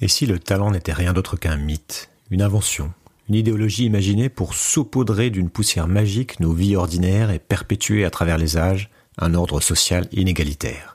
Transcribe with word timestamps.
Et 0.00 0.08
si 0.08 0.26
le 0.26 0.38
talent 0.38 0.70
n'était 0.70 0.92
rien 0.92 1.12
d'autre 1.12 1.36
qu'un 1.36 1.56
mythe, 1.56 2.10
une 2.30 2.42
invention, 2.42 2.92
une 3.28 3.34
idéologie 3.34 3.84
imaginée 3.84 4.28
pour 4.28 4.54
saupoudrer 4.54 5.30
d'une 5.30 5.50
poussière 5.50 5.86
magique 5.86 6.40
nos 6.40 6.52
vies 6.52 6.76
ordinaires 6.76 7.30
et 7.30 7.38
perpétuer 7.38 8.04
à 8.04 8.10
travers 8.10 8.38
les 8.38 8.56
âges 8.56 8.90
un 9.18 9.34
ordre 9.34 9.60
social 9.60 10.08
inégalitaire 10.12 10.94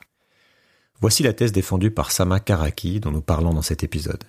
Voici 1.00 1.22
la 1.22 1.32
thèse 1.32 1.52
défendue 1.52 1.90
par 1.90 2.10
Sama 2.10 2.40
Karaki 2.40 3.00
dont 3.00 3.10
nous 3.10 3.20
parlons 3.20 3.52
dans 3.52 3.62
cet 3.62 3.84
épisode. 3.84 4.24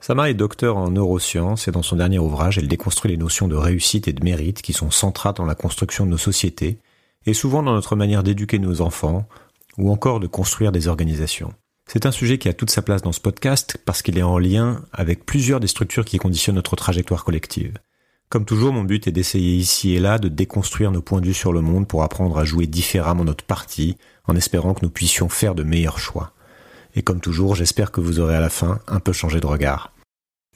Sama 0.00 0.30
est 0.30 0.34
docteur 0.34 0.76
en 0.76 0.90
neurosciences 0.90 1.66
et 1.66 1.72
dans 1.72 1.82
son 1.82 1.96
dernier 1.96 2.18
ouvrage, 2.18 2.58
elle 2.58 2.68
déconstruit 2.68 3.10
les 3.10 3.16
notions 3.16 3.48
de 3.48 3.56
réussite 3.56 4.06
et 4.06 4.12
de 4.12 4.22
mérite 4.22 4.62
qui 4.62 4.72
sont 4.72 4.90
centrales 4.90 5.34
dans 5.34 5.46
la 5.46 5.54
construction 5.54 6.06
de 6.06 6.10
nos 6.10 6.18
sociétés 6.18 6.78
et 7.26 7.34
souvent 7.34 7.62
dans 7.62 7.72
notre 7.72 7.96
manière 7.96 8.22
d'éduquer 8.22 8.58
nos 8.58 8.80
enfants 8.80 9.26
ou 9.76 9.90
encore 9.90 10.20
de 10.20 10.26
construire 10.26 10.72
des 10.72 10.88
organisations. 10.88 11.52
C'est 11.86 12.06
un 12.06 12.10
sujet 12.10 12.38
qui 12.38 12.48
a 12.48 12.54
toute 12.54 12.70
sa 12.70 12.82
place 12.82 13.02
dans 13.02 13.12
ce 13.12 13.20
podcast 13.20 13.76
parce 13.84 14.02
qu'il 14.02 14.18
est 14.18 14.22
en 14.22 14.38
lien 14.38 14.82
avec 14.92 15.26
plusieurs 15.26 15.60
des 15.60 15.66
structures 15.66 16.04
qui 16.04 16.18
conditionnent 16.18 16.56
notre 16.56 16.76
trajectoire 16.76 17.24
collective. 17.24 17.78
Comme 18.30 18.46
toujours, 18.46 18.72
mon 18.72 18.82
but 18.82 19.06
est 19.06 19.12
d'essayer 19.12 19.54
ici 19.54 19.94
et 19.94 20.00
là 20.00 20.18
de 20.18 20.28
déconstruire 20.28 20.90
nos 20.90 21.02
points 21.02 21.20
de 21.20 21.26
vue 21.26 21.34
sur 21.34 21.52
le 21.52 21.60
monde 21.60 21.86
pour 21.86 22.02
apprendre 22.02 22.38
à 22.38 22.44
jouer 22.44 22.66
différemment 22.66 23.24
notre 23.24 23.44
partie, 23.44 23.96
en 24.26 24.34
espérant 24.34 24.74
que 24.74 24.84
nous 24.84 24.90
puissions 24.90 25.28
faire 25.28 25.54
de 25.54 25.62
meilleurs 25.62 25.98
choix. 25.98 26.32
Et 26.96 27.02
comme 27.02 27.20
toujours, 27.20 27.54
j'espère 27.54 27.92
que 27.92 28.00
vous 28.00 28.18
aurez 28.18 28.34
à 28.34 28.40
la 28.40 28.48
fin 28.48 28.80
un 28.88 28.98
peu 28.98 29.12
changé 29.12 29.40
de 29.40 29.46
regard. 29.46 29.92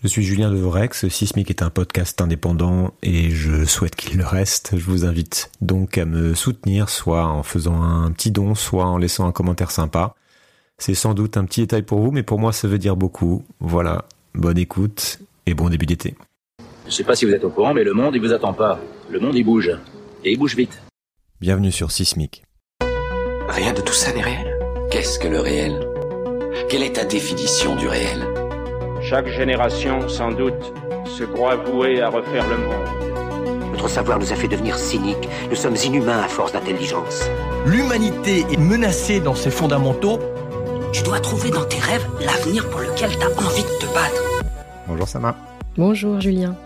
Je 0.02 0.09
suis 0.09 0.23
Julien 0.23 0.51
Devorex, 0.51 1.09
Sismic 1.09 1.51
est 1.51 1.63
un 1.63 1.71
podcast 1.71 2.21
indépendant 2.21 2.95
et 3.02 3.30
je 3.30 3.65
souhaite 3.65 3.97
qu'il 3.97 4.16
le 4.16 4.24
reste. 4.24 4.77
Je 4.77 4.85
vous 4.85 5.05
invite 5.05 5.51
donc 5.60 5.99
à 5.99 6.05
me 6.05 6.35
soutenir, 6.35 6.88
soit 6.88 7.27
en 7.27 7.43
faisant 7.43 7.83
un 7.83 8.10
petit 8.13 8.30
don, 8.30 8.55
soit 8.55 8.87
en 8.87 8.97
laissant 8.97 9.27
un 9.27 9.33
commentaire 9.33 9.73
sympa. 9.73 10.15
C'est 10.80 10.95
sans 10.95 11.12
doute 11.12 11.37
un 11.37 11.45
petit 11.45 11.62
détail 11.62 11.82
pour 11.82 11.98
vous, 11.98 12.12
mais 12.12 12.23
pour 12.23 12.38
moi 12.38 12.52
ça 12.52 12.68
veut 12.68 12.78
dire 12.78 12.96
beaucoup. 12.96 13.42
Voilà, 13.59 14.05
bonne 14.34 14.59
écoute 14.59 15.18
et 15.46 15.54
bon 15.54 15.68
début 15.68 15.87
d'été. 15.87 16.14
Je 16.87 16.92
sais 16.92 17.02
pas 17.02 17.16
si 17.16 17.24
vous 17.24 17.32
êtes 17.32 17.42
au 17.42 17.51
courant, 17.51 17.74
mais 17.74 17.82
le 17.82 17.95
monde 17.95 18.15
il 18.15 18.20
vous 18.20 18.32
attend 18.32 18.52
pas. 18.52 18.79
Le 19.10 19.18
monde 19.18 19.35
il 19.35 19.45
bouge. 19.45 19.76
Et 20.24 20.32
il 20.32 20.38
bouge 20.38 20.54
vite. 20.54 20.80
Bienvenue 21.40 21.73
sur 21.73 21.90
Sismic. 21.90 22.45
Rien 23.48 23.73
de 23.73 23.80
tout 23.80 23.93
ça 23.93 24.12
n'est 24.12 24.23
réel. 24.23 24.57
Qu'est-ce 24.90 25.18
que 25.18 25.26
le 25.26 25.40
réel? 25.40 25.85
Quelle 26.68 26.85
est 26.85 26.95
ta 26.95 27.04
définition 27.04 27.74
du 27.74 27.88
réel? 27.88 28.24
Chaque 29.02 29.26
génération, 29.29 30.09
sans 30.09 30.30
doute, 30.30 30.73
se 31.07 31.24
croit 31.24 31.57
vouée 31.57 32.01
à 32.01 32.09
refaire 32.09 32.46
le 32.48 32.57
monde. 32.57 33.73
Notre 33.73 33.88
savoir 33.88 34.18
nous 34.18 34.32
a 34.32 34.37
fait 34.37 34.48
devenir 34.48 34.79
cyniques. 34.79 35.29
Nous 35.51 35.57
sommes 35.57 35.76
inhumains 35.76 36.20
à 36.20 36.29
force 36.29 36.52
d'intelligence. 36.52 37.29
L'humanité 37.66 38.45
est 38.51 38.59
menacée 38.59 39.20
dans 39.20 39.35
ses 39.35 39.51
fondamentaux 39.51 40.18
tu 40.93 41.03
dois 41.03 41.21
trouver 41.21 41.51
dans 41.51 41.65
tes 41.65 41.79
rêves 41.79 42.07
l'avenir 42.21 42.69
pour 42.71 42.81
lequel 42.81 43.11
tu 43.11 43.23
as 43.23 43.47
envie 43.47 43.63
de 43.63 43.79
te 43.79 43.95
battre. 43.95 44.23
Bonjour 44.87 45.09
Sama. 45.09 45.37
Bonjour 45.77 46.21
Julien. 46.21 46.57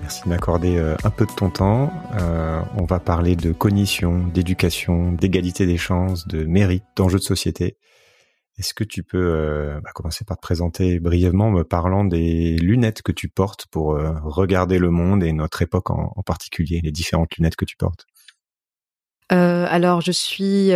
Merci 0.00 0.22
de 0.24 0.28
m'accorder 0.28 0.76
euh, 0.76 0.94
un 1.02 1.10
peu 1.10 1.26
de 1.26 1.32
ton 1.32 1.50
temps. 1.50 1.92
Euh, 2.20 2.60
on 2.76 2.84
va 2.84 3.00
parler 3.00 3.34
de 3.34 3.52
cognition, 3.52 4.26
d'éducation, 4.28 5.12
d'égalité 5.12 5.66
des 5.66 5.76
chances, 5.76 6.28
de 6.28 6.44
mérite, 6.44 6.84
d'enjeux 6.94 7.18
de 7.18 7.24
société. 7.24 7.76
Est-ce 8.58 8.72
que 8.72 8.84
tu 8.84 9.02
peux 9.02 9.18
euh, 9.18 9.80
bah, 9.82 9.90
commencer 9.94 10.24
par 10.24 10.36
te 10.36 10.42
présenter 10.42 11.00
brièvement 11.00 11.50
me 11.50 11.64
parlant 11.64 12.04
des 12.04 12.56
lunettes 12.56 13.02
que 13.02 13.12
tu 13.12 13.28
portes 13.28 13.66
pour 13.66 13.98
regarder 14.22 14.78
le 14.78 14.90
monde 14.90 15.24
et 15.24 15.32
notre 15.32 15.60
époque 15.62 15.90
en, 15.90 16.12
en, 16.14 16.22
particulier, 16.22 16.80
les 16.82 16.92
différentes 16.92 17.36
lunettes 17.36 17.56
que 17.56 17.64
tu 17.64 17.76
portes? 17.76 18.06
Alors, 19.28 20.00
je 20.00 20.12
suis 20.12 20.70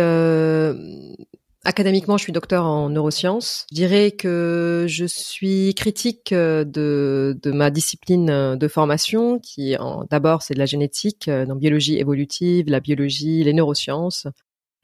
Académiquement, 1.63 2.17
je 2.17 2.23
suis 2.23 2.33
docteur 2.33 2.65
en 2.65 2.89
neurosciences. 2.89 3.67
Je 3.69 3.75
dirais 3.75 4.11
que 4.11 4.87
je 4.89 5.05
suis 5.05 5.75
critique 5.75 6.31
euh, 6.31 6.63
de, 6.65 7.37
ma 7.45 7.69
discipline 7.69 8.31
euh, 8.31 8.55
de 8.55 8.67
formation, 8.67 9.37
qui 9.37 9.75
d'abord 10.09 10.41
c'est 10.41 10.55
de 10.55 10.59
la 10.59 10.65
génétique, 10.65 11.27
euh, 11.27 11.45
dans 11.45 11.55
biologie 11.55 11.99
évolutive, 11.99 12.67
la 12.67 12.79
biologie, 12.79 13.43
les 13.43 13.53
neurosciences. 13.53 14.25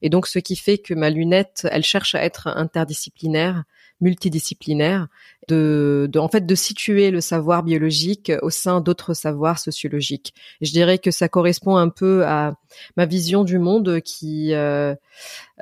Et 0.03 0.09
donc, 0.11 0.27
ce 0.27 0.37
qui 0.37 0.55
fait 0.55 0.77
que 0.77 0.93
ma 0.93 1.09
lunette, 1.09 1.67
elle 1.71 1.83
cherche 1.83 2.13
à 2.13 2.23
être 2.23 2.47
interdisciplinaire 2.47 3.63
multidisciplinaire, 4.01 5.07
de, 5.47 6.07
de, 6.11 6.19
en 6.19 6.27
fait 6.27 6.45
de 6.45 6.55
situer 6.55 7.09
le 7.11 7.21
savoir 7.21 7.63
biologique 7.63 8.31
au 8.41 8.49
sein 8.49 8.81
d'autres 8.81 9.13
savoirs 9.13 9.59
sociologiques. 9.59 10.33
je 10.61 10.71
dirais 10.71 10.97
que 10.97 11.11
ça 11.11 11.29
correspond 11.29 11.77
un 11.77 11.89
peu 11.89 12.25
à 12.25 12.53
ma 12.95 13.05
vision 13.05 13.43
du 13.43 13.57
monde 13.59 14.01
qui 14.01 14.53
euh, 14.53 14.93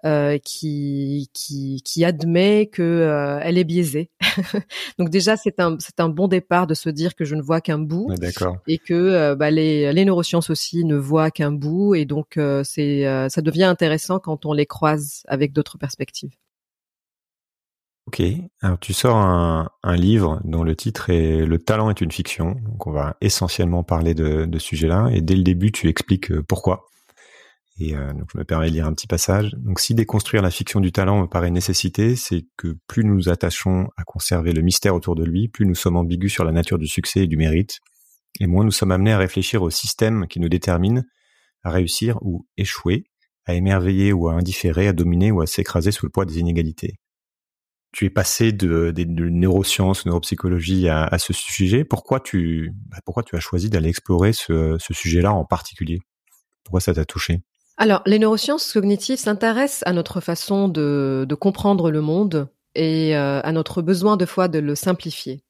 euh, 0.06 0.38
qui, 0.40 1.30
qui 1.34 1.82
qui 1.84 2.04
admet 2.04 2.68
que 2.68 2.82
euh, 2.82 3.40
elle 3.42 3.58
est 3.58 3.64
biaisée. 3.64 4.10
Donc 5.00 5.10
déjà 5.10 5.38
c'est 5.38 5.60
un 5.60 5.78
c'est 5.80 6.00
un 6.00 6.10
bon 6.10 6.28
départ 6.28 6.68
de 6.68 6.74
se 6.74 6.90
dire 6.90 7.16
que 7.16 7.26
je 7.26 7.36
ne 7.36 7.42
vois 7.42 7.62
qu'un 7.62 7.80
bout 7.80 8.10
et 8.68 8.78
que 8.78 8.94
euh, 8.94 9.36
bah, 9.36 9.52
les 9.52 9.94
les 9.94 10.06
neurosciences 10.06 10.50
aussi 10.50 10.84
ne 10.84 10.96
voient 10.96 11.32
qu'un 11.32 11.52
bout 11.52 11.96
et 11.96 12.06
donc 12.06 12.38
euh, 12.38 12.64
c'est 12.64 13.04
ça 13.30 13.42
devient 13.42 13.64
intéressant 13.64 14.20
quand 14.20 14.46
on 14.46 14.54
les 14.54 14.66
croise 14.66 15.24
avec 15.28 15.54
d'autres 15.54 15.78
perspectives. 15.78 16.32
Ok, 18.18 18.26
alors 18.62 18.80
tu 18.80 18.94
sors 18.94 19.18
un, 19.18 19.68
livre 19.98 20.40
dont 20.46 20.64
le 20.64 20.74
titre 20.74 21.10
est 21.10 21.46
Le 21.46 21.60
talent 21.60 21.90
est 21.90 22.00
une 22.00 22.14
fiction. 22.14 22.52
Donc 22.64 22.88
on 22.88 22.92
va 22.92 23.18
essentiellement 23.20 23.84
parler 23.84 24.14
de, 24.14 24.48
ce 24.54 24.60
sujet-là. 24.60 25.10
Et 25.12 25.20
dès 25.20 25.36
le 25.36 25.44
début, 25.44 25.74
tu 25.74 25.90
expliques 25.90 26.32
euh, 26.32 26.42
pourquoi. 26.42 26.86
Et 27.78 27.94
euh, 27.94 28.14
donc 28.14 28.30
je 28.34 28.38
me 28.38 28.46
permets 28.46 28.70
de 28.70 28.72
lire 28.72 28.88
un 28.88 28.94
petit 28.94 29.08
passage. 29.08 29.54
Donc 29.58 29.82
si 29.82 29.96
déconstruire 29.96 30.42
la 30.42 30.50
fiction 30.50 30.80
du 30.80 30.94
talent 30.94 31.24
me 31.24 31.28
paraît 31.28 31.52
nécessité, 31.52 32.16
c'est 32.16 32.46
que 32.56 32.78
plus 32.88 33.04
nous 33.04 33.16
nous 33.16 33.28
attachons 33.28 33.90
à 33.98 34.06
conserver 34.06 34.54
le 34.54 34.62
mystère 34.62 34.96
autour 34.96 35.16
de 35.16 35.26
lui, 35.26 35.50
plus 35.50 35.66
nous 35.66 35.76
sommes 35.76 35.98
ambigus 35.98 36.32
sur 36.32 36.46
la 36.46 36.54
nature 36.54 36.78
du 36.78 36.88
succès 36.88 37.24
et 37.24 37.28
du 37.28 37.36
mérite, 37.36 37.80
et 38.40 38.48
moins 38.48 38.64
nous 38.64 38.72
sommes 38.72 38.92
amenés 38.92 39.12
à 39.12 39.18
réfléchir 39.18 39.62
au 39.62 39.70
système 39.70 40.26
qui 40.28 40.40
nous 40.40 40.48
détermine 40.48 41.04
à 41.64 41.70
réussir 41.70 42.18
ou 42.22 42.48
échouer, 42.56 43.04
à 43.44 43.56
émerveiller 43.56 44.14
ou 44.14 44.30
à 44.30 44.36
indifférer, 44.36 44.88
à 44.88 44.94
dominer 44.94 45.32
ou 45.32 45.42
à 45.42 45.48
s'écraser 45.48 45.92
sous 45.92 46.06
le 46.06 46.12
poids 46.12 46.24
des 46.24 46.40
inégalités 46.40 46.96
tu 47.96 48.04
es 48.04 48.10
passé 48.10 48.52
de, 48.52 48.92
de, 48.92 49.30
neurosciences, 49.30 50.06
neuropsychologie 50.06 50.90
à, 50.90 51.18
ce 51.18 51.32
sujet. 51.32 51.86
Pourquoi 51.86 52.20
tu, 52.20 52.74
bah, 52.92 52.98
pourquoi 53.06 53.24
tu 53.24 53.38
as 53.38 53.40
choisi 53.40 53.70
d'aller 53.70 53.88
explorer 53.88 54.34
ce, 54.34 54.78
sujet-là 54.92 55.32
en 55.32 55.46
particulier? 55.46 56.00
Pourquoi 56.66 56.82
ça 56.82 56.94
t'a 56.94 57.06
touché? 57.06 57.40
Alors, 57.78 58.02
les 58.06 58.20
neurosciences 58.20 58.74
cognitives 58.74 59.18
s'intéressent 59.18 59.84
à 59.86 59.94
notre 59.94 60.20
façon 60.20 60.68
de, 60.68 61.26
de 61.28 61.36
comprendre 61.36 61.90
le 61.90 62.02
monde 62.02 62.50
et 62.76 63.16
euh, 63.16 63.40
à 63.42 63.52
notre 63.54 63.82
besoin 63.82 64.18
de 64.18 64.26
fois 64.26 64.50
de 64.50 64.60
le 64.60 64.76
simplifier. 64.76 65.42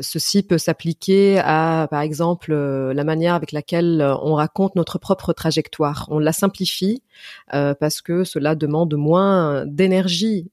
Ceci 0.00 0.42
peut 0.42 0.58
s'appliquer 0.58 1.38
à, 1.38 1.86
par 1.90 2.00
exemple, 2.00 2.52
euh, 2.52 2.94
la 2.94 3.04
manière 3.04 3.34
avec 3.34 3.52
laquelle 3.52 4.02
on 4.22 4.34
raconte 4.34 4.74
notre 4.74 4.98
propre 4.98 5.32
trajectoire. 5.32 6.06
On 6.10 6.18
la 6.18 6.32
simplifie 6.32 7.02
euh, 7.54 7.74
parce 7.74 8.02
que 8.02 8.24
cela 8.24 8.54
demande 8.54 8.94
moins 8.94 9.64
d'énergie 9.66 10.50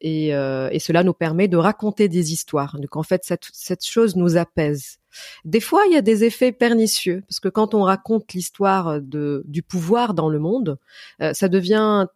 et, 0.00 0.34
euh, 0.34 0.68
et, 0.72 0.78
cela 0.78 1.02
nous 1.04 1.12
permet 1.12 1.48
de 1.48 1.56
raconter 1.56 2.08
des 2.08 2.32
histoires. 2.32 2.78
Donc 2.78 2.96
en 2.96 3.02
fait, 3.02 3.22
cette, 3.24 3.48
cette 3.52 3.84
chose 3.84 4.16
nous 4.16 4.36
apaise. 4.36 4.98
Des 5.44 5.60
fois, 5.60 5.82
il 5.86 5.92
y 5.92 5.96
a 5.96 6.02
des 6.02 6.24
effets 6.24 6.52
pernicieux 6.52 7.22
parce 7.28 7.40
que 7.40 7.48
quand 7.48 7.74
on 7.74 7.82
raconte 7.82 8.32
l'histoire 8.32 9.00
de 9.00 9.42
du 9.46 9.62
pouvoir 9.62 10.14
dans 10.14 10.28
le 10.28 10.38
monde, 10.38 10.78
euh, 11.20 11.32
ça 11.34 11.48
devient 11.48 12.06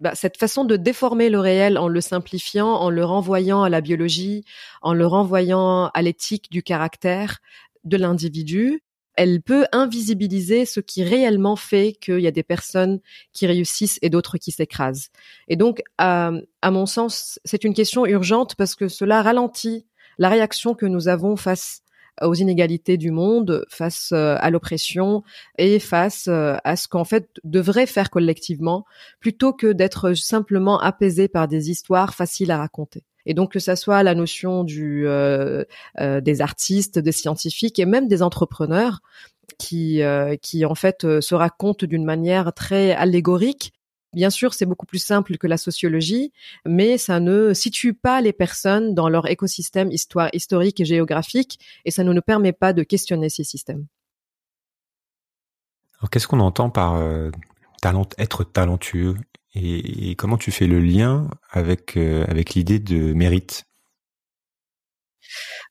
bah, 0.00 0.14
cette 0.14 0.36
façon 0.36 0.64
de 0.64 0.76
déformer 0.76 1.30
le 1.30 1.40
réel 1.40 1.78
en 1.78 1.88
le 1.88 2.00
simplifiant, 2.00 2.68
en 2.68 2.90
le 2.90 3.04
renvoyant 3.04 3.62
à 3.62 3.70
la 3.70 3.80
biologie, 3.80 4.44
en 4.82 4.92
le 4.92 5.06
renvoyant 5.06 5.86
à 5.94 6.02
l'éthique 6.02 6.50
du 6.50 6.62
caractère 6.62 7.38
de 7.84 7.96
l'individu, 7.96 8.82
elle 9.16 9.40
peut 9.40 9.66
invisibiliser 9.72 10.66
ce 10.66 10.80
qui 10.80 11.02
réellement 11.02 11.56
fait 11.56 11.92
qu'il 12.00 12.20
y 12.20 12.26
a 12.26 12.30
des 12.30 12.42
personnes 12.42 13.00
qui 13.32 13.46
réussissent 13.46 13.98
et 14.02 14.10
d'autres 14.10 14.36
qui 14.38 14.52
s'écrasent. 14.52 15.08
Et 15.48 15.56
donc, 15.56 15.82
à, 15.98 16.32
mon 16.64 16.86
sens, 16.86 17.40
c'est 17.44 17.64
une 17.64 17.74
question 17.74 18.06
urgente 18.06 18.54
parce 18.54 18.74
que 18.74 18.88
cela 18.88 19.22
ralentit 19.22 19.86
la 20.18 20.28
réaction 20.28 20.74
que 20.74 20.86
nous 20.86 21.08
avons 21.08 21.36
face 21.36 21.82
aux 22.22 22.34
inégalités 22.34 22.96
du 22.96 23.10
monde, 23.10 23.66
face 23.68 24.10
euh, 24.12 24.36
à 24.38 24.50
l'oppression 24.50 25.22
et 25.58 25.78
face 25.78 26.28
euh, 26.28 26.56
à 26.64 26.74
ce 26.76 26.88
qu'en 26.88 27.04
fait 27.04 27.28
devrait 27.44 27.84
faire 27.84 28.08
collectivement, 28.08 28.86
plutôt 29.20 29.52
que 29.52 29.70
d'être 29.70 30.14
simplement 30.14 30.80
apaisé 30.80 31.28
par 31.28 31.46
des 31.46 31.70
histoires 31.70 32.14
faciles 32.14 32.50
à 32.50 32.56
raconter. 32.56 33.04
Et 33.26 33.34
donc 33.34 33.52
que 33.52 33.58
ça 33.58 33.76
soit 33.76 34.02
la 34.02 34.14
notion 34.14 34.64
du 34.64 35.06
euh, 35.06 35.64
euh, 36.00 36.20
des 36.20 36.40
artistes, 36.40 36.98
des 36.98 37.12
scientifiques 37.12 37.78
et 37.78 37.84
même 37.84 38.08
des 38.08 38.22
entrepreneurs 38.22 39.00
qui 39.58 40.02
euh, 40.02 40.36
qui 40.36 40.64
en 40.64 40.74
fait 40.74 41.20
se 41.20 41.34
racontent 41.34 41.86
d'une 41.86 42.04
manière 42.04 42.52
très 42.54 42.92
allégorique. 42.92 43.72
Bien 44.12 44.30
sûr, 44.30 44.54
c'est 44.54 44.64
beaucoup 44.64 44.86
plus 44.86 45.04
simple 45.04 45.36
que 45.36 45.46
la 45.46 45.58
sociologie, 45.58 46.32
mais 46.64 46.96
ça 46.96 47.20
ne 47.20 47.52
situe 47.52 47.92
pas 47.92 48.22
les 48.22 48.32
personnes 48.32 48.94
dans 48.94 49.10
leur 49.10 49.28
écosystème 49.28 49.90
historique 49.90 50.80
et 50.80 50.84
géographique, 50.86 51.58
et 51.84 51.90
ça 51.90 52.02
ne 52.02 52.12
nous 52.14 52.22
permet 52.22 52.54
pas 52.54 52.72
de 52.72 52.82
questionner 52.82 53.28
ces 53.28 53.44
systèmes. 53.44 53.84
Alors, 55.98 56.08
qu'est-ce 56.08 56.28
qu'on 56.28 56.40
entend 56.40 56.70
par 56.70 57.02
talent, 57.82 58.06
être 58.16 58.44
talentueux 58.44 59.16
et, 59.56 60.14
comment 60.16 60.36
tu 60.36 60.50
fais 60.50 60.66
le 60.66 60.80
lien 60.80 61.28
avec 61.50 61.96
euh, 61.96 62.24
avec 62.28 62.54
l'idée 62.54 62.78
de 62.78 63.12
mérite 63.12 63.64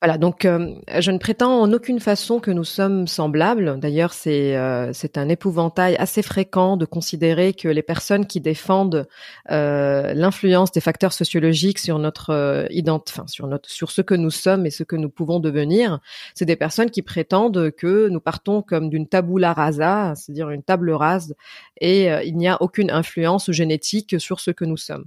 Voilà, 0.01 0.17
donc 0.17 0.45
euh, 0.45 0.75
je 0.99 1.11
ne 1.11 1.17
prétends 1.17 1.61
en 1.61 1.71
aucune 1.71 1.99
façon 1.99 2.39
que 2.39 2.51
nous 2.51 2.63
sommes 2.63 3.07
semblables. 3.07 3.79
D'ailleurs, 3.79 4.13
c'est 4.13 4.55
euh, 4.55 4.91
un 5.15 5.29
épouvantail 5.29 5.95
assez 5.97 6.21
fréquent 6.21 6.77
de 6.77 6.85
considérer 6.85 7.53
que 7.53 7.67
les 7.67 7.81
personnes 7.81 8.25
qui 8.25 8.41
défendent 8.41 9.07
euh, 9.51 10.13
l'influence 10.13 10.71
des 10.71 10.81
facteurs 10.81 11.13
sociologiques 11.13 11.79
sur 11.79 11.99
notre 11.99 12.67
ident 12.71 13.01
enfin 13.07 13.25
sur 13.27 13.49
sur 13.65 13.91
ce 13.91 14.01
que 14.01 14.15
nous 14.15 14.31
sommes 14.31 14.65
et 14.65 14.71
ce 14.71 14.83
que 14.83 14.95
nous 14.95 15.09
pouvons 15.09 15.39
devenir, 15.39 15.99
c'est 16.33 16.45
des 16.45 16.55
personnes 16.55 16.91
qui 16.91 17.01
prétendent 17.01 17.71
que 17.71 18.09
nous 18.09 18.19
partons 18.19 18.61
comme 18.61 18.89
d'une 18.89 19.07
tabula 19.07 19.53
rasa, 19.53 20.13
c'est-à-dire 20.15 20.49
une 20.49 20.63
table 20.63 20.91
rase, 20.91 21.35
et 21.79 22.07
il 22.25 22.35
n'y 22.37 22.47
a 22.47 22.61
aucune 22.61 22.91
influence 22.91 23.51
génétique 23.51 24.19
sur 24.19 24.39
ce 24.39 24.51
que 24.51 24.65
nous 24.65 24.77
sommes. 24.77 25.05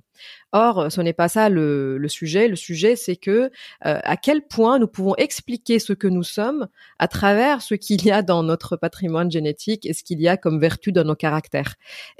Or, 0.53 0.91
ce 0.91 1.00
n'est 1.00 1.12
pas 1.12 1.29
ça 1.29 1.49
le, 1.49 2.03
sujet. 2.09 2.49
Le 2.49 2.56
sujet, 2.56 2.97
c'est 2.97 3.17
que 3.17 3.50
à 3.82 4.17
quel 4.17 4.43
point 4.43 4.79
nous 4.79 4.88
pouvons 4.88 5.15
expliquer 5.17 5.79
ce 5.79 5.93
que 5.93 6.09
nous 6.09 6.23
sommes 6.23 6.69
à 6.99 7.09
travers 7.09 7.62
ce 7.62 7.75
qu'il 7.75 8.05
y 8.05 8.11
a 8.11 8.23
dans 8.23 8.43
notre 8.43 8.76
patrimoine 8.76 9.31
génétique 9.31 9.87
et 9.87 9.93
ce 9.93 10.03
qu'il 10.03 10.20
y 10.20 10.29
a 10.29 10.37
comme 10.37 10.61
vertu 10.61 10.93
dans 10.93 11.05
nos 11.05 11.15
caractères. 11.15 11.75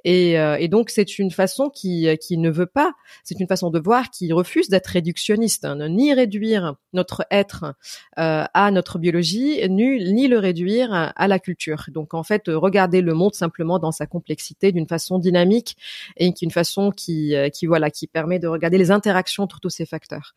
Et, 0.05 0.39
euh, 0.39 0.67
donc 0.69 0.91
c'est 0.91 1.19
une 1.19 1.31
façon 1.31 1.71
qui, 1.71 2.07
ne 2.31 2.51
veut 2.51 2.67
pas, 2.67 2.93
c'est 3.25 3.41
une 3.41 3.47
façon 3.47 3.71
de 3.71 3.79
voir 3.79 4.11
qui 4.11 4.33
refuse 4.33 4.69
d'être 4.69 4.89
réductionniste, 4.89 5.65
hein, 5.65 5.89
ni 5.89 6.13
réduire 6.13 6.75
notre 6.93 7.25
être 7.31 7.75
euh, 8.19 8.45
à 8.53 8.71
notre 8.71 8.99
biologie, 8.99 9.67
ni, 9.69 10.13
ni 10.13 10.29
le 10.29 10.39
réduire 10.39 10.93
à 10.93 11.29
la 11.29 11.39
culture. 11.39 11.85
Donc 11.89 12.15
en 12.15 12.23
fait, 12.23 12.45
regarder 12.49 13.01
le 13.01 13.15
monde 13.15 13.35
simplement 13.35 13.79
dans 13.79 13.93
sa 13.93 14.07
complexité 14.07 14.73
d'une 14.73 14.87
façon 14.87 15.19
dynamique 15.19 15.77
et 16.17 16.33
une 16.41 16.51
façon 16.51 16.91
qui, 16.91 17.35
qui 17.55 17.67
voilà, 17.67 17.88
qui 17.91 18.07
permet 18.07 18.39
de 18.39 18.49
regarder 18.49 18.79
les 18.79 18.91
interactions 18.91 19.45
entre 19.45 19.61
tous 19.61 19.71
ces 19.71 19.87
facteurs. 19.87 20.35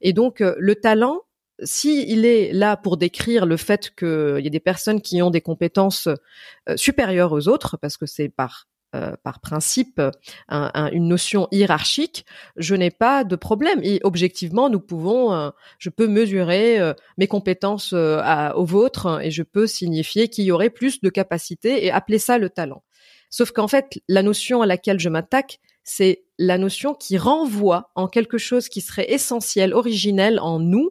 Et 0.00 0.12
donc 0.12 0.40
le 0.40 0.74
talent, 0.74 1.22
si 1.62 2.00
est 2.00 2.52
là 2.52 2.76
pour 2.76 2.96
décrire 2.96 3.46
le 3.46 3.56
fait 3.56 3.94
qu'il 3.94 4.40
y 4.40 4.46
a 4.46 4.50
des 4.50 4.60
personnes 4.60 5.00
qui 5.00 5.22
ont 5.22 5.30
des 5.30 5.40
compétences 5.40 6.08
euh, 6.08 6.76
supérieures 6.76 7.32
aux 7.32 7.48
autres, 7.48 7.76
parce 7.76 7.96
que 7.96 8.06
c'est 8.06 8.28
par 8.28 8.66
euh, 8.94 9.16
par 9.24 9.40
principe 9.40 10.00
une 10.48 11.08
notion 11.08 11.48
hiérarchique, 11.50 12.24
je 12.56 12.76
n'ai 12.76 12.92
pas 12.92 13.24
de 13.24 13.34
problème. 13.34 13.80
Et 13.82 13.98
objectivement, 14.04 14.70
nous 14.70 14.78
pouvons, 14.78 15.34
euh, 15.34 15.50
je 15.80 15.90
peux 15.90 16.06
mesurer 16.06 16.78
mes 17.18 17.26
compétences 17.26 17.92
aux 17.92 18.64
vôtres 18.64 19.20
et 19.20 19.32
je 19.32 19.42
peux 19.42 19.66
signifier 19.66 20.28
qu'il 20.28 20.44
y 20.44 20.52
aurait 20.52 20.70
plus 20.70 21.00
de 21.00 21.08
capacité 21.08 21.84
et 21.84 21.90
appeler 21.90 22.20
ça 22.20 22.38
le 22.38 22.50
talent. 22.50 22.84
Sauf 23.30 23.50
qu'en 23.50 23.66
fait, 23.66 24.00
la 24.08 24.22
notion 24.22 24.62
à 24.62 24.66
laquelle 24.66 25.00
je 25.00 25.08
m'attaque, 25.08 25.58
c'est 25.84 26.24
la 26.38 26.58
notion 26.58 26.94
qui 26.94 27.18
renvoie 27.18 27.92
en 27.94 28.08
quelque 28.08 28.38
chose 28.38 28.68
qui 28.68 28.80
serait 28.80 29.12
essentiel, 29.12 29.74
originel 29.74 30.40
en 30.40 30.58
nous, 30.58 30.90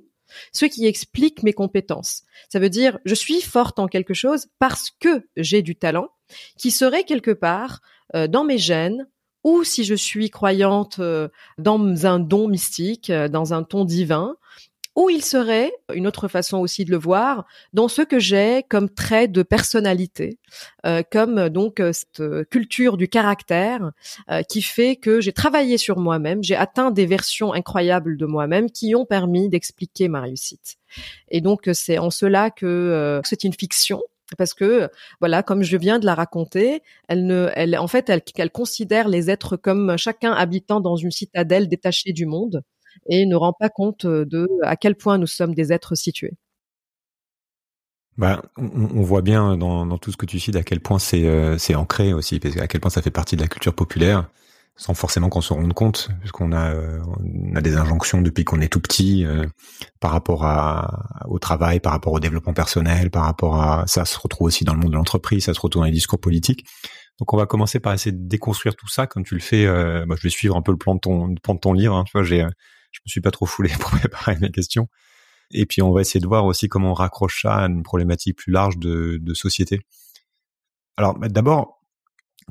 ce 0.51 0.66
qui 0.66 0.86
explique 0.86 1.44
mes 1.44 1.54
compétences. 1.54 2.24
Ça 2.50 2.60
veut 2.60 2.69
dire, 2.69 3.00
je 3.06 3.16
suis 3.16 3.42
forte 3.42 3.80
en 3.80 3.88
quelque 3.88 4.13
chose 4.13 4.48
parce 4.60 4.90
que 5.00 5.28
j'ai 5.36 5.62
du 5.62 5.75
talent 5.75 6.10
qui 6.57 6.72
serait 6.72 7.04
quelque 7.04 7.31
part 7.31 7.81
euh, 8.16 8.28
dans 8.28 8.44
mes 8.44 8.57
gènes 8.57 9.07
ou 9.44 9.63
si 9.63 9.84
je 9.84 9.95
suis 9.95 10.30
croyante 10.30 11.00
euh, 11.00 11.28
dans 11.57 12.06
un 12.06 12.19
don 12.19 12.48
mystique, 12.48 13.10
euh, 13.10 13.28
dans 13.28 13.54
un 13.54 13.63
ton 13.63 13.86
divin, 13.86 14.38
ou 14.95 15.10
il 15.10 15.24
serait, 15.24 15.72
une 15.94 16.06
autre 16.06 16.28
façon 16.28 16.60
aussi 16.60 16.86
de 16.86 16.92
le 16.92 16.98
voir, 16.98 17.45
dans 17.74 17.88
ce 17.88 18.01
que 18.01 18.19
j'ai 18.19 18.63
comme 18.69 18.90
trait 18.90 19.28
de 19.28 19.42
personnalité, 19.42 20.38
euh, 20.86 21.01
comme 21.12 21.50
donc 21.50 21.80
euh, 21.80 21.92
cette 21.94 22.50
culture 22.50 22.98
du 22.98 23.07
caractère 23.07 23.92
euh, 24.30 24.44
qui 24.44 24.62
fait 24.62 24.95
que 24.95 25.19
j'ai 25.19 25.34
travaillé 25.34 25.78
sur 25.78 25.98
moi-même, 25.98 26.44
j'ai 26.44 26.56
atteint 26.56 26.92
des 26.92 27.07
versions 27.07 27.54
incroyables 27.54 28.18
de 28.18 28.25
moi-même 28.25 28.69
qui 28.69 28.94
ont 28.95 29.06
permis 29.06 29.50
d'expliquer 29.50 30.07
ma 30.10 30.22
réussite. 30.22 30.75
Et 31.30 31.42
donc 31.42 31.69
c'est 31.74 31.98
en 31.98 32.12
cela 32.12 32.51
que 32.51 33.19
c'est 33.24 33.44
une 33.44 33.54
fiction, 33.54 34.04
parce 34.38 34.54
que 34.54 34.90
voilà 35.19 35.42
comme 35.42 35.63
je 35.63 35.75
viens 35.75 35.98
de 35.98 36.06
la 36.06 36.13
raconter 36.13 36.84
elle 37.07 37.25
ne 37.25 37.50
elle 37.56 37.75
en 37.78 37.88
fait 37.88 38.10
elle, 38.10 38.22
elle 38.38 38.51
considère 38.51 39.07
les 39.07 39.31
êtres 39.31 39.57
comme 39.57 39.98
chacun 39.98 40.34
habitant 40.34 40.81
dans 40.81 40.95
une 40.95 41.10
citadelle 41.10 41.68
détachée 41.68 42.13
du 42.13 42.28
monde 42.28 42.63
et 43.07 43.25
ne 43.25 43.36
rend 43.36 43.54
pas 43.54 43.69
compte 43.69 44.06
euh, 44.06 44.25
de 44.25 44.48
à 44.63 44.75
quel 44.75 44.95
point 44.95 45.18
nous 45.18 45.28
sommes 45.28 45.54
des 45.54 45.74
êtres 45.74 45.95
situés. 45.95 46.34
Bah, 48.18 48.44
on, 48.57 49.01
voit 49.01 49.24
bien 49.24 49.57
dans, 49.57 49.88
dans, 49.88 49.98
tout 49.98 50.12
ce 50.12 50.18
que 50.18 50.28
tu 50.28 50.40
cites 50.40 50.56
à 50.56 50.62
quel 50.62 50.80
point 50.80 51.00
c'est 51.00 51.25
euh, 51.25 51.57
ancré 51.75 52.13
aussi, 52.13 52.40
parce 52.40 52.56
à 52.57 52.68
quel 52.68 52.80
point 52.80 52.92
ça 52.92 53.01
fait 53.01 53.10
partie 53.10 53.36
de 53.36 53.42
la 53.42 53.48
culture 53.48 53.74
populaire, 53.74 54.30
sans 54.75 54.94
forcément 54.94 55.30
qu'on 55.30 55.42
se 55.42 55.51
rende 55.51 55.74
compte, 55.74 56.10
puisqu'on 56.19 56.51
a 56.51 56.75
euh, 56.75 57.00
on 57.51 57.56
a 57.56 57.62
des 57.62 57.75
injonctions 57.75 58.22
depuis 58.22 58.44
qu'on 58.44 58.62
est 58.62 58.68
tout 58.68 58.81
petit 58.81 59.25
par 60.00 60.12
rapport 60.12 60.45
à 60.45 61.25
au 61.28 61.40
travail, 61.40 61.80
par 61.80 61.92
rapport 61.92 62.13
au 62.13 62.19
développement 62.19 62.54
personnel, 62.54 63.10
par 63.10 63.24
rapport 63.24 63.60
à 63.60 63.86
ça 63.88 64.06
se 64.06 64.19
retrouve 64.19 64.45
aussi 64.45 64.63
dans 64.63 64.74
le 64.74 64.80
monde 64.80 64.92
de 64.92 64.98
l'entreprise, 64.98 65.45
ça 65.45 65.56
se 65.56 65.60
retrouve 65.60 65.81
dans 65.81 65.86
les 65.86 65.92
discours 65.92 66.19
politiques. 66.19 66.68
Donc 67.18 67.34
on 67.34 67.38
va 67.38 67.48
commencer 67.48 67.80
par 67.80 67.94
essayer 67.94 68.12
de 68.12 68.28
déconstruire 68.28 68.75
tout 68.75 68.88
ça, 68.88 69.07
comme 69.07 69.24
tu 69.24 69.34
le 69.34 69.42
fais. 69.42 69.66
Bah, 70.06 70.16
je 70.16 70.22
vais 70.22 70.30
suivre 70.30 70.56
un 70.56 70.62
peu 70.62 70.72
le 70.72 70.78
plan 70.78 70.94
de 70.94 71.00
ton 71.00 71.34
plan 71.34 71.56
de 71.56 71.60
ton 71.60 71.74
livre. 71.74 71.95
Hein, 71.95 72.04
tu 72.06 72.12
vois, 72.13 72.24
j'ai 72.24 72.45
je 72.94 73.01
me 73.06 73.10
suis 73.10 73.22
pas 73.22 73.31
trop 73.31 73.45
foulé 73.45 73.69
pour 73.80 73.92
préparer 73.92 74.38
mes 74.40 74.51
questions. 74.51 74.88
Et 75.51 75.66
puis 75.66 75.81
on 75.81 75.92
va 75.92 76.01
essayer 76.01 76.19
de 76.19 76.28
voir 76.28 76.45
aussi 76.45 76.69
comment 76.69 76.92
on 76.92 76.95
raccroche 76.95 77.42
ça 77.44 77.56
à 77.56 77.68
une 77.68 77.84
problématique 77.84 78.38
plus 78.38 78.51
large 78.51 78.78
de, 78.78 79.19
de 79.22 79.34
société. 79.34 79.81
Alors 80.98 81.18
bah, 81.18 81.28
d'abord, 81.28 81.81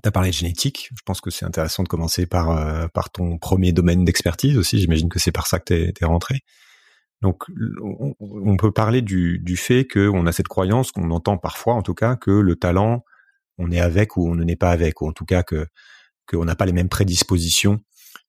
tu 0.03 0.09
as 0.09 0.13
parlé 0.13 0.31
de 0.31 0.35
génétique. 0.35 0.91
Je 0.95 1.03
pense 1.05 1.21
que 1.21 1.31
c'est 1.31 1.45
intéressant 1.45 1.83
de 1.83 1.89
commencer 1.89 2.27
par, 2.27 2.51
euh, 2.51 2.89
par 2.89 3.11
ton 3.11 3.39
premier 3.39 3.73
domaine 3.73 4.05
d'expertise 4.05 4.57
aussi. 4.57 4.79
J'imagine 4.79 5.09
que 5.09 5.19
c'est 5.19 5.33
par 5.33 5.47
ça 5.47 5.59
que 5.59 5.91
tu 5.91 5.93
es, 6.01 6.05
rentré. 6.05 6.41
Donc 7.21 7.45
on, 7.81 8.57
peut 8.57 8.73
parler 8.73 9.01
du, 9.01 9.39
du 9.39 9.57
fait 9.57 9.87
qu'on 9.87 10.27
a 10.27 10.33
cette 10.33 10.49
croyance, 10.49 10.91
qu'on 10.91 11.11
entend 11.11 11.39
parfois 11.39 11.75
en 11.75 11.83
tout 11.83 11.95
cas, 11.95 12.17
que 12.17 12.33
le 12.33 12.57
talent, 12.57 13.05
on 13.59 13.71
est 13.71 13.81
avec 13.81 14.17
ou 14.17 14.29
on 14.29 14.35
ne 14.35 14.43
n'est 14.43 14.57
pas 14.57 14.71
avec, 14.71 15.01
ou 15.03 15.09
en 15.09 15.13
tout 15.13 15.25
cas 15.25 15.45
que 15.45 15.67
qu'on 16.27 16.45
n'a 16.45 16.57
pas 16.57 16.67
les 16.67 16.73
mêmes 16.73 16.89
prédispositions 16.89 17.81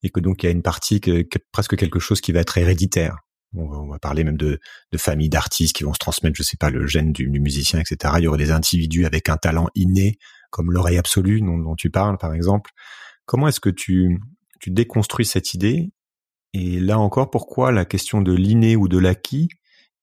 et 0.03 0.09
que 0.09 0.19
donc 0.19 0.43
il 0.43 0.45
y 0.45 0.49
a 0.49 0.51
une 0.51 0.61
partie 0.61 1.01
que, 1.01 1.25
presque 1.51 1.75
quelque 1.75 1.99
chose 1.99 2.21
qui 2.21 2.31
va 2.31 2.41
être 2.41 2.57
héréditaire. 2.57 3.17
On 3.55 3.87
va, 3.87 3.99
parler 3.99 4.23
même 4.23 4.37
de, 4.37 4.59
familles 4.97 5.29
d'artistes 5.29 5.75
qui 5.75 5.83
vont 5.83 5.93
se 5.93 5.99
transmettre, 5.99 6.35
je 6.35 6.41
sais 6.41 6.57
pas, 6.57 6.71
le 6.71 6.87
gène 6.87 7.13
du, 7.13 7.29
musicien, 7.29 7.79
etc. 7.79 8.15
Il 8.17 8.23
y 8.23 8.27
aurait 8.27 8.39
des 8.39 8.49
individus 8.49 9.05
avec 9.05 9.29
un 9.29 9.37
talent 9.37 9.67
inné, 9.75 10.17
comme 10.49 10.71
l'oreille 10.71 10.97
absolue 10.97 11.39
dont, 11.39 11.75
tu 11.75 11.91
parles, 11.91 12.17
par 12.17 12.33
exemple. 12.33 12.71
Comment 13.25 13.47
est-ce 13.47 13.59
que 13.59 13.69
tu, 13.69 14.19
tu 14.59 14.71
déconstruis 14.71 15.25
cette 15.25 15.53
idée? 15.53 15.91
Et 16.53 16.79
là 16.79 16.97
encore, 16.97 17.29
pourquoi 17.29 17.71
la 17.71 17.85
question 17.85 18.21
de 18.21 18.33
l'inné 18.33 18.75
ou 18.75 18.87
de 18.87 18.97
l'acquis 18.97 19.49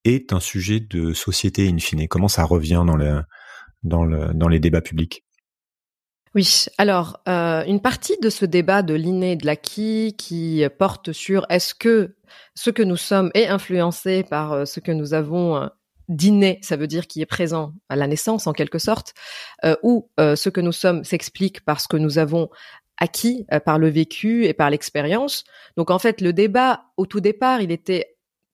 est 0.05 0.31
un 0.31 0.39
sujet 0.39 0.79
de 0.79 1.11
société 1.11 1.67
in 1.67 1.77
fine? 1.77 2.07
Comment 2.07 2.29
ça 2.29 2.45
revient 2.45 2.83
dans, 2.87 2.95
le, 2.95 3.21
dans, 3.83 4.05
le, 4.05 4.33
dans 4.33 4.47
les 4.47 4.61
débats 4.61 4.81
publics? 4.81 5.25
Oui, 6.33 6.65
alors 6.77 7.19
euh, 7.27 7.65
une 7.65 7.81
partie 7.81 8.17
de 8.21 8.29
ce 8.29 8.45
débat 8.45 8.83
de 8.83 8.93
l'inné 8.93 9.33
et 9.33 9.35
de 9.35 9.45
l'acquis 9.45 10.15
qui 10.17 10.63
porte 10.77 11.11
sur 11.11 11.45
est-ce 11.49 11.75
que 11.75 12.15
ce 12.55 12.69
que 12.69 12.83
nous 12.83 12.95
sommes 12.95 13.31
est 13.33 13.47
influencé 13.47 14.23
par 14.23 14.53
euh, 14.53 14.65
ce 14.65 14.79
que 14.79 14.93
nous 14.93 15.13
avons 15.13 15.57
euh, 15.57 15.67
d'inné, 16.07 16.59
ça 16.61 16.77
veut 16.77 16.87
dire 16.87 17.07
qui 17.07 17.21
est 17.21 17.25
présent 17.25 17.73
à 17.89 17.97
la 17.97 18.07
naissance 18.07 18.47
en 18.47 18.53
quelque 18.53 18.79
sorte, 18.79 19.13
ou 19.81 20.09
ce 20.17 20.49
que 20.49 20.59
nous 20.59 20.73
sommes 20.73 21.05
s'explique 21.05 21.63
parce 21.63 21.87
que 21.87 21.95
nous 21.95 22.17
avons 22.17 22.49
acquis 22.97 23.45
par 23.65 23.79
le 23.79 23.87
vécu 23.87 24.43
et 24.43 24.53
par 24.53 24.69
l'expérience. 24.69 25.45
Donc 25.77 25.89
en 25.89 25.99
fait, 25.99 26.19
le 26.19 26.33
débat 26.33 26.83
au 26.97 27.05
tout 27.05 27.21
départ, 27.21 27.61
il 27.61 27.71
était 27.71 28.10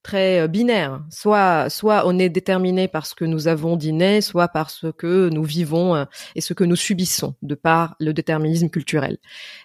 très 0.07 0.39
euh, 0.39 0.47
binaire. 0.47 1.01
Soit, 1.09 1.69
soit 1.69 2.03
on 2.05 2.17
est 2.17 2.29
déterminé 2.29 2.87
par 2.87 3.05
ce 3.05 3.13
que 3.13 3.25
nous 3.25 3.49
avons 3.49 3.75
d'inné, 3.75 4.21
soit 4.21 4.47
par 4.47 4.69
ce 4.69 4.87
que 4.87 5.27
nous 5.29 5.43
vivons 5.43 5.95
euh, 5.95 6.05
et 6.35 6.39
ce 6.41 6.53
que 6.53 6.63
nous 6.63 6.77
subissons 6.77 7.35
de 7.41 7.55
par 7.55 7.97
le 7.99 8.13
déterminisme 8.13 8.69
culturel. 8.69 9.17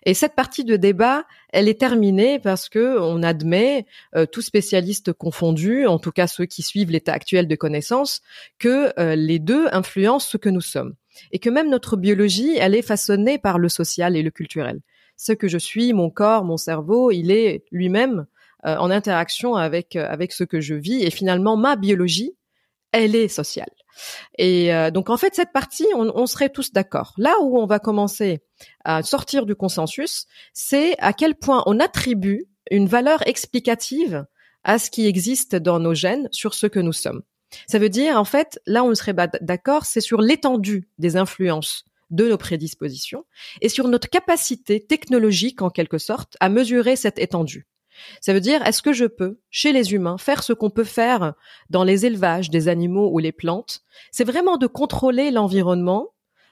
Et 0.05 0.15
cette 0.15 0.35
partie 0.35 0.65
de 0.65 0.75
débat, 0.77 1.25
elle 1.51 1.69
est 1.69 1.79
terminée 1.79 2.41
parce 2.41 2.69
que 2.69 2.99
on 2.99 3.23
admet, 3.23 3.87
euh, 4.17 4.27
tous 4.27 4.43
spécialistes 4.43 5.13
confondus, 5.13 5.87
en 5.87 6.01
tout 6.01 6.11
cas 6.11 6.27
ceux 6.27 6.47
qui 6.47 6.63
suivent 6.63 6.91
l'état 6.91 7.13
actuel 7.13 7.47
de 7.47 7.55
connaissances, 7.55 8.21
que 8.59 8.93
les 9.15 9.39
deux 9.39 9.69
influencent 9.71 10.29
ce 10.29 10.37
que 10.37 10.49
nous 10.49 10.61
sommes 10.61 10.95
et 11.31 11.39
que 11.39 11.51
même 11.51 11.71
notre 11.71 11.97
biologie, 11.97 12.57
elle 12.59 12.75
est 12.75 12.83
façonnée 12.83 13.39
par 13.39 13.59
le 13.59 13.69
social 13.69 14.17
et 14.17 14.23
le 14.23 14.31
culturel. 14.31 14.81
Ce 15.17 15.33
que 15.33 15.47
je 15.47 15.59
suis, 15.59 15.93
mon 15.93 16.11
corps, 16.11 16.45
mon 16.45 16.57
cerveau, 16.57 17.13
il 17.13 17.31
est 17.31 17.65
lui-même 17.71 18.27
euh, 18.67 18.77
en 18.77 18.91
interaction 18.91 19.55
avec 19.55 19.97
euh, 19.97 20.07
avec 20.09 20.33
ce 20.33 20.45
que 20.45 20.61
je 20.61 20.75
vis 20.75 21.03
et 21.03 21.11
finalement 21.11 21.57
ma 21.57 21.77
biologie 21.77 22.37
elle 22.93 23.17
est 23.17 23.29
sociale. 23.29 23.71
Et 24.39 24.75
euh, 24.75 24.91
donc 24.91 25.11
en 25.11 25.17
fait 25.17 25.35
cette 25.35 25.53
partie 25.53 25.87
on, 25.95 26.11
on 26.15 26.27
serait 26.27 26.51
tous 26.51 26.73
d'accord. 26.73 27.15
Là 27.19 27.35
où 27.43 27.59
on 27.59 27.67
va 27.67 27.79
commencer 27.79 28.43
à 28.85 29.03
sortir 29.03 29.47
du 29.47 29.55
consensus, 29.55 30.27
c'est 30.53 30.95
à 30.99 31.13
quel 31.13 31.35
point 31.35 31.63
on 31.67 31.81
attribue 31.81 32.47
une 32.71 32.87
valeur 32.87 33.27
explicative 33.27 34.25
à 34.65 34.79
ce 34.79 34.91
qui 34.91 35.07
existe 35.07 35.57
dans 35.57 35.81
nos 35.81 35.95
gènes 35.95 36.29
sur 36.31 36.55
ce 36.55 36.67
que 36.67 36.81
nous 36.81 36.93
sommes. 36.93 37.23
Ça 37.67 37.79
veut 37.79 37.89
dire, 37.89 38.17
en 38.17 38.25
fait, 38.25 38.61
là, 38.67 38.83
on 38.85 38.89
ne 38.89 38.95
serait 38.95 39.15
d'accord, 39.41 39.85
c'est 39.85 40.01
sur 40.01 40.21
l'étendue 40.21 40.89
des 40.99 41.17
influences 41.17 41.85
de 42.11 42.29
nos 42.29 42.37
prédispositions 42.37 43.25
et 43.61 43.69
sur 43.69 43.89
notre 43.89 44.09
capacité 44.09 44.85
technologique, 44.85 45.63
en 45.63 45.71
quelque 45.71 45.99
sorte, 45.99 46.37
à 46.41 46.49
mesurer 46.49 46.97
cette 46.97 47.19
étendue. 47.19 47.67
Ça 48.21 48.33
veut 48.33 48.41
dire, 48.41 48.67
est-ce 48.67 48.83
que 48.83 48.93
je 48.93 49.05
peux, 49.05 49.39
chez 49.51 49.73
les 49.73 49.93
humains, 49.93 50.19
faire 50.19 50.43
ce 50.43 50.53
qu'on 50.53 50.71
peut 50.71 50.85
faire 50.85 51.35
dans 51.71 51.85
les 51.85 52.07
élevages 52.07 52.51
des 52.51 52.69
animaux 52.69 53.11
ou 53.13 53.19
les 53.19 53.33
plantes? 53.33 53.83
C'est 54.11 54.25
vraiment 54.25 54.57
de 54.57 54.67
contrôler 54.67 55.31
l'environnement 55.31 56.11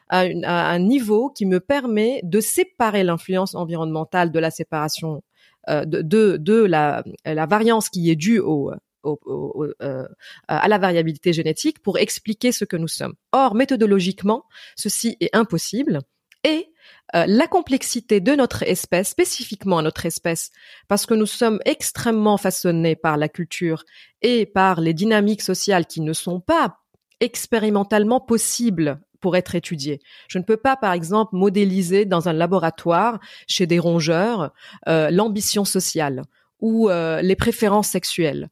à, 0.09 0.21
un 0.21 0.79
niveau 0.79 1.31
qui 1.31 1.47
me 1.47 1.61
permet 1.61 2.21
de 2.25 2.41
séparer 2.41 3.05
l'influence 3.05 3.55
environnementale 3.55 4.33
de 4.33 4.39
la 4.39 4.51
séparation 4.51 5.23
euh, 5.69 5.85
de, 5.85 6.65
la, 6.65 7.05
variance 7.47 7.89
qui 7.89 8.11
est 8.11 8.17
due 8.17 8.41
euh, 8.43 10.09
à 10.49 10.69
la 10.69 10.79
variabilité 10.79 11.33
génétique 11.33 11.81
pour 11.81 11.99
expliquer 11.99 12.51
ce 12.51 12.65
que 12.65 12.77
nous 12.77 12.89
sommes. 12.89 13.15
Or, 13.33 13.55
méthodologiquement, 13.55 14.45
ceci 14.77 15.17
est 15.21 15.35
impossible 15.35 16.01
et 16.45 16.70
euh, 17.15 17.25
la 17.27 17.47
complexité 17.47 18.21
de 18.21 18.33
notre 18.33 18.63
espèce, 18.63 19.09
spécifiquement 19.09 19.79
à 19.79 19.83
notre 19.83 20.07
espèce, 20.07 20.51
parce 20.89 21.07
que 21.07 21.15
nous 21.15 21.27
sommes 21.27 21.61
extrêmement 21.65 22.37
façonnés 22.37 22.97
par 22.97 23.17
la 23.17 23.29
culture 23.29 23.85
et 24.23 24.47
par 24.47 24.81
les 24.81 24.95
dynamiques 24.95 25.43
sociales 25.43 25.87
qui 25.87 26.01
ne 26.01 26.13
sont 26.13 26.41
pas 26.41 26.79
expérimentalement 27.21 28.21
possibles 28.21 29.01
pour 29.21 29.37
être 29.37 29.55
étudiées. 29.55 30.01
Je 30.29 30.39
ne 30.39 30.45
peux 30.45 30.57
pas, 30.57 30.77
par 30.77 30.93
exemple, 30.93 31.37
modéliser 31.37 32.05
dans 32.05 32.29
un 32.29 32.33
laboratoire 32.33 33.21
chez 33.47 33.67
des 33.67 33.79
rongeurs 33.79 34.53
euh, 34.89 35.11
l'ambition 35.11 35.65
sociale 35.65 36.23
ou 36.61 36.89
euh, 36.89 37.21
les 37.23 37.37
préférences 37.37 37.89
sexuelles. 37.89 38.51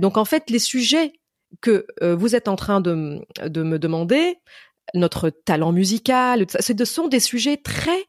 donc 0.00 0.16
en 0.16 0.24
fait, 0.24 0.48
les 0.50 0.58
sujets 0.58 1.12
que 1.60 1.86
vous 2.02 2.36
êtes 2.36 2.46
en 2.46 2.56
train 2.56 2.80
de 2.80 2.92
me 3.62 3.78
demander 3.78 4.38
notre 4.94 5.30
talent 5.30 5.72
musical. 5.72 6.46
Ce 6.48 6.84
sont 6.84 7.08
des 7.08 7.20
sujets 7.20 7.56
très 7.56 8.04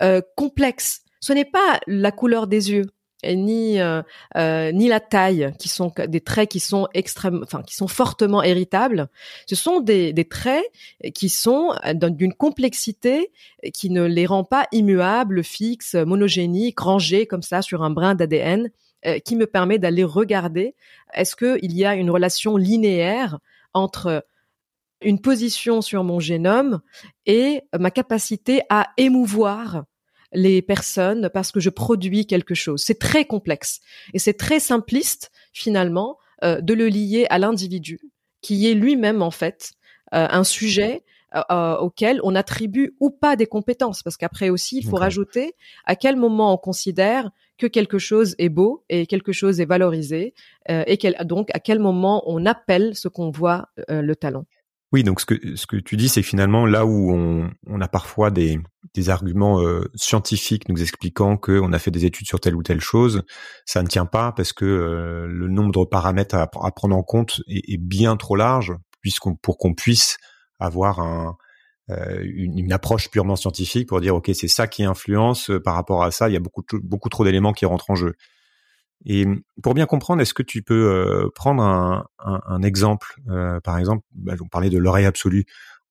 euh, 0.00 0.20
complexes. 0.36 1.02
Ce 1.20 1.32
n'est 1.32 1.44
pas 1.44 1.80
la 1.86 2.10
couleur 2.10 2.46
des 2.46 2.72
yeux 2.72 2.86
ni 3.24 3.80
euh, 3.80 4.02
euh, 4.36 4.72
ni 4.72 4.88
la 4.88 4.98
taille 4.98 5.52
qui 5.56 5.68
sont 5.68 5.92
des 6.08 6.20
traits 6.20 6.50
qui 6.50 6.58
sont 6.58 6.88
extrêmement 6.92 7.42
enfin 7.44 7.62
qui 7.62 7.76
sont 7.76 7.86
fortement 7.86 8.42
héritables 8.42 9.08
ce 9.46 9.54
sont 9.54 9.78
des, 9.78 10.12
des 10.12 10.24
traits 10.24 10.64
qui 11.14 11.28
sont 11.28 11.72
d'une 11.94 12.34
complexité 12.34 13.30
qui 13.72 13.90
ne 13.90 14.02
les 14.02 14.26
rend 14.26 14.42
pas 14.42 14.66
immuables 14.72 15.44
fixes 15.44 15.94
monogéniques 15.94 16.80
rangés 16.80 17.26
comme 17.26 17.42
ça 17.42 17.62
sur 17.62 17.84
un 17.84 17.90
brin 17.90 18.16
d'ADN 18.16 18.70
qui 19.24 19.36
me 19.36 19.46
permet 19.46 19.78
d'aller 19.78 20.02
regarder 20.02 20.74
est-ce 21.14 21.36
qu'il 21.36 21.72
y 21.72 21.84
a 21.84 21.94
une 21.94 22.10
relation 22.10 22.56
linéaire 22.56 23.38
entre 23.72 24.24
une 25.04 25.20
position 25.20 25.80
sur 25.80 26.04
mon 26.04 26.20
génome 26.20 26.80
et 27.26 27.62
ma 27.78 27.90
capacité 27.90 28.62
à 28.68 28.88
émouvoir 28.96 29.84
les 30.32 30.62
personnes 30.62 31.30
parce 31.32 31.52
que 31.52 31.60
je 31.60 31.70
produis 31.70 32.26
quelque 32.26 32.54
chose. 32.54 32.82
C'est 32.84 32.98
très 32.98 33.24
complexe 33.24 33.80
et 34.14 34.18
c'est 34.18 34.34
très 34.34 34.60
simpliste 34.60 35.30
finalement 35.52 36.18
euh, 36.42 36.60
de 36.60 36.74
le 36.74 36.88
lier 36.88 37.26
à 37.30 37.38
l'individu 37.38 38.00
qui 38.40 38.68
est 38.68 38.74
lui-même 38.74 39.22
en 39.22 39.30
fait 39.30 39.72
euh, 40.14 40.26
un 40.30 40.44
sujet 40.44 41.04
euh, 41.50 41.76
auquel 41.76 42.20
on 42.24 42.34
attribue 42.34 42.94
ou 43.00 43.10
pas 43.10 43.36
des 43.36 43.46
compétences 43.46 44.02
parce 44.02 44.16
qu'après 44.16 44.50
aussi 44.50 44.78
il 44.78 44.84
faut 44.86 44.96
rajouter 44.96 45.54
à 45.84 45.96
quel 45.96 46.16
moment 46.16 46.52
on 46.52 46.58
considère 46.58 47.30
que 47.56 47.66
quelque 47.66 47.98
chose 47.98 48.34
est 48.38 48.48
beau 48.48 48.84
et 48.88 49.06
quelque 49.06 49.32
chose 49.32 49.60
est 49.60 49.64
valorisé 49.64 50.34
et 50.68 50.98
donc 51.24 51.48
à 51.54 51.60
quel 51.60 51.78
moment 51.78 52.22
on 52.26 52.44
appelle 52.44 52.96
ce 52.96 53.08
qu'on 53.08 53.30
voit 53.30 53.68
le 53.88 54.14
talent. 54.14 54.44
Oui, 54.92 55.04
donc 55.04 55.20
ce 55.20 55.26
que 55.26 55.56
ce 55.56 55.66
que 55.66 55.76
tu 55.76 55.96
dis, 55.96 56.08
c'est 56.08 56.22
finalement 56.22 56.66
là 56.66 56.84
où 56.84 57.12
on, 57.12 57.50
on 57.66 57.80
a 57.80 57.88
parfois 57.88 58.30
des, 58.30 58.60
des 58.92 59.08
arguments 59.08 59.62
euh, 59.62 59.90
scientifiques 59.94 60.68
nous 60.68 60.82
expliquant 60.82 61.38
qu'on 61.38 61.72
a 61.72 61.78
fait 61.78 61.90
des 61.90 62.04
études 62.04 62.26
sur 62.26 62.40
telle 62.40 62.54
ou 62.54 62.62
telle 62.62 62.80
chose, 62.80 63.22
ça 63.64 63.82
ne 63.82 63.88
tient 63.88 64.04
pas 64.04 64.32
parce 64.32 64.52
que 64.52 64.66
euh, 64.66 65.26
le 65.26 65.48
nombre 65.48 65.72
de 65.72 65.88
paramètres 65.88 66.34
à, 66.34 66.46
prendre 66.46 66.94
en 66.94 67.02
compte 67.02 67.40
est, 67.48 67.78
bien 67.78 68.18
trop 68.18 68.36
large, 68.36 68.74
puisqu'on 69.00 69.34
pour 69.34 69.56
qu'on 69.56 69.72
puisse 69.72 70.18
avoir 70.60 71.00
euh, 71.88 72.20
une, 72.22 72.58
une, 72.58 72.72
approche 72.72 73.10
purement 73.10 73.36
scientifique 73.36 73.88
pour 73.88 74.00
dire 74.02 74.14
ok 74.14 74.30
c'est 74.34 74.48
ça 74.48 74.66
qui 74.66 74.84
influence 74.84 75.50
par 75.64 75.74
rapport 75.74 76.02
à 76.04 76.10
ça, 76.10 76.28
il 76.28 76.34
y 76.34 76.36
a 76.36 76.40
beaucoup 76.40 76.62
beaucoup 76.82 77.08
trop 77.08 77.24
d'éléments 77.24 77.54
qui 77.54 77.64
rentrent 77.64 77.90
en 77.90 77.94
jeu. 77.94 78.14
Et 79.04 79.26
pour 79.62 79.74
bien 79.74 79.86
comprendre, 79.86 80.22
est-ce 80.22 80.34
que 80.34 80.42
tu 80.42 80.62
peux 80.62 80.88
euh, 80.88 81.28
prendre 81.34 81.62
un, 81.62 82.62
exemple 82.62 83.16
euh, 83.28 83.60
Par 83.60 83.78
exemple, 83.78 84.04
bah, 84.14 84.34
on 84.40 84.48
parlait 84.48 84.70
de 84.70 84.78
l'oreille 84.78 85.06
absolue. 85.06 85.44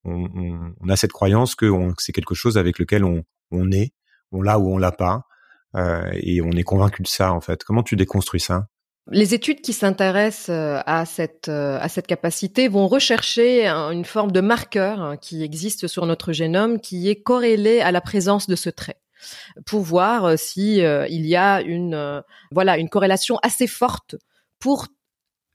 On, 0.04 0.74
a 0.90 0.96
cette 0.96 1.12
croyance 1.12 1.56
que 1.56 1.70
c'est 2.00 2.12
quelque 2.12 2.34
chose 2.34 2.58
avec 2.58 2.80
lequel 2.80 3.04
on, 3.04 3.24
est, 3.72 3.94
on 4.32 4.42
l'a 4.42 4.58
ou 4.58 4.74
on 4.74 4.78
l'a 4.78 4.92
pas, 4.92 5.26
euh, 5.76 6.10
et 6.14 6.42
on 6.42 6.52
est 6.52 6.64
convaincu 6.64 7.04
de 7.04 7.08
ça 7.08 7.34
en 7.34 7.42
fait. 7.42 7.64
Comment 7.64 7.84
tu 7.84 7.96
déconstruis 7.96 8.40
ça? 8.40 8.68
Les 9.12 9.34
études 9.34 9.62
qui 9.62 9.74
s'intéressent 9.74 10.50
à 10.50 11.06
cette 11.06 11.50
à 11.50 11.88
cette 11.90 12.08
capacité 12.08 12.68
vont 12.68 12.88
rechercher 12.88 13.68
une 13.68 14.06
forme 14.06 14.32
de 14.32 14.42
marqueur 14.42 15.02
hein, 15.02 15.18
qui 15.18 15.44
existe 15.44 15.88
sur 15.88 16.06
notre 16.06 16.32
génome 16.32 16.80
qui 16.80 17.10
est 17.10 17.22
corrélé 17.22 17.82
à 17.82 17.92
la 17.92 18.02
présence 18.02 18.48
de 18.48 18.56
ce 18.56 18.70
trait 18.70 18.98
pour 19.66 19.82
voir 19.82 20.26
euh, 20.26 20.36
si 20.38 20.84
euh, 20.84 21.08
il 21.10 21.26
y 21.26 21.36
a 21.36 21.62
une 21.62 21.94
euh, 21.94 22.22
voilà 22.52 22.78
une 22.78 22.90
corrélation 22.90 23.38
assez 23.44 23.68
forte 23.68 24.16
pour 24.60 24.88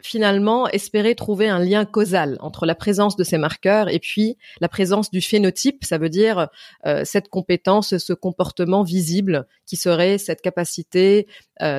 finalement 0.02 0.68
espérer 0.68 1.14
trouver 1.14 1.48
un 1.48 1.58
lien 1.58 1.84
causal 1.84 2.36
entre 2.40 2.66
la 2.66 2.74
présence 2.74 3.16
de 3.16 3.24
ces 3.24 3.38
marqueurs 3.38 3.88
et 3.88 3.98
puis 3.98 4.36
la 4.60 4.68
présence 4.68 5.10
du 5.10 5.20
phénotype, 5.22 5.84
ça 5.84 5.96
veut 5.96 6.10
dire 6.10 6.48
cette 7.04 7.28
compétence, 7.28 7.96
ce 7.96 8.12
comportement 8.12 8.82
visible 8.82 9.46
qui 9.64 9.76
serait 9.76 10.18
cette 10.18 10.42
capacité 10.42 11.26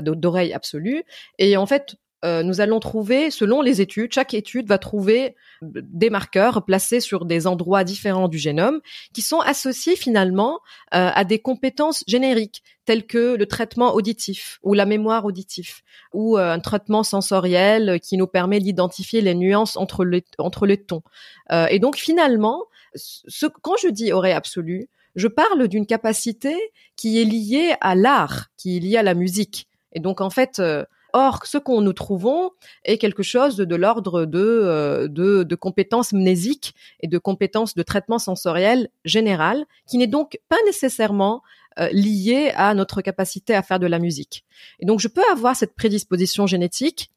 d'oreille 0.02 0.52
absolue. 0.52 1.04
Et 1.38 1.58
en 1.58 1.68
fait, 1.68 1.96
euh, 2.26 2.42
nous 2.42 2.62
allons 2.62 2.80
trouver, 2.80 3.30
selon 3.30 3.62
les 3.62 3.80
études, 3.80 4.12
chaque 4.12 4.34
étude 4.34 4.68
va 4.68 4.80
trouver 4.80 5.36
des 5.62 6.10
marqueurs 6.10 6.66
placés 6.66 7.00
sur 7.00 7.26
des 7.26 7.46
endroits 7.46 7.84
différents 7.84 8.28
du 8.28 8.40
génome 8.40 8.82
qui 9.14 9.22
sont 9.22 9.40
associés 9.40 9.96
finalement 9.96 10.60
euh, 10.96 11.12
à 11.14 11.24
des 11.26 11.38
compétences 11.38 12.04
génériques 12.08 12.64
telles 12.86 13.06
que 13.06 13.36
le 13.36 13.46
traitement 13.46 13.94
auditif 13.94 14.60
ou 14.64 14.74
la 14.74 14.88
mémoire 14.88 15.26
auditif 15.26 15.84
ou 16.12 16.38
euh, 16.38 16.54
un 16.54 16.60
traitement 16.60 17.04
sensoriel 17.04 18.00
qui 18.02 18.18
nous 18.18 18.28
permet 18.28 18.60
d'identifier 18.60 19.22
les 19.22 19.36
nuances 19.36 19.78
entre 19.78 20.04
les, 20.04 20.26
entre 20.40 20.66
les 20.66 20.78
tons. 20.78 21.04
et 21.70 21.78
donc 21.80 21.98
finalement, 21.98 22.64
ce, 22.96 23.46
quand 23.46 23.78
je 23.78 23.90
dis 23.90 24.12
oreille 24.12 24.34
absolue, 24.34 24.90
je 25.16 25.28
parle 25.28 25.68
d'une 25.68 25.86
capacité 25.86 26.56
qui 26.96 27.22
est 27.22 27.26
liée 27.26 27.76
à 27.82 27.94
l'art, 27.94 28.48
qui 28.58 28.78
est 28.78 28.80
liée 28.80 28.98
à 28.98 29.04
la 29.04 29.14
musique. 29.14 29.68
Et 29.94 30.00
donc 30.00 30.22
en 30.22 30.30
fait, 30.30 30.62
Or, 31.20 31.48
ce 31.48 31.58
qu'on 31.58 31.82
nous 31.82 31.94
trouvons 31.94 32.52
est 32.86 33.00
quelque 33.00 33.24
chose 33.24 33.58
de, 33.58 33.76
l'ordre 33.76 34.30
euh, 34.36 35.08
de, 35.08 35.56
compétences 35.56 36.14
mnésiques 36.14 36.76
et 37.00 37.08
de 37.08 37.18
compétences 37.18 37.74
de 37.74 37.82
traitement 37.82 38.20
sensoriel 38.20 38.90
général, 39.04 39.66
qui 39.90 39.98
n'est 39.98 40.06
donc 40.06 40.38
pas 40.48 40.58
nécessairement 40.68 41.42
euh, 41.80 41.90
lié 41.92 42.52
à 42.56 42.76
notre 42.76 43.02
capacité 43.02 43.56
à 43.56 43.64
faire 43.64 43.80
de 43.80 43.88
la 43.88 43.98
musique. 43.98 44.46
Et 44.80 44.86
donc, 44.86 45.00
je 45.00 45.08
peux 45.08 45.24
avoir 45.32 45.56
cette 45.56 45.74
prédisposition 45.74 46.46
génétique 46.46 47.10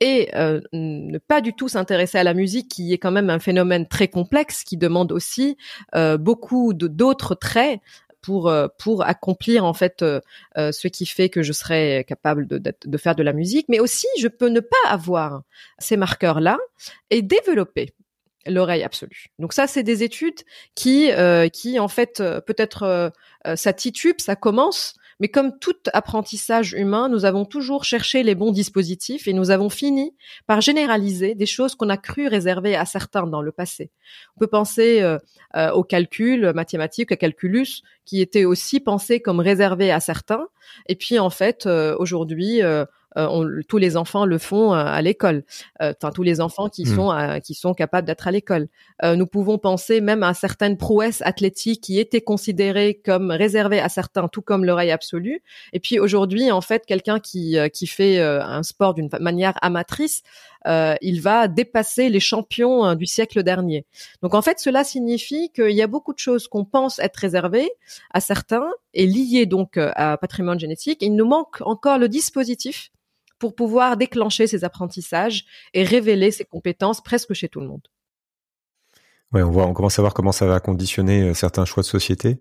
et 0.00 0.28
euh, 0.34 0.60
ne 0.74 1.16
pas 1.16 1.40
du 1.40 1.54
tout 1.54 1.68
s'intéresser 1.68 2.18
à 2.18 2.24
la 2.24 2.34
musique, 2.34 2.68
qui 2.68 2.92
est 2.92 2.98
quand 2.98 3.10
même 3.10 3.30
un 3.30 3.38
phénomène 3.38 3.88
très 3.88 4.08
complexe, 4.08 4.64
qui 4.64 4.76
demande 4.76 5.12
aussi 5.12 5.56
beaucoup 6.18 6.74
d'autres 6.74 7.34
traits 7.34 7.80
pour 8.26 8.48
euh, 8.48 8.66
pour 8.76 9.04
accomplir 9.04 9.64
en 9.64 9.72
fait 9.72 10.02
euh, 10.02 10.20
euh, 10.58 10.72
ce 10.72 10.88
qui 10.88 11.06
fait 11.06 11.28
que 11.28 11.42
je 11.44 11.52
serais 11.52 12.04
capable 12.08 12.48
de, 12.48 12.98
faire 12.98 13.14
de 13.14 13.22
la 13.22 13.32
musique, 13.32 13.66
mais 13.68 13.78
aussi 13.78 14.08
je 14.18 14.26
peux 14.26 14.48
ne 14.48 14.58
pas 14.58 14.76
avoir 14.88 15.42
ces 15.78 15.96
marqueurs 15.96 16.40
là 16.40 16.58
et 17.10 17.22
développer 17.22 17.92
l'oreille 18.44 18.82
absolue. 18.82 19.26
Donc 19.38 19.52
ça, 19.52 19.68
c'est 19.68 19.84
des 19.84 20.02
études 20.02 20.40
qui, 20.74 21.10
qui 21.52 21.78
en 21.78 21.88
fait, 21.88 22.22
peut-être 22.46 23.12
ça 23.54 23.72
titube, 23.72 24.16
ça 24.20 24.36
commence, 24.36 24.94
mais 25.20 25.28
comme 25.28 25.58
tout 25.58 25.76
apprentissage 25.92 26.72
humain, 26.72 27.08
nous 27.08 27.24
avons 27.24 27.44
toujours 27.44 27.84
cherché 27.84 28.22
les 28.22 28.34
bons 28.34 28.52
dispositifs 28.52 29.28
et 29.28 29.32
nous 29.32 29.50
avons 29.50 29.70
fini 29.70 30.14
par 30.46 30.60
généraliser 30.60 31.34
des 31.34 31.46
choses 31.46 31.74
qu'on 31.74 31.88
a 31.88 31.96
cru 31.96 32.28
réserver 32.28 32.76
à 32.76 32.84
certains 32.84 33.26
dans 33.26 33.42
le 33.42 33.52
passé. 33.52 33.90
On 34.36 34.40
peut 34.40 34.46
penser 34.46 35.00
euh, 35.02 35.18
euh, 35.56 35.70
au 35.72 35.84
calcul 35.84 36.52
mathématique, 36.54 37.12
au 37.12 37.16
calculus, 37.16 37.82
qui 38.04 38.20
était 38.20 38.44
aussi 38.44 38.80
pensé 38.80 39.20
comme 39.20 39.40
réservé 39.40 39.90
à 39.90 40.00
certains. 40.00 40.48
Et 40.86 40.96
puis 40.96 41.18
en 41.18 41.30
fait, 41.30 41.66
euh, 41.66 41.96
aujourd'hui, 41.98 42.60
euh, 43.16 43.62
tous 43.68 43.78
les 43.78 43.96
enfants 43.96 44.26
le 44.26 44.38
font 44.38 44.74
euh, 44.74 44.76
à 44.76 45.00
l'école. 45.02 45.44
Euh, 45.80 45.92
enfin, 45.96 46.12
tous 46.12 46.22
les 46.22 46.40
enfants 46.40 46.68
qui 46.68 46.84
hmm. 46.84 46.94
sont 46.94 47.40
qui 47.42 47.54
sont 47.54 47.74
capables 47.74 48.06
d'être 48.06 48.26
à 48.28 48.30
l'école. 48.30 48.68
nous 49.02 49.26
pouvons 49.26 49.58
penser 49.58 50.00
même 50.00 50.22
à 50.22 50.34
certaines 50.34 50.76
prouesses 50.76 51.22
athlétiques 51.22 51.82
qui 51.82 51.98
étaient 51.98 52.20
considérées 52.20 53.00
comme 53.04 53.30
réservées 53.30 53.80
à 53.80 53.88
certains, 53.88 54.28
tout 54.28 54.42
comme 54.42 54.64
l'oreille 54.64 54.90
absolue. 54.90 55.42
Et 55.72 55.80
puis 55.80 55.98
aujourd'hui, 55.98 56.50
en 56.50 56.60
fait, 56.60 56.84
quelqu'un 56.86 57.20
qui 57.20 57.56
qui 57.72 57.86
fait 57.86 58.20
un 58.20 58.62
sport 58.62 58.94
d'une 58.94 59.08
manière 59.20 59.54
amatrice 59.62 60.22
il 61.00 61.20
va 61.20 61.48
dépasser 61.48 62.08
les 62.08 62.20
champions 62.20 62.94
du 62.94 63.06
siècle 63.06 63.42
dernier. 63.42 63.86
Donc 64.22 64.34
en 64.34 64.42
fait, 64.42 64.58
cela 64.58 64.84
signifie 64.84 65.50
qu'il 65.52 65.70
y 65.70 65.82
a 65.82 65.86
beaucoup 65.86 66.12
de 66.12 66.18
choses 66.18 66.48
qu'on 66.48 66.64
pense 66.64 66.98
être 66.98 67.16
réservées 67.16 67.70
à 68.12 68.20
certains 68.20 68.68
et 68.94 69.06
liées 69.06 69.46
donc 69.46 69.76
à 69.78 70.16
patrimoine 70.16 70.58
génétique. 70.58 70.98
Il 71.02 71.14
nous 71.14 71.26
manque 71.26 71.60
encore 71.60 71.98
le 71.98 72.08
dispositif 72.08 72.90
pour 73.38 73.54
pouvoir 73.54 73.96
déclencher 73.96 74.46
ces 74.46 74.64
apprentissages 74.64 75.44
et 75.74 75.84
révéler 75.84 76.30
ces 76.30 76.44
compétences 76.44 77.02
presque 77.02 77.34
chez 77.34 77.48
tout 77.48 77.60
le 77.60 77.68
monde. 77.68 77.86
Ouais, 79.32 79.42
on 79.42 79.50
voit, 79.50 79.66
on 79.66 79.74
commence 79.74 79.98
à 79.98 80.02
voir 80.02 80.14
comment 80.14 80.32
ça 80.32 80.46
va 80.46 80.60
conditionner 80.60 81.34
certains 81.34 81.64
choix 81.64 81.82
de 81.82 81.88
société. 81.88 82.40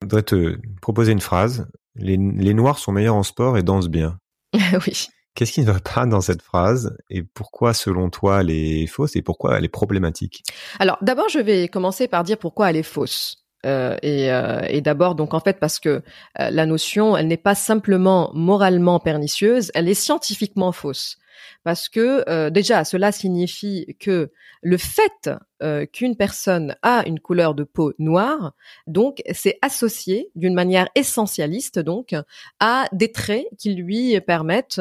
Je 0.00 0.06
voudrais 0.06 0.22
te 0.22 0.58
proposer 0.80 1.12
une 1.12 1.20
phrase. 1.20 1.66
Les, 1.96 2.16
les 2.16 2.54
Noirs 2.54 2.78
sont 2.78 2.92
meilleurs 2.92 3.16
en 3.16 3.22
sport 3.22 3.58
et 3.58 3.62
dansent 3.62 3.88
bien. 3.88 4.18
oui. 4.54 5.08
Qu'est-ce 5.34 5.52
qui 5.52 5.60
ne 5.60 5.70
va 5.70 5.78
pas 5.78 6.04
dans 6.04 6.20
cette 6.20 6.42
phrase 6.42 6.96
et 7.10 7.22
pourquoi, 7.22 7.72
selon 7.72 8.10
toi, 8.10 8.40
elle 8.40 8.50
est 8.50 8.86
fausse 8.86 9.14
et 9.14 9.22
pourquoi 9.22 9.56
elle 9.56 9.64
est 9.64 9.68
problématique? 9.68 10.42
Alors, 10.80 10.98
d'abord, 11.00 11.28
je 11.28 11.38
vais 11.38 11.68
commencer 11.68 12.08
par 12.08 12.24
dire 12.24 12.38
pourquoi 12.38 12.70
elle 12.70 12.76
est 12.76 12.82
fausse. 12.82 13.47
Euh, 13.66 13.96
et, 14.02 14.32
euh, 14.32 14.60
et 14.68 14.80
d'abord, 14.80 15.14
donc 15.14 15.34
en 15.34 15.40
fait, 15.40 15.58
parce 15.58 15.78
que 15.80 15.88
euh, 15.88 16.50
la 16.50 16.64
notion, 16.64 17.16
elle 17.16 17.26
n'est 17.26 17.36
pas 17.36 17.54
simplement 17.56 18.30
moralement 18.34 19.00
pernicieuse, 19.00 19.70
elle 19.74 19.88
est 19.88 19.94
scientifiquement 19.94 20.72
fausse 20.72 21.18
parce 21.64 21.88
que 21.88 22.24
euh, 22.28 22.50
déjà 22.50 22.84
cela 22.84 23.12
signifie 23.12 23.96
que 23.98 24.30
le 24.62 24.76
fait 24.76 25.30
euh, 25.62 25.86
qu'une 25.86 26.16
personne 26.16 26.76
a 26.82 27.06
une 27.06 27.20
couleur 27.20 27.54
de 27.54 27.64
peau 27.64 27.92
noire, 27.98 28.52
donc 28.86 29.22
c'est 29.32 29.58
associé 29.62 30.30
d'une 30.34 30.54
manière 30.54 30.88
essentialiste 30.94 31.78
donc 31.78 32.14
à 32.60 32.86
des 32.92 33.12
traits 33.12 33.46
qui 33.58 33.74
lui 33.74 34.20
permettent 34.20 34.80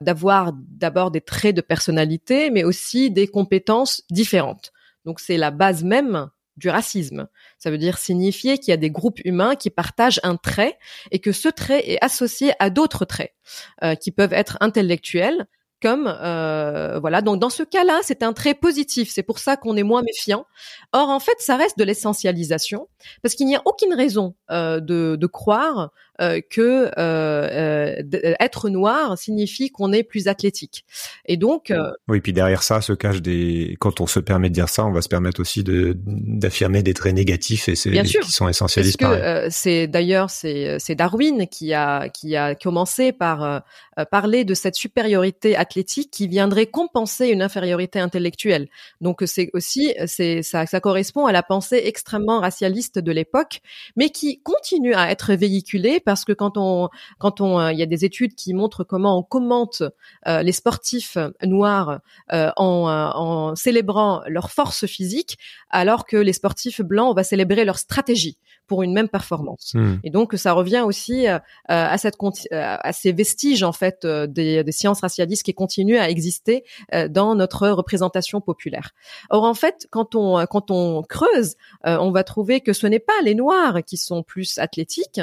d'avoir 0.00 0.52
d'abord 0.54 1.10
des 1.10 1.20
traits 1.20 1.56
de 1.56 1.60
personnalité, 1.60 2.50
mais 2.50 2.64
aussi 2.64 3.10
des 3.10 3.26
compétences 3.26 4.02
différentes. 4.10 4.72
Donc 5.04 5.20
c'est 5.20 5.36
la 5.36 5.50
base 5.50 5.84
même 5.84 6.28
du 6.56 6.68
racisme. 6.68 7.28
Ça 7.58 7.70
veut 7.70 7.78
dire 7.78 7.98
signifier 7.98 8.58
qu'il 8.58 8.70
y 8.70 8.74
a 8.74 8.78
des 8.78 8.90
groupes 8.90 9.20
humains 9.24 9.56
qui 9.56 9.70
partagent 9.70 10.20
un 10.22 10.36
trait 10.36 10.78
et 11.10 11.18
que 11.18 11.32
ce 11.32 11.48
trait 11.48 11.88
est 11.90 12.02
associé 12.02 12.52
à 12.58 12.70
d'autres 12.70 13.04
traits 13.04 13.34
euh, 13.82 13.94
qui 13.94 14.10
peuvent 14.10 14.32
être 14.32 14.56
intellectuels, 14.60 15.46
comme 15.82 16.06
euh, 16.06 16.98
voilà. 17.00 17.20
Donc 17.22 17.40
dans 17.40 17.50
ce 17.50 17.62
cas-là, 17.62 18.00
c'est 18.02 18.22
un 18.22 18.32
trait 18.32 18.54
positif. 18.54 19.10
C'est 19.12 19.22
pour 19.22 19.38
ça 19.38 19.56
qu'on 19.56 19.76
est 19.76 19.82
moins 19.82 20.02
méfiant. 20.02 20.46
Or 20.92 21.08
en 21.08 21.20
fait, 21.20 21.36
ça 21.38 21.56
reste 21.56 21.78
de 21.78 21.84
l'essentialisation 21.84 22.88
parce 23.22 23.34
qu'il 23.34 23.46
n'y 23.46 23.56
a 23.56 23.62
aucune 23.64 23.94
raison 23.94 24.34
euh, 24.50 24.80
de, 24.80 25.16
de, 25.16 25.26
croire 25.26 25.90
euh, 26.18 26.40
que 26.48 26.90
euh, 26.96 28.00
euh, 28.02 28.34
être 28.40 28.70
noir 28.70 29.18
signifie 29.18 29.68
qu'on 29.68 29.92
est 29.92 30.02
plus 30.02 30.28
athlétique. 30.28 30.86
Et 31.26 31.36
donc 31.36 31.70
oui, 32.08 32.22
puis 32.22 32.32
derrière 32.32 32.62
ça 32.62 32.80
se 32.80 32.94
cache 32.94 33.20
des. 33.20 33.76
Quand 33.80 34.00
on 34.00 34.06
se 34.06 34.18
permet 34.20 34.48
de 34.48 34.54
dire 34.54 34.70
ça, 34.70 34.86
on 34.86 34.92
va 34.92 35.02
se 35.02 35.10
permettre 35.10 35.40
aussi 35.42 35.62
de 35.62 35.94
d'affirmer 36.06 36.82
des 36.82 36.94
traits 36.94 37.14
négatifs 37.14 37.68
et 37.68 37.74
c'est 37.74 37.90
qui 38.02 38.32
sont 38.32 38.48
essentialistes. 38.48 38.98
Parce 38.98 39.18
que 39.18 39.48
c'est 39.50 39.88
d'ailleurs 39.88 40.30
c'est 40.30 40.78
c'est 40.78 40.94
Darwin 40.94 41.46
qui 41.48 41.74
a 41.74 42.08
qui 42.08 42.34
a 42.34 42.54
commencé 42.54 43.12
par 43.12 43.62
parler 44.10 44.44
de 44.44 44.54
cette 44.54 44.76
supériorité 44.76 45.54
athlétique 45.66 46.10
qui 46.10 46.28
viendrait 46.28 46.66
compenser 46.66 47.28
une 47.28 47.42
infériorité 47.42 47.98
intellectuelle. 47.98 48.68
Donc 49.00 49.22
c'est 49.26 49.50
aussi 49.52 49.94
c'est 50.06 50.42
ça 50.42 50.66
ça 50.66 50.80
correspond 50.80 51.26
à 51.26 51.32
la 51.32 51.42
pensée 51.42 51.80
extrêmement 51.84 52.40
racialiste 52.40 52.98
de 52.98 53.12
l'époque, 53.12 53.60
mais 53.96 54.10
qui 54.10 54.40
continue 54.42 54.94
à 54.94 55.10
être 55.10 55.34
véhiculée 55.34 56.00
parce 56.00 56.24
que 56.24 56.32
quand 56.32 56.56
on, 56.56 56.88
quand 57.18 57.40
on, 57.40 57.58
euh, 57.58 57.72
il 57.72 57.78
y 57.78 57.82
a 57.82 57.86
des 57.86 58.04
études 58.04 58.34
qui 58.34 58.54
montrent 58.54 58.84
comment 58.84 59.18
on 59.18 59.22
commente 59.22 59.82
euh, 60.26 60.42
les 60.42 60.52
sportifs 60.52 61.18
noirs 61.42 62.00
euh, 62.32 62.50
en, 62.56 62.88
en 63.14 63.56
célébrant 63.56 64.22
leur 64.26 64.50
force 64.50 64.86
physique, 64.86 65.38
alors 65.70 66.06
que 66.06 66.16
les 66.16 66.32
sportifs 66.32 66.80
blancs, 66.80 67.10
on 67.10 67.14
va 67.14 67.24
célébrer 67.24 67.64
leur 67.64 67.78
stratégie 67.78 68.38
pour 68.66 68.82
une 68.82 68.92
même 68.92 69.08
performance. 69.08 69.72
Hmm. 69.74 69.96
Et 70.04 70.10
donc 70.10 70.34
ça 70.34 70.52
revient 70.52 70.82
aussi 70.84 71.26
à 71.68 71.98
cette 71.98 72.16
à 72.50 72.92
ces 72.92 73.12
vestiges 73.12 73.62
en 73.62 73.72
fait 73.72 74.06
des, 74.06 74.64
des, 74.64 74.72
sciences 74.72 75.00
racialistes 75.00 75.44
qui 75.44 75.54
continuent 75.54 75.98
à 75.98 76.10
exister 76.10 76.64
dans 77.10 77.34
notre 77.34 77.68
représentation 77.68 78.40
populaire. 78.40 78.90
Or 79.30 79.44
en 79.44 79.54
fait, 79.54 79.86
quand 79.90 80.14
on 80.14 80.44
quand 80.46 80.70
on 80.70 81.02
creuse, 81.02 81.54
on 81.84 82.10
va 82.10 82.24
trouver 82.24 82.60
que 82.60 82.72
ce 82.72 82.86
n'est 82.86 82.98
pas 82.98 83.20
les 83.22 83.34
noirs 83.34 83.84
qui 83.84 83.96
sont 83.96 84.22
plus 84.22 84.58
athlétiques, 84.58 85.20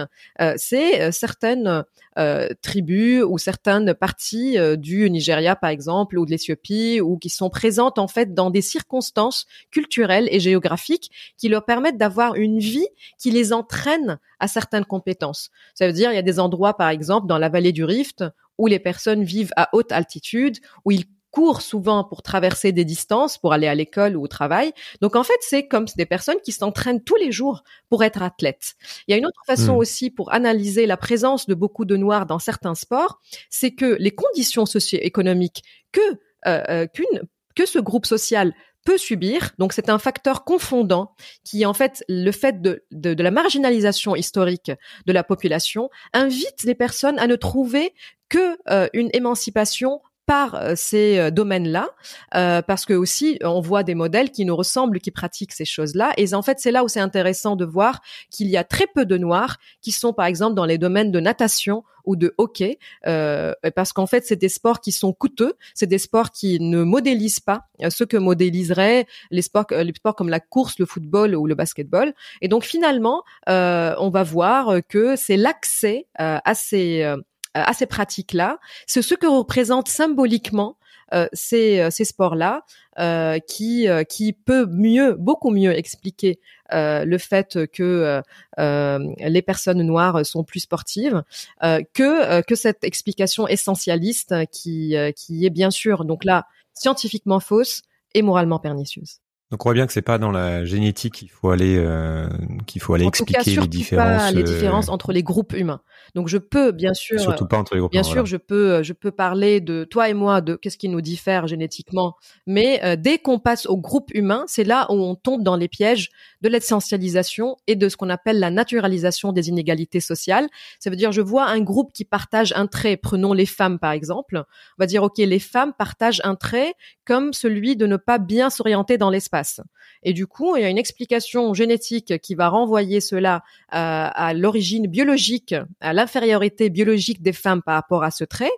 c'est 0.57 1.03
euh, 1.03 1.11
certaines 1.11 1.83
euh, 2.17 2.49
tribus 2.61 3.23
ou 3.23 3.37
certaines 3.37 3.93
parties 3.93 4.57
euh, 4.57 4.75
du 4.75 5.09
Nigeria 5.09 5.55
par 5.55 5.69
exemple 5.69 6.17
ou 6.17 6.25
de 6.25 6.31
l'Éthiopie 6.31 7.01
ou 7.01 7.17
qui 7.17 7.29
sont 7.29 7.49
présentes 7.49 7.97
en 7.97 8.07
fait 8.07 8.33
dans 8.33 8.49
des 8.49 8.61
circonstances 8.61 9.45
culturelles 9.71 10.27
et 10.31 10.39
géographiques 10.39 11.09
qui 11.37 11.49
leur 11.49 11.65
permettent 11.65 11.97
d'avoir 11.97 12.35
une 12.35 12.59
vie 12.59 12.87
qui 13.17 13.31
les 13.33 13.53
entraîne 13.53 14.19
à 14.39 14.47
certaines 14.47 14.85
compétences. 14.85 15.49
Ça 15.73 15.87
veut 15.87 15.93
dire 15.93 16.11
il 16.11 16.15
y 16.15 16.19
a 16.19 16.23
des 16.23 16.39
endroits 16.39 16.75
par 16.75 16.89
exemple 16.89 17.27
dans 17.27 17.37
la 17.37 17.49
vallée 17.49 17.71
du 17.71 17.83
Rift 17.83 18.23
où 18.57 18.67
les 18.67 18.79
personnes 18.79 19.23
vivent 19.23 19.51
à 19.55 19.69
haute 19.73 19.91
altitude, 19.91 20.59
où 20.85 20.91
ils 20.91 21.05
courent 21.33 21.63
souvent 21.63 22.03
pour 22.03 22.21
traverser 22.21 22.71
des 22.71 22.85
distances, 22.85 23.39
pour 23.39 23.53
aller 23.53 23.65
à 23.67 23.73
l'école 23.73 24.15
ou 24.15 24.23
au 24.23 24.27
travail. 24.27 24.71
Donc 25.01 25.15
en 25.15 25.23
fait, 25.23 25.37
c'est 25.41 25.67
comme 25.67 25.85
des 25.97 26.05
personnes 26.05 26.39
qui 26.43 26.51
s'entraînent 26.51 27.03
tous 27.03 27.15
les 27.15 27.31
jours 27.31 27.63
pour 27.89 28.03
être 28.03 28.21
athlètes. 28.21 28.75
Il 29.07 29.11
y 29.11 29.13
a 29.15 29.17
une 29.17 29.25
autre 29.25 29.41
façon 29.47 29.73
hmm. 29.73 29.77
aussi 29.77 30.11
pour 30.11 30.31
analyser 30.31 30.85
la 30.85 30.95
présence 30.95 31.47
de 31.47 31.55
beaucoup 31.55 31.85
de 31.85 31.97
noirs 31.97 32.27
dans 32.27 32.37
certains 32.37 32.75
sports, 32.75 33.19
c'est 33.49 33.71
que 33.71 33.97
les 33.99 34.11
conditions 34.11 34.67
socio-économiques 34.67 35.63
que 35.91 36.01
euh, 36.45 36.61
euh, 36.69 36.87
qu'une 36.87 37.23
que 37.55 37.65
ce 37.65 37.79
groupe 37.79 38.05
social 38.05 38.53
peut 38.83 38.97
subir. 38.97 39.51
Donc 39.57 39.73
c'est 39.73 39.89
un 39.89 39.99
facteur 39.99 40.43
confondant 40.43 41.15
qui, 41.43 41.65
en 41.65 41.73
fait, 41.73 42.03
le 42.09 42.31
fait 42.31 42.61
de, 42.61 42.83
de, 42.91 43.21
la 43.21 43.31
marginalisation 43.31 44.15
historique 44.15 44.71
de 45.05 45.13
la 45.13 45.23
population 45.23 45.89
invite 46.13 46.63
les 46.63 46.75
personnes 46.75 47.19
à 47.19 47.27
ne 47.27 47.35
trouver 47.35 47.93
que 48.29 48.57
euh, 48.69 48.87
une 48.93 49.09
émancipation 49.13 50.01
par 50.25 50.55
euh, 50.55 50.73
ces 50.75 51.17
euh, 51.17 51.31
domaines-là, 51.31 51.89
euh, 52.35 52.61
parce 52.61 52.85
que 52.85 52.93
aussi 52.93 53.37
on 53.43 53.61
voit 53.61 53.83
des 53.83 53.95
modèles 53.95 54.31
qui 54.31 54.45
nous 54.45 54.55
ressemblent, 54.55 54.99
qui 54.99 55.11
pratiquent 55.11 55.51
ces 55.51 55.65
choses-là. 55.65 56.13
Et 56.17 56.33
en 56.33 56.41
fait, 56.41 56.59
c'est 56.59 56.71
là 56.71 56.83
où 56.83 56.87
c'est 56.87 56.99
intéressant 56.99 57.55
de 57.55 57.65
voir 57.65 58.01
qu'il 58.29 58.47
y 58.47 58.57
a 58.57 58.63
très 58.63 58.87
peu 58.87 59.05
de 59.05 59.17
noirs 59.17 59.57
qui 59.81 59.91
sont, 59.91 60.13
par 60.13 60.25
exemple, 60.25 60.55
dans 60.55 60.65
les 60.65 60.77
domaines 60.77 61.11
de 61.11 61.19
natation 61.19 61.83
ou 62.05 62.15
de 62.15 62.33
hockey, 62.37 62.79
euh, 63.07 63.53
parce 63.75 63.93
qu'en 63.93 64.07
fait, 64.07 64.25
c'est 64.25 64.35
des 64.35 64.49
sports 64.49 64.81
qui 64.81 64.91
sont 64.91 65.13
coûteux, 65.13 65.53
c'est 65.73 65.87
des 65.87 65.97
sports 65.97 66.31
qui 66.31 66.59
ne 66.59 66.83
modélisent 66.83 67.39
pas 67.39 67.61
ce 67.89 68.03
que 68.03 68.17
modéliseraient 68.17 69.05
les 69.31 69.41
sports, 69.41 69.65
les 69.71 69.93
sports 69.93 70.15
comme 70.15 70.29
la 70.29 70.39
course, 70.39 70.79
le 70.79 70.85
football 70.85 71.35
ou 71.35 71.47
le 71.47 71.55
basketball. 71.55 72.13
Et 72.41 72.47
donc 72.47 72.63
finalement, 72.63 73.23
euh, 73.49 73.95
on 73.99 74.09
va 74.09 74.23
voir 74.23 74.75
que 74.87 75.15
c'est 75.15 75.37
l'accès 75.37 76.07
à 76.15 76.55
ces 76.55 77.03
euh, 77.03 77.17
à 77.53 77.73
ces 77.73 77.85
pratiques-là. 77.85 78.59
C'est 78.87 79.01
ce 79.01 79.15
que 79.15 79.27
représentent 79.27 79.89
symboliquement 79.89 80.77
euh, 81.13 81.27
ces, 81.31 81.79
euh, 81.79 81.89
ces 81.91 82.05
sports-là, 82.05 82.65
euh, 82.97 83.37
qui, 83.39 83.87
qui 84.09 84.33
peut 84.33 84.65
mieux, 84.65 85.13
beaucoup 85.13 85.51
mieux 85.51 85.75
expliquer 85.75 86.39
le 86.71 87.17
fait 87.19 87.67
que 87.71 88.21
les 88.57 89.41
personnes 89.41 89.83
noires 89.83 90.25
sont 90.25 90.43
plus 90.43 90.61
sportives 90.61 91.23
que 91.61 92.41
que 92.41 92.55
cette 92.55 92.83
explication 92.83 93.47
essentialiste 93.47 94.33
qui 94.51 94.95
qui 95.15 95.45
est 95.45 95.51
bien 95.51 95.69
sûr 95.69 96.03
donc 96.05 96.23
là 96.23 96.47
scientifiquement 96.73 97.39
fausse 97.39 97.83
et 98.15 98.23
moralement 98.23 98.59
pernicieuse. 98.59 99.22
Donc 99.53 99.67
on 99.67 99.69
voit 99.69 99.75
bien 99.75 99.85
que 99.85 99.93
c'est 99.93 100.01
pas 100.01 100.17
dans 100.17 100.31
la 100.31 100.65
génétique 100.65 101.13
qu'il 101.13 101.29
faut 101.29 101.51
aller 101.51 101.77
euh, 101.77 102.27
qu'il 102.65 102.81
faut 102.81 102.95
aller 102.95 103.05
en 103.05 103.09
expliquer 103.09 103.51
tout 103.51 103.55
cas, 103.55 103.61
les 103.61 103.67
différences 103.67 104.23
pas 104.23 104.31
les 104.31 104.41
différences 104.41 104.89
entre 104.89 105.11
les 105.11 105.21
groupes 105.21 105.53
humains. 105.53 105.81
Donc 106.15 106.27
je 106.27 106.39
peux 106.39 106.71
bien 106.71 106.95
sûr 106.95 107.19
surtout 107.19 107.45
pas 107.45 107.59
entre 107.59 107.75
les 107.75 107.79
groupes 107.79 107.91
bien 107.91 108.01
humains, 108.01 108.11
sûr 108.11 108.25
je 108.25 108.37
peux 108.37 108.81
je 108.81 108.93
peux 108.93 109.11
parler 109.11 109.61
de 109.61 109.83
toi 109.83 110.09
et 110.09 110.15
moi 110.15 110.41
de 110.41 110.55
qu'est-ce 110.55 110.79
qui 110.79 110.89
nous 110.89 111.01
diffère 111.01 111.45
génétiquement, 111.45 112.15
mais 112.47 112.83
euh, 112.83 112.95
dès 112.95 113.19
qu'on 113.19 113.37
passe 113.37 113.67
au 113.67 113.77
groupe 113.77 114.09
humain, 114.15 114.43
c'est 114.47 114.63
là 114.63 114.87
où 114.89 114.95
on 114.95 115.13
tombe 115.13 115.43
dans 115.43 115.55
les 115.55 115.67
pièges 115.67 116.09
de 116.43 116.49
l'essentialisation 116.49 117.57
et 117.67 117.75
de 117.75 117.89
ce 117.89 117.97
qu'on 117.97 118.09
appelle 118.09 118.39
la 118.39 118.51
naturalisation 118.51 119.31
des 119.31 119.49
inégalités 119.49 120.01
sociales. 120.01 120.47
Ça 120.79 120.89
veut 120.89 120.95
dire 120.95 121.11
je 121.11 121.21
vois 121.21 121.45
un 121.45 121.61
groupe 121.61 121.93
qui 121.93 122.05
partage 122.05 122.53
un 122.55 122.67
trait, 122.67 122.97
prenons 122.97 123.33
les 123.33 123.45
femmes 123.45 123.79
par 123.79 123.93
exemple, 123.93 124.37
on 124.37 124.81
va 124.81 124.85
dire 124.85 125.01
OK, 125.03 125.17
les 125.17 125.39
femmes 125.39 125.73
partagent 125.73 126.21
un 126.23 126.35
trait 126.35 126.73
comme 127.05 127.33
celui 127.33 127.75
de 127.75 127.87
ne 127.87 127.97
pas 127.97 128.19
bien 128.19 128.49
s'orienter 128.49 128.97
dans 128.97 129.09
l'espace 129.09 129.61
et 130.03 130.13
du 130.13 130.27
coup, 130.27 130.55
il 130.55 130.61
y 130.61 130.65
a 130.65 130.69
une 130.69 130.77
explication 130.77 131.53
génétique 131.53 132.19
qui 132.19 132.35
va 132.35 132.49
renvoyer 132.49 133.01
cela 133.01 133.43
à, 133.69 134.07
à 134.07 134.33
l'origine 134.33 134.87
biologique, 134.87 135.55
à 135.81 135.93
l'infériorité 135.93 136.69
biologique 136.69 137.21
des 137.21 137.33
femmes 137.33 137.61
par 137.61 137.75
rapport 137.75 138.03
à 138.03 138.11
ce 138.11 138.23
trait. 138.23 138.51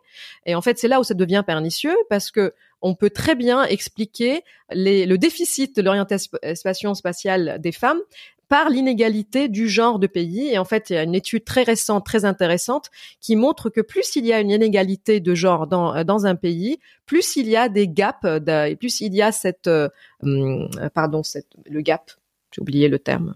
Et 0.46 0.56
en 0.56 0.62
fait, 0.62 0.78
c'est 0.80 0.88
là 0.88 1.00
où 1.00 1.04
ça 1.04 1.14
devient 1.14 1.44
pernicieux 1.46 1.96
parce 2.10 2.32
que 2.32 2.54
on 2.82 2.96
peut 2.96 3.10
très 3.10 3.36
bien 3.36 3.64
expliquer 3.64 4.44
le 4.72 5.16
déficit 5.16 5.76
de 5.76 5.82
l'orientation 5.82 6.94
spatiale 6.94 7.58
des 7.60 7.72
femmes 7.72 8.00
par 8.48 8.70
l'inégalité 8.70 9.48
du 9.48 9.68
genre 9.68 10.00
de 10.00 10.08
pays. 10.08 10.50
Et 10.50 10.58
en 10.58 10.66
fait, 10.66 10.90
il 10.90 10.94
y 10.94 10.98
a 10.98 11.04
une 11.04 11.16
étude 11.16 11.46
très 11.46 11.64
récente, 11.64 12.06
très 12.06 12.26
intéressante, 12.26 12.92
qui 13.20 13.36
montre 13.36 13.70
que 13.70 13.82
plus 13.82 14.16
il 14.16 14.26
y 14.26 14.34
a 14.34 14.40
une 14.40 14.52
inégalité 14.52 15.20
de 15.20 15.36
genre 15.36 15.68
dans, 15.68 16.26
un 16.26 16.36
pays, 16.36 16.80
plus 17.06 17.36
il 17.36 17.48
y 17.48 17.56
a 17.56 17.70
des 17.70 17.88
gaps, 17.88 18.20
plus 18.80 19.02
il 19.02 19.14
y 19.16 19.22
a 19.22 19.32
cette, 19.32 19.70
hum, 20.22 20.70
pardon, 20.94 21.22
le 21.66 21.82
gap, 21.82 22.12
j'ai 22.52 22.62
oublié 22.62 22.88
le 22.88 23.00
terme, 23.00 23.36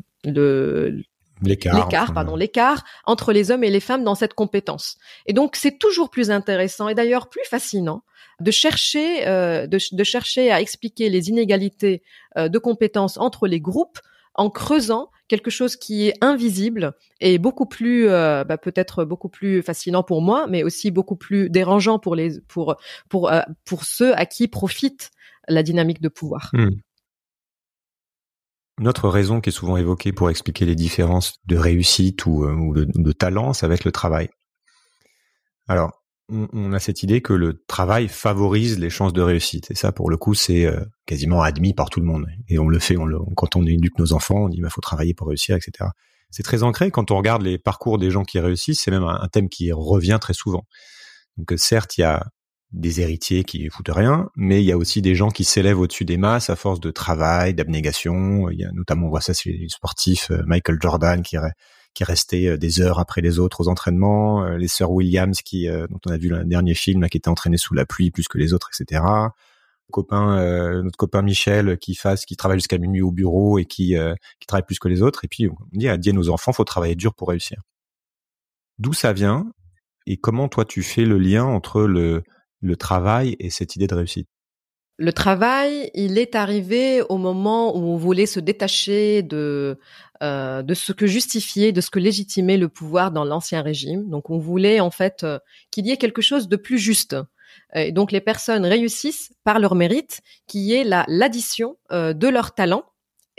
L'écart. 1.42 1.76
L'écart, 1.76 2.14
pardon, 2.14 2.36
l'écart 2.36 2.84
entre 3.06 3.32
les 3.32 3.52
hommes 3.52 3.64
et 3.64 3.70
les 3.70 3.80
femmes 3.80 4.04
dans 4.04 4.16
cette 4.16 4.34
compétence. 4.34 4.98
Et 5.26 5.34
donc, 5.34 5.56
c'est 5.56 5.78
toujours 5.78 6.10
plus 6.10 6.32
intéressant 6.32 6.90
et 6.90 6.96
d'ailleurs 6.96 7.30
plus 7.30 7.46
fascinant 7.50 8.04
de 8.40 8.52
chercher, 8.52 9.28
euh, 9.28 9.68
de, 9.68 9.78
de, 9.92 10.04
chercher 10.04 10.52
à 10.52 10.62
expliquer 10.62 11.10
les 11.10 11.30
inégalités 11.30 12.04
euh, 12.38 12.48
de 12.48 12.58
compétences 12.58 13.18
entre 13.18 13.48
les 13.48 13.60
groupes 13.60 14.00
en 14.36 14.50
creusant 14.50 15.10
quelque 15.28 15.52
chose 15.52 15.76
qui 15.76 16.08
est 16.08 16.14
invisible 16.22 16.94
et 17.22 17.38
beaucoup 17.38 17.66
plus, 17.66 18.08
euh, 18.08 18.44
bah, 18.44 18.58
peut-être 18.58 19.06
beaucoup 19.06 19.30
plus 19.30 19.62
fascinant 19.62 20.04
pour 20.04 20.22
moi, 20.22 20.48
mais 20.48 20.64
aussi 20.64 20.92
beaucoup 20.92 21.16
plus 21.16 21.50
dérangeant 21.50 22.00
pour 22.00 22.16
les, 22.16 22.40
pour, 22.48 22.76
pour, 23.10 23.32
euh, 23.32 23.42
pour 23.66 23.84
ceux 23.84 24.14
à 24.16 24.26
qui 24.26 24.48
profite 24.48 25.12
la 25.48 25.64
dynamique 25.64 26.02
de 26.02 26.10
pouvoir. 26.10 26.50
Hmm. 26.54 26.70
Une 28.80 28.88
autre 28.88 29.10
raison 29.10 29.42
qui 29.42 29.50
est 29.50 29.54
souvent 29.54 29.78
évoquée 29.78 30.14
pour 30.14 30.30
expliquer 30.30 30.66
les 30.66 30.76
différences 30.76 31.36
de 31.46 31.58
réussite 31.58 32.26
ou, 32.26 32.46
euh, 32.46 32.74
de, 32.74 32.86
de, 32.86 33.12
talent, 33.12 33.52
va 33.52 33.74
être 33.74 33.84
le 33.84 33.92
travail. 33.92 34.30
Alors, 35.68 35.92
on, 36.30 36.74
a 36.74 36.80
cette 36.80 37.04
idée 37.04 37.22
que 37.22 37.34
le 37.34 37.64
travail 37.68 38.08
favorise 38.08 38.80
les 38.80 38.90
chances 38.90 39.14
de 39.14 39.22
réussite. 39.22 39.72
Et 39.72 39.76
ça, 39.76 39.92
pour 39.92 40.10
le 40.10 40.18
coup, 40.18 40.34
c'est 40.34 40.66
euh, 40.66 40.80
quasiment 41.06 41.42
admis 41.42 41.74
par 41.74 41.90
tout 41.90 42.00
le 42.00 42.06
monde. 42.06 42.28
Et 42.48 42.60
on 42.60 42.70
le 42.70 42.80
fait 42.80 42.96
quand 43.36 43.56
on 43.56 43.66
éduque 43.66 43.98
nos 43.98 44.14
enfants, 44.14 44.44
on 44.44 44.50
dit 44.50 44.58
il 44.58 44.62
bah, 44.62 44.70
faut 44.70 44.82
travailler 44.82 45.14
pour 45.14 45.28
réussir, 45.28 45.56
etc. 45.56 45.90
C'est 46.30 46.44
très 46.44 46.64
ancré. 46.64 46.92
Quand 46.92 47.12
on 47.12 47.18
regarde 47.18 47.42
les 47.42 47.58
parcours 47.58 47.98
des 47.98 48.12
gens 48.12 48.24
qui 48.24 48.40
réussissent, 48.40 48.82
c'est 48.82 48.92
même 48.92 49.04
un, 49.04 49.20
un 49.22 49.28
thème 49.28 49.50
qui 49.50 49.72
revient 49.72 50.20
très 50.22 50.34
souvent. 50.34 50.66
Donc 51.38 51.54
certes, 51.58 51.98
il 51.98 52.02
y 52.02 52.04
a 52.04 52.28
des 52.72 53.02
héritiers 53.02 53.44
qui 53.44 53.68
foutent 53.70 53.90
rien, 53.90 54.30
mais 54.36 54.62
il 54.62 54.66
y 54.66 54.72
a 54.72 54.78
aussi 54.78 55.02
des 55.02 55.16
gens 55.16 55.30
qui 55.30 55.44
s'élèvent 55.44 55.80
au-dessus 55.80 56.06
des 56.06 56.18
masses 56.18 56.50
à 56.50 56.56
force 56.56 56.80
de 56.80 56.92
travail, 56.92 57.54
d'abnégation. 57.54 58.50
Il 58.50 58.60
y 58.60 58.64
a 58.64 58.72
notamment, 58.72 59.08
on 59.08 59.10
voit 59.10 59.22
ça 59.22 59.34
chez 59.34 59.54
les 59.54 59.70
sportifs, 59.70 60.30
euh, 60.32 60.44
Michael 60.46 60.78
Jordan 60.80 61.24
qui, 61.24 61.36
qui 61.96 62.04
restait 62.04 62.48
euh, 62.48 62.58
des 62.58 62.80
heures 62.82 63.00
après 63.00 63.22
les 63.22 63.40
autres 63.40 63.62
aux 63.62 63.68
entraînements, 63.68 64.44
euh, 64.46 64.58
les 64.58 64.68
sœurs 64.68 64.92
Williams 64.92 65.42
qui, 65.42 65.68
dont 65.68 66.00
on 66.06 66.12
a 66.12 66.18
vu 66.18 66.30
le 66.30 66.46
dernier 66.46 66.76
film, 66.76 67.08
qui 67.10 67.18
étaient 67.18 67.30
entraînées 67.30 67.58
sous 67.58 67.74
la 67.74 67.86
pluie 67.86 68.12
plus 68.12 68.28
que 68.28 68.38
les 68.38 68.54
autres, 68.54 68.70
etc. 68.74 69.02
Copain, 69.92 70.38
euh, 70.38 70.84
notre 70.84 70.98
copain 70.98 71.22
Michel 71.22 71.78
qui 71.80 71.96
fasse, 71.96 72.26
qui 72.26 72.36
travaille 72.36 72.60
jusqu'à 72.60 72.78
minuit 72.78 73.02
au 73.02 73.12
bureau 73.12 73.58
et 73.58 73.66
qui, 73.66 73.98
euh, 73.98 74.14
qui 74.40 74.48
travaille 74.48 74.66
plus 74.66 74.80
que 74.80 74.88
les 74.88 75.02
autres. 75.02 75.26
Et 75.26 75.28
puis 75.28 75.48
on 75.50 75.56
dit 75.72 75.90
à 75.90 75.98
dire 75.98 76.14
nos 76.14 76.30
enfants, 76.30 76.54
faut 76.54 76.64
travailler 76.64 76.96
dur 76.96 77.14
pour 77.14 77.30
réussir. 77.30 77.62
D'où 78.78 78.94
ça 78.94 79.14
vient 79.14 79.52
et 80.06 80.18
comment 80.18 80.48
toi 80.48 80.66
tu 80.66 80.84
fais 80.84 81.06
le 81.06 81.18
lien 81.18 81.44
entre 81.44 81.82
le 81.82 82.24
le 82.62 82.76
travail 82.76 83.36
et 83.40 83.50
cette 83.50 83.76
idée 83.76 83.88
de 83.88 83.96
réussite 83.96 84.28
le 85.02 85.14
travail, 85.14 85.90
il 85.94 86.18
est 86.18 86.36
arrivé 86.36 87.02
au 87.08 87.18
moment 87.18 87.74
où 87.74 87.80
on 87.80 87.96
voulait 87.96 88.26
se 88.26 88.42
détacher 88.42 89.24
de 89.24 89.80
euh, 90.22 90.62
de 90.62 90.74
ce 90.74 90.92
que 90.92 91.08
justifiait, 91.08 91.72
de 91.72 91.80
ce 91.80 91.90
que 91.90 92.00
légitimait 92.00 92.58
le 92.58 92.68
pouvoir 92.68 93.12
dans 93.12 93.24
l'ancien 93.24 93.62
régime. 93.62 94.10
Donc, 94.10 94.30
on 94.30 94.38
voulait 94.38 94.82
en 94.82 94.92
fait 94.92 95.24
euh, 95.24 95.40
qu'il 95.72 95.88
y 95.88 95.92
ait 95.92 95.98
quelque 95.98 96.22
chose 96.22 96.50
de 96.50 96.58
plus 96.58 96.78
juste. 96.78 97.16
Et 97.74 97.94
donc, 97.94 98.12
les 98.12 98.20
personnes 98.20 98.66
réussissent 98.66 99.32
par 99.46 99.60
leur 99.60 99.74
mérite, 99.74 100.20
qui 100.48 100.74
est 100.74 100.84
la 100.84 101.06
l'addition 101.08 101.78
euh, 101.94 102.12
de 102.14 102.28
leur 102.28 102.54
talent 102.54 102.84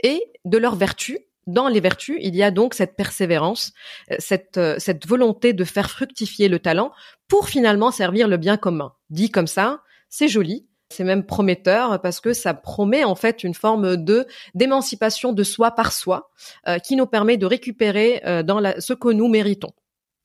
et 0.01 0.19
de 0.45 0.57
leur 0.57 0.75
vertu. 0.75 1.19
Dans 1.47 1.67
les 1.67 1.79
vertus, 1.79 2.17
il 2.21 2.35
y 2.35 2.43
a 2.43 2.51
donc 2.51 2.75
cette 2.75 2.95
persévérance, 2.95 3.73
euh, 4.11 4.15
cette, 4.19 4.57
euh, 4.57 4.75
cette 4.77 5.07
volonté 5.07 5.53
de 5.53 5.63
faire 5.63 5.89
fructifier 5.89 6.47
le 6.49 6.59
talent 6.59 6.91
pour 7.31 7.47
finalement 7.47 7.91
servir 7.91 8.27
le 8.27 8.35
bien 8.35 8.57
commun. 8.57 8.91
Dit 9.09 9.31
comme 9.31 9.47
ça, 9.47 9.83
c'est 10.09 10.27
joli, 10.27 10.67
c'est 10.89 11.05
même 11.05 11.25
prometteur 11.25 12.01
parce 12.01 12.19
que 12.19 12.33
ça 12.33 12.53
promet 12.53 13.05
en 13.05 13.15
fait 13.15 13.45
une 13.45 13.53
forme 13.53 13.95
de 13.95 14.27
d'émancipation 14.53 15.31
de 15.31 15.41
soi 15.41 15.71
par 15.71 15.93
soi 15.93 16.29
euh, 16.67 16.77
qui 16.77 16.97
nous 16.97 17.05
permet 17.05 17.37
de 17.37 17.45
récupérer 17.45 18.21
euh, 18.25 18.43
dans 18.43 18.59
la, 18.59 18.81
ce 18.81 18.91
que 18.91 19.07
nous 19.13 19.29
méritons. 19.29 19.71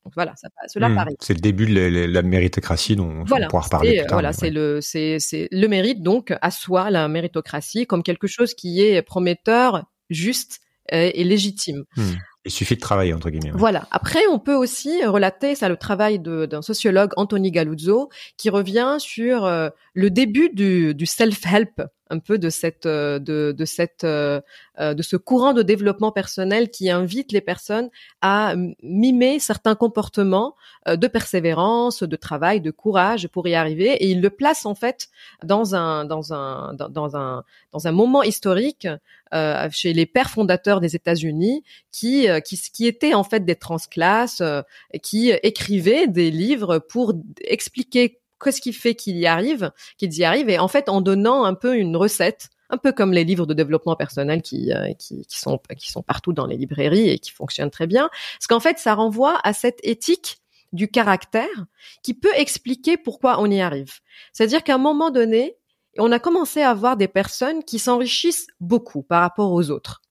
Donc 0.05 0.14
voilà, 0.16 0.35
ça, 0.35 0.49
cela 0.66 0.88
mmh, 0.88 0.95
paraît. 0.97 1.16
C'est 1.21 1.35
le 1.35 1.40
début 1.40 1.66
de 1.66 1.79
la, 1.79 2.09
la 2.09 2.23
méritocratie 2.23 2.97
dont 2.97 3.23
voilà, 3.25 3.47
on 3.47 3.51
pourra 3.51 3.62
reparler. 3.62 3.99
Plus 3.99 4.07
tard, 4.07 4.16
voilà, 4.16 4.33
c'est 4.33 4.51
le 4.51 4.81
c'est 4.81 5.49
le 5.53 5.66
mérite 5.69 6.03
donc 6.03 6.35
à 6.42 6.51
soi 6.51 6.90
la 6.90 7.07
méritocratie 7.07 7.87
comme 7.87 8.03
quelque 8.03 8.27
chose 8.27 8.53
qui 8.53 8.83
est 8.83 9.01
prometteur, 9.03 9.85
juste 10.11 10.59
euh, 10.92 11.11
et 11.14 11.23
légitime. 11.23 11.85
Mmh. 11.97 12.03
Il 12.46 12.52
suffit 12.52 12.76
de 12.76 12.80
travailler, 12.80 13.12
entre 13.12 13.28
guillemets. 13.28 13.50
Voilà. 13.52 13.88
Après, 13.90 14.20
on 14.30 14.38
peut 14.38 14.54
aussi 14.54 15.04
relater 15.04 15.56
ça 15.56 15.68
le 15.68 15.76
travail 15.76 16.20
d'un 16.20 16.62
sociologue, 16.62 17.11
Anthony 17.16 17.50
Galuzzo, 17.50 18.09
qui 18.37 18.50
revient 18.50 18.96
sur 19.00 19.44
euh, 19.44 19.68
le 19.94 20.11
début 20.11 20.50
du 20.50 21.06
self-help, 21.06 21.82
un 22.11 22.19
peu 22.19 22.38
de 22.38 22.51
cette, 22.51 22.87
euh, 22.87 23.19
de, 23.19 23.55
de 23.57 23.64
cette, 23.64 24.05
euh, 24.05 24.40
de 24.79 25.03
ce 25.03 25.16
courant 25.16 25.53
de 25.53 25.62
développement 25.62 26.12
personnel 26.12 26.71
qui 26.71 26.90
invite 26.90 27.33
les 27.33 27.40
personnes 27.40 27.90
à 28.21 28.55
mimer 28.83 29.38
certains 29.38 29.75
comportements 29.75 30.55
de 30.87 31.07
persévérance, 31.07 32.03
de 32.03 32.16
travail, 32.16 32.61
de 32.61 32.71
courage 32.71 33.29
pour 33.29 33.49
y 33.49 33.55
arriver, 33.55 33.92
et 33.92 34.11
il 34.11 34.21
le 34.21 34.31
place 34.31 34.66
en 34.66 34.75
fait 34.75 35.09
dans 35.42 35.75
un, 35.75 36.05
dans 36.05 36.33
un, 36.33 36.75
dans, 36.75 37.16
un, 37.16 37.42
dans 37.73 37.87
un 37.87 37.92
moment 37.92 38.23
historique 38.23 38.87
euh, 39.35 39.69
chez 39.73 39.92
les 39.92 40.07
pères 40.07 40.31
fondateurs 40.31 40.81
des 40.81 40.95
États-Unis 40.95 41.64
qui, 41.90 42.29
euh, 42.29 42.38
qui, 42.38 42.57
qui 42.73 42.87
étaient 42.87 43.14
en 43.14 43.25
fait 43.25 43.45
des 43.45 43.57
transclasses, 43.57 44.40
euh, 44.40 44.62
qui 45.03 45.31
écrivaient 45.31 46.07
des 46.07 46.31
livres 46.31 46.79
pour 46.79 47.14
expliquer 47.40 48.21
qu'est-ce 48.42 48.61
qui 48.61 48.72
fait 48.72 48.94
qu'ils 48.94 49.16
y 49.16 49.27
arrivent, 49.27 49.72
qu'ils 49.99 50.14
y 50.16 50.25
arrivent, 50.25 50.49
et 50.49 50.59
en 50.59 50.68
fait 50.68 50.88
en 50.88 51.01
donnant 51.01 51.44
un 51.44 51.55
peu 51.55 51.77
une 51.77 51.96
recette 51.96 52.51
un 52.70 52.79
peu 52.79 52.92
comme 52.92 53.12
les 53.12 53.25
livres 53.25 53.46
de 53.46 53.55
développement 53.55 53.96
personnel 53.96 54.42
qui, 54.42 54.72
euh, 54.72 54.92
qui, 54.94 55.25
qui, 55.27 55.38
sont, 55.38 55.61
qui 55.79 55.90
sont 55.90 56.03
partout 56.03 56.33
dans 56.33 56.46
les 56.46 56.57
librairies 56.57 57.11
et 57.11 57.18
qui 57.18 57.31
fonctionnent 57.31 57.70
très 57.70 57.87
bien. 57.87 58.09
Parce 58.09 58.46
qu'en 58.49 58.61
fait, 58.61 58.79
ça 58.79 58.94
renvoie 58.94 59.38
à 59.44 59.53
cette 59.53 59.79
éthique 59.85 60.38
du 60.72 60.88
caractère 60.88 61.66
qui 62.03 62.14
peut 62.14 62.35
expliquer 62.35 62.96
pourquoi 62.96 63.40
on 63.40 63.51
y 63.51 63.61
arrive. 63.61 63.92
C'est-à-dire 64.33 64.64
qu'à 64.64 64.75
un 64.75 64.79
moment 64.79 65.11
donné, 65.11 65.57
on 65.99 66.12
a 66.12 66.18
commencé 66.18 66.61
à 66.61 66.75
voir 66.75 66.96
des 66.96 67.09
personnes 67.09 67.62
qui 67.64 67.79
s'enrichissent 67.79 68.49
beaucoup 68.61 69.03
par 69.03 69.22
rapport 69.22 69.53
aux 69.53 69.70
autres 69.70 70.03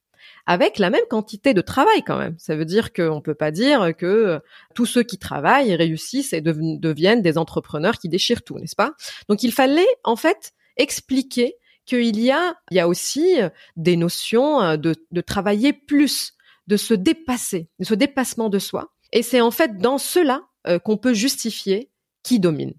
avec 0.45 0.77
la 0.77 0.89
même 0.89 1.05
quantité 1.09 1.53
de 1.53 1.61
travail 1.61 2.03
quand 2.03 2.17
même. 2.17 2.35
Ça 2.37 2.55
veut 2.55 2.65
dire 2.65 2.93
qu'on 2.93 3.21
peut 3.21 3.35
pas 3.35 3.51
dire 3.51 3.95
que 3.97 4.39
tous 4.73 4.85
ceux 4.85 5.03
qui 5.03 5.17
travaillent 5.17 5.75
réussissent 5.75 6.33
et 6.33 6.41
deviennent 6.41 7.21
des 7.21 7.37
entrepreneurs 7.37 7.97
qui 7.97 8.09
déchirent 8.09 8.43
tout, 8.43 8.59
n'est-ce 8.59 8.75
pas? 8.75 8.93
Donc 9.27 9.43
il 9.43 9.51
fallait 9.51 9.87
en 10.03 10.15
fait 10.15 10.53
expliquer 10.77 11.55
qu'il 11.85 12.19
y 12.19 12.31
a, 12.31 12.55
il 12.71 12.77
y 12.77 12.79
a 12.79 12.87
aussi 12.87 13.37
des 13.75 13.95
notions 13.95 14.77
de, 14.77 14.95
de 15.11 15.21
travailler 15.21 15.73
plus, 15.73 16.33
de 16.67 16.77
se 16.77 16.93
dépasser, 16.93 17.69
de 17.79 17.85
ce 17.85 17.93
dépassement 17.93 18.49
de 18.49 18.59
soi. 18.59 18.91
Et 19.11 19.21
c'est 19.21 19.41
en 19.41 19.51
fait 19.51 19.77
dans 19.77 19.97
cela 19.97 20.41
euh, 20.67 20.79
qu'on 20.79 20.97
peut 20.97 21.13
justifier 21.13 21.91
qui 22.23 22.39
domine. 22.39 22.73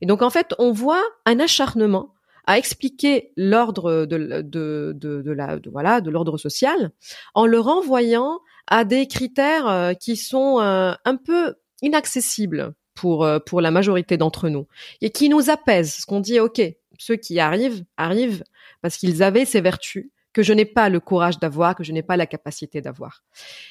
Et 0.00 0.06
donc 0.06 0.22
en 0.22 0.30
fait, 0.30 0.54
on 0.58 0.72
voit 0.72 1.02
un 1.24 1.40
acharnement 1.40 2.14
à 2.46 2.58
expliquer 2.58 3.32
l'ordre 3.36 4.06
de, 4.06 4.42
de, 4.42 4.92
de, 4.94 5.22
de, 5.22 5.32
la 5.32 5.58
de, 5.58 5.70
voilà 5.70 6.00
de 6.00 6.10
l'ordre 6.10 6.38
social 6.38 6.90
en 7.34 7.46
le 7.46 7.60
renvoyant 7.60 8.40
à 8.66 8.84
des 8.84 9.06
critères 9.06 9.68
euh, 9.68 9.94
qui 9.94 10.16
sont 10.16 10.60
euh, 10.60 10.92
un 11.04 11.16
peu 11.16 11.54
inaccessibles 11.82 12.74
pour 12.94 13.24
euh, 13.24 13.38
pour 13.38 13.60
la 13.60 13.70
majorité 13.70 14.16
d'entre 14.16 14.48
nous 14.48 14.66
et 15.00 15.10
qui 15.10 15.28
nous 15.28 15.50
apaisent. 15.50 15.94
Ce 15.94 16.06
qu'on 16.06 16.20
dit, 16.20 16.40
ok, 16.40 16.60
ceux 16.98 17.16
qui 17.16 17.40
arrivent 17.40 17.84
arrivent 17.96 18.44
parce 18.80 18.96
qu'ils 18.96 19.22
avaient 19.22 19.44
ces 19.44 19.60
vertus 19.60 20.10
que 20.32 20.42
je 20.42 20.52
n'ai 20.52 20.64
pas 20.64 20.88
le 20.88 21.00
courage 21.00 21.38
d'avoir, 21.38 21.74
que 21.74 21.84
je 21.84 21.92
n'ai 21.92 22.02
pas 22.02 22.16
la 22.16 22.26
capacité 22.26 22.80
d'avoir. 22.80 23.22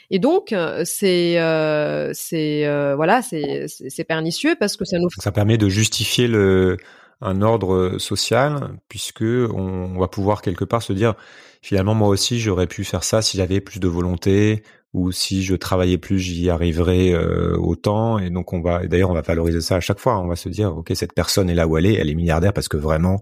Et 0.10 0.19
donc 0.19 0.55
c'est 0.86 1.39
euh, 1.39 2.12
c'est 2.13 2.65
euh, 2.65 2.95
voilà 2.95 3.21
c'est 3.21 3.65
c'est 3.67 4.03
pernicieux 4.03 4.55
parce 4.60 4.77
que 4.77 4.86
ça 4.86 4.97
nous 4.99 5.10
ça 5.17 5.31
permet 5.31 5.57
de 5.57 5.69
justifier 5.69 6.27
le 6.27 6.77
un 7.21 7.41
ordre 7.41 7.97
social 7.97 8.77
puisque 8.89 9.21
on 9.23 9.97
va 9.99 10.07
pouvoir 10.07 10.41
quelque 10.41 10.65
part 10.65 10.81
se 10.81 10.93
dire 10.93 11.15
finalement 11.62 11.93
moi 11.93 12.07
aussi 12.07 12.39
j'aurais 12.39 12.67
pu 12.67 12.84
faire 12.84 13.03
ça 13.03 13.21
si 13.21 13.38
j'avais 13.38 13.62
plus 13.62 13.79
de 13.79 13.88
volonté 13.88 14.63
ou 14.93 15.12
si 15.12 15.43
je 15.43 15.55
travaillais 15.55 15.97
plus 15.97 16.19
j'y 16.19 16.49
arriverais 16.49 17.13
euh, 17.13 17.55
autant. 17.57 18.19
Et 18.19 18.29
donc 18.29 18.53
on 18.53 18.62
va 18.62 18.86
d'ailleurs 18.88 19.12
on 19.12 19.13
va 19.13 19.21
valoriser 19.21 19.62
ça 19.62 19.75
à 19.75 19.79
chaque 19.79 19.99
fois. 19.99 20.19
On 20.19 20.27
va 20.27 20.36
se 20.36 20.49
dire 20.49 20.75
ok 20.75 20.91
cette 20.95 21.13
personne 21.13 21.49
est 21.49 21.55
là 21.55 21.67
où 21.67 21.77
elle 21.77 21.86
est 21.86 21.93
elle 21.93 22.10
est 22.10 22.15
milliardaire 22.15 22.53
parce 22.53 22.67
que 22.67 22.77
vraiment 22.77 23.21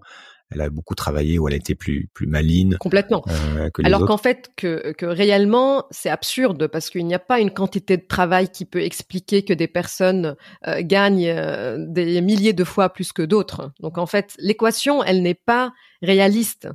elle 0.51 0.61
a 0.61 0.69
beaucoup 0.69 0.95
travaillé 0.95 1.37
ou 1.37 1.47
elle 1.47 1.53
a 1.53 1.57
été 1.57 1.75
plus 1.75 2.09
plus 2.13 2.27
maline 2.27 2.77
complètement 2.79 3.23
euh, 3.57 3.69
que 3.69 3.85
alors 3.85 4.05
qu'en 4.05 4.17
fait 4.17 4.49
que 4.55 4.93
que 4.93 5.05
réellement 5.05 5.85
c'est 5.91 6.09
absurde 6.09 6.67
parce 6.67 6.89
qu'il 6.89 7.05
n'y 7.05 7.13
a 7.13 7.19
pas 7.19 7.39
une 7.39 7.51
quantité 7.51 7.97
de 7.97 8.05
travail 8.07 8.49
qui 8.49 8.65
peut 8.65 8.81
expliquer 8.81 9.43
que 9.43 9.53
des 9.53 9.67
personnes 9.67 10.35
euh, 10.67 10.81
gagnent 10.81 11.27
euh, 11.27 11.77
des 11.87 12.21
milliers 12.21 12.53
de 12.53 12.63
fois 12.63 12.89
plus 12.89 13.13
que 13.13 13.21
d'autres 13.21 13.71
donc 13.79 13.97
en 13.97 14.05
fait 14.05 14.35
l'équation 14.39 15.03
elle 15.03 15.21
n'est 15.21 15.35
pas 15.35 15.71
réaliste 16.01 16.67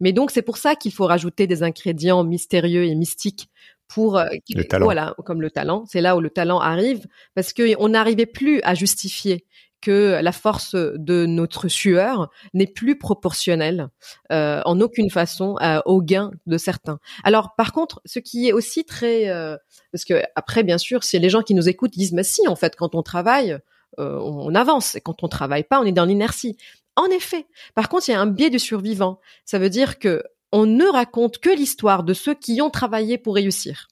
Mais 0.00 0.12
donc 0.12 0.30
c'est 0.30 0.42
pour 0.42 0.56
ça 0.56 0.74
qu'il 0.74 0.92
faut 0.92 1.06
rajouter 1.06 1.46
des 1.46 1.62
ingrédients 1.62 2.24
mystérieux 2.24 2.84
et 2.84 2.94
mystiques 2.94 3.48
pour 3.88 4.20
le 4.20 4.64
talent. 4.64 4.84
voilà 4.84 5.14
comme 5.24 5.40
le 5.40 5.50
talent. 5.50 5.84
C'est 5.88 6.02
là 6.02 6.14
où 6.14 6.20
le 6.20 6.28
talent 6.28 6.60
arrive 6.60 7.06
parce 7.34 7.54
que 7.54 7.74
on 7.78 7.88
n'arrivait 7.88 8.26
plus 8.26 8.60
à 8.62 8.74
justifier 8.74 9.46
que 9.80 10.20
la 10.22 10.32
force 10.32 10.74
de 10.74 11.26
notre 11.26 11.68
sueur 11.68 12.30
n'est 12.54 12.66
plus 12.66 12.98
proportionnelle 12.98 13.88
euh, 14.32 14.60
en 14.64 14.80
aucune 14.80 15.10
façon 15.10 15.56
euh, 15.60 15.80
au 15.86 16.02
gain 16.02 16.30
de 16.46 16.58
certains. 16.58 16.98
Alors 17.24 17.54
par 17.56 17.72
contre, 17.72 18.00
ce 18.04 18.18
qui 18.18 18.48
est 18.48 18.52
aussi 18.52 18.84
très 18.84 19.28
euh, 19.28 19.56
parce 19.92 20.04
que 20.04 20.22
après 20.36 20.62
bien 20.62 20.78
sûr, 20.78 21.04
si 21.04 21.18
les 21.18 21.30
gens 21.30 21.42
qui 21.42 21.54
nous 21.54 21.68
écoutent 21.68 21.92
disent 21.92 22.12
mais 22.12 22.24
si 22.24 22.46
en 22.48 22.56
fait 22.56 22.76
quand 22.76 22.94
on 22.94 23.02
travaille 23.02 23.58
euh, 23.98 24.18
on 24.20 24.54
avance 24.54 24.94
et 24.94 25.00
quand 25.00 25.22
on 25.22 25.28
travaille 25.28 25.64
pas, 25.64 25.80
on 25.80 25.84
est 25.84 25.92
dans 25.92 26.04
l'inertie. 26.04 26.56
En 26.96 27.06
effet. 27.06 27.46
Par 27.74 27.88
contre, 27.88 28.08
il 28.08 28.12
y 28.12 28.14
a 28.14 28.20
un 28.20 28.26
biais 28.26 28.50
du 28.50 28.58
survivant. 28.58 29.20
Ça 29.44 29.58
veut 29.58 29.70
dire 29.70 29.98
que 29.98 30.22
on 30.52 30.66
ne 30.66 30.86
raconte 30.86 31.38
que 31.38 31.50
l'histoire 31.50 32.04
de 32.04 32.14
ceux 32.14 32.34
qui 32.34 32.60
ont 32.62 32.70
travaillé 32.70 33.18
pour 33.18 33.34
réussir. 33.34 33.88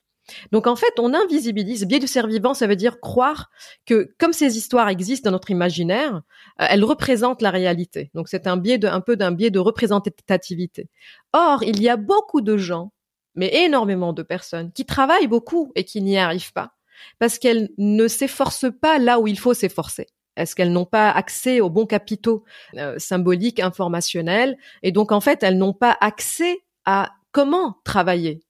Donc 0.53 0.67
en 0.67 0.77
fait, 0.77 0.93
on 0.99 1.15
invisibilise. 1.15 1.85
Biais 1.85 1.99
du 1.99 2.07
survivant, 2.07 2.55
ça 2.55 2.67
veut 2.67 2.77
dire 2.77 3.01
croire 3.01 3.51
que 3.85 4.11
comme 4.19 4.33
ces 4.33 4.57
histoires 4.57 4.89
existent 4.89 5.31
dans 5.31 5.35
notre 5.35 5.51
imaginaire, 5.51 6.23
euh, 6.61 6.67
elles 6.69 6.85
représentent 6.85 7.43
la 7.43 7.51
réalité. 7.51 8.11
Donc 8.15 8.29
c'est 8.29 8.47
un 8.47 8.57
biais 8.57 8.79
de, 8.79 8.89
un 8.89 9.01
peu 9.01 9.17
d'un 9.17 9.33
biais 9.33 9.51
de 9.51 9.59
représentativité. 9.59 10.89
Or, 11.33 11.63
il 11.63 11.81
y 11.83 11.89
a 11.89 11.97
beaucoup 11.97 12.41
de 12.41 12.57
gens, 12.57 12.93
mais 13.35 13.55
énormément 13.65 14.13
de 14.13 14.23
personnes, 14.23 14.73
qui 14.73 14.85
travaillent 14.85 15.29
beaucoup 15.29 15.73
et 15.75 15.85
qui 15.85 16.03
n'y 16.03 16.19
arrivent 16.19 16.53
pas 16.53 16.73
parce 17.19 17.39
qu'elles 17.39 17.71
ne 17.79 18.09
s'efforcent 18.09 18.73
pas 18.81 18.99
là 18.99 19.21
où 19.21 19.27
il 19.27 19.39
faut 19.39 19.55
s'efforcer. 19.55 20.07
Est-ce 20.37 20.55
qu'elles 20.55 20.73
n'ont 20.73 20.87
pas 20.87 21.11
accès 21.11 21.61
aux 21.61 21.71
bons 21.71 21.87
capitaux 21.87 22.45
euh, 22.77 22.99
symboliques, 22.99 23.61
informationnels, 23.61 24.57
et 24.83 24.93
donc 24.93 25.13
en 25.13 25.21
fait 25.21 25.43
elles 25.43 25.59
n'ont 25.59 25.73
pas 25.73 25.97
accès 26.01 26.59
à 26.85 27.11
comment 27.33 27.77
travailler. 27.85 28.43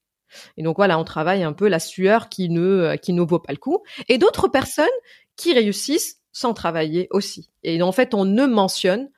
Et 0.57 0.63
donc 0.63 0.77
voilà, 0.77 0.99
on 0.99 1.05
travaille 1.05 1.43
un 1.43 1.53
peu 1.53 1.69
la 1.69 1.79
sueur 1.79 2.29
qui 2.29 2.49
ne 2.49 2.61
euh, 2.61 2.97
qui 2.97 3.13
ne 3.13 3.23
vaut 3.23 3.39
pas 3.39 3.53
le 3.53 3.59
coup, 3.59 3.83
et 4.09 4.19
d'autres 4.19 4.49
personnes 4.49 4.87
qui 5.37 5.53
réussissent 5.53 6.21
sans 6.33 6.55
travailler 6.55 7.09
aussi. 7.11 7.51
Et 7.63 7.81
en 7.83 7.93
fait, 7.93 8.15
on 8.15 8.25
ne 8.25 8.47
mentionne 8.47 9.09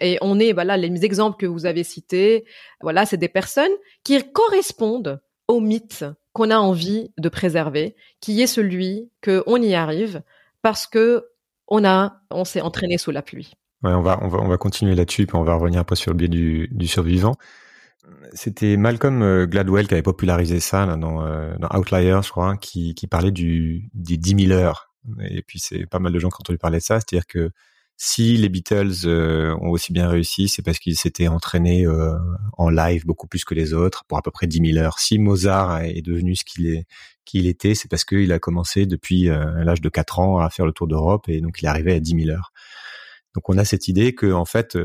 et 0.00 0.18
on 0.20 0.38
est 0.38 0.52
voilà 0.52 0.76
les 0.76 1.04
exemples 1.04 1.36
que 1.38 1.46
vous 1.46 1.66
avez 1.66 1.84
cités, 1.84 2.44
voilà, 2.80 3.06
c'est 3.06 3.16
des 3.16 3.28
personnes 3.28 3.72
qui 4.04 4.20
correspondent 4.32 5.20
au 5.48 5.60
mythe 5.60 6.04
qu'on 6.32 6.50
a 6.50 6.58
envie 6.58 7.10
de 7.18 7.28
préserver, 7.28 7.96
qui 8.20 8.40
est 8.42 8.46
celui 8.46 9.10
que 9.20 9.42
on 9.46 9.60
y 9.60 9.74
arrive 9.74 10.22
parce 10.62 10.86
que 10.86 11.26
on 11.66 11.84
a, 11.84 12.20
on 12.30 12.44
s'est 12.44 12.60
entraîné 12.60 12.98
sous 12.98 13.10
la 13.10 13.22
pluie. 13.22 13.52
On 13.82 14.00
va, 14.00 14.18
on 14.22 14.28
va, 14.28 14.38
on 14.38 14.48
va 14.48 14.56
continuer 14.56 14.94
là-dessus, 14.94 15.26
puis 15.26 15.36
on 15.36 15.44
va 15.44 15.54
revenir 15.54 15.84
peu 15.84 15.94
sur 15.94 16.12
le 16.12 16.16
biais 16.16 16.28
du, 16.28 16.68
du 16.72 16.86
survivant. 16.86 17.36
C'était 18.32 18.76
Malcolm 18.76 19.22
euh, 19.22 19.46
Gladwell 19.46 19.86
qui 19.86 19.94
avait 19.94 20.02
popularisé 20.02 20.60
ça 20.60 20.86
là, 20.86 20.96
dans, 20.96 21.24
euh, 21.24 21.54
dans 21.58 21.68
Outliers, 21.78 22.20
je 22.22 22.30
crois, 22.30 22.56
qui, 22.56 22.94
qui 22.94 23.06
parlait 23.06 23.30
du, 23.30 23.88
des 23.94 24.16
10 24.16 24.46
000 24.46 24.58
heures. 24.58 24.92
Et 25.30 25.42
puis 25.42 25.58
c'est 25.58 25.86
pas 25.86 25.98
mal 25.98 26.12
de 26.12 26.18
gens 26.18 26.28
qui 26.28 26.34
ont 26.36 26.42
entendu 26.42 26.58
parler 26.58 26.78
de 26.78 26.82
ça, 26.82 27.00
c'est-à-dire 27.00 27.26
que 27.26 27.50
si 27.96 28.36
les 28.36 28.48
Beatles 28.48 29.06
euh, 29.06 29.56
ont 29.60 29.70
aussi 29.70 29.92
bien 29.92 30.08
réussi, 30.08 30.48
c'est 30.48 30.62
parce 30.62 30.78
qu'ils 30.78 30.96
s'étaient 30.96 31.28
entraînés 31.28 31.84
euh, 31.86 32.14
en 32.56 32.68
live 32.68 33.04
beaucoup 33.06 33.26
plus 33.26 33.44
que 33.44 33.54
les 33.54 33.74
autres, 33.74 34.04
pour 34.06 34.18
à 34.18 34.22
peu 34.22 34.30
près 34.30 34.46
10 34.46 34.72
000 34.74 34.84
heures. 34.84 34.98
Si 34.98 35.18
Mozart 35.18 35.80
est 35.82 36.02
devenu 36.02 36.36
ce 36.36 36.44
qu'il 36.44 36.66
est, 36.66 36.86
qu'il 37.24 37.46
était, 37.46 37.74
c'est 37.74 37.88
parce 37.88 38.04
qu'il 38.04 38.32
a 38.32 38.38
commencé 38.38 38.86
depuis 38.86 39.24
l'âge 39.24 39.80
de 39.80 39.88
4 39.88 40.18
ans 40.20 40.38
à 40.38 40.48
faire 40.48 40.64
le 40.64 40.72
tour 40.72 40.86
d'Europe 40.86 41.28
et 41.28 41.40
donc 41.40 41.60
il 41.60 41.66
est 41.66 41.68
arrivé 41.68 41.92
à 41.92 42.00
10 42.00 42.24
000 42.24 42.30
heures. 42.30 42.52
Donc 43.34 43.48
on 43.50 43.58
a 43.58 43.64
cette 43.64 43.88
idée 43.88 44.14
que 44.14 44.32
en 44.32 44.44
fait 44.44 44.78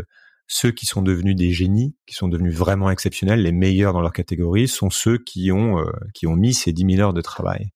ceux 0.48 0.72
qui 0.72 0.86
sont 0.86 1.02
devenus 1.02 1.36
des 1.36 1.52
génies, 1.52 1.96
qui 2.06 2.16
sont 2.16 2.28
devenus 2.28 2.54
vraiment 2.54 2.90
exceptionnels, 2.90 3.42
les 3.42 3.52
meilleurs 3.52 3.94
dans 3.94 4.02
leur 4.02 4.14
catégorie, 4.14 4.68
sont 4.68 4.90
ceux 4.90 5.18
qui 5.18 5.52
ont 5.52 5.84
qui 6.14 6.28
ont 6.28 6.36
mis 6.36 6.54
ces 6.54 6.74
10 6.74 6.96
000 6.96 7.02
heures 7.02 7.14
de 7.14 7.22
travail. 7.22 7.70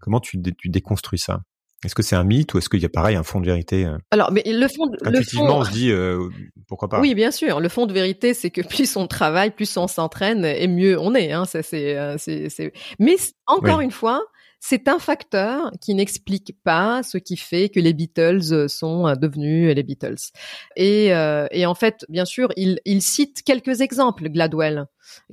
Comment 0.00 0.20
tu, 0.20 0.42
tu 0.58 0.68
déconstruis 0.68 1.18
ça? 1.18 1.42
Est-ce 1.84 1.96
que 1.96 2.02
c'est 2.02 2.14
un 2.14 2.22
mythe 2.22 2.54
ou 2.54 2.58
est-ce 2.58 2.68
qu'il 2.68 2.80
y 2.80 2.84
a 2.84 2.88
pareil 2.88 3.16
un 3.16 3.24
fond 3.24 3.40
de 3.40 3.46
vérité 3.46 3.86
euh? 3.86 3.98
Alors, 4.12 4.30
mais 4.30 4.42
le 4.46 4.68
fond, 4.68 4.84
le 5.00 5.22
fond, 5.22 5.48
on 5.48 5.64
se 5.64 5.72
dit 5.72 5.90
euh, 5.90 6.28
pourquoi 6.68 6.88
pas? 6.88 7.00
Oui, 7.00 7.14
bien 7.14 7.32
sûr. 7.32 7.58
Le 7.58 7.68
fond 7.68 7.86
de 7.86 7.92
vérité, 7.92 8.34
c'est 8.34 8.50
que 8.50 8.60
plus 8.60 8.96
on 8.96 9.08
travaille, 9.08 9.50
plus 9.50 9.76
on 9.76 9.88
s'entraîne, 9.88 10.44
et 10.44 10.68
mieux 10.68 10.98
on 11.00 11.14
est. 11.14 11.32
Hein. 11.32 11.44
Ça, 11.44 11.62
c'est, 11.62 11.96
euh, 11.96 12.16
c'est, 12.18 12.48
c'est... 12.50 12.72
Mais 13.00 13.16
encore 13.46 13.80
une 13.80 13.90
fois, 13.90 14.22
c'est 14.64 14.86
un 14.86 15.00
facteur 15.00 15.72
qui 15.80 15.92
n'explique 15.92 16.56
pas 16.62 17.02
ce 17.02 17.18
qui 17.18 17.36
fait 17.36 17.68
que 17.68 17.80
les 17.80 17.92
Beatles 17.92 18.68
sont 18.68 19.12
devenus 19.16 19.74
les 19.74 19.82
Beatles. 19.82 20.30
Et, 20.76 21.12
euh, 21.12 21.48
et 21.50 21.66
en 21.66 21.74
fait, 21.74 22.06
bien 22.08 22.24
sûr, 22.24 22.48
il, 22.56 22.78
il 22.84 23.02
cite 23.02 23.42
quelques 23.42 23.80
exemples, 23.80 24.28
Gladwell. 24.28 24.86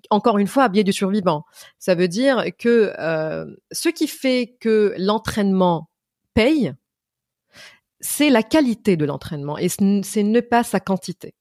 Encore 0.09 0.39
une 0.39 0.47
fois, 0.47 0.63
à 0.63 0.67
biais 0.69 0.83
du 0.83 0.93
survivant. 0.93 1.45
Ça 1.77 1.93
veut 1.93 2.07
dire 2.07 2.43
que 2.57 2.91
euh, 2.97 3.45
ce 3.71 3.89
qui 3.89 4.07
fait 4.07 4.57
que 4.59 4.95
l'entraînement 4.97 5.91
paye, 6.33 6.73
c'est 7.99 8.31
la 8.31 8.41
qualité 8.41 8.97
de 8.97 9.05
l'entraînement 9.05 9.59
et 9.59 9.69
c'est 9.69 10.23
ne 10.23 10.39
pas 10.39 10.63
sa 10.63 10.79
quantité. 10.79 11.35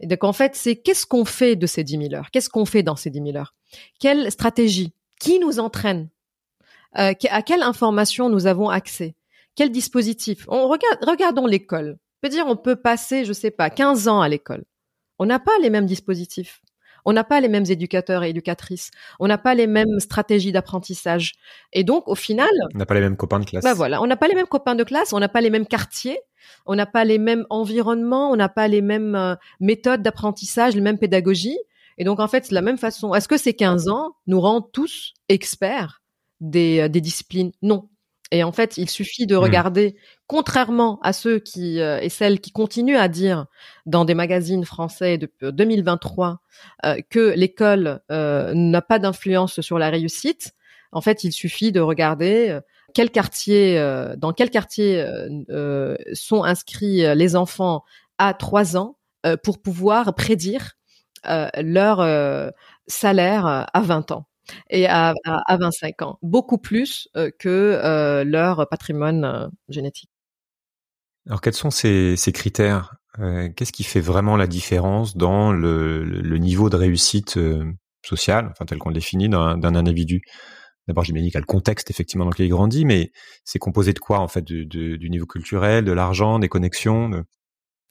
Et 0.00 0.08
donc 0.08 0.24
en 0.24 0.32
fait, 0.32 0.56
c'est 0.56 0.74
qu'est-ce 0.74 1.06
qu'on 1.06 1.24
fait 1.24 1.54
de 1.54 1.68
ces 1.68 1.84
10 1.84 1.98
000 2.08 2.14
heures? 2.14 2.32
Qu'est-ce 2.32 2.50
qu'on 2.50 2.66
fait 2.66 2.82
dans 2.82 2.96
ces 2.96 3.10
10 3.10 3.22
000 3.26 3.36
heures? 3.36 3.54
Quelle 4.00 4.28
stratégie? 4.32 4.92
Qui 5.20 5.38
nous 5.38 5.60
entraîne? 5.60 6.08
Euh, 6.98 7.12
À 7.30 7.42
quelle 7.42 7.62
information 7.62 8.28
nous 8.28 8.46
avons 8.46 8.68
accès? 8.68 9.14
Quel 9.54 9.70
dispositif? 9.70 10.44
On 10.48 10.68
regarde, 10.68 10.98
regardons 11.06 11.46
l'école. 11.46 11.98
On 11.98 12.28
peut 12.28 12.28
dire 12.30 12.46
on 12.46 12.56
peut 12.56 12.76
passer, 12.76 13.24
je 13.24 13.32
sais 13.32 13.50
pas, 13.50 13.70
15 13.70 14.08
ans 14.08 14.20
à 14.20 14.28
l'école. 14.28 14.64
On 15.18 15.26
n'a 15.26 15.38
pas 15.38 15.52
les 15.60 15.70
mêmes 15.70 15.86
dispositifs. 15.86 16.60
On 17.04 17.12
n'a 17.12 17.24
pas 17.24 17.40
les 17.40 17.48
mêmes 17.48 17.64
éducateurs 17.68 18.22
et 18.22 18.30
éducatrices. 18.30 18.90
On 19.18 19.26
n'a 19.26 19.38
pas 19.38 19.54
les 19.54 19.66
mêmes 19.66 19.98
stratégies 19.98 20.52
d'apprentissage. 20.52 21.32
Et 21.72 21.84
donc, 21.84 22.06
au 22.06 22.14
final, 22.14 22.48
on 22.74 22.78
n'a 22.78 22.86
pas 22.86 22.94
les 22.94 23.00
mêmes 23.00 23.16
copains 23.16 23.40
de 23.40 23.44
classe. 23.44 23.64
Bah 23.64 23.74
voilà, 23.74 24.00
on 24.02 24.06
n'a 24.06 24.16
pas 24.16 24.28
les 24.28 24.34
mêmes 24.34 24.46
copains 24.46 24.74
de 24.74 24.84
classe, 24.84 25.12
on 25.12 25.18
n'a 25.18 25.28
pas 25.28 25.40
les 25.40 25.50
mêmes 25.50 25.66
quartiers, 25.66 26.20
on 26.64 26.76
n'a 26.76 26.86
pas 26.86 27.04
les 27.04 27.18
mêmes 27.18 27.44
environnements, 27.50 28.30
on 28.30 28.36
n'a 28.36 28.48
pas 28.48 28.68
les 28.68 28.82
mêmes 28.82 29.14
euh, 29.16 29.34
méthodes 29.60 30.02
d'apprentissage, 30.02 30.74
les 30.74 30.80
mêmes 30.80 30.98
pédagogies. 30.98 31.58
Et 31.98 32.04
donc, 32.04 32.20
en 32.20 32.28
fait, 32.28 32.44
c'est 32.44 32.50
de 32.50 32.54
la 32.54 32.62
même 32.62 32.78
façon. 32.78 33.14
Est-ce 33.14 33.28
que 33.28 33.36
ces 33.36 33.54
15 33.54 33.88
ans 33.88 34.14
nous 34.26 34.40
rendent 34.40 34.70
tous 34.72 35.12
experts? 35.28 36.01
Des, 36.42 36.80
euh, 36.80 36.88
des 36.88 37.00
disciplines 37.00 37.52
Non. 37.62 37.88
Et 38.32 38.42
en 38.44 38.50
fait, 38.50 38.78
il 38.78 38.88
suffit 38.88 39.26
de 39.26 39.36
mmh. 39.36 39.38
regarder, 39.38 39.96
contrairement 40.26 40.98
à 41.02 41.12
ceux 41.12 41.38
qui 41.38 41.80
euh, 41.80 42.00
et 42.00 42.08
celles 42.08 42.40
qui 42.40 42.50
continuent 42.50 42.96
à 42.96 43.08
dire 43.08 43.46
dans 43.84 44.06
des 44.06 44.14
magazines 44.14 44.64
français 44.64 45.18
depuis 45.18 45.52
2023 45.52 46.40
euh, 46.86 46.96
que 47.10 47.34
l'école 47.36 48.00
euh, 48.10 48.54
n'a 48.54 48.80
pas 48.80 48.98
d'influence 48.98 49.60
sur 49.60 49.78
la 49.78 49.90
réussite. 49.90 50.52
En 50.92 51.02
fait, 51.02 51.24
il 51.24 51.32
suffit 51.32 51.72
de 51.72 51.80
regarder 51.80 52.58
quel 52.94 53.10
quartier, 53.10 53.78
dans 54.18 54.34
quel 54.34 54.50
quartier 54.50 55.02
sont 56.12 56.44
inscrits 56.44 57.14
les 57.16 57.34
enfants 57.34 57.82
à 58.18 58.34
3 58.34 58.76
ans 58.76 58.98
pour 59.42 59.62
pouvoir 59.62 60.14
prédire 60.14 60.72
leur 61.24 62.52
salaire 62.86 63.46
à 63.46 63.80
20 63.80 64.10
ans 64.10 64.26
et 64.70 64.86
à, 64.86 65.14
à, 65.24 65.56
25 65.56 66.02
ans, 66.02 66.18
beaucoup 66.22 66.58
plus 66.58 67.08
euh, 67.16 67.30
que 67.38 67.48
euh, 67.48 68.24
leur 68.24 68.66
patrimoine 68.68 69.24
euh, 69.24 69.48
génétique. 69.68 70.10
Alors 71.26 71.40
quels 71.40 71.54
sont 71.54 71.70
ces, 71.70 72.16
critères 72.34 72.96
Qu'est-ce 73.56 73.72
qui 73.72 73.84
fait 73.84 74.00
vraiment 74.00 74.36
la 74.36 74.46
différence 74.46 75.16
dans 75.16 75.52
le, 75.52 76.38
niveau 76.38 76.70
de 76.70 76.76
réussite 76.76 77.38
sociale, 78.02 78.48
enfin 78.50 78.64
tel 78.64 78.78
qu'on 78.78 78.88
le 78.88 78.94
définit, 78.94 79.28
d'un 79.28 79.74
individu? 79.74 80.22
D'abord, 80.88 81.04
j'imagine 81.04 81.28
qu'il 81.28 81.34
y 81.34 81.36
a 81.36 81.40
le 81.40 81.46
contexte 81.46 81.90
effectivement 81.90 82.24
dans 82.24 82.30
lequel 82.30 82.46
il 82.46 82.48
grandit, 82.48 82.86
mais 82.86 83.12
c'est 83.44 83.58
composé 83.58 83.92
de 83.92 83.98
quoi 83.98 84.18
en 84.18 84.28
fait 84.28 84.42
du, 84.42 84.66
du 84.66 85.10
niveau 85.10 85.26
culturel, 85.26 85.84
de 85.84 85.92
l'argent, 85.92 86.38
des 86.38 86.48
connexions 86.48 87.10
de... 87.10 87.22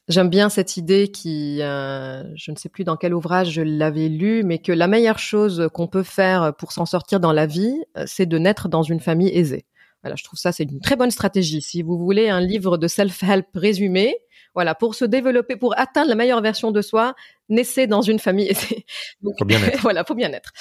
J'aime 0.08 0.30
bien 0.30 0.50
cette 0.50 0.78
idée 0.78 1.10
qui, 1.10 1.62
euh, 1.62 2.24
je 2.36 2.52
ne 2.52 2.56
sais 2.56 2.70
plus 2.70 2.84
dans 2.84 2.98
quel 2.98 3.14
ouvrage 3.14 3.52
je 3.52 3.62
l'avais 3.62 4.10
lu, 4.10 4.44
mais 4.44 4.58
que 4.58 4.72
la 4.72 4.88
meilleure 4.88 5.20
chose 5.20 5.70
qu'on 5.74 5.88
peut 5.88 6.04
faire 6.04 6.54
pour 6.58 6.72
s'en 6.72 6.86
sortir 6.86 7.20
dans 7.20 7.32
la 7.32 7.46
vie, 7.46 7.76
euh, 7.98 8.04
c'est 8.08 8.26
de 8.26 8.38
naître 8.38 8.68
dans 8.68 8.84
une 8.84 9.00
famille 9.00 9.30
aisée. 9.30 9.66
Voilà, 10.04 10.16
je 10.16 10.24
trouve 10.24 10.40
ça 10.40 10.52
c'est 10.52 10.64
une 10.64 10.82
très 10.82 10.96
bonne 10.96 11.12
stratégie. 11.12 11.62
Si 11.62 11.84
vous 11.84 11.98
voulez 11.98 12.30
un 12.30 12.42
livre 12.42 12.78
de 12.78 12.88
self-help 12.88 13.48
résumé, 13.54 14.18
voilà, 14.54 14.76
pour 14.76 14.96
se 14.96 15.06
développer, 15.06 15.56
pour 15.56 15.78
atteindre 15.78 16.10
la 16.10 16.16
meilleure 16.16 16.42
version 16.42 16.72
de 16.72 16.82
soi, 16.82 17.14
naissez 17.50 17.88
dans 17.88 18.02
une 18.02 18.20
famille 18.20 18.48
aisée. 18.50 18.86
Donc, 19.22 19.36
faut 19.40 19.46
bien 19.46 19.62
être. 19.64 19.80
voilà, 19.82 20.04
faut 20.04 20.16
bien 20.16 20.34
être. 20.34 20.52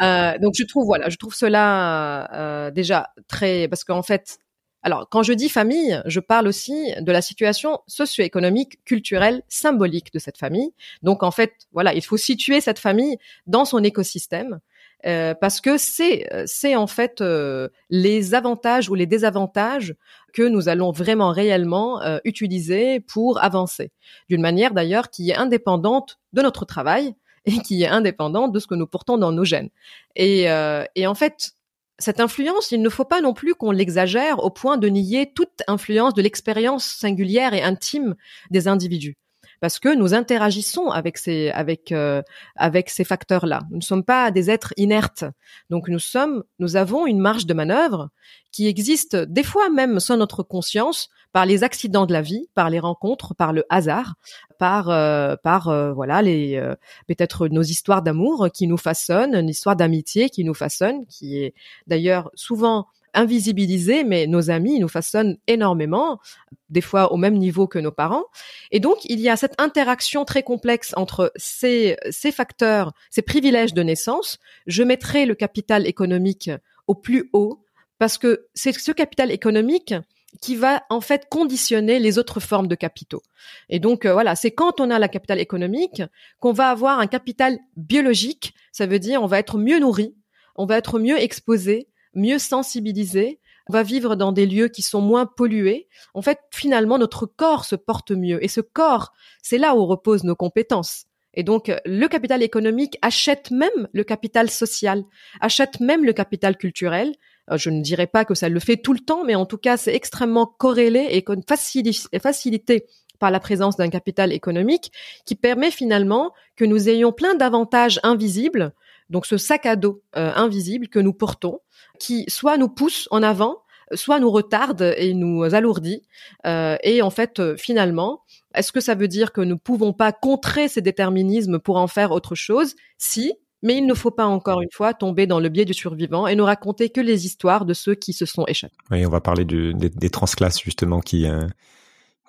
Euh, 0.00 0.38
donc 0.38 0.54
je 0.56 0.64
trouve, 0.64 0.84
voilà, 0.84 1.08
je 1.08 1.16
trouve 1.16 1.34
cela 1.34 2.28
euh, 2.34 2.70
déjà 2.70 3.10
très, 3.28 3.68
parce 3.68 3.84
qu'en 3.84 4.02
fait, 4.02 4.38
alors, 4.82 5.08
quand 5.08 5.24
je 5.24 5.32
dis 5.32 5.48
famille, 5.48 6.00
je 6.06 6.20
parle 6.20 6.46
aussi 6.46 6.92
de 7.00 7.10
la 7.10 7.20
situation 7.20 7.80
socio-économique, 7.88 8.82
culturelle, 8.84 9.42
symbolique 9.48 10.12
de 10.12 10.20
cette 10.20 10.38
famille. 10.38 10.72
Donc, 11.02 11.22
en 11.24 11.32
fait, 11.32 11.52
voilà, 11.72 11.94
il 11.94 12.04
faut 12.04 12.16
situer 12.16 12.60
cette 12.60 12.78
famille 12.78 13.18
dans 13.46 13.64
son 13.64 13.82
écosystème 13.82 14.60
euh, 15.06 15.34
parce 15.34 15.60
que 15.60 15.78
c'est 15.78 16.28
c'est 16.46 16.74
en 16.74 16.88
fait 16.88 17.20
euh, 17.20 17.68
les 17.88 18.34
avantages 18.34 18.90
ou 18.90 18.96
les 18.96 19.06
désavantages 19.06 19.94
que 20.32 20.42
nous 20.42 20.68
allons 20.68 20.90
vraiment 20.90 21.30
réellement 21.30 22.02
euh, 22.02 22.18
utiliser 22.24 22.98
pour 22.98 23.42
avancer 23.42 23.92
d'une 24.28 24.40
manière 24.40 24.74
d'ailleurs 24.74 25.10
qui 25.10 25.30
est 25.30 25.36
indépendante 25.36 26.18
de 26.32 26.42
notre 26.42 26.64
travail 26.64 27.14
et 27.48 27.58
qui 27.62 27.82
est 27.82 27.88
indépendante 27.88 28.52
de 28.52 28.58
ce 28.58 28.66
que 28.66 28.74
nous 28.74 28.86
portons 28.86 29.18
dans 29.18 29.32
nos 29.32 29.44
gènes. 29.44 29.70
Et, 30.16 30.50
euh, 30.50 30.84
et 30.94 31.06
en 31.06 31.14
fait, 31.14 31.52
cette 31.98 32.20
influence, 32.20 32.70
il 32.70 32.82
ne 32.82 32.88
faut 32.88 33.04
pas 33.04 33.20
non 33.20 33.34
plus 33.34 33.54
qu'on 33.54 33.70
l'exagère 33.70 34.44
au 34.44 34.50
point 34.50 34.76
de 34.76 34.88
nier 34.88 35.32
toute 35.34 35.62
influence 35.66 36.14
de 36.14 36.22
l'expérience 36.22 36.84
singulière 36.84 37.54
et 37.54 37.62
intime 37.62 38.14
des 38.50 38.68
individus 38.68 39.16
parce 39.60 39.78
que 39.78 39.94
nous 39.94 40.14
interagissons 40.14 40.90
avec 40.90 41.18
ces 41.18 41.50
avec 41.50 41.92
euh, 41.92 42.22
avec 42.56 42.90
ces 42.90 43.04
facteurs-là. 43.04 43.62
Nous 43.70 43.78
ne 43.78 43.82
sommes 43.82 44.04
pas 44.04 44.30
des 44.30 44.50
êtres 44.50 44.72
inertes. 44.76 45.24
Donc 45.70 45.88
nous 45.88 45.98
sommes 45.98 46.44
nous 46.58 46.76
avons 46.76 47.06
une 47.06 47.18
marge 47.18 47.46
de 47.46 47.54
manœuvre 47.54 48.10
qui 48.52 48.68
existe 48.68 49.16
des 49.16 49.42
fois 49.42 49.70
même 49.70 50.00
sans 50.00 50.16
notre 50.16 50.42
conscience 50.42 51.08
par 51.32 51.46
les 51.46 51.64
accidents 51.64 52.06
de 52.06 52.12
la 52.12 52.22
vie, 52.22 52.48
par 52.54 52.70
les 52.70 52.80
rencontres, 52.80 53.34
par 53.34 53.52
le 53.52 53.64
hasard, 53.68 54.14
par 54.58 54.90
euh, 54.90 55.36
par 55.42 55.68
euh, 55.68 55.92
voilà 55.92 56.22
les 56.22 56.60
peut-être 57.06 57.48
nos 57.48 57.62
histoires 57.62 58.02
d'amour 58.02 58.48
qui 58.52 58.66
nous 58.66 58.76
façonnent, 58.76 59.34
une 59.34 59.48
histoire 59.48 59.76
d'amitié 59.76 60.30
qui 60.30 60.44
nous 60.44 60.54
façonne, 60.54 61.06
qui 61.06 61.38
est 61.42 61.54
d'ailleurs 61.86 62.30
souvent 62.34 62.86
invisibilisés, 63.14 64.04
mais 64.04 64.26
nos 64.26 64.50
amis 64.50 64.78
nous 64.78 64.88
façonnent 64.88 65.38
énormément, 65.46 66.20
des 66.68 66.80
fois 66.80 67.12
au 67.12 67.16
même 67.16 67.36
niveau 67.36 67.66
que 67.66 67.78
nos 67.78 67.90
parents. 67.90 68.24
Et 68.70 68.80
donc, 68.80 69.04
il 69.04 69.20
y 69.20 69.28
a 69.28 69.36
cette 69.36 69.60
interaction 69.60 70.24
très 70.24 70.42
complexe 70.42 70.92
entre 70.96 71.32
ces, 71.36 71.96
ces 72.10 72.32
facteurs, 72.32 72.92
ces 73.10 73.22
privilèges 73.22 73.74
de 73.74 73.82
naissance. 73.82 74.38
Je 74.66 74.82
mettrai 74.82 75.26
le 75.26 75.34
capital 75.34 75.86
économique 75.86 76.50
au 76.86 76.94
plus 76.94 77.28
haut 77.32 77.64
parce 77.98 78.18
que 78.18 78.46
c'est 78.54 78.72
ce 78.72 78.92
capital 78.92 79.32
économique 79.32 79.94
qui 80.40 80.56
va 80.56 80.82
en 80.90 81.00
fait 81.00 81.26
conditionner 81.28 81.98
les 81.98 82.18
autres 82.18 82.40
formes 82.40 82.68
de 82.68 82.74
capitaux. 82.74 83.22
Et 83.68 83.80
donc 83.80 84.04
euh, 84.04 84.12
voilà, 84.12 84.36
c'est 84.36 84.50
quand 84.50 84.80
on 84.80 84.90
a 84.90 84.98
la 84.98 85.08
capital 85.08 85.40
économique 85.40 86.02
qu'on 86.38 86.52
va 86.52 86.70
avoir 86.70 86.98
un 86.98 87.06
capital 87.06 87.58
biologique, 87.76 88.54
ça 88.72 88.86
veut 88.86 88.98
dire 88.98 89.22
on 89.22 89.26
va 89.26 89.38
être 89.38 89.58
mieux 89.58 89.78
nourri, 89.78 90.14
on 90.54 90.66
va 90.66 90.76
être 90.76 90.98
mieux 90.98 91.18
exposé, 91.18 91.88
mieux 92.14 92.38
sensibilisé, 92.38 93.40
on 93.68 93.72
va 93.72 93.82
vivre 93.82 94.16
dans 94.16 94.32
des 94.32 94.46
lieux 94.46 94.68
qui 94.68 94.82
sont 94.82 95.00
moins 95.00 95.26
pollués. 95.26 95.88
En 96.14 96.22
fait, 96.22 96.38
finalement, 96.50 96.98
notre 96.98 97.26
corps 97.26 97.64
se 97.64 97.76
porte 97.76 98.12
mieux. 98.12 98.42
Et 98.42 98.48
ce 98.48 98.62
corps, 98.62 99.12
c'est 99.42 99.58
là 99.58 99.74
où 99.74 99.84
reposent 99.84 100.24
nos 100.24 100.34
compétences. 100.34 101.04
Et 101.34 101.42
donc, 101.42 101.70
le 101.84 102.06
capital 102.08 102.42
économique 102.42 102.98
achète 103.02 103.50
même 103.50 103.88
le 103.92 104.04
capital 104.04 104.50
social, 104.50 105.04
achète 105.40 105.80
même 105.80 106.04
le 106.04 106.14
capital 106.14 106.56
culturel. 106.56 107.14
Euh, 107.50 107.56
je 107.56 107.70
ne 107.70 107.80
dirais 107.80 108.06
pas 108.06 108.24
que 108.24 108.34
ça 108.34 108.48
le 108.48 108.60
fait 108.60 108.76
tout 108.76 108.92
le 108.92 109.00
temps, 109.00 109.24
mais 109.24 109.34
en 109.34 109.46
tout 109.46 109.58
cas, 109.58 109.76
c'est 109.76 109.94
extrêmement 109.94 110.46
corrélé 110.46 111.08
et 111.10 112.18
facilité 112.20 112.86
par 113.18 113.30
la 113.30 113.40
présence 113.40 113.76
d'un 113.76 113.88
capital 113.88 114.32
économique 114.32 114.92
qui 115.24 115.34
permet 115.34 115.70
finalement 115.70 116.32
que 116.56 116.64
nous 116.64 116.88
ayons 116.88 117.12
plein 117.12 117.34
d'avantages 117.34 117.98
invisibles 118.02 118.72
donc 119.10 119.26
ce 119.26 119.36
sac 119.36 119.66
à 119.66 119.76
dos 119.76 120.02
euh, 120.16 120.32
invisible 120.34 120.88
que 120.88 120.98
nous 120.98 121.12
portons, 121.12 121.60
qui 121.98 122.24
soit 122.28 122.56
nous 122.58 122.68
pousse 122.68 123.08
en 123.10 123.22
avant, 123.22 123.62
soit 123.94 124.20
nous 124.20 124.30
retarde 124.30 124.94
et 124.96 125.14
nous 125.14 125.42
alourdit. 125.42 126.02
Euh, 126.46 126.76
et 126.82 127.00
en 127.00 127.10
fait, 127.10 127.56
finalement, 127.56 128.22
est-ce 128.54 128.72
que 128.72 128.80
ça 128.80 128.94
veut 128.94 129.08
dire 129.08 129.32
que 129.32 129.40
nous 129.40 129.54
ne 129.54 129.58
pouvons 129.58 129.92
pas 129.92 130.12
contrer 130.12 130.68
ces 130.68 130.82
déterminismes 130.82 131.58
pour 131.58 131.76
en 131.76 131.86
faire 131.86 132.12
autre 132.12 132.34
chose 132.34 132.74
Si, 132.98 133.34
mais 133.62 133.76
il 133.76 133.86
ne 133.86 133.94
faut 133.94 134.10
pas 134.10 134.26
encore 134.26 134.60
une 134.60 134.70
fois 134.72 134.94
tomber 134.94 135.26
dans 135.26 135.40
le 135.40 135.48
biais 135.48 135.64
du 135.64 135.74
survivant 135.74 136.26
et 136.26 136.36
ne 136.36 136.42
raconter 136.42 136.90
que 136.90 137.00
les 137.00 137.26
histoires 137.26 137.64
de 137.64 137.74
ceux 137.74 137.94
qui 137.94 138.12
se 138.12 138.26
sont 138.26 138.44
échappés. 138.46 138.74
Oui, 138.90 139.04
on 139.04 139.10
va 139.10 139.20
parler 139.20 139.44
des, 139.44 139.72
des, 139.74 140.10
transclasses 140.10 140.60
justement 140.62 141.00
qui, 141.00 141.26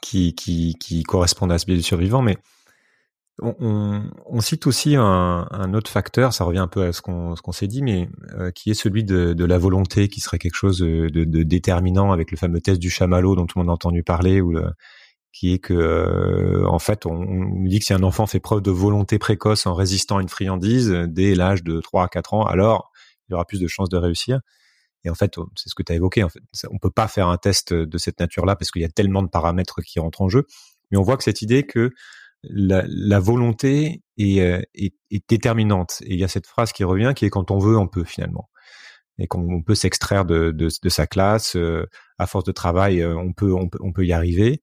qui, 0.02 0.34
qui, 0.34 1.04
correspondent 1.04 1.52
à 1.52 1.60
ce 1.60 1.66
biais 1.66 1.78
du 1.78 1.84
survivant, 1.84 2.22
mais 2.22 2.38
on, 3.42 4.42
cite 4.42 4.68
aussi 4.68 4.96
un, 4.96 5.74
autre 5.74 5.90
facteur, 5.90 6.34
ça 6.34 6.44
revient 6.44 6.60
un 6.60 6.68
peu 6.68 6.84
à 6.84 6.94
ce 6.94 7.02
qu'on 7.02 7.52
s'est 7.52 7.68
dit, 7.68 7.82
mais 7.82 8.10
euh, 8.38 8.52
qui 8.52 8.70
est 8.70 8.74
celui 8.74 9.04
de, 9.04 9.46
la 9.46 9.58
volonté, 9.58 10.10
qui 10.10 10.20
serait 10.20 10.40
quelque 10.40 10.56
chose 10.56 10.80
de, 10.80 11.08
de, 11.10 11.44
déterminant 11.44 12.12
avec 12.12 12.32
le 12.32 12.38
fameux 12.38 12.62
test 12.62 12.80
du 12.80 12.90
chamallow 12.90 13.36
dont 13.36 13.46
tout 13.46 13.58
le 13.58 13.64
monde 13.64 13.72
a 13.72 13.74
entendu 13.74 14.04
parler, 14.04 14.42
ou 14.42 14.58
qui 15.32 15.54
est 15.54 15.60
que 15.60 15.74
euh, 15.74 16.68
en 16.68 16.80
fait 16.80 17.06
on, 17.06 17.12
on, 17.12 17.64
dit 17.66 17.80
que 17.80 17.86
si 17.86 17.94
un 17.94 18.04
enfant 18.04 18.26
fait 18.26 18.40
preuve 18.40 18.62
de 18.62 18.72
volonté 18.72 19.20
précoce 19.20 19.66
en 19.66 19.74
résistant 19.74 20.18
à 20.18 20.22
une 20.22 20.30
friandise 20.30 20.90
dès 21.08 21.36
l'âge 21.36 21.64
de 21.64 21.80
3 21.82 22.06
à 22.06 22.08
4 22.08 22.34
ans, 22.34 22.46
alors 22.46 22.92
il 23.30 23.36
aura 23.36 23.46
plus 23.46 23.60
de 23.60 23.68
chances 23.68 23.90
de 23.90 23.98
réussir. 23.98 24.40
Et 25.06 25.10
en 25.10 25.16
fait, 25.16 25.36
c'est 25.56 25.70
ce 25.70 25.76
que 25.76 25.84
tu 25.84 25.94
as 25.94 25.96
évoqué. 25.96 26.24
En 26.24 26.30
fait, 26.30 26.42
on 26.72 26.78
peut 26.78 26.92
pas 26.92 27.08
faire 27.08 27.28
un 27.28 27.38
test 27.38 27.74
de 27.74 27.98
cette 27.98 28.20
nature-là 28.20 28.56
parce 28.56 28.72
qu'il 28.72 28.82
y 28.82 28.86
a 28.86 28.90
tellement 28.90 29.24
de 29.24 29.30
paramètres 29.30 29.82
qui 29.82 30.00
rentrent 30.00 30.22
en 30.22 30.30
jeu. 30.30 30.46
Mais 30.92 30.98
on 30.98 31.04
voit 31.04 31.16
que 31.16 31.24
cette 31.24 31.42
idée 31.42 31.64
que 31.64 31.92
la, 32.44 32.84
la 32.88 33.20
volonté 33.20 34.04
est, 34.18 34.42
euh, 34.42 34.62
est, 34.76 34.94
est, 35.12 35.30
déterminante. 35.30 35.98
Et 36.02 36.14
il 36.14 36.20
y 36.20 36.24
a 36.24 36.28
cette 36.28 36.48
phrase 36.48 36.72
qui 36.74 36.84
revient, 36.84 37.14
qui 37.16 37.26
est 37.26 37.30
quand 37.30 37.52
on 37.52 37.60
veut, 37.60 37.78
on 37.78 37.88
peut 37.88 38.04
finalement. 38.04 38.50
Et 39.18 39.28
qu'on 39.28 39.62
peut 39.62 39.76
s'extraire 39.76 40.26
de, 40.26 40.52
de, 40.52 40.70
de, 40.82 40.90
sa 40.90 41.06
classe, 41.06 41.56
euh, 41.58 41.86
à 42.18 42.26
force 42.26 42.46
de 42.46 42.54
travail, 42.54 43.02
euh, 43.02 43.18
on 43.18 43.34
peut, 43.34 43.54
on 43.54 43.92
peut 43.92 44.06
y 44.06 44.14
arriver. 44.14 44.62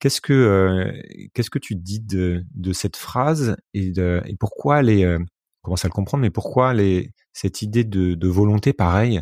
Qu'est-ce 0.00 0.20
que, 0.20 0.92
qu'est-ce 1.34 1.50
que 1.50 1.58
tu 1.58 1.74
dis 1.74 2.00
de, 2.00 2.44
de 2.54 2.72
cette 2.72 2.96
phrase 2.96 3.56
et, 3.74 3.90
de, 3.90 4.22
et 4.26 4.36
pourquoi 4.36 4.82
est, 4.82 5.04
commence 5.62 5.84
à 5.84 5.88
le 5.88 5.92
comprendre, 5.92 6.22
mais 6.22 6.30
pourquoi 6.30 6.72
les, 6.74 7.12
cette 7.32 7.62
idée 7.62 7.84
de, 7.84 8.14
de 8.14 8.28
volonté, 8.28 8.72
pareil, 8.72 9.20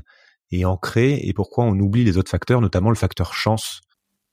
est 0.53 0.65
ancrée 0.65 1.21
et 1.23 1.33
pourquoi 1.33 1.65
on 1.65 1.79
oublie 1.79 2.05
les 2.05 2.19
autres 2.19 2.31
facteurs, 2.31 2.61
notamment 2.61 2.91
le 2.91 2.97
facteur 2.97 3.35
chance? 3.35 3.81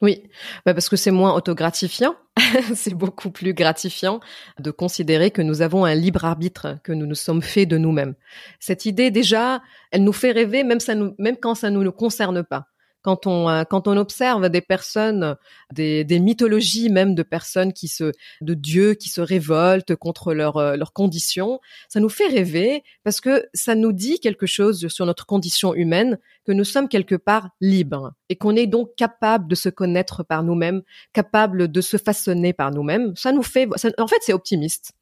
Oui, 0.01 0.21
bah 0.65 0.73
parce 0.73 0.89
que 0.89 0.97
c'est 0.97 1.12
moins 1.12 1.34
autogratifiant. 1.34 2.15
c'est 2.75 2.93
beaucoup 2.93 3.32
plus 3.32 3.53
gratifiant 3.53 4.19
de 4.60 4.69
considérer 4.69 5.32
que 5.32 5.41
nous 5.41 5.62
avons 5.62 5.86
un 5.86 5.95
libre 5.95 6.25
arbitre, 6.25 6.77
que 6.84 6.91
nous 6.91 7.06
nous 7.06 7.15
sommes 7.15 7.41
faits 7.41 7.69
de 7.69 7.77
nous-mêmes. 7.77 8.15
Cette 8.60 8.86
idée, 8.86 9.12
déjà, 9.12 9.62
elle 9.91 10.03
nous 10.03 10.13
fait 10.13 10.32
rêver, 10.32 10.63
même, 10.63 10.79
ça 10.79 10.93
nous, 10.93 11.15
même 11.19 11.38
quand 11.38 11.56
ça 11.56 11.69
ne 11.69 11.82
nous 11.82 11.91
concerne 11.91 12.43
pas 12.43 12.65
quand 13.03 13.27
on 13.27 13.49
euh, 13.49 13.63
quand 13.63 13.87
on 13.87 13.97
observe 13.97 14.49
des 14.49 14.61
personnes, 14.61 15.35
des, 15.71 16.03
des 16.03 16.19
mythologies 16.19 16.89
même 16.89 17.13
de 17.13 17.21
personnes 17.21 17.73
qui 17.73 17.87
se 17.87 18.11
de 18.41 18.53
dieux 18.55 18.95
qui 18.95 19.09
se 19.09 19.21
révoltent 19.21 19.95
contre 19.95 20.33
leurs 20.33 20.57
euh, 20.57 20.75
leurs 20.75 20.93
conditions, 20.93 21.59
ça 21.89 21.99
nous 21.99 22.09
fait 22.09 22.27
rêver 22.27 22.83
parce 23.03 23.21
que 23.21 23.45
ça 23.53 23.75
nous 23.75 23.91
dit 23.91 24.19
quelque 24.19 24.47
chose 24.47 24.87
sur 24.87 25.05
notre 25.05 25.25
condition 25.25 25.75
humaine 25.75 26.17
que 26.45 26.51
nous 26.51 26.63
sommes 26.63 26.89
quelque 26.89 27.15
part 27.15 27.49
libres 27.61 28.13
et 28.29 28.35
qu'on 28.35 28.55
est 28.55 28.67
donc 28.67 28.95
capable 28.95 29.47
de 29.47 29.55
se 29.55 29.69
connaître 29.69 30.23
par 30.23 30.43
nous-mêmes, 30.43 30.81
capable 31.13 31.71
de 31.71 31.81
se 31.81 31.97
façonner 31.97 32.53
par 32.53 32.71
nous-mêmes. 32.71 33.13
Ça 33.15 33.31
nous 33.31 33.43
fait 33.43 33.67
en 33.97 34.07
fait 34.07 34.17
c'est 34.21 34.33
optimiste. 34.33 34.93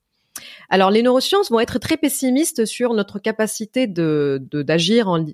Alors, 0.70 0.91
les 0.91 1.04
neurosciences 1.04 1.52
vont 1.52 1.60
être 1.60 1.78
très 1.80 1.98
pessimistes 1.98 2.65
sur 2.65 2.94
notre 2.94 3.20
capacité 3.20 3.88
de 3.88 4.41
d'agir 4.52 5.10
en, 5.10 5.26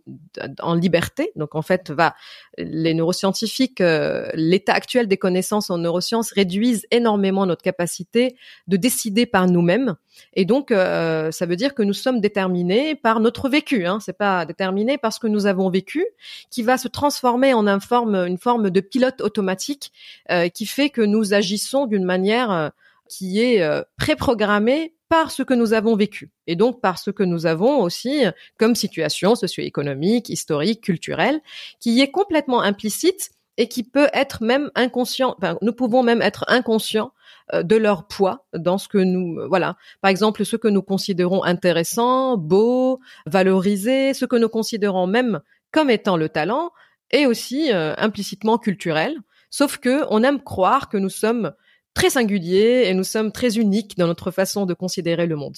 en 0.61 0.73
liberté. 0.73 1.31
Donc, 1.35 1.53
en 1.55 1.61
fait, 1.61 1.91
va 1.91 2.15
les 2.57 2.93
neuroscientifiques, 2.93 3.81
euh, 3.81 4.27
l'état 4.33 4.73
actuel 4.73 5.07
des 5.07 5.17
connaissances 5.17 5.69
en 5.69 5.77
neurosciences 5.77 6.31
réduisent 6.31 6.87
énormément 6.89 7.45
notre 7.45 7.61
capacité 7.61 8.35
de 8.67 8.77
décider 8.77 9.25
par 9.25 9.47
nous-mêmes. 9.47 9.95
Et 10.33 10.45
donc, 10.45 10.71
euh, 10.71 11.31
ça 11.31 11.45
veut 11.45 11.55
dire 11.55 11.75
que 11.75 11.83
nous 11.83 11.93
sommes 11.93 12.19
déterminés 12.19 12.95
par 12.95 13.19
notre 13.19 13.49
vécu. 13.49 13.85
Hein. 13.85 13.99
C'est 14.01 14.17
pas 14.17 14.45
déterminé 14.45 14.97
parce 14.97 15.19
que 15.19 15.27
nous 15.27 15.45
avons 15.45 15.69
vécu, 15.69 16.05
qui 16.49 16.63
va 16.63 16.77
se 16.79 16.87
transformer 16.87 17.53
en 17.53 17.67
une 17.67 17.81
forme, 17.81 18.15
une 18.15 18.39
forme 18.39 18.71
de 18.71 18.79
pilote 18.79 19.21
automatique 19.21 19.91
euh, 20.31 20.49
qui 20.49 20.65
fait 20.65 20.89
que 20.89 21.01
nous 21.01 21.35
agissons 21.35 21.85
d'une 21.85 22.05
manière 22.05 22.71
qui 23.09 23.41
est 23.41 23.61
euh, 23.61 23.81
préprogrammé 23.97 24.93
par 25.09 25.31
ce 25.31 25.41
que 25.43 25.53
nous 25.53 25.73
avons 25.73 25.95
vécu 25.95 26.31
et 26.47 26.55
donc 26.55 26.81
par 26.81 26.99
ce 26.99 27.11
que 27.11 27.23
nous 27.23 27.45
avons 27.45 27.81
aussi 27.81 28.25
comme 28.59 28.75
situation 28.75 29.35
socio-économique, 29.35 30.29
historique, 30.29 30.81
culturelle, 30.81 31.39
qui 31.79 32.01
est 32.01 32.11
complètement 32.11 32.61
implicite 32.61 33.31
et 33.57 33.67
qui 33.67 33.83
peut 33.83 34.09
être 34.13 34.43
même 34.43 34.69
inconscient. 34.75 35.35
Nous 35.61 35.73
pouvons 35.73 36.03
même 36.03 36.21
être 36.21 36.45
inconscients 36.47 37.11
euh, 37.53 37.63
de 37.63 37.75
leur 37.75 38.07
poids 38.07 38.45
dans 38.53 38.77
ce 38.77 38.87
que 38.87 38.97
nous, 38.97 39.47
voilà. 39.47 39.75
Par 40.01 40.11
exemple, 40.11 40.45
ce 40.45 40.55
que 40.55 40.67
nous 40.67 40.81
considérons 40.83 41.43
intéressant, 41.43 42.37
beau, 42.37 42.99
valorisé, 43.25 44.13
ce 44.13 44.25
que 44.25 44.35
nous 44.35 44.49
considérons 44.49 45.07
même 45.07 45.41
comme 45.71 45.89
étant 45.89 46.17
le 46.17 46.29
talent, 46.29 46.71
est 47.11 47.25
aussi 47.25 47.71
euh, 47.73 47.93
implicitement 47.97 48.57
culturel. 48.57 49.17
Sauf 49.49 49.77
que 49.77 50.03
on 50.09 50.23
aime 50.23 50.41
croire 50.41 50.89
que 50.89 50.97
nous 50.97 51.09
sommes 51.09 51.53
très 51.97 52.11
singulier 52.11 52.83
et 52.85 52.93
nous 52.93 53.03
sommes 53.03 53.31
très 53.31 53.57
uniques 53.57 53.97
dans 53.97 54.05
notre 54.05 54.29
façon 54.29 54.67
de 54.67 54.75
considérer 54.75 55.25
le 55.25 55.35
monde. 55.35 55.57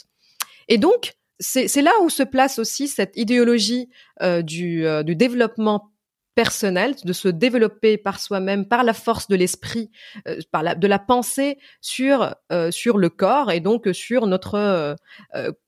Et 0.69 0.77
donc, 0.77 1.11
c'est 1.41 1.81
là 1.81 1.91
où 2.01 2.09
se 2.09 2.23
place 2.23 2.59
aussi 2.59 2.87
cette 2.87 3.17
idéologie 3.17 3.89
euh, 4.21 4.41
du, 4.41 4.85
euh, 4.85 5.03
du 5.03 5.17
développement 5.17 5.91
personnel, 6.35 6.95
de 7.03 7.11
se 7.11 7.27
développer 7.27 7.97
par 7.97 8.21
soi-même, 8.21 8.65
par 8.69 8.85
la 8.85 8.93
force 8.93 9.27
de 9.27 9.35
l'esprit, 9.35 9.91
euh, 10.29 10.39
par 10.49 10.63
la, 10.63 10.75
de 10.75 10.87
la 10.87 10.99
pensée 10.99 11.57
sur 11.81 12.33
sur 12.69 12.97
le 12.97 13.09
corps 13.09 13.51
et 13.51 13.59
donc 13.59 13.89
sur 13.91 14.25
notre 14.25 14.95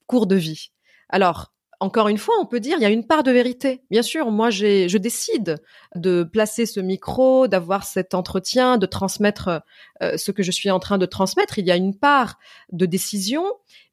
cours 0.07 0.28
de 0.28 0.38
vie. 0.38 0.72
Alors, 1.09 1.51
encore 1.82 2.09
une 2.09 2.19
fois, 2.19 2.36
on 2.39 2.45
peut 2.45 2.59
dire 2.59 2.77
il 2.77 2.84
y 2.84 2.86
a 2.86 2.89
une 2.89 3.07
part 3.07 3.23
de 3.23 3.32
vérité. 3.32 3.82
Bien 3.89 4.03
sûr, 4.03 4.29
moi, 4.29 4.51
je 4.51 4.97
décide 4.97 5.57
de 5.95 6.23
placer 6.23 6.67
ce 6.67 6.79
micro, 6.79 7.47
d'avoir 7.47 7.86
cet 7.86 8.13
entretien, 8.13 8.77
de 8.77 8.86
transmettre 8.86 9.63
euh, 10.03 10.15
ce 10.15 10.32
que 10.32 10.43
je 10.43 10.51
suis 10.51 10.69
en 10.69 10.79
train 10.79 10.99
de 10.99 11.07
transmettre. 11.07 11.57
Il 11.57 11.65
y 11.65 11.71
a 11.71 11.75
une 11.75 11.97
part 11.97 12.38
de 12.71 12.86
décision, 12.86 13.43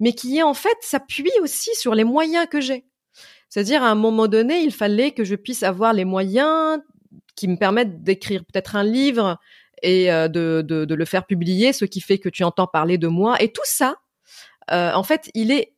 mais 0.00 0.12
qui 0.12 0.36
est 0.36 0.42
en 0.42 0.52
fait 0.52 0.76
s'appuie 0.82 1.32
aussi 1.42 1.70
sur 1.74 1.94
les 1.94 2.04
moyens 2.04 2.46
que 2.50 2.60
j'ai. 2.60 2.84
C'est-à-dire, 3.48 3.82
à 3.82 3.88
un 3.88 3.94
moment 3.94 4.28
donné, 4.28 4.60
il 4.60 4.72
fallait 4.72 5.12
que 5.12 5.24
je 5.24 5.34
puisse 5.34 5.62
avoir 5.62 5.94
les 5.94 6.04
moyens 6.04 6.80
qui 7.36 7.48
me 7.48 7.56
permettent 7.56 8.02
d'écrire 8.02 8.44
peut-être 8.44 8.76
un 8.76 8.84
livre 8.84 9.38
et 9.82 10.12
euh, 10.12 10.28
de, 10.28 10.62
de, 10.62 10.84
de, 10.84 10.94
le 10.94 11.04
faire 11.06 11.24
publier, 11.24 11.72
ce 11.72 11.86
qui 11.86 12.02
fait 12.02 12.18
que 12.18 12.28
tu 12.28 12.44
entends 12.44 12.66
parler 12.66 12.98
de 12.98 13.08
moi. 13.08 13.42
Et 13.42 13.50
tout 13.50 13.62
ça, 13.64 13.96
euh, 14.70 14.92
en 14.92 15.02
fait, 15.02 15.30
il 15.32 15.50
est 15.52 15.72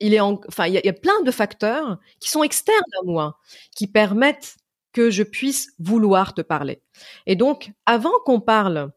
il 0.00 0.14
est 0.14 0.20
enfin, 0.20 0.66
il 0.66 0.74
y, 0.74 0.88
a, 0.88 0.92
plein 0.92 1.20
de 1.22 1.30
facteurs 1.30 1.98
qui 2.18 2.30
sont 2.30 2.42
externes 2.42 2.80
à 3.00 3.04
moi, 3.04 3.38
qui 3.76 3.86
permettent 3.86 4.56
que 4.92 5.10
je 5.10 5.22
puisse 5.22 5.72
vouloir 5.78 6.34
te 6.34 6.40
parler. 6.40 6.82
Et 7.26 7.36
donc, 7.36 7.70
avant 7.86 8.12
qu'on 8.24 8.40
parle 8.40 8.90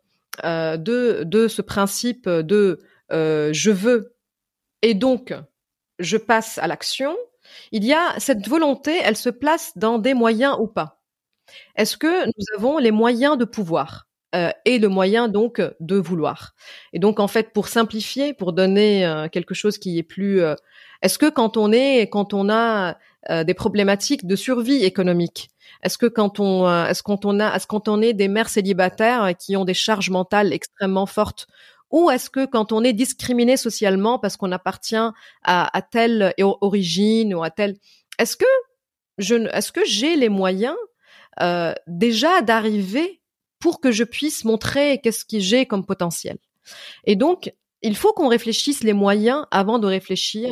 euh, 0.43 0.77
de 0.77 1.23
de 1.25 1.47
ce 1.47 1.61
principe 1.61 2.27
de 2.27 2.79
euh, 3.11 3.53
je 3.53 3.69
veux 3.69 4.15
et 4.81 4.95
donc 4.95 5.33
je 5.99 6.17
passe 6.17 6.57
à 6.57 6.67
l'action, 6.67 7.15
il 7.71 7.85
y 7.85 7.93
a 7.93 8.19
cette 8.19 8.47
volonté, 8.47 8.99
elle 9.03 9.15
se 9.15 9.29
place 9.29 9.73
dans 9.77 9.99
des 9.99 10.15
moyens 10.15 10.57
ou 10.59 10.67
pas. 10.67 11.01
Est-ce 11.75 11.97
que 11.97 12.25
nous 12.25 12.45
avons 12.57 12.79
les 12.79 12.91
moyens 12.91 13.37
de 13.37 13.45
pouvoir 13.45 14.07
euh, 14.33 14.49
et 14.65 14.79
le 14.79 14.87
moyen 14.87 15.27
donc 15.27 15.61
de 15.79 15.95
vouloir? 15.97 16.55
Et 16.93 16.99
donc 16.99 17.19
en 17.19 17.27
fait, 17.27 17.53
pour 17.53 17.67
simplifier, 17.67 18.33
pour 18.33 18.53
donner 18.53 19.27
quelque 19.31 19.53
chose 19.53 19.77
qui 19.77 19.99
est 19.99 20.03
plus 20.03 20.41
est-ce 21.03 21.19
que 21.19 21.29
quand 21.29 21.57
on 21.57 21.71
est, 21.71 22.09
quand 22.09 22.33
on 22.33 22.49
a 22.49 22.97
euh, 23.29 23.43
des 23.43 23.53
problématiques 23.53 24.25
de 24.25 24.35
survie 24.37 24.83
économique, 24.85 25.49
est-ce 25.83 25.97
que 25.97 26.05
quand 26.05 26.39
on, 26.39 26.65
euh, 26.65 26.91
on 27.05 27.39
a, 27.41 28.01
est 28.01 28.13
des 28.13 28.27
mères 28.29 28.47
célibataires 28.47 29.33
qui 29.37 29.57
ont 29.57 29.65
des 29.65 29.73
charges 29.73 30.09
mentales 30.09 30.53
extrêmement 30.53 31.05
fortes, 31.05 31.47
ou 31.91 32.09
est-ce 32.09 32.29
que 32.29 32.45
quand 32.45 32.71
on 32.71 32.83
est 32.83 32.93
discriminé 32.93 33.57
socialement 33.57 34.17
parce 34.17 34.37
qu'on 34.37 34.51
appartient 34.53 34.95
à, 35.43 35.81
telle 35.91 36.33
origine 36.39 37.35
ou 37.35 37.43
à 37.43 37.51
telle, 37.51 37.75
est-ce 38.17 38.37
que 38.37 38.45
je, 39.17 39.35
est-ce 39.35 39.71
j'ai 39.85 40.15
les 40.15 40.29
moyens 40.29 40.75
euh, 41.41 41.73
déjà 41.85 42.41
d'arriver 42.41 43.21
pour 43.59 43.81
que 43.81 43.91
je 43.91 44.05
puisse 44.05 44.45
montrer 44.45 45.01
qu'est-ce 45.03 45.25
que 45.25 45.39
j'ai 45.39 45.65
comme 45.65 45.85
potentiel? 45.85 46.37
Et 47.03 47.15
donc, 47.15 47.53
il 47.81 47.95
faut 47.95 48.13
qu'on 48.13 48.29
réfléchisse 48.29 48.83
les 48.83 48.93
moyens 48.93 49.45
avant 49.51 49.77
de 49.77 49.85
réfléchir 49.85 50.49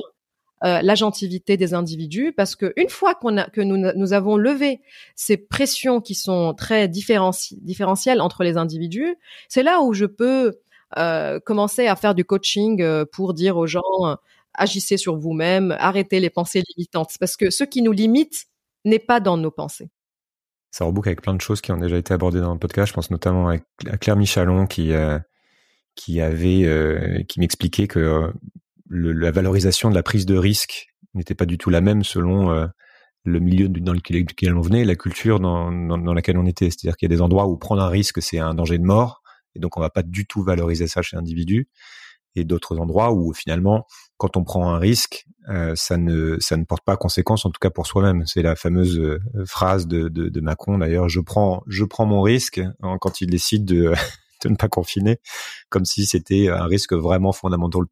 euh, 0.64 0.82
l'agentivité 0.82 1.58
des 1.58 1.74
individus, 1.74 2.34
parce 2.34 2.56
que 2.56 2.74
une 2.76 2.90
fois 2.90 3.16
qu'on 3.16 3.38
a 3.38 3.50
que 3.50 3.62
nous, 3.62 3.78
nous 3.78 4.14
avons 4.14 4.38
levé 4.38 4.82
ces 5.16 5.38
pressions 5.38 6.02
qui 6.02 6.16
sont 6.16 6.54
très 6.54 6.88
différenci 6.88 7.60
différentielles 7.62 8.22
entre 8.22 8.44
les 8.44 8.58
individus, 8.58 9.16
c'est 9.50 9.64
là 9.64 9.82
où 9.82 9.94
je 9.94 10.06
peux 10.06 10.60
euh, 10.98 11.40
commencer 11.40 11.88
à 11.88 11.96
faire 11.96 12.14
du 12.14 12.26
coaching 12.26 12.82
euh, 12.82 13.06
pour 13.10 13.34
dire 13.34 13.56
aux 13.56 13.68
gens 13.68 13.82
euh, 14.04 14.16
agissez 14.54 14.98
sur 14.98 15.16
vous-même, 15.16 15.74
arrêtez 15.80 16.20
les 16.20 16.30
pensées 16.30 16.64
limitantes, 16.76 17.16
parce 17.18 17.38
que 17.38 17.50
ce 17.50 17.64
qui 17.64 17.82
nous 17.82 17.94
limite 17.94 18.48
n'est 18.84 19.00
pas 19.00 19.22
dans 19.22 19.38
nos 19.38 19.52
pensées. 19.52 19.90
Ça 20.72 20.84
reboucle 20.84 21.08
avec 21.08 21.22
plein 21.22 21.34
de 21.34 21.42
choses 21.42 21.62
qui 21.62 21.72
ont 21.72 21.78
déjà 21.78 21.98
été 21.98 22.14
abordées 22.14 22.42
dans 22.42 22.54
le 22.54 22.60
podcast. 22.60 22.90
Je 22.90 22.94
pense 22.94 23.10
notamment 23.10 23.50
à 23.50 23.58
Claire 23.98 24.16
Michalon 24.16 24.68
qui 24.68 24.92
qui 25.96 26.22
avait 26.22 27.26
qui 27.28 27.40
m'expliquait 27.42 27.88
que 27.88 28.32
le, 28.92 29.14
la 29.14 29.32
valorisation 29.32 29.90
de 29.90 29.96
la 29.96 30.04
prise 30.04 30.26
de 30.26 30.36
risque 30.36 30.88
n'était 31.14 31.36
pas 31.36 31.46
du 31.46 31.58
tout 31.58 31.70
la 31.70 31.82
même 31.82 32.04
selon 32.04 32.52
euh, 32.52 32.68
le 33.24 33.40
milieu 33.40 33.70
dans 33.70 33.94
lequel, 33.94 34.56
on 34.56 34.62
venait, 34.62 34.84
la 34.84 34.96
culture 34.96 35.40
dans, 35.40 35.72
dans, 35.72 35.98
dans 35.98 36.14
laquelle 36.14 36.38
on 36.38 36.46
était. 36.46 36.70
C'est-à-dire 36.70 36.98
qu'il 36.98 37.10
y 37.10 37.12
a 37.12 37.16
des 37.16 37.22
endroits 37.22 37.48
où 37.48 37.58
prendre 37.58 37.82
un 37.82 37.90
risque, 37.90 38.22
c'est 38.22 38.40
un 38.40 38.54
danger 38.54 38.78
de 38.78 38.84
mort, 38.84 39.22
et 39.56 39.60
donc 39.60 39.78
on 39.78 39.82
va 39.82 39.90
pas 39.90 40.04
du 40.04 40.26
tout 40.26 40.44
valoriser 40.44 40.88
ça 40.88 41.02
chez 41.02 41.16
l'individu. 41.16 41.70
Et 42.36 42.46
d'autres 42.46 42.80
endroits 42.80 43.12
où 43.12 43.34
finalement, 43.34 43.86
quand 44.16 44.38
on 44.38 44.46
prend 44.46 44.74
un 44.74 44.78
risque, 44.78 45.26
euh, 45.50 45.74
ça 45.76 45.98
ne 45.98 46.38
ça 46.40 46.56
ne 46.56 46.64
porte 46.64 46.86
pas 46.86 46.96
conséquence, 46.96 47.46
en 47.46 47.50
tout 47.50 47.60
cas 47.60 47.70
pour 47.70 47.88
soi-même. 47.88 48.26
C'est 48.26 48.42
la 48.42 48.56
fameuse 48.56 48.98
euh, 48.98 49.20
phrase 49.46 49.86
de, 49.86 50.08
de, 50.08 50.30
de 50.30 50.42
Macron 50.42 50.78
d'ailleurs. 50.78 51.10
Je 51.10 51.20
prends 51.20 51.62
je 51.68 51.84
prends 51.84 52.06
mon 52.06 52.22
risque 52.22 52.60
hein, 52.60 52.98
quand 53.02 53.20
il 53.20 53.30
décide 53.30 53.66
de 53.66 53.94
de 54.42 54.50
ne 54.50 54.56
pas 54.56 54.68
confiner, 54.68 55.20
comme 55.70 55.86
si 55.86 56.06
c'était 56.06 56.50
un 56.50 56.66
risque 56.66 56.94
vraiment 56.94 57.32
fondamental 57.32 57.84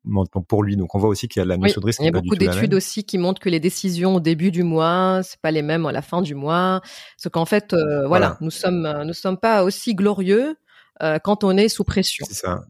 pour 0.47 0.64
lui. 0.64 0.76
Donc 0.78 0.95
on 0.95 1.00
voit 1.00 1.10
aussi 1.10 1.28
qu'il 1.28 1.39
y 1.39 1.43
a 1.43 1.45
la 1.45 1.58
notion 1.58 1.82
de 1.82 1.86
risque. 1.86 2.00
Il 2.02 2.06
y 2.06 2.10
a 2.10 2.12
beaucoup 2.12 2.36
d'études 2.36 2.74
aussi 2.74 3.04
qui 3.04 3.18
montrent 3.18 3.41
que 3.41 3.50
les 3.50 3.60
décisions 3.60 4.16
au 4.16 4.20
début 4.20 4.52
du 4.52 4.64
mois, 4.64 5.22
c'est 5.24 5.39
pas 5.41 5.52
les 5.52 5.62
mêmes 5.62 5.86
à 5.86 5.91
la 5.91 6.02
fin 6.02 6.22
du 6.22 6.36
mois. 6.36 6.82
Ce 7.18 7.30
qu'en 7.30 7.45
fait, 7.45 7.74
euh, 7.74 8.08
voilà, 8.08 8.38
nous 8.41 8.52
sommes, 8.52 9.04
nous 9.06 9.14
sommes 9.14 9.38
pas 9.38 9.64
aussi 9.64 9.95
glorieux 9.95 10.56
euh, 11.02 11.20
quand 11.20 11.43
on 11.43 11.56
est 11.58 11.70
sous 11.70 11.84
pression. 11.84 12.26
C'est 12.28 12.36
ça. 12.36 12.66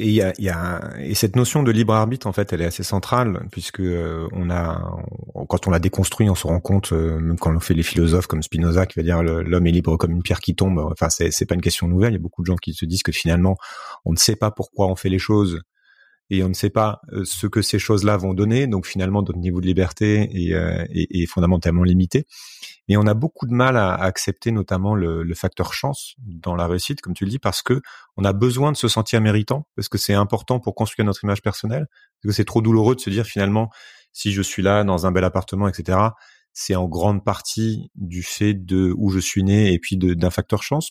Et 0.00 0.12
y 0.12 0.22
a, 0.22 0.32
y 0.38 0.48
a, 0.48 0.92
et 1.00 1.14
cette 1.14 1.34
notion 1.34 1.64
de 1.64 1.72
libre 1.72 1.92
arbitre 1.92 2.28
en 2.28 2.32
fait, 2.32 2.52
elle 2.52 2.60
est 2.60 2.66
assez 2.66 2.84
centrale 2.84 3.48
puisque 3.50 3.80
euh, 3.80 4.28
on 4.32 4.48
a, 4.48 4.94
quand 5.48 5.66
on 5.66 5.70
la 5.72 5.80
déconstruit, 5.80 6.30
on 6.30 6.36
se 6.36 6.46
rend 6.46 6.60
compte, 6.60 6.92
euh, 6.92 7.18
même 7.18 7.36
quand 7.36 7.52
on 7.52 7.58
fait 7.58 7.74
les 7.74 7.82
philosophes 7.82 8.28
comme 8.28 8.44
Spinoza 8.44 8.86
qui 8.86 8.96
va 8.96 9.02
dire 9.02 9.24
l'homme 9.24 9.66
est 9.66 9.72
libre 9.72 9.96
comme 9.96 10.12
une 10.12 10.22
pierre 10.22 10.38
qui 10.38 10.54
tombe. 10.54 10.78
Enfin, 10.78 11.08
c'est 11.10 11.46
pas 11.46 11.56
une 11.56 11.60
question 11.60 11.88
nouvelle. 11.88 12.12
Il 12.12 12.16
y 12.16 12.20
a 12.20 12.22
beaucoup 12.22 12.42
de 12.42 12.46
gens 12.46 12.54
qui 12.54 12.74
se 12.74 12.84
disent 12.84 13.02
que 13.02 13.10
finalement, 13.10 13.56
on 14.04 14.12
ne 14.12 14.16
sait 14.16 14.36
pas 14.36 14.52
pourquoi 14.52 14.86
on 14.86 14.94
fait 14.94 15.08
les 15.08 15.18
choses 15.18 15.62
et 16.30 16.42
on 16.42 16.48
ne 16.48 16.54
sait 16.54 16.70
pas 16.70 17.00
euh, 17.12 17.24
ce 17.24 17.46
que 17.46 17.62
ces 17.62 17.78
choses-là 17.78 18.16
vont 18.16 18.34
donner. 18.34 18.66
Donc 18.66 18.86
finalement, 18.86 19.22
notre 19.22 19.38
niveau 19.38 19.60
de 19.60 19.66
liberté 19.66 20.28
est, 20.32 20.54
euh, 20.54 20.84
est, 20.90 21.26
fondamentalement 21.26 21.82
limité. 21.82 22.26
Et 22.88 22.96
on 22.96 23.06
a 23.06 23.14
beaucoup 23.14 23.46
de 23.46 23.52
mal 23.52 23.76
à, 23.76 23.94
accepter 23.94 24.50
notamment 24.50 24.94
le, 24.94 25.22
le, 25.22 25.34
facteur 25.34 25.72
chance 25.72 26.14
dans 26.18 26.54
la 26.54 26.66
réussite, 26.66 27.00
comme 27.00 27.14
tu 27.14 27.24
le 27.24 27.30
dis, 27.30 27.38
parce 27.38 27.62
que 27.62 27.80
on 28.16 28.24
a 28.24 28.32
besoin 28.32 28.72
de 28.72 28.76
se 28.76 28.88
sentir 28.88 29.20
méritant, 29.20 29.66
parce 29.76 29.88
que 29.88 29.98
c'est 29.98 30.14
important 30.14 30.60
pour 30.60 30.74
construire 30.74 31.06
notre 31.06 31.24
image 31.24 31.42
personnelle, 31.42 31.86
parce 32.22 32.32
que 32.32 32.36
c'est 32.36 32.44
trop 32.46 32.62
douloureux 32.62 32.94
de 32.94 33.00
se 33.00 33.10
dire 33.10 33.26
finalement, 33.26 33.70
si 34.12 34.32
je 34.32 34.42
suis 34.42 34.62
là 34.62 34.84
dans 34.84 35.06
un 35.06 35.12
bel 35.12 35.24
appartement, 35.24 35.68
etc., 35.68 35.98
c'est 36.52 36.74
en 36.74 36.88
grande 36.88 37.24
partie 37.24 37.90
du 37.94 38.22
fait 38.22 38.52
de 38.52 38.92
où 38.96 39.10
je 39.10 39.20
suis 39.20 39.44
né 39.44 39.72
et 39.72 39.78
puis 39.78 39.96
d'un 39.96 40.30
facteur 40.30 40.62
chance. 40.62 40.90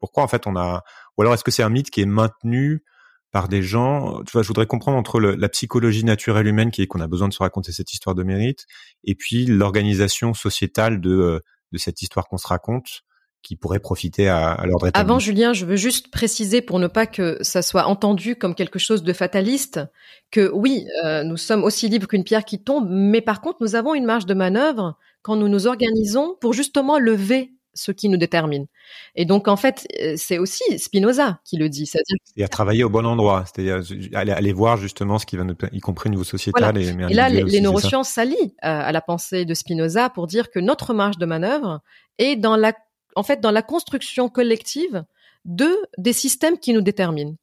Pourquoi 0.00 0.22
en 0.22 0.28
fait 0.28 0.46
on 0.46 0.56
a, 0.56 0.82
ou 1.16 1.22
alors 1.22 1.34
est-ce 1.34 1.44
que 1.44 1.50
c'est 1.50 1.62
un 1.62 1.68
mythe 1.68 1.90
qui 1.90 2.00
est 2.00 2.06
maintenu 2.06 2.84
par 3.30 3.48
des 3.48 3.62
gens. 3.62 4.22
Tu 4.24 4.32
vois, 4.32 4.42
je 4.42 4.48
voudrais 4.48 4.66
comprendre 4.66 4.98
entre 4.98 5.20
la 5.20 5.48
psychologie 5.48 6.04
naturelle 6.04 6.46
humaine 6.46 6.70
qui 6.70 6.82
est 6.82 6.86
qu'on 6.86 7.00
a 7.00 7.08
besoin 7.08 7.28
de 7.28 7.34
se 7.34 7.42
raconter 7.42 7.72
cette 7.72 7.92
histoire 7.92 8.14
de 8.14 8.22
mérite, 8.22 8.66
et 9.04 9.14
puis 9.14 9.46
l'organisation 9.46 10.34
sociétale 10.34 11.00
de 11.00 11.10
euh, 11.10 11.40
de 11.72 11.78
cette 11.78 12.00
histoire 12.02 12.28
qu'on 12.28 12.38
se 12.38 12.46
raconte 12.46 13.02
qui 13.42 13.56
pourrait 13.56 13.78
profiter 13.78 14.28
à, 14.28 14.50
à 14.50 14.66
l'ordre 14.66 14.88
établi. 14.88 15.00
Avant, 15.00 15.18
Julien, 15.18 15.52
je 15.52 15.64
veux 15.64 15.76
juste 15.76 16.10
préciser 16.10 16.60
pour 16.60 16.78
ne 16.78 16.86
pas 16.86 17.06
que 17.06 17.38
ça 17.40 17.62
soit 17.62 17.86
entendu 17.86 18.36
comme 18.36 18.54
quelque 18.54 18.78
chose 18.78 19.02
de 19.02 19.12
fataliste, 19.12 19.80
que 20.30 20.50
oui, 20.52 20.84
euh, 21.04 21.22
nous 21.22 21.36
sommes 21.36 21.62
aussi 21.62 21.88
libres 21.88 22.08
qu'une 22.08 22.24
pierre 22.24 22.44
qui 22.44 22.62
tombe, 22.62 22.88
mais 22.90 23.20
par 23.20 23.40
contre, 23.40 23.58
nous 23.60 23.76
avons 23.76 23.94
une 23.94 24.04
marge 24.04 24.26
de 24.26 24.34
manœuvre 24.34 24.98
quand 25.22 25.36
nous 25.36 25.48
nous 25.48 25.66
organisons 25.66 26.36
pour 26.40 26.52
justement 26.52 26.98
lever 26.98 27.52
ce 27.78 27.92
qui 27.92 28.08
nous 28.08 28.16
détermine. 28.16 28.66
Et 29.14 29.24
donc, 29.24 29.48
en 29.48 29.56
fait, 29.56 29.86
euh, 30.00 30.14
c'est 30.16 30.38
aussi 30.38 30.62
Spinoza 30.78 31.40
qui 31.44 31.56
le 31.56 31.68
dit. 31.68 31.86
C'est-à-dire 31.86 32.16
et 32.36 32.44
à 32.44 32.48
travailler 32.48 32.84
au 32.84 32.90
bon 32.90 33.06
endroit, 33.06 33.44
c'est-à-dire 33.46 33.80
aller, 34.14 34.32
aller, 34.32 34.52
voir 34.52 34.76
justement 34.76 35.18
ce 35.18 35.26
qui 35.26 35.36
va 35.36 35.44
nous, 35.44 35.54
y 35.72 35.80
compris 35.80 36.08
au 36.08 36.10
niveau 36.10 36.24
sociétal 36.24 36.76
et, 36.76 36.88
et 36.88 37.14
là, 37.14 37.28
les, 37.28 37.42
les 37.42 37.60
neurosciences 37.60 38.08
s'allient 38.08 38.54
à, 38.60 38.82
à 38.82 38.92
la 38.92 39.00
pensée 39.00 39.44
de 39.44 39.54
Spinoza 39.54 40.10
pour 40.10 40.26
dire 40.26 40.50
que 40.50 40.58
notre 40.58 40.92
marge 40.92 41.18
de 41.18 41.26
manœuvre 41.26 41.80
est 42.18 42.36
dans 42.36 42.56
la, 42.56 42.72
en 43.14 43.22
fait, 43.22 43.40
dans 43.40 43.52
la 43.52 43.62
construction 43.62 44.28
collective 44.28 45.04
de 45.44 45.70
des 45.96 46.12
systèmes 46.12 46.58
qui 46.58 46.72
nous 46.72 46.82
déterminent. 46.82 47.34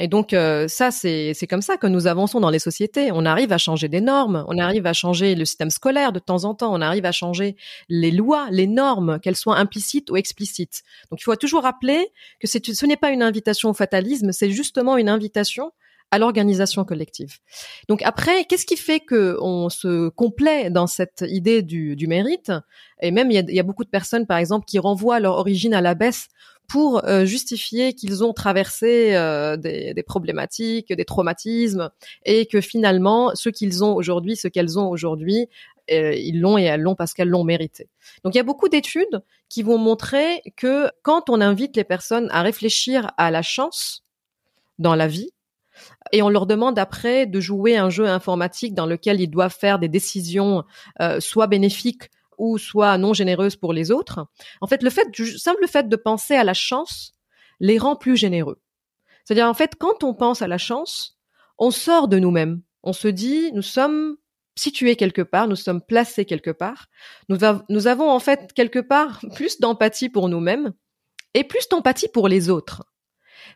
Et 0.00 0.08
donc 0.08 0.32
euh, 0.32 0.66
ça, 0.66 0.90
c'est 0.90 1.46
comme 1.48 1.62
ça 1.62 1.76
que 1.76 1.86
nous 1.86 2.06
avançons 2.06 2.40
dans 2.40 2.50
les 2.50 2.58
sociétés. 2.58 3.10
On 3.12 3.24
arrive 3.24 3.52
à 3.52 3.58
changer 3.58 3.88
des 3.88 4.00
normes, 4.00 4.44
on 4.48 4.58
arrive 4.58 4.86
à 4.86 4.92
changer 4.92 5.34
le 5.34 5.44
système 5.44 5.70
scolaire 5.70 6.12
de 6.12 6.18
temps 6.18 6.44
en 6.44 6.54
temps, 6.54 6.74
on 6.74 6.80
arrive 6.80 7.04
à 7.04 7.12
changer 7.12 7.56
les 7.88 8.10
lois, 8.10 8.48
les 8.50 8.66
normes, 8.66 9.20
qu'elles 9.20 9.36
soient 9.36 9.56
implicites 9.56 10.10
ou 10.10 10.16
explicites. 10.16 10.82
Donc 11.10 11.20
il 11.20 11.24
faut 11.24 11.36
toujours 11.36 11.62
rappeler 11.62 12.08
que 12.40 12.48
ce 12.48 12.86
n'est 12.86 12.96
pas 12.96 13.10
une 13.10 13.22
invitation 13.22 13.70
au 13.70 13.74
fatalisme, 13.74 14.32
c'est 14.32 14.50
justement 14.50 14.96
une 14.96 15.08
invitation 15.08 15.72
à 16.10 16.18
l'organisation 16.18 16.84
collective. 16.84 17.38
Donc 17.88 18.02
après, 18.02 18.44
qu'est-ce 18.44 18.66
qui 18.66 18.76
fait 18.76 19.00
que 19.00 19.36
on 19.40 19.68
se 19.68 20.08
complaît 20.10 20.70
dans 20.70 20.86
cette 20.86 21.24
idée 21.26 21.62
du, 21.62 21.96
du 21.96 22.06
mérite? 22.06 22.52
Et 23.00 23.10
même 23.10 23.30
il 23.30 23.34
y, 23.34 23.38
a, 23.38 23.42
il 23.48 23.54
y 23.54 23.60
a 23.60 23.64
beaucoup 23.64 23.84
de 23.84 23.90
personnes, 23.90 24.26
par 24.26 24.38
exemple, 24.38 24.64
qui 24.64 24.78
renvoient 24.78 25.18
leur 25.18 25.34
origine 25.34 25.74
à 25.74 25.80
la 25.80 25.94
baisse 25.94 26.28
pour 26.68 27.04
euh, 27.04 27.24
justifier 27.24 27.92
qu'ils 27.92 28.24
ont 28.24 28.32
traversé 28.32 29.14
euh, 29.14 29.56
des, 29.56 30.02
problématiques, 30.06 30.92
des 30.92 31.04
traumatismes, 31.04 31.90
et 32.24 32.46
que 32.46 32.60
finalement, 32.60 33.32
ce 33.34 33.48
qu'ils 33.48 33.84
ont 33.84 33.94
aujourd'hui, 33.94 34.36
ce 34.36 34.48
qu'elles 34.48 34.78
ont 34.78 34.88
aujourd'hui, 34.88 35.48
euh, 35.90 36.14
ils 36.14 36.40
l'ont 36.40 36.56
et 36.56 36.62
elles 36.62 36.80
l'ont 36.80 36.94
parce 36.94 37.12
qu'elles 37.12 37.28
l'ont 37.28 37.44
mérité. 37.44 37.88
Donc 38.24 38.34
il 38.34 38.38
y 38.38 38.40
a 38.40 38.44
beaucoup 38.44 38.68
d'études 38.68 39.22
qui 39.50 39.62
vont 39.62 39.76
montrer 39.76 40.42
que 40.56 40.90
quand 41.02 41.28
on 41.28 41.40
invite 41.40 41.76
les 41.76 41.84
personnes 41.84 42.28
à 42.30 42.42
réfléchir 42.42 43.10
à 43.18 43.30
la 43.30 43.42
chance 43.42 44.02
dans 44.78 44.94
la 44.94 45.06
vie, 45.06 45.30
et 46.12 46.22
on 46.22 46.28
leur 46.28 46.46
demande 46.46 46.78
après 46.78 47.26
de 47.26 47.40
jouer 47.40 47.76
un 47.76 47.90
jeu 47.90 48.06
informatique 48.06 48.74
dans 48.74 48.86
lequel 48.86 49.20
ils 49.20 49.28
doivent 49.28 49.54
faire 49.54 49.80
des 49.80 49.88
décisions 49.88 50.62
soit 51.18 51.48
bénéfiques 51.48 52.10
ou 52.38 52.58
soit 52.58 52.98
non 52.98 53.12
généreuses 53.12 53.56
pour 53.56 53.72
les 53.72 53.90
autres. 53.90 54.26
En 54.60 54.66
fait, 54.66 54.82
le 54.82 54.90
simple 54.90 55.66
fait 55.66 55.88
de 55.88 55.96
penser 55.96 56.34
à 56.34 56.44
la 56.44 56.54
chance 56.54 57.14
les 57.60 57.78
rend 57.78 57.96
plus 57.96 58.16
généreux. 58.16 58.60
C'est-à-dire 59.24 59.48
en 59.48 59.54
fait, 59.54 59.76
quand 59.78 60.04
on 60.04 60.14
pense 60.14 60.42
à 60.42 60.48
la 60.48 60.58
chance, 60.58 61.18
on 61.58 61.70
sort 61.70 62.08
de 62.08 62.18
nous-mêmes. 62.18 62.62
On 62.82 62.92
se 62.92 63.08
dit, 63.08 63.50
nous 63.52 63.62
sommes 63.62 64.16
situés 64.56 64.96
quelque 64.96 65.22
part, 65.22 65.48
nous 65.48 65.56
sommes 65.56 65.80
placés 65.80 66.24
quelque 66.24 66.50
part. 66.50 66.86
Nous, 67.28 67.38
nous 67.68 67.86
avons 67.86 68.10
en 68.10 68.20
fait 68.20 68.52
quelque 68.52 68.78
part 68.78 69.20
plus 69.34 69.60
d'empathie 69.60 70.08
pour 70.08 70.28
nous-mêmes 70.28 70.72
et 71.34 71.44
plus 71.44 71.68
d'empathie 71.68 72.08
pour 72.08 72.28
les 72.28 72.50
autres. 72.50 72.84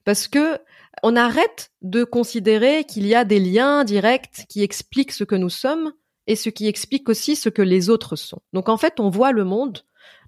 Parce 0.05 0.29
que 0.29 0.59
on 1.03 1.17
arrête 1.17 1.71
de 1.83 2.03
considérer 2.05 2.85
qu'il 2.85 3.07
y 3.07 3.15
a 3.15 3.25
des 3.25 3.39
liens 3.39 3.85
directs 3.85 4.47
qui 4.49 4.63
expliquent 4.63 5.13
ce 5.13 5.25
que 5.25 5.37
nous 5.37 5.51
sommes 5.51 5.93
et 6.29 6.37
ce 6.37 6.51
qui 6.51 6.69
explique 6.69 7.09
aussi 7.09 7.35
ce 7.35 7.49
que 7.49 7.63
les 7.63 7.89
autres 7.89 8.15
sont. 8.15 8.41
Donc 8.53 8.69
en 8.69 8.77
fait, 8.77 9.01
on 9.01 9.09
voit 9.09 9.33
le 9.33 9.45
monde 9.45 9.81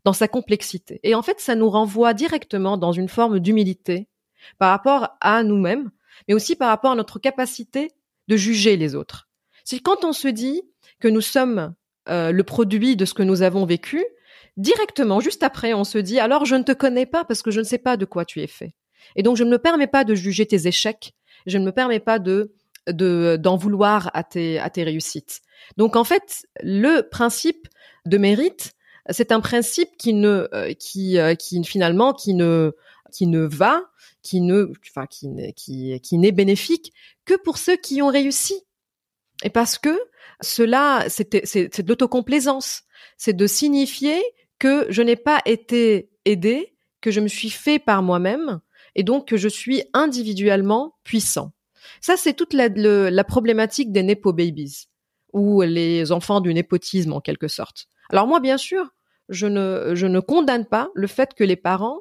dans 0.04 0.14
sa 0.14 0.28
complexité. 0.28 0.98
Et 1.02 1.14
en 1.14 1.22
fait, 1.22 1.40
ça 1.40 1.54
nous 1.54 1.68
renvoie 1.68 2.14
directement 2.14 2.78
dans 2.78 2.92
une 2.92 3.08
forme 3.08 3.38
d'humilité 3.38 4.08
par 4.58 4.70
rapport 4.70 5.10
à 5.20 5.42
nous-mêmes, 5.42 5.90
mais 6.26 6.34
aussi 6.34 6.56
par 6.56 6.68
rapport 6.70 6.92
à 6.92 6.94
notre 6.94 7.18
capacité 7.18 7.92
de 8.28 8.36
juger 8.36 8.78
les 8.78 8.94
autres. 8.94 9.28
C'est 9.62 9.80
quand 9.80 10.04
on 10.04 10.14
se 10.14 10.28
dit 10.28 10.62
que 11.00 11.08
nous 11.08 11.20
sommes 11.20 11.74
euh, 12.08 12.32
le 12.32 12.44
produit 12.44 12.96
de 12.96 13.04
ce 13.04 13.12
que 13.12 13.22
nous 13.22 13.42
avons 13.42 13.66
vécu, 13.66 14.02
directement, 14.56 15.20
juste 15.20 15.42
après, 15.42 15.74
on 15.74 15.84
se 15.84 15.98
dit 15.98 16.18
alors 16.18 16.46
je 16.46 16.54
ne 16.54 16.62
te 16.62 16.72
connais 16.72 17.06
pas 17.06 17.24
parce 17.24 17.42
que 17.42 17.50
je 17.50 17.60
ne 17.60 17.64
sais 17.64 17.78
pas 17.78 17.98
de 17.98 18.06
quoi 18.06 18.24
tu 18.24 18.40
es 18.40 18.46
fait. 18.46 18.72
Et 19.16 19.22
donc 19.22 19.36
je 19.36 19.44
ne 19.44 19.50
me 19.50 19.58
permets 19.58 19.86
pas 19.86 20.04
de 20.04 20.14
juger 20.14 20.46
tes 20.46 20.66
échecs, 20.66 21.12
je 21.46 21.58
ne 21.58 21.64
me 21.66 21.72
permets 21.72 22.00
pas 22.00 22.18
de 22.18 22.54
d'en 22.88 23.56
vouloir 23.56 24.10
à 24.14 24.24
tes 24.24 24.58
à 24.58 24.70
tes 24.70 24.82
réussites. 24.82 25.42
Donc 25.76 25.96
en 25.96 26.04
fait, 26.04 26.46
le 26.62 27.02
principe 27.02 27.68
de 28.06 28.18
mérite, 28.18 28.72
c'est 29.10 29.32
un 29.32 29.40
principe 29.40 29.96
qui 29.98 30.14
ne 30.14 30.48
euh, 30.52 30.72
qui 30.74 31.18
euh, 31.18 31.34
qui 31.34 31.62
finalement 31.64 32.12
qui 32.12 32.34
ne 32.34 32.72
qui 33.12 33.26
ne 33.26 33.40
va 33.40 33.82
qui 34.22 34.40
ne 34.40 34.70
enfin 34.88 35.06
qui 35.06 35.28
qui 35.54 36.00
qui 36.00 36.18
n'est 36.18 36.32
bénéfique 36.32 36.92
que 37.24 37.34
pour 37.34 37.58
ceux 37.58 37.76
qui 37.76 38.02
ont 38.02 38.08
réussi. 38.08 38.54
Et 39.42 39.50
parce 39.50 39.78
que 39.78 39.98
cela 40.40 41.06
c'est 41.08 41.46
c'est 41.46 41.82
de 41.82 41.88
l'autocomplaisance, 41.88 42.82
c'est 43.16 43.32
de 43.32 43.46
signifier 43.46 44.22
que 44.58 44.86
je 44.90 45.02
n'ai 45.02 45.16
pas 45.16 45.40
été 45.46 46.10
aidé, 46.26 46.76
que 47.00 47.10
je 47.10 47.20
me 47.20 47.28
suis 47.28 47.50
fait 47.50 47.78
par 47.78 48.02
moi-même 48.02 48.60
et 48.94 49.02
donc 49.02 49.28
que 49.28 49.36
je 49.36 49.48
suis 49.48 49.82
individuellement 49.94 50.94
puissant. 51.04 51.52
Ça, 52.00 52.16
c'est 52.16 52.34
toute 52.34 52.52
la, 52.52 52.68
la 52.68 53.24
problématique 53.24 53.92
des 53.92 54.02
nepo 54.02 54.32
babies 54.32 54.89
ou 55.32 55.62
les 55.62 56.12
enfants 56.12 56.40
du 56.40 56.52
népotisme 56.52 57.12
en 57.12 57.20
quelque 57.20 57.48
sorte. 57.48 57.86
Alors 58.10 58.26
moi, 58.26 58.40
bien 58.40 58.58
sûr, 58.58 58.90
je 59.28 59.46
ne, 59.46 59.92
je 59.94 60.06
ne 60.06 60.20
condamne 60.20 60.66
pas 60.66 60.90
le 60.94 61.06
fait 61.06 61.34
que 61.34 61.44
les 61.44 61.56
parents 61.56 62.00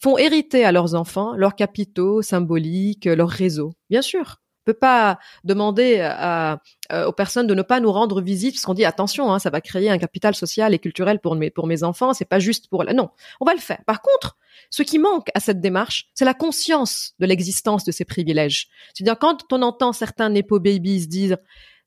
font 0.00 0.18
hériter 0.18 0.64
à 0.64 0.72
leurs 0.72 0.94
enfants 0.94 1.34
leurs 1.34 1.54
capitaux 1.54 2.22
symboliques, 2.22 3.06
leurs 3.06 3.30
réseaux. 3.30 3.72
Bien 3.90 4.02
sûr, 4.02 4.38
peut 4.68 4.74
pas 4.74 5.18
demander 5.44 6.00
à, 6.00 6.60
aux 7.06 7.12
personnes 7.12 7.46
de 7.46 7.54
ne 7.54 7.62
pas 7.62 7.80
nous 7.80 7.90
rendre 7.90 8.20
visite 8.20 8.54
parce 8.54 8.66
qu'on 8.66 8.74
dit 8.74 8.84
attention, 8.84 9.32
hein, 9.32 9.38
ça 9.38 9.48
va 9.48 9.62
créer 9.62 9.88
un 9.88 9.96
capital 9.96 10.34
social 10.34 10.74
et 10.74 10.78
culturel 10.78 11.20
pour 11.20 11.36
mes 11.36 11.50
pour 11.50 11.66
mes 11.66 11.82
enfants. 11.84 12.12
C'est 12.12 12.26
pas 12.26 12.38
juste 12.38 12.68
pour 12.68 12.84
la. 12.84 12.92
Non, 12.92 13.08
on 13.40 13.46
va 13.46 13.54
le 13.54 13.60
faire. 13.60 13.78
Par 13.86 14.02
contre, 14.02 14.36
ce 14.68 14.82
qui 14.82 14.98
manque 14.98 15.28
à 15.34 15.40
cette 15.40 15.62
démarche, 15.62 16.08
c'est 16.12 16.26
la 16.26 16.34
conscience 16.34 17.14
de 17.18 17.24
l'existence 17.24 17.84
de 17.84 17.92
ces 17.92 18.04
privilèges. 18.04 18.68
C'est-à-dire 18.92 19.18
quand 19.18 19.50
on 19.52 19.62
entend 19.62 19.94
certains 19.94 20.28
nepo 20.28 20.60
babies 20.60 21.08
dire 21.08 21.38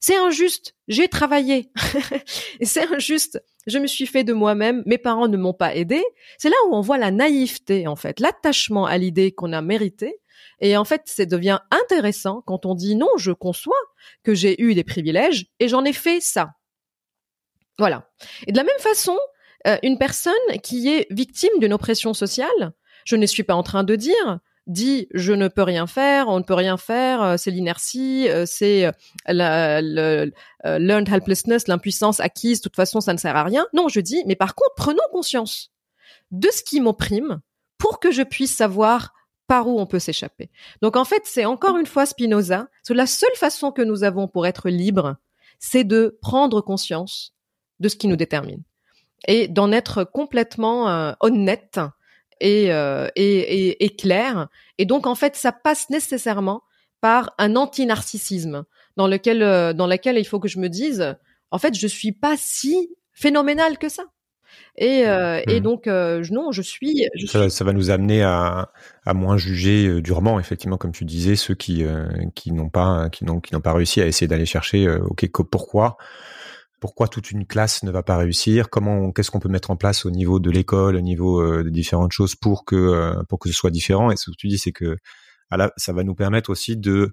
c'est 0.01 0.17
injuste, 0.17 0.75
j'ai 0.89 1.07
travaillé. 1.07 1.71
c'est 2.61 2.91
injuste, 2.91 3.41
je 3.67 3.79
me 3.79 3.87
suis 3.87 4.07
fait 4.07 4.25
de 4.25 4.33
moi-même, 4.33 4.83
mes 4.85 4.97
parents 4.97 5.29
ne 5.29 5.37
m'ont 5.37 5.53
pas 5.53 5.73
aidé. 5.75 6.03
C'est 6.37 6.49
là 6.49 6.55
où 6.67 6.75
on 6.75 6.81
voit 6.81 6.97
la 6.97 7.11
naïveté, 7.11 7.87
en 7.87 7.95
fait, 7.95 8.19
l'attachement 8.19 8.85
à 8.85 8.97
l'idée 8.97 9.31
qu'on 9.31 9.53
a 9.53 9.61
mérité 9.61 10.17
et 10.61 10.77
en 10.77 10.85
fait, 10.85 11.01
ça 11.05 11.25
devient 11.25 11.59
intéressant 11.71 12.41
quand 12.45 12.65
on 12.65 12.75
dit 12.75 12.95
non, 12.95 13.09
je 13.17 13.31
conçois 13.31 13.77
que 14.23 14.33
j'ai 14.33 14.61
eu 14.61 14.75
des 14.75 14.83
privilèges 14.83 15.47
et 15.59 15.67
j'en 15.67 15.83
ai 15.83 15.93
fait 15.93 16.21
ça. 16.21 16.51
Voilà. 17.79 18.09
Et 18.45 18.51
de 18.51 18.57
la 18.57 18.63
même 18.63 18.79
façon, 18.79 19.17
euh, 19.67 19.77
une 19.81 19.97
personne 19.97 20.33
qui 20.61 20.87
est 20.89 21.07
victime 21.09 21.57
d'une 21.59 21.73
oppression 21.73 22.13
sociale, 22.13 22.73
je 23.05 23.15
ne 23.15 23.25
suis 23.25 23.43
pas 23.43 23.55
en 23.55 23.63
train 23.63 23.83
de 23.83 23.95
dire 23.95 24.39
dit 24.67 25.07
je 25.13 25.33
ne 25.33 25.47
peux 25.47 25.63
rien 25.63 25.87
faire, 25.87 26.27
on 26.27 26.39
ne 26.39 26.43
peut 26.43 26.53
rien 26.53 26.77
faire, 26.77 27.21
euh, 27.21 27.35
c'est 27.37 27.51
l'inertie, 27.51 28.29
euh, 28.29 28.45
c'est 28.45 28.91
la, 29.27 29.81
le, 29.81 30.31
learned 30.63 31.09
helplessness, 31.09 31.67
l'impuissance 31.67 32.19
acquise, 32.19 32.59
de 32.59 32.63
toute 32.63 32.75
façon 32.75 33.01
ça 33.01 33.13
ne 33.13 33.17
sert 33.17 33.35
à 33.35 33.43
rien. 33.43 33.65
Non, 33.73 33.87
je 33.87 33.99
dis 33.99 34.23
mais 34.25 34.35
par 34.35 34.55
contre 34.55 34.73
prenons 34.75 35.03
conscience 35.11 35.71
de 36.31 36.49
ce 36.51 36.63
qui 36.63 36.79
m'opprime 36.79 37.41
pour 37.77 37.99
que 37.99 38.11
je 38.11 38.21
puisse 38.21 38.55
savoir 38.55 39.13
par 39.47 39.67
où 39.67 39.79
on 39.79 39.85
peut 39.85 39.99
s'échapper. 39.99 40.49
Donc 40.81 40.95
en 40.95 41.03
fait, 41.03 41.23
c'est 41.25 41.43
encore 41.43 41.77
une 41.77 41.85
fois 41.85 42.05
Spinoza, 42.05 42.69
c'est 42.83 42.93
la 42.93 43.07
seule 43.07 43.35
façon 43.35 43.71
que 43.71 43.81
nous 43.81 44.03
avons 44.03 44.27
pour 44.27 44.47
être 44.47 44.69
libres, 44.69 45.17
c'est 45.59 45.83
de 45.83 46.17
prendre 46.21 46.61
conscience 46.61 47.33
de 47.81 47.89
ce 47.89 47.97
qui 47.97 48.07
nous 48.07 48.15
détermine 48.15 48.63
et 49.27 49.47
d'en 49.47 49.71
être 49.71 50.03
complètement 50.03 50.89
euh, 50.89 51.11
honnête 51.19 51.79
euh, 52.41 53.07
et, 53.15 53.83
et, 53.83 53.95
clair. 53.95 54.47
Et 54.77 54.85
donc 54.85 55.07
en 55.07 55.15
fait, 55.15 55.35
ça 55.35 55.51
passe 55.51 55.89
nécessairement 55.89 56.63
par 56.99 57.33
un 57.37 57.55
anti-narcissisme 57.55 58.63
dans 58.97 59.07
lequel 59.07 59.43
euh, 59.43 59.73
dans 59.73 59.87
lequel 59.87 60.17
il 60.17 60.25
faut 60.25 60.39
que 60.39 60.47
je 60.47 60.59
me 60.59 60.69
dise 60.69 61.15
en 61.51 61.57
fait, 61.57 61.77
je 61.77 61.87
suis 61.87 62.11
pas 62.11 62.35
si 62.37 62.89
phénoménal 63.13 63.77
que 63.77 63.89
ça. 63.89 64.03
Et, 64.77 65.07
euh, 65.07 65.41
et 65.47 65.59
mmh. 65.59 65.63
donc, 65.63 65.87
euh, 65.87 66.23
non, 66.31 66.51
je 66.51 66.61
suis. 66.61 67.07
Je 67.15 67.25
ça, 67.25 67.49
ça, 67.49 67.63
va 67.63 67.73
nous 67.73 67.89
amener 67.89 68.23
à, 68.23 68.71
à 69.05 69.13
moins 69.13 69.37
juger 69.37 70.01
durement, 70.01 70.39
effectivement, 70.39 70.77
comme 70.77 70.91
tu 70.91 71.05
disais, 71.05 71.35
ceux 71.35 71.55
qui 71.55 71.85
qui 72.35 72.51
n'ont 72.51 72.69
pas 72.69 73.09
qui 73.09 73.25
n'ont 73.25 73.39
qui 73.39 73.53
n'ont 73.53 73.61
pas 73.61 73.73
réussi 73.73 74.01
à 74.01 74.07
essayer 74.07 74.27
d'aller 74.27 74.45
chercher. 74.45 74.89
ok, 74.89 75.29
pourquoi 75.49 75.97
pourquoi 76.81 77.07
toute 77.07 77.31
une 77.31 77.45
classe 77.45 77.83
ne 77.83 77.91
va 77.91 78.03
pas 78.03 78.17
réussir 78.17 78.69
Comment 78.69 79.13
qu'est-ce 79.13 79.31
qu'on 79.31 79.39
peut 79.39 79.47
mettre 79.47 79.71
en 79.71 79.77
place 79.77 80.05
au 80.05 80.11
niveau 80.11 80.39
de 80.39 80.51
l'école, 80.51 80.97
au 80.97 81.01
niveau 81.01 81.63
de 81.63 81.69
différentes 81.69 82.11
choses 82.11 82.35
pour 82.35 82.65
que 82.65 83.13
pour 83.29 83.39
que 83.39 83.47
ce 83.47 83.55
soit 83.55 83.71
différent. 83.71 84.11
Et 84.11 84.17
ce 84.17 84.31
que 84.31 84.35
tu 84.35 84.47
dis, 84.47 84.57
c'est 84.57 84.73
que 84.73 84.97
ça 85.77 85.93
va 85.93 86.03
nous 86.03 86.15
permettre 86.15 86.49
aussi 86.49 86.75
de 86.75 87.11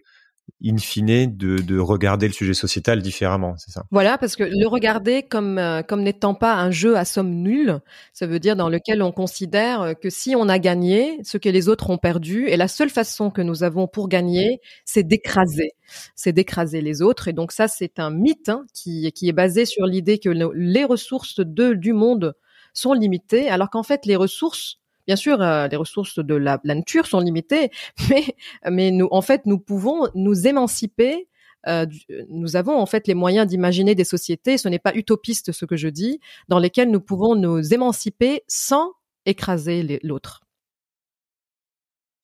in 0.65 0.79
fine 0.79 1.37
de, 1.37 1.59
de, 1.59 1.79
regarder 1.79 2.27
le 2.27 2.33
sujet 2.33 2.55
sociétal 2.55 3.03
différemment, 3.03 3.55
c'est 3.59 3.71
ça? 3.71 3.85
Voilà, 3.91 4.19
parce 4.19 4.37
que 4.37 4.45
le 4.45 4.67
regarder 4.67 5.23
comme 5.23 5.59
euh, 5.59 5.83
comme 5.83 6.03
n'étant 6.03 6.35
pas 6.35 6.55
un 6.55 6.71
jeu 6.71 6.97
à 6.97 7.05
somme 7.05 7.31
nulle, 7.31 7.81
ça 8.13 8.27
veut 8.27 8.41
dire 8.41 8.57
dans 8.57 8.69
lequel 8.69 9.03
on 9.03 9.13
considère 9.13 9.95
que 10.01 10.11
si 10.11 10.35
on 10.37 10.49
a 10.49 10.59
gagné, 10.59 11.19
ce 11.25 11.39
que 11.39 11.49
les 11.49 11.69
autres 11.69 11.91
ont 11.91 11.99
perdu, 11.99 12.47
et 12.49 12.57
la 12.57 12.69
seule 12.69 12.91
façon 12.91 13.31
que 13.31 13.43
nous 13.43 13.63
avons 13.63 13.87
pour 13.87 14.09
gagner, 14.09 14.61
c'est 14.85 15.03
d'écraser, 15.03 15.73
c'est 16.15 16.33
d'écraser 16.33 16.81
les 16.81 17.03
autres, 17.03 17.29
et 17.29 17.33
donc 17.33 17.53
ça 17.53 17.69
c'est 17.69 17.99
un 17.99 18.11
mythe 18.11 18.49
hein, 18.49 18.65
qui 18.75 19.11
qui 19.13 19.29
est 19.29 19.33
basé 19.33 19.65
sur 19.65 19.87
l'idée 19.87 20.19
que 20.19 20.31
les 20.55 20.85
ressources 20.85 21.41
du 21.41 21.93
monde 21.93 22.35
sont 22.73 22.93
limitées, 22.93 23.49
alors 23.49 23.71
qu'en 23.71 23.83
fait 23.83 24.07
les 24.07 24.17
ressources 24.17 24.79
Bien 25.09 25.17
sûr, 25.17 25.41
euh, 25.41 25.69
les 25.69 25.77
ressources 25.77 26.19
de 26.19 26.35
la, 26.35 26.61
nature 26.65 27.07
sont 27.07 27.21
limitées, 27.21 27.71
mais 28.11 28.37
mais 28.71 28.91
nous, 28.91 29.09
en 29.11 29.23
fait, 29.23 29.47
nous 29.47 29.59
pouvons 29.59 30.07
nous 30.15 30.47
émanciper. 30.47 31.29
Euh, 31.67 31.87
nous 32.29 32.57
avons 32.57 32.79
en 32.79 32.85
fait 32.85 33.09
les 33.09 33.15
moyens 33.15 33.47
d'imaginer 33.47 33.95
des 33.95 34.05
sociétés. 34.05 34.59
Ce 34.59 34.69
n'est 34.69 34.79
pas 34.79 34.95
utopiste 34.95 35.53
ce 35.53 35.65
que 35.65 35.77
je 35.77 35.89
dis, 35.89 36.21
dans 36.49 36.59
lesquelles 36.59 36.91
nous 36.91 37.01
pouvons 37.01 37.35
nous 37.35 37.73
émanciper 37.73 38.43
sans 38.49 38.93
écraser 39.25 39.99
l'autre. 40.03 40.43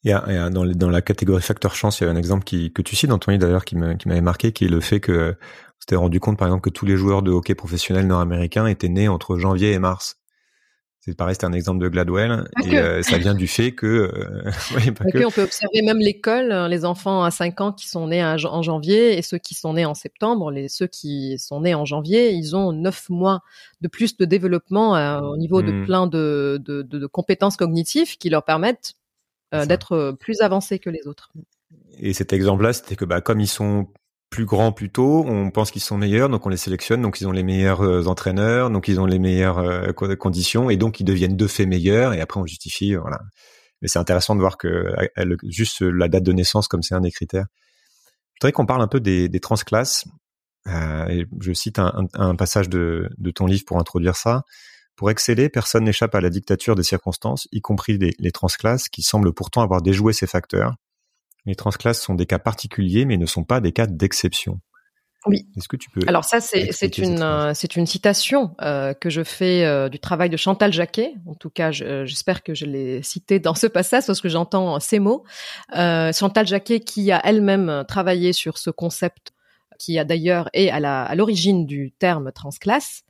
Dans, 0.04 0.90
la 0.90 1.00
catégorie 1.00 1.40
facteur 1.40 1.74
chance, 1.74 2.00
il 2.00 2.04
y 2.04 2.06
a 2.06 2.10
un 2.10 2.16
exemple 2.16 2.44
que 2.44 2.82
tu 2.82 2.94
cites 2.94 3.08
dans 3.08 3.18
ton 3.18 3.30
livre 3.30 3.40
d'ailleurs 3.40 3.64
qui 3.64 3.76
m'avait 3.76 4.20
marqué, 4.20 4.52
qui 4.52 4.66
est 4.66 4.68
le 4.68 4.80
fait 4.80 5.00
que 5.00 5.30
on 5.40 5.80
s'était 5.80 5.96
rendu 5.96 6.20
compte 6.20 6.38
par 6.38 6.48
exemple 6.48 6.62
que 6.62 6.70
tous 6.70 6.84
les 6.84 6.98
joueurs 6.98 7.22
de 7.22 7.30
hockey 7.30 7.54
professionnels 7.54 8.06
nord-américains 8.06 8.66
étaient 8.66 8.90
nés 8.90 9.08
entre 9.08 9.38
janvier 9.38 9.72
et 9.72 9.78
mars. 9.78 10.18
C'est 11.06 11.14
pareil, 11.14 11.34
c'était 11.34 11.44
un 11.44 11.52
exemple 11.52 11.84
de 11.84 11.88
Gladwell. 11.90 12.48
et 12.64 12.78
euh, 12.78 13.02
ça 13.02 13.18
vient 13.18 13.34
du 13.34 13.46
fait 13.46 13.72
que... 13.72 13.86
Euh, 13.86 14.50
On 15.26 15.30
peut 15.30 15.42
observer 15.42 15.82
même 15.82 15.98
l'école, 15.98 16.50
hein, 16.50 16.66
les 16.66 16.86
enfants 16.86 17.22
à 17.24 17.30
5 17.30 17.60
ans 17.60 17.72
qui 17.72 17.88
sont 17.88 18.08
nés 18.08 18.24
en 18.24 18.62
janvier 18.62 19.18
et 19.18 19.20
ceux 19.20 19.36
qui 19.36 19.54
sont 19.54 19.74
nés 19.74 19.84
en 19.84 19.92
septembre. 19.92 20.50
Les, 20.50 20.68
ceux 20.68 20.86
qui 20.86 21.38
sont 21.38 21.60
nés 21.60 21.74
en 21.74 21.84
janvier, 21.84 22.30
ils 22.30 22.56
ont 22.56 22.72
9 22.72 23.10
mois 23.10 23.42
de 23.82 23.88
plus 23.88 24.16
de 24.16 24.24
développement 24.24 24.96
euh, 24.96 25.20
au 25.20 25.36
niveau 25.36 25.60
de 25.60 25.72
hmm. 25.72 25.84
plein 25.84 26.06
de, 26.06 26.58
de, 26.64 26.80
de, 26.80 27.06
compétences 27.06 27.58
cognitives 27.58 28.16
qui 28.16 28.30
leur 28.30 28.44
permettent 28.44 28.94
d'être 29.52 30.16
plus 30.18 30.40
avancés 30.40 30.80
que 30.80 30.90
les 30.90 31.06
autres. 31.06 31.30
Et 32.00 32.12
cet 32.12 32.32
exemple-là, 32.32 32.72
c'était 32.72 32.96
que 32.96 33.04
bah, 33.04 33.20
comme 33.20 33.40
ils 33.40 33.46
sont 33.46 33.86
plus 34.30 34.46
grands 34.46 34.72
plus 34.72 34.90
tôt, 34.90 35.24
on 35.26 35.50
pense 35.50 35.70
qu'ils 35.70 35.82
sont 35.82 35.96
meilleurs, 35.96 36.28
donc 36.28 36.44
on 36.44 36.48
les 36.48 36.56
sélectionne, 36.56 37.00
donc 37.02 37.20
ils 37.20 37.28
ont 37.28 37.32
les 37.32 37.44
meilleurs 37.44 37.82
euh, 37.82 38.06
entraîneurs, 38.06 38.70
donc 38.70 38.88
ils 38.88 38.98
ont 38.98 39.06
les 39.06 39.18
meilleures 39.20 39.58
euh, 39.58 39.92
conditions, 39.92 40.70
et 40.70 40.76
donc 40.76 40.98
ils 40.98 41.04
deviennent 41.04 41.36
de 41.36 41.46
fait 41.46 41.66
meilleurs, 41.66 42.14
et 42.14 42.20
après 42.20 42.40
on 42.40 42.46
justifie, 42.46 42.94
voilà. 42.96 43.20
Mais 43.80 43.88
c'est 43.88 43.98
intéressant 43.98 44.34
de 44.34 44.40
voir 44.40 44.56
que 44.56 44.92
juste 45.44 45.82
la 45.82 46.08
date 46.08 46.22
de 46.22 46.32
naissance, 46.32 46.68
comme 46.68 46.82
c'est 46.82 46.94
un 46.94 47.02
des 47.02 47.10
critères. 47.10 47.46
voudrais 48.40 48.52
qu'on 48.52 48.66
parle 48.66 48.80
un 48.82 48.88
peu 48.88 48.98
des, 48.98 49.40
transclasses. 49.40 50.06
Euh, 50.68 51.24
je 51.40 51.52
cite 51.52 51.78
un, 51.78 52.34
passage 52.34 52.70
de, 52.70 53.10
de, 53.18 53.30
ton 53.30 53.44
livre 53.44 53.64
pour 53.66 53.78
introduire 53.78 54.16
ça. 54.16 54.42
Pour 54.96 55.10
exceller, 55.10 55.50
personne 55.50 55.84
n'échappe 55.84 56.14
à 56.14 56.20
la 56.22 56.30
dictature 56.30 56.76
des 56.76 56.82
circonstances, 56.82 57.46
y 57.52 57.60
compris 57.60 57.98
les, 57.98 58.14
les 58.18 58.32
transclasses 58.32 58.88
qui 58.88 59.02
semblent 59.02 59.34
pourtant 59.34 59.60
avoir 59.60 59.82
déjoué 59.82 60.12
ces 60.14 60.26
facteurs. 60.26 60.76
Les 61.46 61.54
transclasses 61.54 62.00
sont 62.00 62.14
des 62.14 62.26
cas 62.26 62.38
particuliers, 62.38 63.04
mais 63.04 63.16
ne 63.16 63.26
sont 63.26 63.44
pas 63.44 63.60
des 63.60 63.72
cas 63.72 63.86
d'exception. 63.86 64.60
Oui. 65.26 65.46
Est-ce 65.56 65.68
que 65.68 65.76
tu 65.76 65.88
peux 65.88 66.02
Alors 66.06 66.24
ça, 66.24 66.40
c'est 66.40 66.70
c'est 66.72 66.98
une 66.98 67.22
euh, 67.22 67.52
c'est 67.54 67.76
une 67.76 67.86
citation 67.86 68.54
euh, 68.60 68.92
que 68.92 69.08
je 69.08 69.22
fais 69.22 69.64
euh, 69.64 69.88
du 69.88 69.98
travail 69.98 70.28
de 70.28 70.36
Chantal 70.36 70.72
Jacquet. 70.72 71.14
En 71.26 71.34
tout 71.34 71.48
cas, 71.48 71.70
j'espère 71.70 72.42
que 72.42 72.54
je 72.54 72.66
l'ai 72.66 73.02
cité 73.02 73.38
dans 73.38 73.54
ce 73.54 73.66
passage 73.66 74.06
parce 74.06 74.20
que 74.20 74.28
j'entends 74.28 74.78
ces 74.80 74.98
mots. 74.98 75.24
Chantal 75.72 76.46
Jacquet, 76.46 76.80
qui 76.80 77.10
a 77.10 77.20
elle-même 77.24 77.84
travaillé 77.88 78.32
sur 78.32 78.58
ce 78.58 78.70
concept, 78.70 79.32
qui 79.78 79.98
a 79.98 80.04
d'ailleurs 80.04 80.50
est 80.52 80.68
à 80.68 80.78
la 80.78 81.04
à 81.04 81.14
l'origine 81.14 81.64
du 81.64 81.92
terme 81.92 82.30
transclasse, 82.30 83.04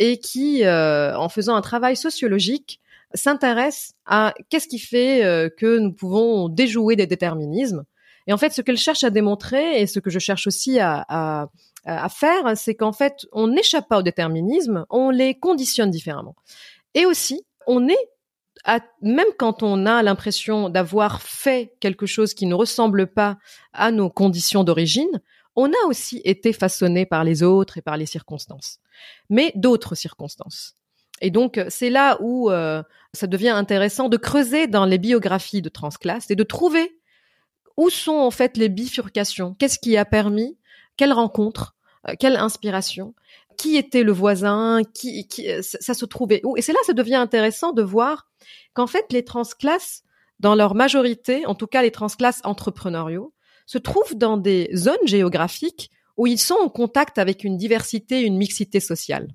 et 0.00 0.18
qui, 0.18 0.66
en 0.66 1.28
faisant 1.28 1.54
un 1.54 1.62
travail 1.62 1.96
sociologique, 1.96 2.80
s'intéresse 3.14 3.94
à 4.06 4.34
qu'est-ce 4.50 4.68
qui 4.68 4.78
fait 4.78 5.50
que 5.56 5.78
nous 5.78 5.92
pouvons 5.92 6.48
déjouer 6.48 6.96
des 6.96 7.06
déterminismes 7.06 7.84
et 8.26 8.32
en 8.32 8.38
fait, 8.38 8.52
ce 8.52 8.62
qu'elle 8.62 8.78
cherche 8.78 9.04
à 9.04 9.10
démontrer 9.10 9.80
et 9.80 9.86
ce 9.86 9.98
que 9.98 10.10
je 10.10 10.18
cherche 10.18 10.46
aussi 10.46 10.78
à, 10.80 11.04
à, 11.08 11.48
à 11.84 12.08
faire, 12.08 12.56
c'est 12.56 12.74
qu'en 12.74 12.92
fait, 12.92 13.26
on 13.32 13.48
n'échappe 13.48 13.88
pas 13.88 13.98
au 13.98 14.02
déterminisme, 14.02 14.86
on 14.90 15.10
les 15.10 15.34
conditionne 15.34 15.90
différemment. 15.90 16.34
Et 16.94 17.06
aussi, 17.06 17.44
on 17.66 17.88
est 17.88 18.08
même 19.02 19.26
quand 19.38 19.62
on 19.62 19.84
a 19.84 20.02
l'impression 20.02 20.70
d'avoir 20.70 21.20
fait 21.20 21.74
quelque 21.80 22.06
chose 22.06 22.32
qui 22.32 22.46
ne 22.46 22.54
ressemble 22.54 23.06
pas 23.06 23.36
à 23.72 23.90
nos 23.90 24.08
conditions 24.08 24.64
d'origine, 24.64 25.20
on 25.54 25.70
a 25.70 25.86
aussi 25.86 26.20
été 26.24 26.52
façonné 26.52 27.04
par 27.04 27.24
les 27.24 27.42
autres 27.42 27.78
et 27.78 27.82
par 27.82 27.96
les 27.96 28.06
circonstances, 28.06 28.78
mais 29.28 29.52
d'autres 29.54 29.94
circonstances. 29.94 30.76
Et 31.24 31.30
donc, 31.30 31.58
c'est 31.70 31.88
là 31.88 32.18
où 32.20 32.50
euh, 32.50 32.82
ça 33.14 33.26
devient 33.26 33.48
intéressant 33.48 34.10
de 34.10 34.18
creuser 34.18 34.66
dans 34.66 34.84
les 34.84 34.98
biographies 34.98 35.62
de 35.62 35.70
transclasse 35.70 36.30
et 36.30 36.36
de 36.36 36.42
trouver 36.42 37.00
où 37.78 37.88
sont 37.88 38.12
en 38.12 38.30
fait 38.30 38.58
les 38.58 38.68
bifurcations. 38.68 39.54
Qu'est-ce 39.58 39.78
qui 39.78 39.96
a 39.96 40.04
permis? 40.04 40.58
Quelle 40.98 41.14
rencontre? 41.14 41.76
Euh, 42.06 42.12
Quelle 42.20 42.36
inspiration? 42.36 43.14
Qui 43.56 43.78
était 43.78 44.02
le 44.02 44.12
voisin? 44.12 44.82
Qui, 44.92 45.26
qui 45.26 45.50
euh, 45.50 45.62
ça, 45.62 45.94
se 45.94 46.04
trouvait 46.04 46.42
où? 46.44 46.58
Et 46.58 46.62
c'est 46.62 46.74
là 46.74 46.78
ça 46.84 46.92
devient 46.92 47.14
intéressant 47.14 47.72
de 47.72 47.82
voir 47.82 48.28
qu'en 48.74 48.86
fait 48.86 49.06
les 49.10 49.24
transclasses, 49.24 50.02
dans 50.40 50.54
leur 50.54 50.74
majorité, 50.74 51.46
en 51.46 51.54
tout 51.54 51.66
cas 51.66 51.80
les 51.80 51.90
transclasses 51.90 52.42
entrepreneuriaux, 52.44 53.32
se 53.64 53.78
trouvent 53.78 54.14
dans 54.14 54.36
des 54.36 54.68
zones 54.74 55.06
géographiques 55.06 55.90
où 56.18 56.26
ils 56.26 56.38
sont 56.38 56.58
en 56.62 56.68
contact 56.68 57.16
avec 57.16 57.44
une 57.44 57.56
diversité, 57.56 58.20
une 58.20 58.36
mixité 58.36 58.78
sociale. 58.78 59.28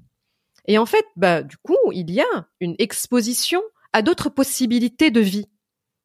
Et 0.70 0.78
en 0.78 0.86
fait, 0.86 1.06
bah, 1.16 1.42
du 1.42 1.58
coup, 1.58 1.92
il 1.92 2.12
y 2.12 2.22
a 2.22 2.48
une 2.60 2.76
exposition 2.78 3.62
à 3.92 4.04
d'autres 4.04 4.30
possibilités 4.30 5.10
de 5.10 5.20
vie 5.20 5.50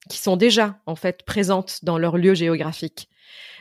qui 0.08 0.16
sont 0.16 0.38
déjà 0.38 0.80
en 0.86 0.96
fait 0.96 1.22
présentes 1.24 1.80
dans 1.82 1.98
leur 1.98 2.16
lieu 2.16 2.34
géographique. 2.34 3.10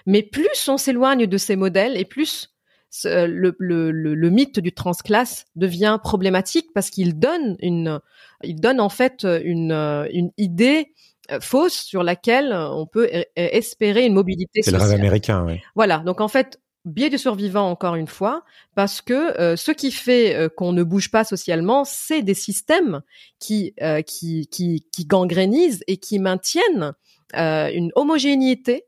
Mais 0.06 0.24
plus 0.24 0.70
on 0.70 0.78
s'éloigne 0.78 1.28
de 1.28 1.38
ces 1.38 1.58
modèles 1.58 1.98
et 1.98 2.06
plus 2.06 2.56
le, 3.04 3.54
le, 3.60 3.92
le, 3.92 4.30
mythe 4.30 4.60
du 4.60 4.72
transclasse 4.72 5.46
devient 5.58 6.00
problématique 6.02 6.68
parce 6.74 6.90
qu'il 6.90 7.20
donne 7.20 7.58
une, 7.60 8.00
il 8.44 8.62
donne 8.62 8.80
en 8.80 8.90
fait 8.90 9.26
une, 9.44 9.74
une 9.74 10.32
idée 10.38 10.94
euh, 11.32 11.40
fausse 11.42 11.82
sur 11.82 12.04
laquelle 12.04 12.54
on 12.54 12.86
peut 12.86 13.10
espérer 13.36 14.06
une 14.06 14.14
mobilité 14.14 14.62
sociale. 14.62 14.80
C'est 14.80 14.86
le 14.86 14.92
rêve 14.92 15.00
américain, 15.02 15.44
oui. 15.46 15.60
Voilà. 15.76 15.98
Donc 16.00 16.22
en 16.22 16.28
fait, 16.30 16.62
biais 16.86 17.10
du 17.10 17.18
survivant 17.18 17.70
encore 17.70 17.96
une 17.96 18.08
fois, 18.08 18.44
parce 18.76 19.02
que 19.02 19.40
euh, 19.40 19.56
ce 19.56 19.72
qui 19.72 19.92
fait 19.92 20.36
euh, 20.36 20.50
qu'on 20.50 20.74
ne 20.74 20.84
bouge 20.84 21.12
pas 21.12 21.24
socialement, 21.24 21.86
c'est 21.86 22.22
des 22.22 22.34
systèmes 22.34 23.02
qui, 23.40 23.74
euh, 23.82 24.02
qui, 24.02 24.48
qui, 24.48 24.86
qui 24.92 25.06
gangrénisent 25.06 25.84
et 25.88 25.98
qui 25.98 26.20
maintiennent 26.20 26.94
une 27.36 27.92
homogénéité 27.96 28.86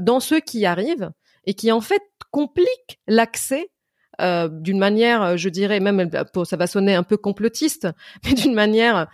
dans 0.00 0.18
ceux 0.18 0.40
qui 0.40 0.66
arrivent 0.66 1.12
et 1.44 1.54
qui 1.54 1.70
en 1.70 1.80
fait 1.80 2.02
compliquent 2.32 2.98
l'accès 3.06 3.70
d'une 4.18 4.78
manière, 4.78 5.36
je 5.36 5.48
dirais 5.48 5.78
même, 5.78 6.10
ça 6.44 6.56
va 6.56 6.66
sonner 6.66 6.96
un 6.96 7.04
peu 7.04 7.16
complotiste, 7.16 7.86
mais 8.24 8.32
d'une 8.32 8.54
manière 8.54 9.06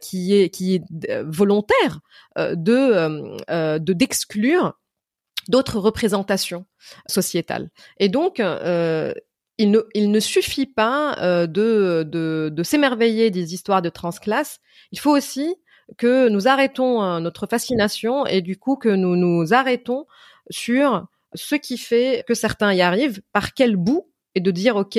qui 0.00 0.32
est 0.32 0.50
qui 0.50 0.76
est 0.76 1.22
volontaire 1.24 1.98
de 2.36 3.78
de 3.78 3.92
d'exclure 3.92 4.74
d'autres 5.48 5.78
représentations 5.78 6.66
sociétales. 7.06 7.70
Et 7.98 8.08
donc, 8.08 8.38
euh, 8.38 9.12
il, 9.56 9.70
ne, 9.70 9.80
il 9.94 10.10
ne 10.10 10.20
suffit 10.20 10.66
pas 10.66 11.16
euh, 11.20 11.46
de, 11.46 12.04
de, 12.06 12.50
de 12.52 12.62
s'émerveiller 12.62 13.30
des 13.30 13.54
histoires 13.54 13.82
de 13.82 13.88
transclasse. 13.88 14.60
Il 14.92 15.00
faut 15.00 15.16
aussi 15.16 15.56
que 15.96 16.28
nous 16.28 16.46
arrêtons 16.46 17.02
euh, 17.02 17.18
notre 17.18 17.46
fascination 17.46 18.26
et 18.26 18.42
du 18.42 18.58
coup 18.58 18.76
que 18.76 18.90
nous 18.90 19.16
nous 19.16 19.54
arrêtons 19.54 20.06
sur 20.50 21.06
ce 21.34 21.54
qui 21.54 21.78
fait 21.78 22.24
que 22.28 22.34
certains 22.34 22.72
y 22.72 22.82
arrivent, 22.82 23.20
par 23.32 23.54
quel 23.54 23.76
bout, 23.76 24.10
et 24.34 24.40
de 24.40 24.50
dire 24.50 24.76
ok, 24.76 24.98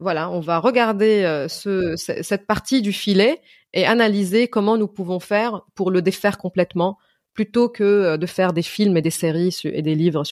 voilà, 0.00 0.30
on 0.30 0.40
va 0.40 0.58
regarder 0.58 1.46
ce, 1.48 1.94
cette 1.96 2.46
partie 2.46 2.82
du 2.82 2.92
filet 2.92 3.40
et 3.72 3.86
analyser 3.86 4.48
comment 4.48 4.76
nous 4.76 4.86
pouvons 4.86 5.20
faire 5.20 5.62
pour 5.74 5.90
le 5.90 6.02
défaire 6.02 6.38
complètement 6.38 6.98
plutôt 7.34 7.68
que 7.68 7.84
euh, 7.84 8.16
de 8.16 8.26
faire 8.26 8.52
des 8.52 8.62
films 8.62 8.96
et 8.96 9.02
des 9.02 9.10
séries 9.10 9.60
et 9.64 9.82
des 9.82 9.94
livres. 9.94 10.24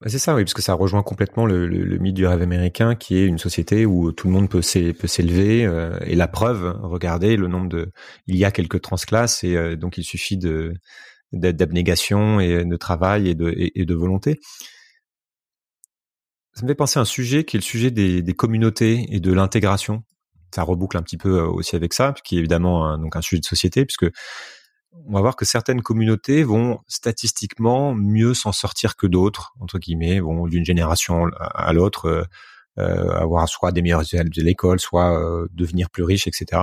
Bah, 0.00 0.08
c'est 0.10 0.18
ça, 0.18 0.34
oui, 0.34 0.44
parce 0.44 0.52
que 0.52 0.60
ça 0.60 0.74
rejoint 0.74 1.02
complètement 1.02 1.46
le, 1.46 1.68
mythe 1.98 2.14
du 2.14 2.26
rêve 2.26 2.42
américain, 2.42 2.94
qui 2.94 3.16
est 3.16 3.24
une 3.24 3.38
société 3.38 3.86
où 3.86 4.12
tout 4.12 4.26
le 4.26 4.34
monde 4.34 4.50
peut 4.50 4.60
s'élever. 4.60 5.64
Euh, 5.64 5.98
et 6.02 6.14
la 6.14 6.28
preuve, 6.28 6.78
regardez 6.82 7.36
le 7.36 7.48
nombre 7.48 7.68
de, 7.68 7.90
il 8.26 8.36
y 8.36 8.44
a 8.44 8.50
quelques 8.50 8.82
transclasses, 8.82 9.42
et 9.42 9.56
euh, 9.56 9.76
donc 9.76 9.96
il 9.96 10.04
suffit 10.04 10.36
de 10.36 10.74
d'abnégation 11.32 12.40
et 12.40 12.64
de 12.64 12.76
travail 12.76 13.28
et 13.28 13.34
de, 13.34 13.94
volonté. 13.94 14.40
Ça 16.54 16.62
me 16.62 16.68
fait 16.68 16.74
penser 16.74 16.98
à 16.98 17.02
un 17.02 17.04
sujet 17.04 17.44
qui 17.44 17.56
est 17.56 17.60
le 17.60 17.64
sujet 17.64 17.90
des, 17.90 18.22
des 18.22 18.32
communautés 18.32 19.06
et 19.10 19.20
de 19.20 19.32
l'intégration. 19.32 20.04
Ça 20.54 20.62
reboucle 20.62 20.96
un 20.96 21.02
petit 21.02 21.18
peu 21.18 21.40
aussi 21.40 21.76
avec 21.76 21.92
ça, 21.92 22.14
qui 22.24 22.36
est 22.36 22.38
évidemment 22.38 22.86
un, 22.86 22.98
donc 22.98 23.16
un 23.16 23.20
sujet 23.20 23.40
de 23.40 23.44
société, 23.44 23.84
puisque 23.84 24.06
on 25.04 25.12
va 25.12 25.20
voir 25.20 25.36
que 25.36 25.44
certaines 25.44 25.82
communautés 25.82 26.42
vont 26.42 26.80
statistiquement 26.88 27.94
mieux 27.94 28.34
s'en 28.34 28.52
sortir 28.52 28.96
que 28.96 29.06
d'autres, 29.06 29.54
entre 29.60 29.78
guillemets, 29.78 30.20
vont 30.20 30.46
d'une 30.46 30.64
génération 30.64 31.26
à 31.38 31.72
l'autre 31.72 32.06
euh, 32.06 32.24
euh, 32.78 33.10
avoir 33.12 33.48
soit 33.48 33.72
des 33.72 33.82
meilleurs 33.82 34.00
résultats 34.00 34.24
de 34.24 34.42
l'école, 34.42 34.80
soit 34.80 35.18
euh, 35.18 35.48
devenir 35.52 35.90
plus 35.90 36.02
riches, 36.02 36.26
etc. 36.26 36.62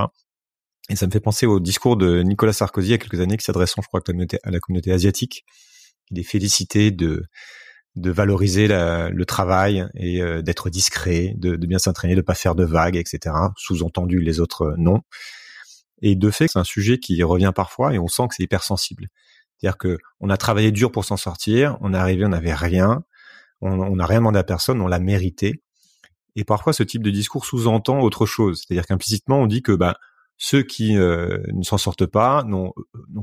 Et 0.88 0.96
ça 0.96 1.06
me 1.06 1.12
fait 1.12 1.20
penser 1.20 1.46
au 1.46 1.60
discours 1.60 1.96
de 1.96 2.22
Nicolas 2.22 2.52
Sarkozy 2.52 2.88
il 2.88 2.90
y 2.92 2.94
a 2.94 2.98
quelques 2.98 3.20
années 3.20 3.36
qui 3.36 3.44
s'adressant, 3.44 3.82
je 3.82 3.88
crois, 3.88 4.00
à 4.00 4.50
la 4.50 4.60
communauté 4.60 4.92
asiatique, 4.92 5.44
il 6.10 6.18
est 6.18 6.24
félicité 6.24 6.90
de 6.90 7.24
de 7.96 8.10
valoriser 8.10 8.66
le 8.66 9.22
travail 9.24 9.86
et 9.94 10.20
d'être 10.42 10.68
discret, 10.68 11.32
de, 11.36 11.54
de 11.54 11.66
bien 11.68 11.78
s'entraîner, 11.78 12.16
de 12.16 12.22
pas 12.22 12.34
faire 12.34 12.56
de 12.56 12.64
vagues, 12.64 12.96
etc. 12.96 13.32
Sous-entendu, 13.56 14.18
les 14.18 14.40
autres 14.40 14.74
non. 14.78 15.02
Et 16.02 16.16
de 16.16 16.30
fait, 16.30 16.48
c'est 16.48 16.58
un 16.58 16.64
sujet 16.64 16.98
qui 16.98 17.22
revient 17.22 17.52
parfois 17.54 17.94
et 17.94 17.98
on 17.98 18.08
sent 18.08 18.28
que 18.28 18.34
c'est 18.36 18.42
hypersensible. 18.42 19.08
C'est-à-dire 19.56 19.78
que 19.78 19.98
on 20.20 20.30
a 20.30 20.36
travaillé 20.36 20.72
dur 20.72 20.90
pour 20.90 21.04
s'en 21.04 21.16
sortir, 21.16 21.78
on 21.80 21.94
est 21.94 21.96
arrivé, 21.98 22.24
on 22.24 22.30
n'avait 22.30 22.54
rien, 22.54 23.02
on 23.60 23.96
n'a 23.96 24.06
rien 24.06 24.18
demandé 24.18 24.38
à 24.38 24.44
personne, 24.44 24.80
on 24.80 24.86
l'a 24.86 24.98
mérité. 24.98 25.62
Et 26.36 26.44
parfois, 26.44 26.72
ce 26.72 26.82
type 26.82 27.02
de 27.02 27.10
discours 27.10 27.46
sous-entend 27.46 28.00
autre 28.00 28.26
chose. 28.26 28.62
C'est-à-dire 28.66 28.86
qu'implicitement, 28.86 29.40
on 29.40 29.46
dit 29.46 29.62
que 29.62 29.72
bah, 29.72 29.96
ceux 30.36 30.62
qui 30.62 30.96
euh, 30.96 31.38
ne 31.52 31.62
s'en 31.62 31.78
sortent 31.78 32.06
pas 32.06 32.42
n'ont 32.44 32.72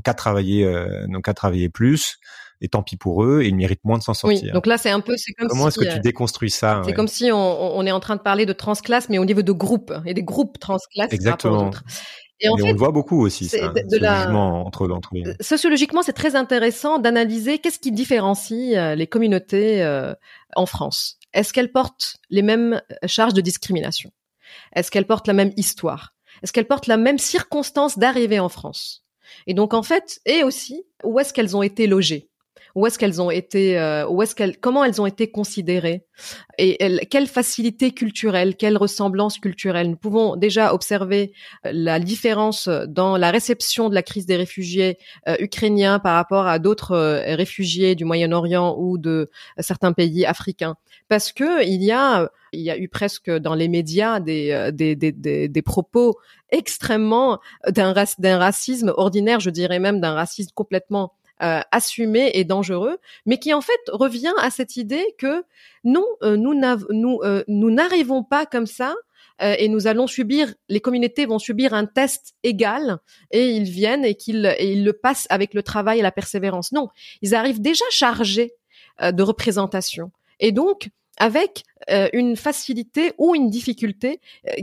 qu'à 0.02 0.14
travailler, 0.14 0.64
euh, 0.64 1.06
n'ont 1.08 1.20
qu'à 1.20 1.34
travailler 1.34 1.68
plus, 1.68 2.16
et 2.62 2.68
tant 2.68 2.82
pis 2.82 2.96
pour 2.96 3.24
eux, 3.24 3.42
et 3.42 3.48
ils 3.48 3.54
méritent 3.54 3.84
moins 3.84 3.98
de 3.98 4.02
s'en 4.02 4.14
sortir. 4.14 4.42
Oui, 4.44 4.52
donc 4.52 4.66
là, 4.66 4.78
c'est 4.78 4.90
un 4.90 5.00
peu, 5.00 5.16
c'est 5.16 5.32
comme 5.32 5.48
Comment 5.48 5.68
est-ce 5.68 5.78
que 5.78 5.84
tu 5.84 5.90
euh, 5.90 5.98
déconstruis 5.98 6.50
ça 6.50 6.80
C'est 6.86 6.94
comme 6.94 7.08
si 7.08 7.30
on, 7.30 7.76
on, 7.76 7.84
est 7.84 7.90
en 7.90 8.00
train 8.00 8.16
de 8.16 8.22
parler 8.22 8.46
de 8.46 8.52
transclasse, 8.52 9.08
mais 9.10 9.18
au 9.18 9.26
niveau 9.26 9.42
de 9.42 9.52
groupe, 9.52 9.92
et 10.06 10.14
des 10.14 10.22
groupes 10.22 10.58
transclasses 10.58 11.12
Exactement. 11.12 11.56
par 11.56 11.64
rapport 11.64 11.82
et, 12.42 12.48
on 12.50 12.56
le 12.56 12.76
voit 12.76 12.90
beaucoup 12.90 13.24
aussi, 13.24 13.48
ça, 13.48 13.68
de, 13.68 13.98
la... 13.98 14.30
entre, 14.32 14.90
entre 14.90 15.10
les... 15.12 15.22
Sociologiquement, 15.40 16.02
c'est 16.02 16.12
très 16.12 16.34
intéressant 16.34 16.98
d'analyser 16.98 17.58
qu'est-ce 17.58 17.78
qui 17.78 17.92
différencie 17.92 18.76
euh, 18.76 18.94
les 18.96 19.06
communautés 19.06 19.82
euh, 19.82 20.12
en 20.56 20.66
France. 20.66 21.18
Est-ce 21.32 21.52
qu'elles 21.52 21.70
portent 21.70 22.16
les 22.30 22.42
mêmes 22.42 22.82
charges 23.06 23.34
de 23.34 23.40
discrimination? 23.40 24.10
Est-ce 24.74 24.90
qu'elles 24.90 25.06
portent 25.06 25.28
la 25.28 25.34
même 25.34 25.52
histoire? 25.56 26.14
Est-ce 26.42 26.52
qu'elles 26.52 26.66
portent 26.66 26.88
la 26.88 26.96
même 26.96 27.18
circonstance 27.18 27.98
d'arrivée 27.98 28.40
en 28.40 28.48
France? 28.48 29.04
Et 29.46 29.54
donc, 29.54 29.72
en 29.72 29.82
fait, 29.82 30.20
et 30.26 30.42
aussi, 30.42 30.84
où 31.04 31.18
est-ce 31.20 31.32
qu'elles 31.32 31.56
ont 31.56 31.62
été 31.62 31.86
logées? 31.86 32.28
Où 32.74 32.86
est-ce 32.86 32.98
qu'elles 32.98 33.20
ont 33.20 33.30
été, 33.30 33.78
euh, 33.78 34.06
où 34.08 34.22
est-ce 34.22 34.34
qu'elles, 34.34 34.58
comment 34.58 34.84
elles 34.84 35.00
ont 35.00 35.06
été 35.06 35.30
considérées 35.30 36.04
et 36.58 36.78
quelle 37.10 37.26
facilité 37.26 37.92
culturelle, 37.92 38.56
quelle 38.56 38.76
ressemblance 38.76 39.38
culturelle. 39.38 39.90
Nous 39.90 39.96
pouvons 39.96 40.36
déjà 40.36 40.74
observer 40.74 41.32
euh, 41.66 41.70
la 41.72 41.98
différence 41.98 42.68
dans 42.68 43.16
la 43.16 43.30
réception 43.30 43.88
de 43.88 43.94
la 43.94 44.02
crise 44.02 44.26
des 44.26 44.36
réfugiés 44.36 44.98
euh, 45.28 45.36
ukrainiens 45.40 45.98
par 45.98 46.14
rapport 46.14 46.46
à 46.46 46.58
d'autres 46.58 46.96
réfugiés 47.34 47.94
du 47.94 48.04
Moyen-Orient 48.04 48.76
ou 48.78 48.98
de 48.98 49.30
certains 49.58 49.92
pays 49.92 50.24
africains, 50.24 50.76
parce 51.08 51.32
que 51.32 51.64
il 51.66 51.82
y 51.82 51.92
a 51.92 52.30
il 52.54 52.60
y 52.60 52.70
a 52.70 52.76
eu 52.76 52.88
presque 52.88 53.30
dans 53.30 53.54
les 53.54 53.68
médias 53.68 54.20
des, 54.20 54.70
des, 54.74 54.94
des, 54.94 55.10
des, 55.10 55.48
des 55.48 55.62
propos 55.62 56.18
extrêmement 56.50 57.40
d'un 57.66 57.94
racisme 57.94 58.92
ordinaire, 58.94 59.40
je 59.40 59.48
dirais 59.48 59.78
même 59.78 60.00
d'un 60.00 60.12
racisme 60.12 60.50
complètement 60.54 61.14
euh, 61.42 61.60
assumé 61.72 62.30
et 62.34 62.44
dangereux, 62.44 62.98
mais 63.26 63.38
qui 63.38 63.52
en 63.52 63.60
fait 63.60 63.80
revient 63.88 64.32
à 64.38 64.50
cette 64.50 64.76
idée 64.76 65.04
que 65.18 65.42
non, 65.82 66.06
euh, 66.22 66.36
nous 66.36 67.20
euh, 67.24 67.42
nous 67.48 67.70
n'arrivons 67.72 68.22
pas 68.22 68.46
comme 68.46 68.66
ça 68.66 68.94
et 69.40 69.66
nous 69.66 69.88
allons 69.88 70.06
subir, 70.06 70.54
les 70.68 70.78
communautés 70.78 71.26
vont 71.26 71.40
subir 71.40 71.74
un 71.74 71.84
test 71.84 72.34
égal 72.44 72.98
et 73.32 73.50
ils 73.50 73.68
viennent 73.68 74.04
et 74.04 74.14
qu'ils 74.14 74.54
ils 74.60 74.84
le 74.84 74.92
passent 74.92 75.26
avec 75.30 75.52
le 75.52 75.64
travail 75.64 75.98
et 75.98 76.02
la 76.02 76.12
persévérance. 76.12 76.70
Non, 76.70 76.90
ils 77.22 77.34
arrivent 77.34 77.60
déjà 77.60 77.84
chargés 77.90 78.52
de 79.00 79.22
représentation 79.24 80.12
et 80.38 80.52
donc 80.52 80.90
avec 81.18 81.64
une 82.12 82.36
facilité 82.36 83.14
ou 83.18 83.34
une 83.34 83.50
difficulté 83.50 84.20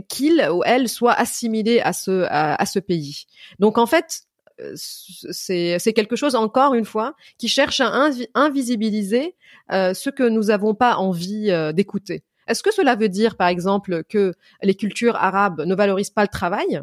qu'ils 0.08 0.48
ou 0.50 0.62
elles 0.64 0.88
soient 0.88 1.12
assimilés 1.12 1.80
à 1.80 1.92
ce 1.92 2.24
à 2.30 2.64
ce 2.64 2.78
pays. 2.78 3.26
Donc 3.58 3.76
en 3.76 3.86
fait, 3.86 4.29
c'est 4.74 5.92
quelque 5.94 6.16
chose 6.16 6.34
encore 6.34 6.74
une 6.74 6.84
fois 6.84 7.14
qui 7.38 7.48
cherche 7.48 7.80
à 7.80 8.10
invisibiliser 8.34 9.36
euh, 9.72 9.94
ce 9.94 10.10
que 10.10 10.22
nous 10.22 10.44
n'avons 10.44 10.74
pas 10.74 10.96
envie 10.96 11.50
euh, 11.50 11.72
d'écouter. 11.72 12.22
Est-ce 12.46 12.62
que 12.62 12.72
cela 12.72 12.96
veut 12.96 13.08
dire, 13.08 13.36
par 13.36 13.48
exemple, 13.48 14.02
que 14.08 14.34
les 14.62 14.74
cultures 14.74 15.16
arabes 15.16 15.60
ne 15.64 15.74
valorisent 15.74 16.10
pas 16.10 16.22
le 16.22 16.28
travail? 16.28 16.82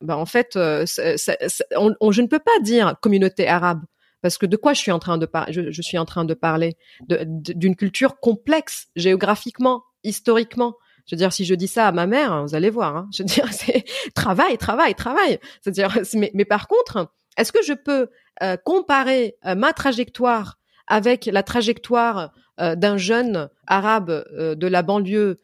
Ben, 0.00 0.16
en 0.16 0.26
fait, 0.26 0.56
euh, 0.56 0.84
je 0.86 2.22
ne 2.22 2.26
peux 2.26 2.38
pas 2.38 2.60
dire 2.60 2.96
communauté 3.00 3.48
arabe 3.48 3.82
parce 4.20 4.38
que 4.38 4.46
de 4.46 4.56
quoi 4.56 4.72
je, 4.72 4.80
suis 4.80 4.92
en 4.92 4.98
train 5.00 5.18
de 5.18 6.34
parler? 6.34 6.76
D'une 7.08 7.74
culture 7.76 8.20
complexe 8.20 8.86
géographiquement, 8.94 9.82
historiquement. 10.04 10.76
Je 11.06 11.14
veux 11.14 11.18
dire, 11.18 11.32
si 11.32 11.44
je 11.44 11.54
dis 11.54 11.68
ça 11.68 11.88
à 11.88 11.92
ma 11.92 12.06
mère, 12.06 12.42
vous 12.42 12.54
allez 12.54 12.70
voir. 12.70 12.96
Hein, 12.96 13.08
je 13.12 13.22
veux 13.22 13.26
dire, 13.26 13.46
c'est 13.52 13.84
travail, 14.14 14.58
travail, 14.58 14.94
travail. 14.94 15.38
C'est-à-dire, 15.60 15.96
mais, 16.14 16.30
mais, 16.34 16.44
par 16.44 16.68
contre, 16.68 17.10
est-ce 17.36 17.52
que 17.52 17.62
je 17.62 17.72
peux 17.72 18.08
euh, 18.42 18.56
comparer 18.56 19.36
euh, 19.46 19.54
ma 19.54 19.72
trajectoire 19.72 20.58
avec 20.86 21.26
la 21.26 21.42
trajectoire 21.42 22.32
euh, 22.60 22.76
d'un 22.76 22.96
jeune 22.96 23.48
arabe 23.66 24.24
de 24.36 24.66
la 24.66 24.82
banlieue 24.82 25.40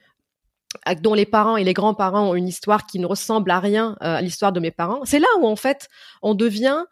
dont 1.01 1.15
les 1.15 1.25
parents 1.25 1.57
et 1.57 1.65
les 1.65 1.73
grands-parents 1.73 2.31
ont 2.31 2.35
une 2.35 2.49
histoire 2.49 2.87
qui 2.87 2.99
ne 2.99 3.07
ressemble 3.07 3.51
à 3.51 3.59
rien 3.59 3.97
à 4.01 4.21
l'histoire 4.21 4.53
de 4.53 4.61
mes 4.61 4.71
parents? 4.71 5.01
C'est 5.05 5.19
là 5.19 5.29
où 5.41 5.47
en 5.47 5.57
fait 5.57 5.89
on 6.21 6.35
devient 6.35 6.85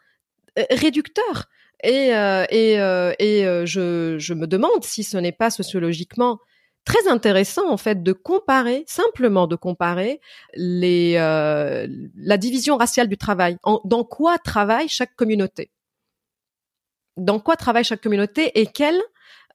réducteur. 0.70 1.46
Et, 1.82 2.08
et, 2.50 2.72
et 3.18 3.66
je, 3.66 4.16
je 4.18 4.34
me 4.34 4.46
demande 4.46 4.82
si 4.82 5.04
ce 5.04 5.18
n'est 5.18 5.32
pas 5.32 5.50
sociologiquement 5.50 6.38
très 6.86 7.08
intéressant 7.08 7.68
en 7.68 7.76
fait 7.76 8.02
de 8.02 8.12
comparer 8.12 8.84
simplement 8.86 9.46
de 9.46 9.56
comparer 9.56 10.20
euh, 10.56 11.86
la 12.14 12.36
division 12.38 12.78
raciale 12.78 13.08
du 13.08 13.18
travail. 13.18 13.58
dans 13.84 14.04
quoi 14.04 14.38
travaille 14.38 14.88
chaque 14.88 15.14
communauté? 15.16 15.70
Dans 17.18 17.40
quoi 17.40 17.56
travaille 17.56 17.84
chaque 17.84 18.00
communauté 18.00 18.58
et 18.58 18.66
quels 18.66 19.02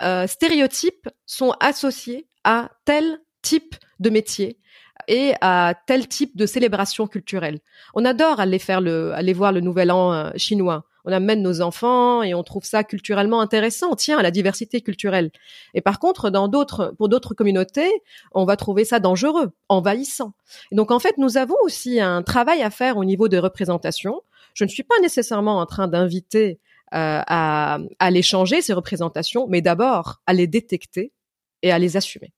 euh, 0.04 0.28
stéréotypes 0.28 1.10
sont 1.26 1.54
associés 1.60 2.28
à 2.44 2.70
tel 2.86 3.20
type 3.42 3.76
de 4.00 4.10
métier 4.10 4.60
et 5.08 5.34
à 5.42 5.74
tel 5.88 6.08
type 6.08 6.36
de 6.36 6.46
célébration 6.46 7.08
culturelle? 7.08 7.60
On 7.94 8.04
adore 8.04 8.42
aller 8.42 8.60
faire 8.60 8.82
le 8.82 9.14
aller 9.14 9.34
voir 9.34 9.54
le 9.54 9.62
Nouvel 9.62 9.90
An 9.92 10.12
euh, 10.12 10.32
chinois 10.36 10.86
on 11.06 11.12
amène 11.12 11.42
nos 11.42 11.62
enfants 11.62 12.24
et 12.24 12.34
on 12.34 12.44
trouve 12.44 12.64
ça 12.66 12.84
culturellement 12.84 13.42
intéressant. 13.42 13.96
Tiens, 13.96 14.22
la 14.22 14.32
diversité 14.32 14.82
culturelle. 14.82 15.32
Et 15.74 15.82
par 15.82 16.00
contre, 16.00 16.30
dans 16.30 16.48
d'autres, 16.48 16.94
pour 16.98 17.10
d'autres 17.10 17.34
communautés, 17.34 17.92
on 18.34 18.46
va 18.46 18.56
trouver 18.56 18.86
ça 18.86 19.00
dangereux, 19.00 19.52
envahissant. 19.70 20.34
Et 20.72 20.76
donc, 20.76 20.92
en 20.92 21.00
fait, 21.00 21.18
nous 21.18 21.38
avons 21.38 21.58
aussi 21.64 22.00
un 22.00 22.24
travail 22.24 22.62
à 22.62 22.70
faire 22.70 22.98
au 22.98 23.06
niveau 23.06 23.28
de 23.28 23.38
représentation. 23.38 24.22
Je 24.54 24.64
ne 24.64 24.70
suis 24.70 24.84
pas 24.84 25.00
nécessairement 25.02 25.60
en 25.60 25.66
train 25.66 25.88
d'inviter 25.88 26.60
euh, 26.94 27.22
à, 27.26 27.80
à 28.00 28.12
les 28.12 28.22
changer, 28.22 28.62
ces 28.62 28.74
représentations, 28.74 29.48
mais 29.48 29.62
d'abord 29.62 30.22
à 30.26 30.34
les 30.34 30.48
détecter 30.48 31.14
et 31.62 31.72
à 31.72 31.80
les 31.80 31.96
assumer. 31.96 32.34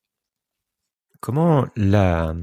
Comment 1.20 1.66
la, 1.74 2.36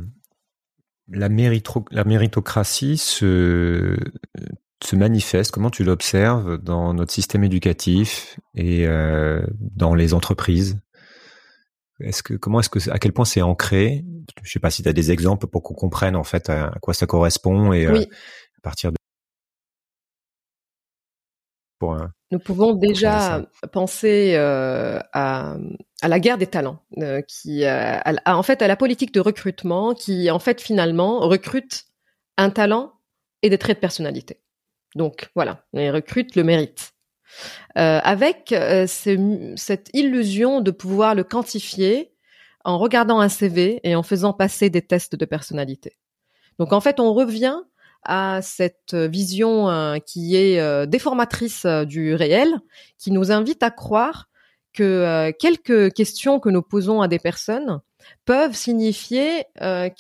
la, 1.08 1.30
la 1.30 2.04
méritocratie 2.04 2.98
se 2.98 3.98
se 4.84 4.96
manifeste 4.96 5.52
Comment 5.52 5.70
tu 5.70 5.84
l'observes 5.84 6.58
dans 6.58 6.94
notre 6.94 7.12
système 7.12 7.44
éducatif 7.44 8.40
et 8.56 8.88
euh, 8.88 9.46
dans 9.60 9.96
les 9.96 10.14
entreprises? 10.14 10.80
Est-ce 12.00 12.24
que 12.24 12.34
comment 12.34 12.60
est-ce 12.60 12.70
que 12.70 12.90
à 12.90 12.98
quel 12.98 13.14
point 13.14 13.26
c'est 13.26 13.42
ancré? 13.42 14.04
Je 14.44 14.52
sais 14.52 14.60
pas 14.60 14.72
si 14.72 14.82
tu 14.82 14.90
as 14.90 14.94
des 14.94 15.12
exemples 15.12 15.48
pour 15.48 15.62
qu'on 15.62 15.76
comprenne 15.76 16.16
en 16.16 16.24
fait 16.24 16.50
à, 16.50 16.74
quoi 16.82 16.94
ça 16.94 17.06
correspond 17.06 17.74
et 17.74 17.86
euh, 17.86 18.02
à 18.02 18.62
partir 18.62 18.92
de 18.92 18.98
nous 22.32 22.40
pouvons 22.40 22.74
déjà 22.74 23.44
penser 23.72 24.34
euh, 24.36 25.00
à, 25.14 25.56
à, 26.02 26.08
la 26.08 26.20
guerre 26.20 26.38
des 26.38 26.46
talents, 26.46 26.80
qui 27.28 27.66
à, 27.66 28.04
en 28.28 28.44
fait 28.44 28.62
à 28.62 28.68
la 28.68 28.76
politique 28.76 29.12
de 29.14 29.20
recrutement, 29.20 29.96
qui 29.96 30.30
en 30.30 30.38
fait 30.38 30.62
finalement 30.62 31.20
recrute 31.22 31.86
un 32.38 32.52
talent 32.52 32.94
et 33.42 33.50
des 33.50 33.58
traits 33.58 33.78
de 33.78 33.82
personnalité. 33.82 34.40
Donc 34.96 35.30
voilà, 35.36 35.64
les 35.74 35.92
recrutes 35.92 36.36
le 36.36 36.44
méritent. 36.44 36.94
Euh, 37.78 38.00
avec 38.04 38.52
euh, 38.52 38.86
cette 38.88 39.90
illusion 39.94 40.62
de 40.62 40.72
pouvoir 40.72 41.16
le 41.16 41.24
quantifier 41.24 42.12
en 42.66 42.78
regardant 42.78 43.20
un 43.20 43.30
CV 43.30 43.80
et 43.84 43.96
en 43.96 44.04
faisant 44.04 44.34
passer 44.34 44.70
des 44.70 44.82
tests 44.82 45.16
de 45.16 45.26
personnalité. 45.26 45.98
Donc 46.60 46.74
en 46.74 46.82
fait, 46.82 47.00
on 47.00 47.14
revient 47.14 47.58
à 48.04 48.42
cette 48.42 48.94
vision 48.94 49.70
euh, 49.70 49.98
qui 49.98 50.36
est 50.36 50.88
déformatrice 50.88 51.66
du 51.66 52.14
réel, 52.14 52.54
qui 52.98 53.12
nous 53.12 53.32
invite 53.32 53.64
à 53.64 53.72
croire 53.72 54.28
que 54.74 55.32
quelques 55.40 55.94
questions 55.94 56.40
que 56.40 56.50
nous 56.50 56.62
posons 56.62 57.02
à 57.02 57.08
des 57.08 57.20
personnes 57.20 57.82
peuvent 58.26 58.56
signifier 58.56 59.46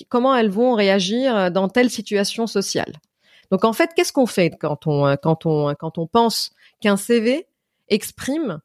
comment 0.07 0.35
elles 0.35 0.49
vont 0.49 0.73
réagir 0.73 1.51
dans 1.51 1.67
telle 1.67 1.89
situation 1.89 2.47
sociale. 2.47 2.93
Donc 3.51 3.65
en 3.65 3.73
fait, 3.73 3.91
qu'est-ce 3.95 4.13
qu'on 4.13 4.25
fait 4.25 4.51
quand 4.59 4.87
on 4.87 5.05
euh, 5.05 5.15
quand 5.21 5.45
on 5.45 5.69
euh, 5.69 5.73
quand 5.73 5.97
on 5.97 6.07
pense 6.07 6.51
qu'un 6.79 6.97
CV 6.97 7.47
exprime 7.89 8.61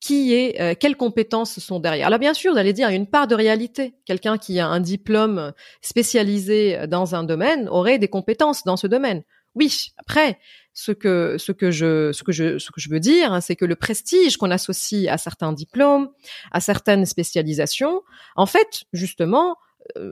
qui 0.00 0.32
est 0.34 0.60
euh, 0.60 0.74
quelles 0.78 0.96
compétences 0.96 1.58
sont 1.58 1.80
derrière? 1.80 2.06
Alors 2.06 2.20
bien 2.20 2.32
sûr, 2.32 2.52
vous 2.52 2.58
allez 2.58 2.72
dire 2.72 2.88
une 2.88 3.06
part 3.06 3.26
de 3.26 3.34
réalité. 3.34 3.94
Quelqu'un 4.04 4.38
qui 4.38 4.58
a 4.60 4.68
un 4.68 4.80
diplôme 4.80 5.52
spécialisé 5.80 6.86
dans 6.86 7.14
un 7.14 7.24
domaine 7.24 7.68
aurait 7.68 7.98
des 7.98 8.08
compétences 8.08 8.64
dans 8.64 8.76
ce 8.76 8.86
domaine. 8.86 9.22
Oui, 9.54 9.92
après 9.98 10.38
ce 10.72 10.92
que 10.92 11.36
ce 11.38 11.52
que 11.52 11.70
je 11.70 12.12
ce 12.12 12.22
que 12.22 12.32
je 12.32 12.58
ce 12.58 12.70
que 12.70 12.80
je 12.80 12.88
veux 12.88 13.00
dire, 13.00 13.32
hein, 13.32 13.40
c'est 13.40 13.56
que 13.56 13.66
le 13.66 13.76
prestige 13.76 14.38
qu'on 14.38 14.50
associe 14.50 15.12
à 15.12 15.18
certains 15.18 15.52
diplômes, 15.52 16.08
à 16.52 16.60
certaines 16.60 17.04
spécialisations, 17.06 18.02
en 18.36 18.46
fait, 18.46 18.84
justement, 18.92 19.56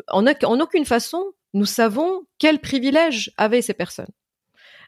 en, 0.08 0.26
en 0.26 0.60
aucune 0.60 0.84
façon 0.84 1.32
nous 1.54 1.66
savons 1.66 2.22
quels 2.38 2.60
privilèges 2.60 3.32
avaient 3.36 3.62
ces 3.62 3.74
personnes. 3.74 4.12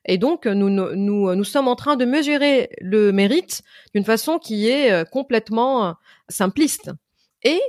Et 0.04 0.18
donc, 0.18 0.46
nous, 0.46 1.44
sommes 1.44 1.68
en 1.68 1.76
train 1.76 1.96
de 1.96 2.04
mesurer 2.04 2.70
le 2.80 3.12
mérite 3.12 3.62
d'une 3.94 4.04
façon 4.04 4.38
qui 4.38 4.68
est 4.68 4.90
euh, 4.90 5.04
complètement 5.04 5.86
euh, 5.86 5.92
simpliste. 6.28 6.90
Et 7.44 7.60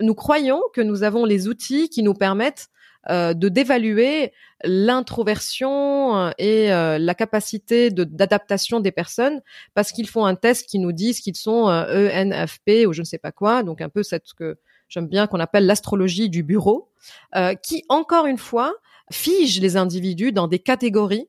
nous 0.00 0.14
croyons 0.14 0.62
que 0.72 0.80
nous 0.80 1.02
avons 1.02 1.24
les 1.24 1.46
outils 1.46 1.88
qui 1.88 2.02
nous 2.02 2.14
permettent 2.14 2.68
euh, 3.10 3.34
de 3.34 3.50
d'évaluer 3.50 4.32
l'introversion 4.64 6.32
et 6.38 6.68
la 6.68 7.14
capacité 7.14 7.90
d'adaptation 7.90 8.80
des 8.80 8.92
personnes 8.92 9.42
parce 9.74 9.92
qu'ils 9.92 10.08
font 10.08 10.24
un 10.24 10.36
test 10.36 10.66
qui 10.66 10.78
nous 10.78 10.92
disent 10.92 11.20
qu'ils 11.20 11.36
sont 11.36 11.64
ENFP 11.64 12.68
e 12.68 12.86
ou 12.86 12.94
je 12.94 13.02
ne 13.02 13.04
sais 13.04 13.18
pas 13.18 13.30
quoi, 13.30 13.62
donc 13.62 13.82
un 13.82 13.90
peu 13.90 14.02
cette 14.02 14.32
que 14.32 14.56
j'aime 14.88 15.08
bien 15.08 15.26
qu'on 15.26 15.40
appelle 15.40 15.66
l'astrologie 15.66 16.28
du 16.28 16.42
bureau, 16.42 16.90
euh, 17.34 17.54
qui 17.54 17.84
encore 17.88 18.26
une 18.26 18.38
fois 18.38 18.74
fige 19.10 19.60
les 19.60 19.76
individus 19.76 20.32
dans 20.32 20.48
des 20.48 20.58
catégories 20.58 21.28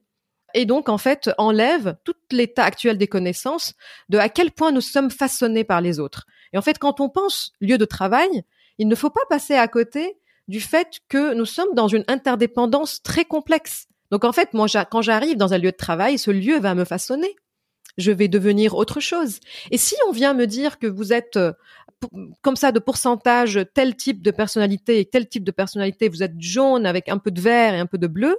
et 0.54 0.64
donc 0.64 0.88
en 0.88 0.98
fait 0.98 1.30
enlève 1.36 1.96
tout 2.04 2.14
l'état 2.30 2.64
actuel 2.64 2.96
des 2.96 3.06
connaissances 3.06 3.74
de 4.08 4.18
à 4.18 4.28
quel 4.28 4.50
point 4.50 4.72
nous 4.72 4.80
sommes 4.80 5.10
façonnés 5.10 5.64
par 5.64 5.80
les 5.80 6.00
autres. 6.00 6.26
Et 6.52 6.58
en 6.58 6.62
fait, 6.62 6.78
quand 6.78 7.00
on 7.00 7.08
pense 7.08 7.52
lieu 7.60 7.76
de 7.76 7.84
travail, 7.84 8.42
il 8.78 8.88
ne 8.88 8.94
faut 8.94 9.10
pas 9.10 9.20
passer 9.28 9.54
à 9.54 9.68
côté 9.68 10.18
du 10.48 10.60
fait 10.60 11.00
que 11.08 11.34
nous 11.34 11.44
sommes 11.44 11.74
dans 11.74 11.88
une 11.88 12.04
interdépendance 12.08 13.02
très 13.02 13.24
complexe. 13.24 13.86
Donc 14.10 14.24
en 14.24 14.32
fait, 14.32 14.54
moi, 14.54 14.66
quand 14.90 15.02
j'arrive 15.02 15.36
dans 15.36 15.52
un 15.52 15.58
lieu 15.58 15.72
de 15.72 15.76
travail, 15.76 16.18
ce 16.18 16.30
lieu 16.30 16.58
va 16.58 16.74
me 16.74 16.84
façonner. 16.84 17.36
je 17.98 18.12
vais 18.12 18.28
devenir 18.28 18.74
autre 18.74 19.00
chose. 19.00 19.40
Et 19.70 19.78
si 19.78 19.94
on 20.08 20.12
vient 20.12 20.34
me 20.34 20.46
dire 20.46 20.78
que 20.78 20.86
vous 20.86 21.12
êtes 21.14 21.36
euh, 21.36 21.52
comme 22.42 22.56
ça 22.56 22.72
de 22.72 22.78
pourcentage 22.78 23.60
tel 23.74 23.96
type 23.96 24.22
de 24.22 24.30
personnalité 24.30 25.00
et 25.00 25.04
tel 25.06 25.28
type 25.28 25.44
de 25.44 25.50
personnalité, 25.50 26.08
vous 26.08 26.22
êtes 26.22 26.38
jaune 26.38 26.86
avec 26.86 27.08
un 27.08 27.18
peu 27.18 27.30
de 27.30 27.40
vert 27.40 27.74
et 27.74 27.78
un 27.78 27.86
peu 27.86 27.98
de 27.98 28.06
bleu, 28.06 28.38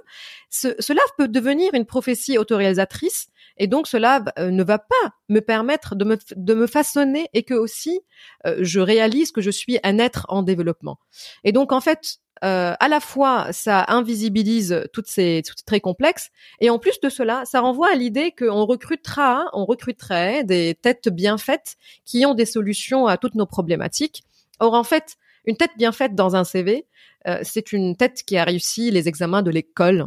cela 0.50 1.00
peut 1.16 1.28
devenir 1.28 1.74
une 1.74 1.84
prophétie 1.84 2.38
autoréalisatrice 2.38 3.28
et 3.58 3.66
donc 3.66 3.86
cela 3.86 4.24
euh, 4.38 4.50
ne 4.50 4.62
va 4.62 4.78
pas 4.78 5.14
me 5.28 5.40
permettre 5.40 5.94
de 5.96 6.04
me, 6.04 6.18
de 6.36 6.54
me 6.54 6.66
façonner 6.66 7.28
et 7.34 7.42
que 7.42 7.54
aussi 7.54 8.00
euh, 8.46 8.58
je 8.60 8.80
réalise 8.80 9.32
que 9.32 9.40
je 9.40 9.50
suis 9.50 9.78
un 9.82 9.98
être 9.98 10.26
en 10.28 10.42
développement. 10.42 10.98
Et 11.44 11.52
donc 11.52 11.72
en 11.72 11.80
fait, 11.80 12.18
euh, 12.44 12.74
à 12.78 12.88
la 12.88 13.00
fois 13.00 13.52
ça 13.52 13.84
invisibilise 13.88 14.84
toutes 14.92 15.08
ces 15.08 15.42
toutes 15.46 15.64
très 15.64 15.80
complexes 15.80 16.30
et 16.60 16.70
en 16.70 16.78
plus 16.78 17.00
de 17.00 17.08
cela, 17.08 17.42
ça 17.44 17.60
renvoie 17.60 17.90
à 17.92 17.94
l'idée 17.94 18.32
qu'on 18.32 18.64
recrutera, 18.64 19.46
on 19.52 19.64
recruterait 19.64 20.44
des 20.44 20.76
têtes 20.80 21.08
bien 21.08 21.38
faites 21.38 21.76
qui 22.04 22.24
ont 22.26 22.34
des 22.34 22.46
solutions 22.46 23.06
à 23.06 23.16
toutes 23.16 23.34
nos 23.34 23.46
problématiques. 23.46 24.22
Or 24.60 24.74
en 24.74 24.84
fait, 24.84 25.16
une 25.44 25.56
tête 25.56 25.72
bien 25.76 25.92
faite 25.92 26.14
dans 26.14 26.36
un 26.36 26.44
CV, 26.44 26.86
euh, 27.26 27.40
c'est 27.42 27.72
une 27.72 27.96
tête 27.96 28.22
qui 28.24 28.36
a 28.36 28.44
réussi 28.44 28.90
les 28.90 29.08
examens 29.08 29.42
de 29.42 29.50
l'école 29.50 30.06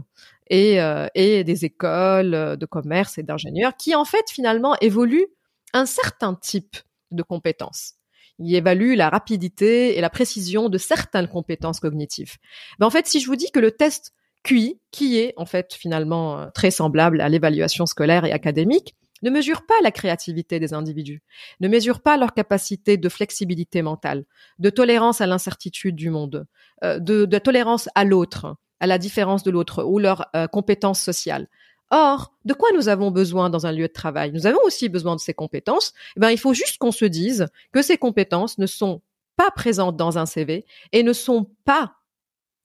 et, 0.49 0.81
euh, 0.81 1.07
et 1.15 1.43
des 1.43 1.65
écoles 1.65 2.57
de 2.57 2.65
commerce 2.65 3.17
et 3.17 3.23
d'ingénieurs 3.23 3.75
qui 3.77 3.95
en 3.95 4.05
fait 4.05 4.29
finalement 4.29 4.75
évoluent 4.81 5.27
un 5.73 5.85
certain 5.85 6.35
type 6.35 6.77
de 7.11 7.23
compétences 7.23 7.95
il 8.41 8.55
évalue 8.55 8.95
la 8.95 9.09
rapidité 9.09 9.97
et 9.97 10.01
la 10.01 10.09
précision 10.09 10.69
de 10.69 10.77
certaines 10.77 11.27
compétences 11.27 11.79
cognitives. 11.79 12.37
Mais 12.79 12.85
en 12.85 12.89
fait, 12.89 13.07
si 13.07 13.19
je 13.19 13.27
vous 13.27 13.35
dis 13.35 13.51
que 13.51 13.59
le 13.59 13.71
test 13.71 14.13
QI, 14.43 14.79
qui 14.91 15.19
est 15.19 15.33
en 15.37 15.45
fait 15.45 15.73
finalement 15.73 16.39
euh, 16.39 16.47
très 16.53 16.71
semblable 16.71 17.21
à 17.21 17.29
l'évaluation 17.29 17.85
scolaire 17.85 18.25
et 18.25 18.31
académique, 18.31 18.95
ne 19.21 19.29
mesure 19.29 19.65
pas 19.65 19.75
la 19.83 19.91
créativité 19.91 20.59
des 20.59 20.73
individus, 20.73 21.21
ne 21.59 21.67
mesure 21.67 22.01
pas 22.01 22.17
leur 22.17 22.33
capacité 22.33 22.97
de 22.97 23.09
flexibilité 23.09 23.81
mentale, 23.81 24.25
de 24.57 24.69
tolérance 24.69 25.21
à 25.21 25.27
l'incertitude 25.27 25.95
du 25.95 26.09
monde, 26.09 26.47
euh, 26.83 26.99
de, 26.99 27.25
tolérance 27.37 27.87
à 27.93 28.03
l'autre, 28.03 28.55
à 28.79 28.87
la 28.87 28.97
différence 28.97 29.43
de 29.43 29.51
l'autre 29.51 29.83
ou 29.83 29.99
leurs 29.99 30.27
euh, 30.35 30.47
compétences 30.47 31.01
sociales. 31.01 31.47
Or, 31.91 32.33
de 32.45 32.53
quoi 32.53 32.69
nous 32.73 32.87
avons 32.87 33.11
besoin 33.11 33.49
dans 33.49 33.65
un 33.65 33.73
lieu 33.73 33.87
de 33.87 33.93
travail? 33.93 34.31
Nous 34.31 34.47
avons 34.47 34.61
aussi 34.63 34.87
besoin 34.87 35.15
de 35.15 35.19
ces 35.19 35.33
compétences. 35.33 35.93
Eh 36.15 36.21
ben, 36.21 36.29
il 36.29 36.39
faut 36.39 36.53
juste 36.53 36.77
qu'on 36.77 36.93
se 36.93 37.03
dise 37.03 37.47
que 37.73 37.81
ces 37.81 37.97
compétences 37.97 38.57
ne 38.57 38.65
sont 38.65 39.01
pas 39.35 39.51
présentes 39.51 39.97
dans 39.97 40.17
un 40.17 40.25
CV 40.25 40.65
et 40.93 41.03
ne 41.03 41.11
sont 41.11 41.51
pas 41.65 41.97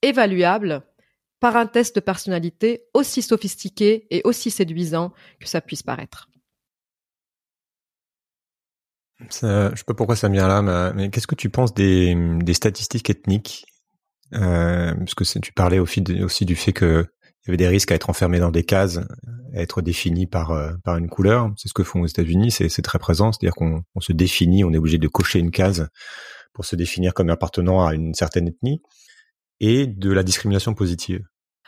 évaluables 0.01 0.81
par 1.41 1.57
un 1.57 1.67
test 1.67 1.95
de 1.95 1.99
personnalité 1.99 2.85
aussi 2.93 3.21
sophistiqué 3.21 4.07
et 4.09 4.21
aussi 4.23 4.49
séduisant 4.49 5.13
que 5.39 5.47
ça 5.47 5.59
puisse 5.59 5.83
paraître. 5.83 6.29
Ça, 9.29 9.71
je 9.71 9.77
sais 9.77 9.83
pas 9.83 9.93
pourquoi 9.93 10.15
ça 10.15 10.29
me 10.29 10.35
vient 10.35 10.47
là, 10.47 10.93
mais, 10.93 11.09
qu'est-ce 11.09 11.27
que 11.27 11.35
tu 11.35 11.49
penses 11.49 11.73
des, 11.73 12.15
statistiques 12.53 13.09
ethniques? 13.09 13.65
Euh, 14.33 14.93
Parce 14.95 15.15
que 15.15 15.39
tu 15.39 15.51
parlais 15.53 15.79
aussi 15.79 16.01
du 16.01 16.55
fait 16.55 16.73
que 16.73 17.07
il 17.47 17.51
y 17.51 17.53
avait 17.53 17.57
des 17.57 17.67
risques 17.67 17.91
à 17.93 17.95
être 17.95 18.09
enfermé 18.09 18.39
dans 18.39 18.51
des 18.51 18.63
cases, 18.63 18.97
à 19.53 19.61
être 19.61 19.81
défini 19.81 20.27
par 20.27 20.51
euh, 20.51 20.73
par 20.83 20.97
une 20.97 21.07
couleur. 21.07 21.49
C'est 21.55 21.69
ce 21.69 21.73
que 21.73 21.83
font 21.83 22.01
aux 22.01 22.05
États-Unis, 22.05 22.51
c'est 22.51 22.81
très 22.81 22.99
présent, 22.99 23.31
c'est-à-dire 23.31 23.55
qu'on 23.55 23.83
on 23.95 24.01
se 24.01 24.11
définit, 24.11 24.65
on 24.65 24.73
est 24.73 24.77
obligé 24.77 24.97
de 24.97 25.07
cocher 25.07 25.39
une 25.39 25.51
case 25.51 25.87
pour 26.53 26.65
se 26.65 26.75
définir 26.75 27.13
comme 27.13 27.29
appartenant 27.29 27.85
à 27.85 27.93
une 27.93 28.13
certaine 28.13 28.49
ethnie, 28.49 28.81
et 29.61 29.87
de 29.87 30.11
la 30.11 30.23
discrimination 30.23 30.73
positive. 30.73 31.23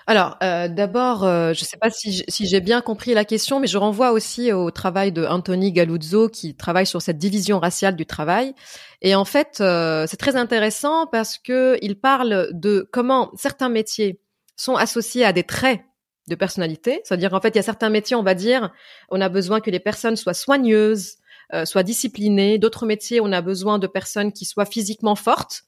Alors, 0.05 0.37
euh, 0.41 0.67
d'abord, 0.67 1.23
euh, 1.23 1.53
je 1.53 1.61
ne 1.61 1.65
sais 1.65 1.77
pas 1.77 1.91
si, 1.91 2.23
si 2.27 2.47
j'ai 2.47 2.61
bien 2.61 2.81
compris 2.81 3.13
la 3.13 3.25
question, 3.25 3.59
mais 3.59 3.67
je 3.67 3.77
renvoie 3.77 4.11
aussi 4.11 4.51
au 4.51 4.71
travail 4.71 5.11
de 5.11 5.23
Anthony 5.23 5.71
Galuzzo 5.71 6.29
qui 6.29 6.55
travaille 6.55 6.87
sur 6.87 7.01
cette 7.01 7.19
division 7.19 7.59
raciale 7.59 7.95
du 7.95 8.07
travail. 8.07 8.55
Et 9.03 9.13
en 9.13 9.25
fait, 9.25 9.57
c'est 9.57 10.17
très 10.17 10.35
intéressant 10.35 11.05
parce 11.05 11.37
que 11.37 11.77
il 11.83 11.99
parle 11.99 12.49
de 12.53 12.89
comment 12.91 13.31
certains 13.35 13.69
métiers 13.69 14.19
sont 14.59 14.75
associés 14.75 15.23
à 15.23 15.33
des 15.33 15.43
traits 15.43 15.81
de 16.27 16.35
personnalité. 16.35 17.01
C'est-à-dire 17.03 17.33
en 17.33 17.41
fait, 17.41 17.49
il 17.49 17.55
y 17.55 17.59
a 17.59 17.63
certains 17.63 17.89
métiers, 17.89 18.15
on 18.15 18.23
va 18.23 18.35
dire, 18.35 18.71
on 19.09 19.21
a 19.21 19.29
besoin 19.29 19.61
que 19.61 19.71
les 19.71 19.79
personnes 19.79 20.17
soient 20.17 20.33
soigneuses, 20.33 21.15
euh, 21.53 21.65
soient 21.65 21.83
disciplinées. 21.83 22.57
D'autres 22.59 22.85
métiers, 22.85 23.21
on 23.21 23.31
a 23.31 23.41
besoin 23.41 23.79
de 23.79 23.87
personnes 23.87 24.33
qui 24.33 24.45
soient 24.45 24.65
physiquement 24.65 25.15
fortes. 25.15 25.63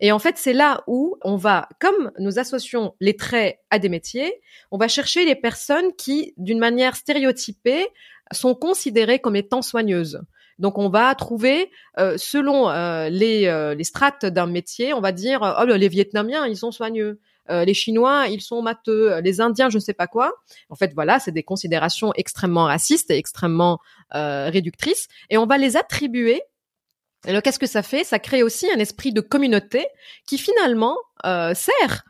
Et 0.00 0.10
en 0.10 0.18
fait, 0.18 0.38
c'est 0.38 0.54
là 0.54 0.82
où 0.86 1.16
on 1.22 1.36
va, 1.36 1.68
comme 1.80 2.10
nous 2.18 2.38
associons 2.38 2.94
les 3.00 3.14
traits 3.14 3.58
à 3.70 3.78
des 3.78 3.88
métiers, 3.88 4.40
on 4.70 4.78
va 4.78 4.88
chercher 4.88 5.24
les 5.24 5.36
personnes 5.36 5.92
qui, 5.96 6.32
d'une 6.38 6.58
manière 6.58 6.96
stéréotypée, 6.96 7.86
sont 8.32 8.54
considérées 8.54 9.18
comme 9.18 9.36
étant 9.36 9.62
soigneuses. 9.62 10.22
Donc 10.58 10.78
on 10.78 10.88
va 10.88 11.14
trouver, 11.14 11.70
euh, 11.98 12.16
selon 12.16 12.70
euh, 12.70 13.08
les, 13.08 13.74
les 13.76 13.84
strates 13.84 14.26
d'un 14.26 14.46
métier, 14.46 14.94
on 14.94 15.00
va 15.00 15.12
dire, 15.12 15.56
oh 15.60 15.64
les 15.64 15.88
Vietnamiens, 15.88 16.46
ils 16.46 16.56
sont 16.56 16.72
soigneux. 16.72 17.20
Euh, 17.50 17.64
les 17.64 17.74
Chinois, 17.74 18.28
ils 18.28 18.40
sont 18.40 18.62
matheux, 18.62 19.12
euh, 19.12 19.20
les 19.20 19.40
Indiens, 19.40 19.68
je 19.70 19.76
ne 19.76 19.80
sais 19.80 19.94
pas 19.94 20.06
quoi. 20.06 20.32
En 20.68 20.76
fait, 20.76 20.92
voilà, 20.94 21.18
c'est 21.18 21.32
des 21.32 21.42
considérations 21.42 22.12
extrêmement 22.14 22.64
racistes 22.64 23.10
et 23.10 23.16
extrêmement 23.16 23.80
euh, 24.14 24.48
réductrices, 24.50 25.08
et 25.30 25.38
on 25.38 25.46
va 25.46 25.58
les 25.58 25.76
attribuer. 25.76 26.42
Alors, 27.26 27.42
qu'est-ce 27.42 27.58
que 27.58 27.66
ça 27.66 27.82
fait? 27.82 28.04
Ça 28.04 28.18
crée 28.18 28.42
aussi 28.42 28.70
un 28.70 28.78
esprit 28.78 29.12
de 29.12 29.20
communauté 29.20 29.86
qui 30.26 30.38
finalement 30.38 30.96
sert 31.22 32.04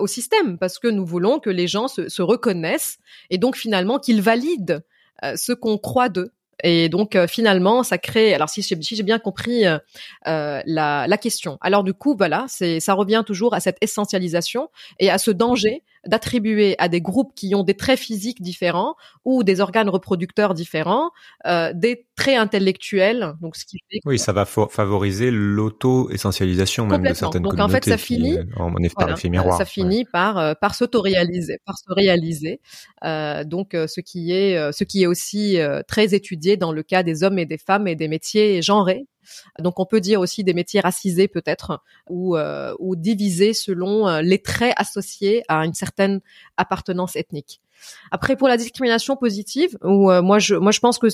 au 0.00 0.08
système 0.08 0.58
parce 0.58 0.80
que 0.80 0.88
nous 0.88 1.06
voulons 1.06 1.38
que 1.38 1.50
les 1.50 1.68
gens 1.68 1.86
se, 1.86 2.08
se 2.08 2.20
reconnaissent 2.20 2.98
et 3.28 3.38
donc 3.38 3.54
finalement 3.54 4.00
qu'ils 4.00 4.22
valident 4.22 4.82
ce 5.22 5.52
qu'on 5.52 5.78
croit 5.78 6.08
d'eux. 6.08 6.32
Et 6.62 6.88
donc 6.88 7.16
euh, 7.16 7.26
finalement, 7.26 7.82
ça 7.82 7.98
crée. 7.98 8.34
Alors 8.34 8.48
si 8.48 8.62
j'ai 8.62 9.02
bien 9.02 9.18
compris 9.18 9.66
euh, 9.66 9.78
euh, 10.26 10.60
la, 10.66 11.06
la, 11.06 11.18
question. 11.18 11.58
Alors 11.60 11.84
du 11.84 11.94
coup, 11.94 12.14
voilà, 12.16 12.46
c'est 12.48 12.80
ça 12.80 12.94
revient 12.94 13.22
toujours 13.26 13.54
à 13.54 13.60
cette 13.60 13.78
essentialisation 13.80 14.68
et 14.98 15.10
à 15.10 15.18
ce 15.18 15.30
danger 15.30 15.82
d'attribuer 16.06 16.76
à 16.78 16.88
des 16.88 17.00
groupes 17.00 17.32
qui 17.34 17.54
ont 17.54 17.62
des 17.62 17.74
traits 17.74 17.98
physiques 17.98 18.40
différents 18.40 18.94
ou 19.24 19.42
des 19.42 19.60
organes 19.60 19.88
reproducteurs 19.88 20.54
différents 20.54 21.10
euh, 21.46 21.72
des 21.74 22.06
traits 22.16 22.38
intellectuels. 22.38 23.34
Donc, 23.40 23.56
ce 23.56 23.64
qui 23.64 23.78
fait 23.90 24.00
oui, 24.04 24.18
ça 24.18 24.32
va 24.32 24.44
favoriser 24.44 25.30
l'auto-essentialisation 25.30 26.86
même 26.86 27.02
de 27.02 27.14
certaines 27.14 27.42
donc, 27.42 27.58
en 27.58 27.68
fait, 27.68 27.84
ça 27.84 27.98
finit, 27.98 28.38
en, 28.56 28.70
miroir, 28.70 29.56
ça 29.56 29.64
finit 29.64 30.04
par 30.04 30.38
euh, 30.38 30.54
par 30.54 30.74
s'auto-réaliser, 30.74 31.58
par 31.64 31.76
se 31.78 31.92
réaliser. 31.92 32.60
Euh, 33.04 33.44
donc, 33.44 33.74
euh, 33.74 33.86
ce 33.86 34.00
qui 34.00 34.32
est 34.32 34.56
euh, 34.56 34.72
ce 34.72 34.84
qui 34.84 35.02
est 35.02 35.06
aussi 35.06 35.58
très 35.88 36.14
étudié 36.14 36.56
dans 36.56 36.72
le 36.72 36.82
cas 36.82 37.02
des 37.02 37.22
hommes 37.22 37.38
et 37.38 37.46
des 37.46 37.58
femmes 37.58 37.86
et 37.88 37.96
des 37.96 38.08
métiers 38.08 38.62
genrés 38.62 39.06
donc 39.58 39.78
on 39.78 39.86
peut 39.86 40.00
dire 40.00 40.20
aussi 40.20 40.44
des 40.44 40.54
métiers 40.54 40.80
racisés 40.80 41.28
peut-être 41.28 41.82
ou, 42.08 42.36
euh, 42.36 42.74
ou 42.78 42.96
divisés 42.96 43.54
selon 43.54 44.08
euh, 44.08 44.22
les 44.22 44.40
traits 44.40 44.74
associés 44.76 45.42
à 45.48 45.64
une 45.64 45.74
certaine 45.74 46.20
appartenance 46.56 47.16
ethnique. 47.16 47.60
Après 48.10 48.36
pour 48.36 48.48
la 48.48 48.56
discrimination 48.56 49.16
positive, 49.16 49.78
où 49.82 50.10
euh, 50.10 50.22
moi 50.22 50.38
je 50.38 50.54
moi 50.54 50.72
je 50.72 50.80
pense 50.80 50.98
que 50.98 51.08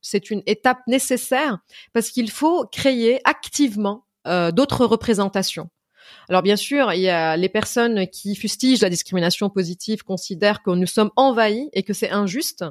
c'est 0.00 0.30
une 0.30 0.42
étape 0.46 0.78
nécessaire 0.86 1.58
parce 1.92 2.10
qu'il 2.10 2.30
faut 2.30 2.66
créer 2.66 3.20
activement 3.24 4.04
d'autres 4.52 4.86
représentations. 4.86 5.68
Alors 6.28 6.42
bien 6.42 6.56
sûr, 6.56 6.92
il 6.92 7.00
y 7.00 7.08
a 7.08 7.36
les 7.36 7.48
personnes 7.48 8.06
qui 8.08 8.34
fustigent 8.34 8.82
la 8.82 8.90
discrimination 8.90 9.50
positive 9.50 10.02
considèrent 10.02 10.62
que 10.62 10.70
nous 10.70 10.86
sommes 10.86 11.10
envahis 11.16 11.68
et 11.72 11.82
que 11.82 11.92
c'est 11.92 12.10
injuste. 12.10 12.64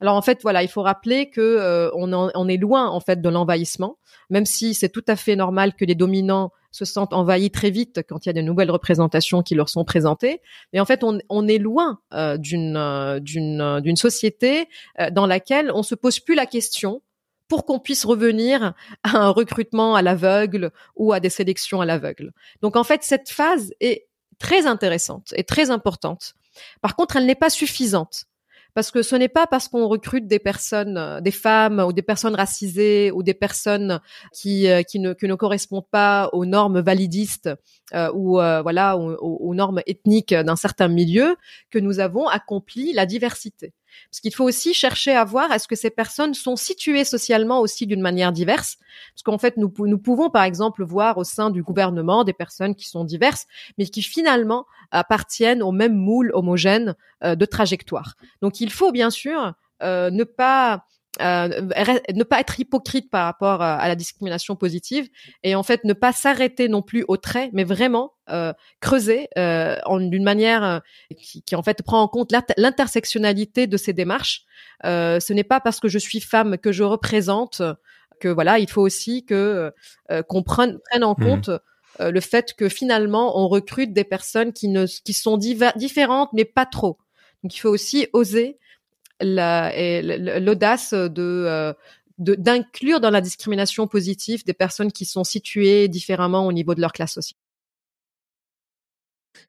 Alors 0.00 0.14
en 0.14 0.22
fait, 0.22 0.40
voilà, 0.42 0.62
il 0.62 0.68
faut 0.68 0.82
rappeler 0.82 1.30
que 1.30 1.40
euh, 1.40 1.90
on, 1.94 2.12
on, 2.12 2.48
est 2.48 2.56
loin 2.56 2.88
en 2.88 3.00
fait 3.00 3.20
de 3.20 3.28
l'envahissement, 3.28 3.98
même 4.30 4.46
si 4.46 4.74
c'est 4.74 4.88
tout 4.88 5.04
à 5.08 5.16
fait 5.16 5.36
normal 5.36 5.74
que 5.74 5.84
les 5.84 5.94
dominants 5.94 6.52
se 6.70 6.84
sentent 6.84 7.14
envahis 7.14 7.50
très 7.50 7.70
vite 7.70 8.02
quand 8.08 8.26
il 8.26 8.28
y 8.28 8.30
a 8.30 8.34
de 8.34 8.42
nouvelles 8.42 8.70
représentations 8.70 9.42
qui 9.42 9.54
leur 9.54 9.68
sont 9.68 9.84
présentées. 9.84 10.40
Mais 10.72 10.80
en 10.80 10.84
fait, 10.84 11.02
on, 11.02 11.18
on 11.28 11.48
est 11.48 11.58
loin 11.58 11.98
euh, 12.12 12.36
d'une 12.36 12.76
euh, 12.76 13.20
d'une 13.20 13.80
d'une 13.80 13.96
société 13.96 14.68
dans 15.12 15.26
laquelle 15.26 15.70
on 15.74 15.82
se 15.82 15.94
pose 15.94 16.20
plus 16.20 16.34
la 16.34 16.46
question 16.46 17.02
pour 17.48 17.64
qu'on 17.64 17.78
puisse 17.78 18.04
revenir 18.04 18.74
à 19.02 19.16
un 19.16 19.30
recrutement 19.30 19.94
à 19.94 20.02
l'aveugle 20.02 20.70
ou 20.96 21.12
à 21.12 21.20
des 21.20 21.30
sélections 21.30 21.80
à 21.80 21.86
l'aveugle. 21.86 22.32
Donc 22.62 22.76
en 22.76 22.84
fait, 22.84 23.02
cette 23.02 23.30
phase 23.30 23.72
est 23.80 24.06
très 24.38 24.66
intéressante 24.66 25.32
et 25.36 25.44
très 25.44 25.70
importante. 25.70 26.34
Par 26.80 26.96
contre, 26.96 27.16
elle 27.16 27.26
n'est 27.26 27.34
pas 27.34 27.50
suffisante 27.50 28.26
parce 28.74 28.92
que 28.92 29.02
ce 29.02 29.16
n'est 29.16 29.28
pas 29.28 29.46
parce 29.46 29.66
qu'on 29.66 29.88
recrute 29.88 30.28
des 30.28 30.38
personnes, 30.38 30.98
euh, 30.98 31.20
des 31.20 31.32
femmes 31.32 31.80
ou 31.80 31.92
des 31.92 32.02
personnes 32.02 32.36
racisées 32.36 33.10
ou 33.10 33.24
des 33.24 33.34
personnes 33.34 34.00
qui 34.32 34.68
euh, 34.68 34.82
ne 34.94 35.34
correspondent 35.34 35.88
pas 35.90 36.28
aux 36.32 36.46
normes 36.46 36.80
validistes 36.80 37.50
euh, 37.94 38.12
ou 38.14 38.34
voilà 38.34 38.96
aux, 38.96 39.54
normes 39.54 39.82
ethniques 39.86 40.32
d'un 40.34 40.54
certain 40.54 40.86
milieu 40.86 41.36
que 41.70 41.80
nous 41.80 41.98
avons 41.98 42.28
accompli 42.28 42.92
la 42.92 43.06
diversité. 43.06 43.72
Parce 44.10 44.20
qu'il 44.20 44.34
faut 44.34 44.44
aussi 44.44 44.74
chercher 44.74 45.12
à 45.12 45.24
voir 45.24 45.52
est-ce 45.52 45.68
que 45.68 45.76
ces 45.76 45.90
personnes 45.90 46.34
sont 46.34 46.56
situées 46.56 47.04
socialement 47.04 47.60
aussi 47.60 47.86
d'une 47.86 48.00
manière 48.00 48.32
diverse. 48.32 48.76
Parce 49.14 49.22
qu'en 49.22 49.38
fait, 49.38 49.56
nous, 49.56 49.72
nous 49.78 49.98
pouvons 49.98 50.30
par 50.30 50.44
exemple 50.44 50.84
voir 50.84 51.18
au 51.18 51.24
sein 51.24 51.50
du 51.50 51.62
gouvernement 51.62 52.24
des 52.24 52.32
personnes 52.32 52.74
qui 52.74 52.88
sont 52.88 53.04
diverses, 53.04 53.46
mais 53.76 53.86
qui 53.86 54.02
finalement 54.02 54.66
appartiennent 54.90 55.62
au 55.62 55.72
même 55.72 55.94
moule 55.94 56.30
homogène 56.34 56.94
euh, 57.22 57.34
de 57.34 57.44
trajectoire. 57.44 58.14
Donc 58.42 58.60
il 58.60 58.70
faut 58.70 58.92
bien 58.92 59.10
sûr 59.10 59.54
euh, 59.82 60.10
ne 60.10 60.24
pas 60.24 60.84
ne 61.18 62.22
pas 62.22 62.40
être 62.40 62.58
hypocrite 62.60 63.10
par 63.10 63.24
rapport 63.24 63.62
à 63.62 63.86
la 63.88 63.94
discrimination 63.94 64.56
positive 64.56 65.08
et 65.42 65.54
en 65.54 65.62
fait 65.62 65.84
ne 65.84 65.92
pas 65.92 66.12
s'arrêter 66.12 66.68
non 66.68 66.82
plus 66.82 67.04
au 67.08 67.16
trait, 67.16 67.50
mais 67.52 67.64
vraiment 67.64 68.12
creuser 68.80 69.28
d'une 69.36 70.24
manière 70.24 70.82
qui, 71.16 71.42
qui, 71.42 71.56
en 71.56 71.62
fait 71.62 71.82
prend 71.82 72.02
en 72.02 72.08
compte 72.08 72.32
l'intersectionnalité 72.56 73.66
de 73.66 73.76
ces 73.76 73.92
démarches. 73.92 74.44
ce 74.84 75.32
n'est 75.32 75.44
pas 75.44 75.60
parce 75.60 75.80
que 75.80 75.88
je 75.88 75.98
suis 75.98 76.20
femme 76.20 76.58
que 76.58 76.72
je 76.72 76.84
représente 76.84 77.62
que 78.20 78.28
voilà, 78.28 78.58
il 78.58 78.68
faut 78.68 78.82
aussi 78.82 79.24
que 79.24 79.72
qu'on 80.28 80.42
prenne, 80.42 80.78
prenne 80.90 81.04
en 81.04 81.14
mmh. 81.18 81.24
compte 81.24 81.50
euh, 82.00 82.10
le 82.10 82.20
fait 82.20 82.54
que 82.54 82.68
finalement 82.68 83.38
on 83.38 83.48
recrute 83.48 83.92
des 83.92 84.04
personnes 84.04 84.52
qui 84.52 84.68
ne 84.68 84.86
qui 84.86 85.12
sont 85.12 85.36
différentes 85.36 86.30
mais 86.32 86.44
pas 86.44 86.66
trop. 86.66 86.98
Donc 87.42 87.54
il 87.54 87.58
faut 87.58 87.70
aussi 87.70 88.08
oser 88.12 88.58
l'audace 89.20 90.92
euh, 90.92 91.08
de 91.08 91.74
d'inclure 92.18 92.98
dans 92.98 93.10
la 93.10 93.20
discrimination 93.20 93.86
positive 93.86 94.44
des 94.44 94.52
personnes 94.52 94.90
qui 94.90 95.04
sont 95.04 95.22
situées 95.22 95.86
différemment 95.86 96.48
au 96.48 96.52
niveau 96.52 96.74
de 96.74 96.80
leur 96.80 96.92
classe 96.92 97.12
sociale. 97.12 97.38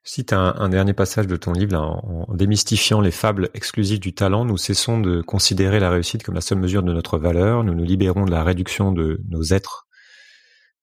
Cite 0.04 0.32
un, 0.32 0.54
un, 0.56 0.68
dernier 0.68 0.92
passage 0.92 1.26
de 1.26 1.34
ton 1.34 1.52
livre, 1.52 1.76
en, 1.76 2.26
en, 2.28 2.34
démystifiant 2.34 3.00
les 3.00 3.10
fables 3.10 3.50
exclusives 3.54 3.98
du 3.98 4.14
talent, 4.14 4.44
nous 4.44 4.56
cessons 4.56 5.00
de 5.00 5.20
considérer 5.20 5.80
la 5.80 5.90
réussite 5.90 6.22
comme 6.22 6.36
la 6.36 6.40
seule 6.40 6.58
mesure 6.58 6.84
de 6.84 6.92
notre 6.92 7.18
valeur, 7.18 7.64
nous 7.64 7.74
nous 7.74 7.82
libérons 7.82 8.24
de 8.24 8.30
la 8.30 8.44
réduction 8.44 8.92
de 8.92 9.20
nos 9.28 9.42
êtres 9.42 9.88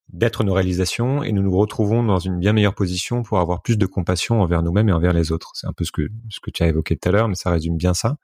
d'être 0.09 0.43
nos 0.43 0.53
réalisations 0.53 1.23
et 1.23 1.31
nous 1.31 1.41
nous 1.41 1.55
retrouvons 1.55 2.03
dans 2.03 2.19
une 2.19 2.39
bien 2.39 2.53
meilleure 2.53 2.75
position 2.75 3.23
pour 3.23 3.39
avoir 3.39 3.61
plus 3.61 3.77
de 3.77 3.85
compassion 3.85 4.41
envers 4.41 4.63
nous-mêmes 4.63 4.89
et 4.89 4.93
envers 4.93 5.13
les 5.13 5.31
autres. 5.31 5.51
C'est 5.53 5.67
un 5.67 5.73
peu 5.73 5.83
ce 5.83 5.91
que, 5.91 6.09
ce 6.29 6.39
que 6.39 6.49
tu 6.49 6.63
as 6.63 6.67
évoqué 6.67 6.95
tout 6.95 7.09
à 7.09 7.11
l'heure, 7.11 7.27
mais 7.27 7.35
ça 7.35 7.51
résume 7.51 7.77
bien 7.77 7.93
ça. 7.93 8.17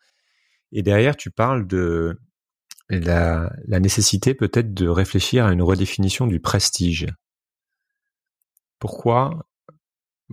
Et 0.74 0.82
derrière, 0.82 1.16
tu 1.16 1.32
parles 1.32 1.68
de 1.68 2.20
la, 2.90 3.50
nécessité 3.68 4.34
peut-être 4.34 4.74
de 4.74 4.88
réfléchir 4.88 5.46
à 5.46 5.54
une 5.54 5.62
redéfinition 5.62 6.28
du 6.28 6.40
prestige. 6.40 7.08
Pourquoi, 8.80 9.48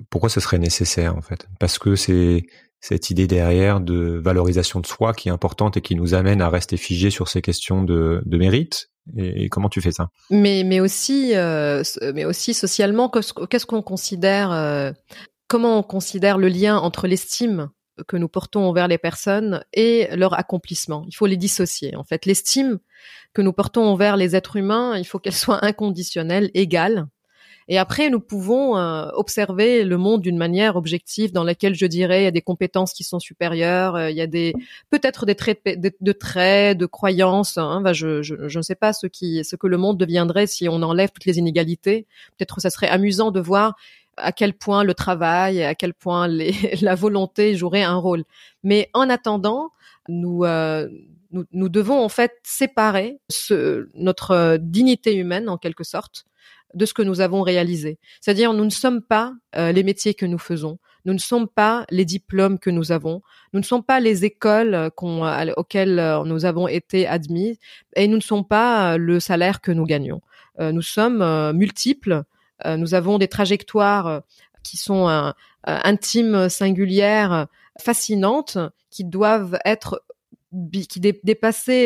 pourquoi 0.09 0.29
ce 0.29 0.41
serait 0.41 0.59
nécessaire 0.59 1.17
en 1.17 1.21
fait? 1.21 1.47
Parce 1.61 1.79
que 1.79 1.95
c'est 1.95 2.43
cette 2.81 3.11
idée 3.11 3.27
derrière 3.27 3.81
de 3.81 4.21
valorisation 4.25 4.81
de 4.81 4.87
soi 4.87 5.13
qui 5.13 5.29
est 5.29 5.33
importante 5.33 5.77
et 5.77 5.83
qui 5.83 5.95
nous 5.95 6.15
amène 6.15 6.41
à 6.41 6.49
rester 6.49 6.79
figé 6.79 7.11
sur 7.11 7.29
ces 7.29 7.43
questions 7.43 7.85
de, 7.85 8.23
de 8.25 8.39
mérite, 8.39 8.91
et, 9.17 9.49
comment 9.49 9.69
tu 9.69 9.81
fais 9.81 9.93
ça? 9.93 10.09
Mais 10.31 10.63
mais 10.65 10.81
aussi 10.81 11.35
euh, 11.35 11.83
mais 12.15 12.25
aussi 12.25 12.55
socialement 12.55 13.11
qu'est-ce 13.11 13.67
qu'on 13.67 13.83
considère 13.83 14.53
euh, 14.53 14.93
comment 15.49 15.79
on 15.79 15.83
considère 15.83 16.39
le 16.39 16.49
lien 16.49 16.79
entre 16.79 17.07
l'estime 17.07 17.71
que 18.07 18.17
nous 18.17 18.29
portons 18.29 18.65
envers 18.65 18.89
les 18.89 18.99
personnes 18.99 19.65
et 19.73 20.09
leur 20.17 20.39
accomplissement. 20.39 21.05
Il 21.09 21.15
faut 21.15 21.27
les 21.27 21.37
dissocier. 21.37 21.97
En 21.97 22.05
fait, 22.05 22.27
l'estime 22.27 22.79
que 23.33 23.43
nous 23.43 23.53
portons 23.53 23.85
envers 23.85 24.17
les 24.17 24.37
êtres 24.37 24.57
humains, 24.57 24.97
il 24.97 25.05
faut 25.05 25.19
qu'elle 25.19 25.35
soit 25.35 25.65
inconditionnelle, 25.65 26.51
égale, 26.55 27.09
et 27.71 27.79
après, 27.79 28.11
nous 28.11 28.19
pouvons 28.19 28.77
euh, 28.77 29.07
observer 29.13 29.85
le 29.85 29.97
monde 29.97 30.23
d'une 30.23 30.37
manière 30.37 30.75
objective 30.75 31.31
dans 31.31 31.45
laquelle 31.45 31.77
je 31.77 31.87
dirais 31.87 32.23
il 32.23 32.25
y 32.25 32.27
a 32.27 32.33
des 32.33 32.43
compétences 32.43 32.93
qui 32.93 33.05
sont 33.05 33.21
supérieures, 33.21 33.95
euh, 33.95 34.11
il 34.11 34.17
y 34.17 34.21
a 34.21 34.27
des 34.27 34.55
peut-être 34.91 35.25
des 35.25 35.37
traits 35.37 35.63
de, 35.65 36.13
traits, 36.13 36.77
de 36.77 36.87
croyances. 36.87 37.59
Hein, 37.59 37.81
je, 37.93 38.23
je, 38.23 38.49
je, 38.49 38.59
ne 38.59 38.63
sais 38.63 38.75
pas 38.75 38.93
ce 38.93 39.07
qui, 39.07 39.45
ce 39.45 39.55
que 39.55 39.69
le 39.69 39.77
monde 39.77 39.99
deviendrait 39.99 40.49
si 40.49 40.69
on 40.69 40.83
enlève 40.83 41.11
toutes 41.11 41.27
les 41.27 41.39
inégalités. 41.39 42.07
Peut-être 42.37 42.61
ça 42.61 42.71
serait 42.71 42.89
amusant 42.89 43.31
de 43.31 43.39
voir 43.39 43.77
à 44.23 44.33
quel 44.33 44.55
point 44.55 44.85
le 44.85 44.95
travail, 44.95 45.63
à 45.63 45.75
quel 45.75 45.95
point 45.95 46.29
les, 46.29 46.53
la 46.83 46.95
volonté 46.95 47.57
jouerait 47.57 47.83
un 47.83 47.97
rôle. 47.97 48.25
Mais 48.63 48.91
en 48.95 49.09
attendant, 49.11 49.71
nous, 50.09 50.45
euh, 50.45 50.89
nous, 51.33 51.45
nous, 51.53 51.69
devons 51.69 52.03
en 52.03 52.09
fait 52.09 52.33
séparer 52.43 53.19
ce, 53.29 53.89
notre 53.95 54.59
dignité 54.61 55.15
humaine 55.15 55.49
en 55.49 55.59
quelque 55.59 55.85
sorte 55.85 56.27
de 56.75 56.87
ce 56.87 56.95
que 56.95 57.03
nous 57.03 57.21
avons 57.21 57.43
réalisé. 57.43 57.99
C'est-à-dire, 58.21 58.53
nous 58.53 58.65
ne 58.65 58.71
sommes 58.71 59.03
pas 59.03 59.35
euh, 59.57 59.73
les 59.73 59.83
métiers 59.83 60.15
que 60.15 60.27
nous 60.27 60.39
faisons, 60.39 60.79
nous 61.05 61.13
ne 61.13 61.19
sommes 61.19 61.49
pas 61.49 61.85
les 61.91 62.05
diplômes 62.05 62.59
que 62.59 62.71
nous 62.71 62.93
avons, 62.93 63.23
nous 63.53 63.61
ne 63.61 63.65
sommes 63.65 63.83
pas 63.83 64.01
les 64.01 64.25
écoles 64.25 64.75
euh, 64.75 65.53
auxquelles 65.57 65.99
euh, 65.99 66.25
nous 66.25 66.45
avons 66.45 66.69
été 66.69 67.07
admis, 67.07 67.59
et 67.97 68.07
nous 68.09 68.17
ne 68.17 68.23
sommes 68.23 68.47
pas 68.47 68.97
le 68.97 69.21
salaire 69.21 69.61
que 69.61 69.73
nous 69.73 69.85
gagnons. 69.85 70.21
nous 70.59 70.83
sommes 70.83 71.53
multiples, 71.53 72.25
nous 72.65 72.95
avons 72.95 73.19
des 73.19 73.29
trajectoires 73.29 74.23
qui 74.63 74.77
sont 74.77 75.33
intimes, 75.65 76.49
singulières, 76.49 77.47
fascinantes, 77.79 78.59
qui 78.91 79.05
doivent 79.05 79.59
être 79.65 80.03
qui 80.91 81.01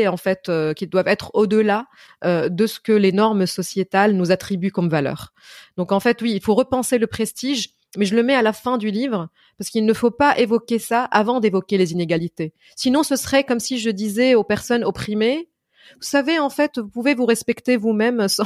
en 0.09 0.17
fait, 0.17 0.49
euh, 0.49 0.73
qui 0.73 0.87
doivent 0.87 1.09
être 1.09 1.31
au-delà 1.35 1.87
euh, 2.25 2.49
de 2.49 2.67
ce 2.67 2.81
que 2.81 2.93
les 2.93 3.13
normes 3.13 3.47
sociétales 3.47 4.13
nous 4.13 4.33
attribuent 4.33 4.71
comme 4.71 4.89
valeur. 4.89 5.33
Donc 5.77 5.93
en 5.93 6.01
fait, 6.01 6.23
oui, 6.23 6.33
il 6.33 6.43
faut 6.43 6.55
repenser 6.55 6.99
le 6.99 7.07
prestige, 7.07 7.71
mais 7.97 8.07
je 8.07 8.17
le 8.17 8.23
mets 8.23 8.35
à 8.35 8.43
la 8.43 8.53
fin 8.53 8.79
du 8.79 8.91
livre 8.91 9.29
parce 9.59 9.71
qu'il 9.71 9.85
ne 9.85 9.93
faut 9.93 10.11
pas 10.11 10.39
évoquer 10.39 10.79
ça 10.79 11.05
avant 11.05 11.41
d'évoquer 11.41 11.79
les 11.79 11.93
inégalités. 11.93 12.53
Sinon, 12.77 13.03
ce 13.03 13.17
serait 13.17 13.45
comme 13.45 13.61
si 13.61 13.79
je 13.79 13.91
disais 13.91 14.35
aux 14.35 14.45
personnes 14.45 14.85
opprimées, 14.85 15.49
vous 15.97 16.03
savez, 16.03 16.39
en 16.39 16.51
fait, 16.51 16.79
vous 16.79 16.89
pouvez 16.89 17.15
vous 17.15 17.27
respecter 17.27 17.77
vous-même 17.77 18.29
sans, 18.29 18.45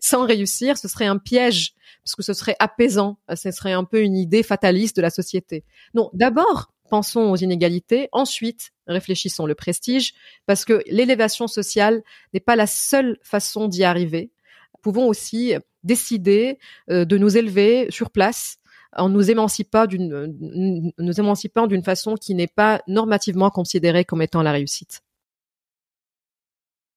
sans 0.00 0.26
réussir. 0.26 0.78
Ce 0.78 0.88
serait 0.88 1.06
un 1.06 1.18
piège 1.18 1.74
parce 2.04 2.14
que 2.14 2.22
ce 2.22 2.32
serait 2.32 2.56
apaisant. 2.58 3.18
Ce 3.34 3.50
serait 3.50 3.72
un 3.72 3.84
peu 3.84 4.00
une 4.00 4.16
idée 4.16 4.42
fataliste 4.42 4.96
de 4.96 5.02
la 5.02 5.10
société. 5.10 5.64
Non, 5.94 6.10
d'abord, 6.12 6.72
pensons 6.90 7.30
aux 7.30 7.36
inégalités. 7.36 8.08
Ensuite, 8.12 8.72
réfléchissons 8.86 9.46
le 9.46 9.54
prestige, 9.54 10.12
parce 10.46 10.64
que 10.64 10.82
l'élévation 10.86 11.46
sociale 11.46 12.02
n'est 12.34 12.40
pas 12.40 12.56
la 12.56 12.66
seule 12.66 13.18
façon 13.22 13.68
d'y 13.68 13.84
arriver. 13.84 14.30
Nous 14.74 14.80
pouvons 14.82 15.08
aussi 15.08 15.54
décider 15.84 16.58
euh, 16.90 17.04
de 17.04 17.16
nous 17.16 17.36
élever 17.36 17.86
sur 17.90 18.10
place 18.10 18.58
en 18.96 19.08
nous 19.08 19.30
émancipant 19.30 19.86
d'une 19.86 20.92
nous 20.98 21.20
émancipant 21.20 21.68
d'une 21.68 21.84
façon 21.84 22.16
qui 22.16 22.34
n'est 22.34 22.48
pas 22.48 22.82
normativement 22.88 23.50
considérée 23.50 24.04
comme 24.04 24.20
étant 24.20 24.42
la 24.42 24.52
réussite. 24.52 25.02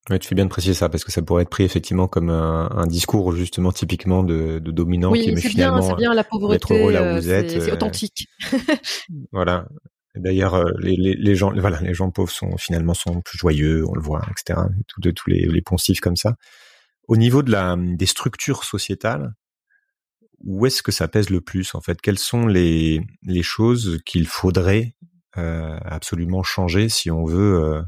Ouais, 0.09 0.19
tu 0.19 0.27
fais 0.27 0.35
bien 0.35 0.43
de 0.43 0.49
préciser 0.49 0.73
ça 0.73 0.89
parce 0.89 1.05
que 1.05 1.13
ça 1.13 1.21
pourrait 1.21 1.43
être 1.43 1.49
pris 1.49 1.63
effectivement 1.63 2.07
comme 2.07 2.29
un, 2.29 2.85
discours 2.87 3.33
justement 3.33 3.71
typiquement 3.71 4.23
de, 4.23 4.59
de 4.59 4.71
dominant 4.71 5.11
oui, 5.11 5.21
qui 5.21 5.31
mais 5.31 5.39
finalement 5.39 5.81
c'est 5.81 5.95
bien 5.95 6.13
la 6.13 6.25
pauvreté, 6.25 6.91
là 6.91 7.13
où 7.13 7.21
vous 7.21 7.29
êtes, 7.29 7.49
c'est 7.49 7.69
euh, 7.69 7.73
authentique. 7.73 8.27
voilà. 9.31 9.65
D'ailleurs, 10.15 10.55
euh, 10.55 10.65
les, 10.79 10.95
les, 10.97 11.15
les, 11.15 11.35
gens, 11.35 11.53
voilà, 11.55 11.79
les 11.79 11.93
gens 11.93 12.11
pauvres 12.11 12.31
sont 12.31 12.57
finalement 12.57 12.93
sont 12.93 13.21
plus 13.21 13.37
joyeux, 13.37 13.85
on 13.87 13.95
le 13.95 14.01
voit, 14.01 14.21
etc. 14.29 14.59
Tout 14.87 14.99
de 14.99 15.09
tous 15.09 15.29
les, 15.29 15.45
les 15.45 15.61
poncifs 15.61 16.01
comme 16.01 16.17
ça. 16.17 16.35
Au 17.07 17.15
niveau 17.15 17.41
de 17.41 17.51
la 17.51 17.77
des 17.77 18.05
structures 18.05 18.65
sociétales, 18.65 19.33
où 20.43 20.65
est-ce 20.65 20.83
que 20.83 20.91
ça 20.91 21.07
pèse 21.07 21.29
le 21.29 21.39
plus 21.39 21.75
en 21.75 21.81
fait? 21.81 22.01
Quelles 22.01 22.19
sont 22.19 22.45
les 22.45 23.01
les 23.23 23.43
choses 23.43 24.01
qu'il 24.05 24.27
faudrait 24.27 24.95
euh, 25.37 25.79
absolument 25.85 26.43
changer 26.43 26.89
si 26.89 27.09
on 27.09 27.23
veut 27.23 27.83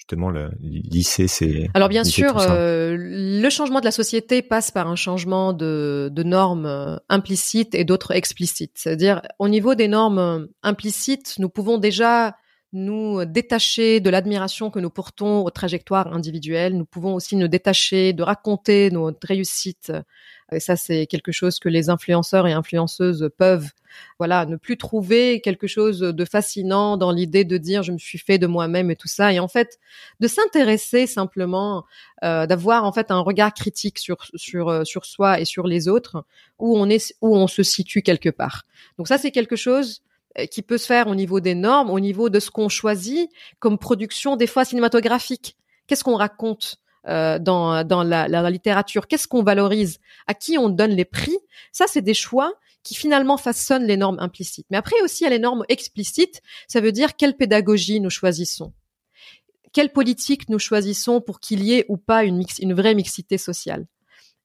justement 0.00 0.30
le 0.30 0.50
lycée 0.62 1.28
c'est 1.28 1.68
alors 1.74 1.90
bien 1.90 2.04
sûr 2.04 2.38
euh, 2.38 2.96
le 2.98 3.50
changement 3.50 3.80
de 3.80 3.84
la 3.84 3.90
société 3.90 4.40
passe 4.40 4.70
par 4.70 4.88
un 4.88 4.96
changement 4.96 5.52
de, 5.52 6.08
de 6.10 6.22
normes 6.22 6.64
euh, 6.64 6.96
implicites 7.10 7.74
et 7.74 7.84
d'autres 7.84 8.12
explicites 8.12 8.72
c'est-à-dire 8.76 9.20
au 9.38 9.46
niveau 9.46 9.74
des 9.74 9.88
normes 9.88 10.18
euh, 10.18 10.46
implicites 10.62 11.34
nous 11.38 11.50
pouvons 11.50 11.76
déjà 11.76 12.34
nous 12.72 13.24
détacher 13.26 14.00
de 14.00 14.08
l'admiration 14.08 14.70
que 14.70 14.78
nous 14.78 14.90
portons 14.90 15.44
aux 15.44 15.50
trajectoires 15.50 16.14
individuelles. 16.14 16.76
Nous 16.76 16.84
pouvons 16.84 17.14
aussi 17.14 17.34
nous 17.34 17.48
détacher 17.48 18.12
de 18.12 18.22
raconter 18.22 18.92
notre 18.92 19.26
réussite. 19.26 19.92
Et 20.52 20.60
ça, 20.60 20.76
c'est 20.76 21.06
quelque 21.06 21.32
chose 21.32 21.58
que 21.58 21.68
les 21.68 21.90
influenceurs 21.90 22.46
et 22.46 22.52
influenceuses 22.52 23.30
peuvent, 23.36 23.70
voilà, 24.18 24.46
ne 24.46 24.56
plus 24.56 24.76
trouver 24.76 25.40
quelque 25.40 25.66
chose 25.66 26.00
de 26.00 26.24
fascinant 26.24 26.96
dans 26.96 27.12
l'idée 27.12 27.44
de 27.44 27.56
dire 27.56 27.82
je 27.82 27.92
me 27.92 27.98
suis 27.98 28.18
fait 28.18 28.38
de 28.38 28.46
moi-même 28.46 28.90
et 28.90 28.96
tout 28.96 29.08
ça. 29.08 29.32
Et 29.32 29.38
en 29.38 29.48
fait, 29.48 29.78
de 30.20 30.28
s'intéresser 30.28 31.06
simplement, 31.06 31.84
euh, 32.24 32.46
d'avoir 32.46 32.84
en 32.84 32.92
fait 32.92 33.10
un 33.10 33.20
regard 33.20 33.54
critique 33.54 33.98
sur 33.98 34.18
sur 34.34 34.68
euh, 34.68 34.84
sur 34.84 35.04
soi 35.04 35.40
et 35.40 35.44
sur 35.44 35.66
les 35.66 35.88
autres, 35.88 36.24
où 36.58 36.76
on 36.76 36.88
est 36.88 37.14
où 37.20 37.36
on 37.36 37.46
se 37.46 37.62
situe 37.62 38.02
quelque 38.02 38.30
part. 38.30 38.64
Donc 38.98 39.08
ça, 39.08 39.18
c'est 39.18 39.30
quelque 39.30 39.56
chose 39.56 40.02
euh, 40.38 40.46
qui 40.46 40.62
peut 40.62 40.78
se 40.78 40.86
faire 40.86 41.06
au 41.08 41.14
niveau 41.14 41.40
des 41.40 41.54
normes, 41.54 41.90
au 41.90 42.00
niveau 42.00 42.28
de 42.28 42.40
ce 42.40 42.50
qu'on 42.50 42.68
choisit 42.68 43.30
comme 43.58 43.78
production 43.78 44.36
des 44.36 44.46
fois 44.46 44.64
cinématographique. 44.64 45.56
Qu'est-ce 45.86 46.04
qu'on 46.04 46.16
raconte? 46.16 46.79
Euh, 47.08 47.38
dans, 47.38 47.84
dans 47.84 48.02
la, 48.02 48.28
la 48.28 48.50
littérature 48.50 49.06
Qu'est-ce 49.06 49.28
qu'on 49.28 49.42
valorise? 49.42 49.98
À 50.26 50.34
qui 50.34 50.58
on 50.58 50.68
donne 50.68 50.92
les 50.92 51.04
prix? 51.04 51.36
Ça, 51.72 51.86
c'est 51.88 52.02
des 52.02 52.14
choix 52.14 52.52
qui 52.82 52.94
finalement 52.94 53.36
façonnent 53.36 53.86
les 53.86 53.96
normes 53.96 54.18
implicites. 54.20 54.66
Mais 54.70 54.76
après 54.76 55.00
aussi, 55.02 55.22
il 55.22 55.24
y 55.24 55.26
a 55.26 55.30
les 55.30 55.38
normes 55.38 55.64
explicites. 55.68 56.40
Ça 56.68 56.80
veut 56.80 56.92
dire 56.92 57.16
quelle 57.16 57.36
pédagogie 57.36 58.00
nous 58.00 58.10
choisissons? 58.10 58.72
Quelle 59.72 59.92
politique 59.92 60.48
nous 60.48 60.58
choisissons 60.58 61.20
pour 61.20 61.40
qu'il 61.40 61.62
y 61.62 61.74
ait 61.74 61.86
ou 61.88 61.96
pas 61.96 62.24
une, 62.24 62.36
mix, 62.36 62.58
une 62.58 62.74
vraie 62.74 62.94
mixité 62.94 63.38
sociale? 63.38 63.86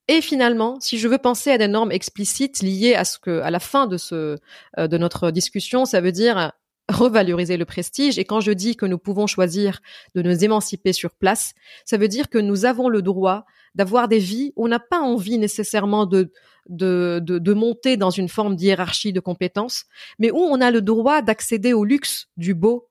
Et 0.08 0.22
finalement, 0.22 0.80
si 0.80 1.00
je 1.00 1.08
veux 1.08 1.18
penser 1.18 1.52
à 1.52 1.58
des 1.58 1.68
normes 1.68 1.92
explicites 1.92 2.62
liées 2.62 2.94
à 2.94 3.06
ce 3.06 3.18
que, 3.18 3.40
à 3.40 3.50
la 3.50 3.60
fin 3.60 3.88
de 3.88 3.98
ce, 3.98 4.38
euh, 4.78 4.88
de 4.88 4.98
notre 4.98 5.32
discussion, 5.32 5.86
ça 5.86 6.00
veut 6.00 6.12
dire 6.12 6.52
revaloriser 6.90 7.58
le 7.58 7.66
prestige. 7.66 8.20
Et 8.20 8.26
quand 8.26 8.40
je 8.40 8.52
dis 8.52 8.76
que 8.76 8.86
nous 8.86 8.98
pouvons 8.98 9.28
choisir 9.28 9.82
de 10.14 10.22
nous 10.22 10.44
émanciper 10.44 10.94
sur 10.94 11.16
place, 11.16 11.54
ça 11.86 11.98
veut 11.98 12.08
dire 12.08 12.30
que 12.30 12.38
nous 12.38 12.66
avons 12.66 12.90
le 12.90 13.02
droit 13.02 13.46
d'avoir 13.74 14.08
des 14.08 14.20
vies 14.20 14.54
où 14.56 14.66
on 14.66 14.68
n'a 14.68 14.80
pas 14.80 15.00
envie 15.00 15.38
nécessairement 15.38 16.06
de, 16.06 16.32
de, 16.70 17.20
de, 17.24 17.40
de, 17.40 17.54
monter 17.54 17.98
dans 17.98 18.10
une 18.10 18.30
forme 18.30 18.56
d'hiérarchie 18.56 19.14
de 19.14 19.20
compétences, 19.20 19.86
mais 20.20 20.32
où 20.32 20.38
on 20.38 20.62
a 20.62 20.72
le 20.72 20.82
droit 20.82 21.22
d'accéder 21.22 21.74
au 21.74 21.84
luxe 21.84 22.28
du 22.38 22.54
beau, 22.54 22.88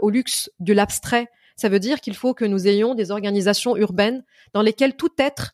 au 0.00 0.08
luxe 0.08 0.50
de 0.60 0.72
l'abstrait. 0.72 1.28
Ça 1.56 1.68
veut 1.68 1.80
dire 1.80 2.00
qu'il 2.00 2.14
faut 2.14 2.34
que 2.34 2.44
nous 2.44 2.66
ayons 2.66 2.94
des 2.94 3.10
organisations 3.10 3.76
urbaines 3.76 4.24
dans 4.54 4.62
lesquelles 4.62 4.96
tout 4.96 5.12
être 5.18 5.52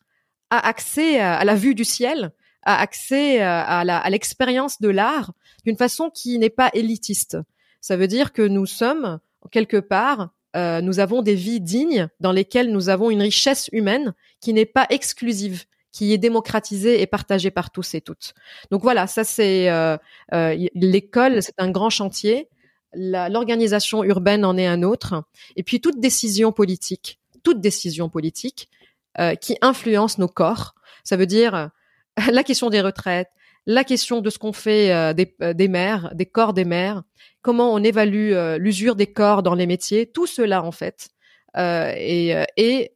a 0.49 0.65
accès 0.65 1.19
à 1.19 1.43
la 1.43 1.55
vue 1.55 1.75
du 1.75 1.83
ciel, 1.83 2.31
a 2.63 2.79
accès 2.79 3.41
à 3.41 4.09
l'expérience 4.09 4.79
de 4.81 4.89
l'art 4.89 5.33
d'une 5.65 5.77
façon 5.77 6.09
qui 6.09 6.39
n'est 6.39 6.49
pas 6.49 6.69
élitiste. 6.73 7.37
Ça 7.81 7.97
veut 7.97 8.07
dire 8.07 8.33
que 8.33 8.41
nous 8.41 8.65
sommes 8.65 9.19
quelque 9.51 9.77
part, 9.77 10.29
euh, 10.55 10.81
nous 10.81 10.99
avons 10.99 11.21
des 11.21 11.35
vies 11.35 11.61
dignes 11.61 12.09
dans 12.19 12.31
lesquelles 12.31 12.71
nous 12.71 12.89
avons 12.89 13.09
une 13.09 13.21
richesse 13.21 13.69
humaine 13.71 14.13
qui 14.41 14.53
n'est 14.53 14.65
pas 14.65 14.87
exclusive, 14.89 15.65
qui 15.91 16.13
est 16.13 16.17
démocratisée 16.17 17.01
et 17.01 17.07
partagée 17.07 17.51
par 17.51 17.71
tous 17.71 17.93
et 17.93 18.01
toutes. 18.01 18.33
Donc 18.71 18.81
voilà, 18.81 19.07
ça 19.07 19.23
c'est 19.23 19.69
euh, 19.69 19.97
euh, 20.33 20.67
l'école, 20.73 21.43
c'est 21.43 21.59
un 21.59 21.69
grand 21.69 21.89
chantier. 21.89 22.49
L'organisation 22.93 24.03
urbaine 24.03 24.43
en 24.43 24.57
est 24.57 24.65
un 24.65 24.81
autre. 24.81 25.23
Et 25.55 25.61
puis 25.61 25.79
toute 25.79 25.99
décision 25.99 26.51
politique, 26.51 27.19
toute 27.43 27.61
décision 27.61 28.09
politique 28.09 28.69
qui 29.41 29.57
influence 29.61 30.17
nos 30.17 30.27
corps. 30.27 30.75
Ça 31.03 31.17
veut 31.17 31.25
dire 31.27 31.69
la 32.31 32.43
question 32.43 32.69
des 32.71 32.81
retraites, 32.81 33.29
la 33.65 33.83
question 33.83 34.21
de 34.21 34.29
ce 34.29 34.39
qu'on 34.39 34.53
fait 34.53 34.91
euh, 34.91 35.13
des, 35.13 35.35
euh, 35.41 35.53
des 35.53 35.67
mères, 35.67 36.13
des 36.15 36.25
corps 36.25 36.53
des 36.53 36.65
mères, 36.65 37.03
comment 37.41 37.73
on 37.73 37.83
évalue 37.83 38.31
euh, 38.33 38.57
l'usure 38.57 38.95
des 38.95 39.07
corps 39.07 39.43
dans 39.43 39.55
les 39.55 39.67
métiers, 39.67 40.09
tout 40.11 40.27
cela 40.27 40.63
en 40.63 40.71
fait. 40.71 41.09
et, 41.55 42.35
et, 42.57 42.91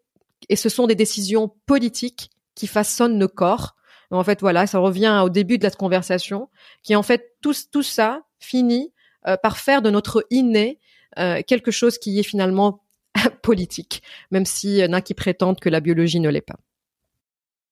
et 0.49 0.55
ce 0.55 0.69
sont 0.69 0.87
des 0.87 0.95
décisions 0.95 1.51
politiques 1.65 2.29
qui 2.55 2.67
façonnent 2.67 3.17
nos 3.17 3.27
corps. 3.27 3.75
En 4.11 4.23
fait, 4.23 4.41
voilà, 4.41 4.67
ça 4.67 4.77
revient 4.77 5.21
au 5.25 5.29
début 5.29 5.57
de 5.57 5.63
la 5.63 5.71
conversation, 5.71 6.49
qui 6.83 6.95
en 6.95 7.01
fait 7.01 7.35
tout, 7.41 7.55
tout 7.71 7.81
ça 7.81 8.21
finit 8.39 8.93
par 9.41 9.57
faire 9.57 9.81
de 9.81 9.89
notre 9.89 10.23
inné 10.29 10.79
quelque 11.15 11.71
chose 11.71 11.97
qui 11.97 12.19
est 12.19 12.23
finalement 12.23 12.83
politique, 13.41 14.03
même 14.29 14.45
s'il 14.45 14.77
y 14.77 14.85
en 14.85 15.01
qui 15.01 15.15
prétendent 15.15 15.59
que 15.59 15.69
la 15.69 15.79
biologie 15.79 16.19
ne 16.19 16.29
l'est 16.29 16.41
pas 16.41 16.59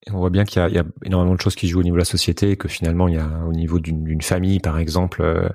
on 0.09 0.17
voit 0.17 0.29
bien 0.29 0.45
qu'il 0.45 0.61
y, 0.61 0.79
a 0.79 0.83
énormément 1.03 1.35
de 1.35 1.41
choses 1.41 1.55
qui 1.55 1.67
jouent 1.67 1.81
au 1.81 1.83
niveau 1.83 1.95
de 1.95 2.01
la 2.01 2.05
société, 2.05 2.51
et 2.51 2.57
que 2.57 2.67
finalement, 2.67 3.07
il 3.07 3.15
y 3.15 3.19
a 3.19 3.27
au 3.47 3.53
niveau 3.53 3.79
d'une 3.79 4.21
famille, 4.21 4.59
par 4.59 4.79
exemple, 4.79 5.21
euh, 5.21 5.47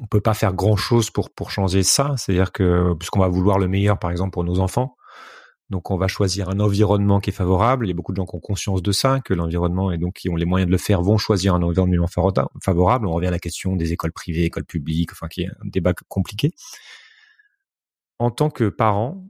on 0.00 0.06
peut 0.06 0.20
pas 0.20 0.34
faire 0.34 0.54
grand 0.54 0.76
chose 0.76 1.10
pour 1.10 1.30
pour 1.30 1.50
changer 1.50 1.82
ça. 1.82 2.14
C'est-à-dire 2.16 2.52
que 2.52 2.94
puisqu'on 2.94 3.20
va 3.20 3.28
vouloir 3.28 3.58
le 3.58 3.68
meilleur, 3.68 3.98
par 3.98 4.10
exemple, 4.10 4.30
pour 4.32 4.44
nos 4.44 4.58
enfants, 4.58 4.96
donc 5.70 5.90
on 5.90 5.96
va 5.96 6.08
choisir 6.08 6.50
un 6.50 6.60
environnement 6.60 7.20
qui 7.20 7.30
est 7.30 7.32
favorable. 7.32 7.86
Il 7.86 7.88
y 7.88 7.92
a 7.92 7.94
beaucoup 7.94 8.12
de 8.12 8.16
gens 8.16 8.26
qui 8.26 8.36
ont 8.36 8.40
conscience 8.40 8.82
de 8.82 8.92
ça, 8.92 9.20
que 9.24 9.34
l'environnement 9.34 9.90
et 9.90 9.98
donc 9.98 10.14
qui 10.14 10.28
ont 10.28 10.36
les 10.36 10.44
moyens 10.44 10.66
de 10.68 10.72
le 10.72 10.78
faire 10.78 11.02
vont 11.02 11.18
choisir 11.18 11.54
un 11.54 11.62
environnement 11.62 12.06
favorable. 12.06 13.06
On 13.06 13.12
revient 13.12 13.28
à 13.28 13.32
la 13.32 13.38
question 13.38 13.76
des 13.76 13.92
écoles 13.92 14.12
privées, 14.12 14.44
écoles 14.44 14.64
publiques, 14.64 15.12
enfin 15.12 15.28
qui 15.28 15.42
est 15.42 15.48
un 15.48 15.66
débat 15.66 15.94
compliqué. 16.08 16.52
En 18.18 18.30
tant 18.30 18.50
que 18.50 18.68
parent, 18.68 19.24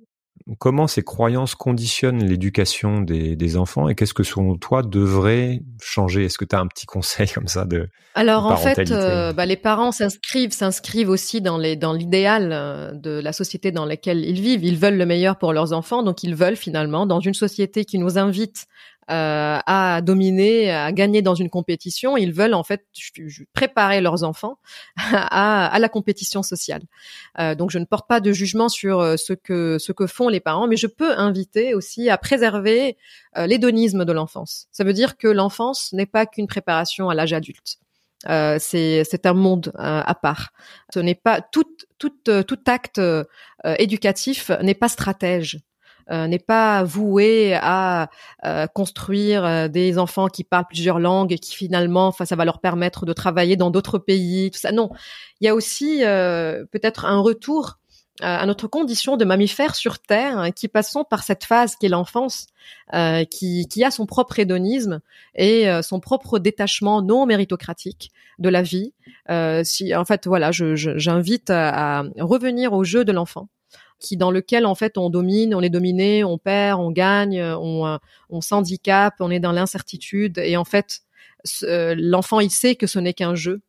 comment 0.59 0.87
ces 0.87 1.03
croyances 1.03 1.55
conditionnent 1.55 2.23
l'éducation 2.23 3.01
des, 3.01 3.35
des, 3.35 3.57
enfants 3.57 3.89
et 3.89 3.95
qu'est-ce 3.95 4.13
que 4.13 4.23
selon 4.23 4.57
toi 4.57 4.83
devrait 4.83 5.63
changer? 5.83 6.25
Est-ce 6.25 6.37
que 6.37 6.45
tu 6.45 6.55
as 6.55 6.61
un 6.61 6.67
petit 6.67 6.85
conseil 6.85 7.29
comme 7.29 7.49
ça 7.49 7.65
de 7.65 7.89
Alors 8.15 8.47
en 8.47 8.57
fait, 8.57 8.91
euh, 8.91 9.33
bah, 9.33 9.47
les 9.47 9.57
parents 9.57 9.91
s'inscrivent 9.91 10.53
s'inscrivent 10.53 11.09
aussi 11.09 11.41
dans 11.41 11.57
les 11.57 11.77
dans 11.77 11.95
l'idéal 11.95 12.51
euh, 12.53 12.93
de 12.93 13.21
la 13.21 13.33
société 13.33 13.73
dans 13.73 13.87
laquelle 13.87 14.25
ils 14.25 14.41
vivent. 14.41 14.65
Ils 14.65 14.79
veulent 14.79 14.99
le 14.99 15.07
meilleur 15.07 15.39
pour 15.39 15.55
leurs 15.55 15.73
enfants, 15.73 16.03
donc 16.03 16.23
ils 16.23 16.35
veulent 16.35 16.57
finalement 16.57 17.07
dans 17.07 17.21
une 17.21 17.35
société 17.35 17.87
qui 17.87 17.99
nous 17.99 18.19
invite 18.19 18.67
à 19.09 20.01
dominer, 20.03 20.71
à 20.71 20.93
gagner 20.93 21.23
dans 21.23 21.35
une 21.35 21.51
compétition. 21.51 22.17
Ils 22.17 22.33
veulent 22.33 22.55
en 22.55 22.65
fait 22.65 22.85
préparer 23.53 24.01
leurs 24.01 24.25
enfants 24.25 24.59
à, 24.97 25.67
à 25.67 25.79
la 25.79 25.89
compétition 25.89 26.43
sociale. 26.43 26.83
Euh, 27.39 27.55
donc 27.55 27.71
je 27.71 27.79
ne 27.79 27.85
porte 27.85 28.09
pas 28.09 28.21
de 28.21 28.33
jugement 28.33 28.69
sur 28.69 29.01
euh, 29.01 29.17
ce 29.17 29.33
que 29.33 29.79
ce 29.79 29.93
que 29.93 30.07
font 30.07 30.29
les 30.29 30.41
parents, 30.41 30.67
mais 30.67 30.77
je 30.77 30.87
peux 30.87 31.13
inviter 31.19 31.75
aussi 31.75 32.11
à 32.11 32.19
préserver 32.19 32.97
euh, 33.37 33.47
l'hédonisme 33.47 34.05
de 34.05 34.13
l'enfance. 34.13 34.67
Ça 34.71 34.85
veut 34.85 34.93
dire 34.93 35.17
que 35.17 35.29
l'enfance 35.29 35.93
n'est 35.93 36.07
pas 36.07 36.27
qu'une 36.27 36.47
préparation 36.47 37.09
à 37.09 37.15
l'âge 37.15 37.33
adulte. 37.33 37.79
Euh, 38.29 38.57
c'est 38.59 39.05
c'est 39.05 39.27
un 39.27 39.35
monde 39.35 39.73
à 39.77 40.15
part. 40.15 40.53
Ce 40.93 41.01
n'est 41.01 41.15
pas 41.15 41.41
tout 41.41 41.65
tout 41.99 42.15
tout 42.47 42.61
acte 42.67 43.01
éducatif 43.79 44.51
n'est 44.63 44.75
pas 44.75 44.89
stratège. 44.89 45.59
Euh, 46.11 46.27
n'est 46.27 46.39
pas 46.39 46.85
voué 46.85 47.55
à 47.55 48.11
euh, 48.45 48.67
construire 48.67 49.45
euh, 49.45 49.69
des 49.69 49.99
enfants 49.99 50.29
qui 50.29 50.45
parlent 50.45 50.67
plusieurs 50.69 50.99
langues 50.99 51.33
et 51.33 51.39
qui 51.39 51.55
finalement, 51.55 52.09
enfin, 52.09 52.27
ça 52.27 52.37
va 52.37 52.45
leur 52.45 52.61
permettre 52.61 53.07
de 53.07 53.13
travailler 53.15 53.57
dans 53.57 53.71
d'autres 53.71 53.99
pays. 53.99 54.51
Tout 54.51 54.59
ça, 54.59 54.71
non. 54.71 54.91
Il 55.41 55.47
y 55.47 55.49
a 55.49 55.55
aussi 55.55 56.01
peut-être 56.01 57.05
un 57.05 57.19
retour 57.19 57.79
à 58.21 58.47
notre 58.47 58.69
condition 58.69 59.17
de 59.17 59.25
mammifère 59.25 59.75
sur 59.75 59.99
Terre, 59.99 60.39
hein, 60.39 60.51
qui 60.53 60.69
passons 60.69 61.05
par 61.05 61.25
cette 61.25 61.45
phase 61.45 61.75
qui 61.75 61.87
est 61.87 61.89
l'enfance, 61.89 62.47
qui, 63.31 63.67
qui, 63.69 63.85
a 63.85 63.91
son 63.91 64.07
propre 64.07 64.39
hédonisme 64.39 65.01
et 65.35 65.69
son 65.83 66.01
propre 66.01 66.39
détachement 66.39 67.03
non 67.03 67.27
méritocratique 67.27 68.13
de 68.39 68.49
la 68.49 68.63
vie. 68.63 68.93
si, 69.65 69.95
en 69.95 70.05
fait, 70.05 70.27
voilà, 70.27 70.51
j'invite 70.53 71.51
à, 71.51 71.99
à, 71.99 72.05
revenir 72.21 72.73
au 72.73 72.85
jeu 72.85 73.05
de 73.05 73.13
l'enfant 73.13 73.49
qui 73.99 74.17
dans 74.17 74.31
lequel 74.31 74.67
en 74.67 74.75
fait 74.75 74.99
on 74.99 75.11
domine, 75.11 75.55
on 75.55 75.61
est 75.61 75.71
dominé, 75.71 76.25
on 76.25 76.39
perd, 76.39 76.81
on 76.81 76.91
gagne, 76.91 77.43
on, 77.43 77.87
euh, 77.87 77.97
on 78.31 78.41
s'handicape, 78.41 79.15
on 79.21 79.31
est 79.31 79.41
dans 79.41 79.53
l'incertitude 79.53 80.39
et 80.39 80.57
en 80.57 80.65
fait 80.65 81.01
euh, 81.63 81.95
l'enfant 81.99 82.41
il 82.41 82.51
sait 82.51 82.77
que 82.77 82.87
ce 82.87 82.99
n'est 82.99 83.15
qu'un 83.15 83.35
jeu. 83.35 83.63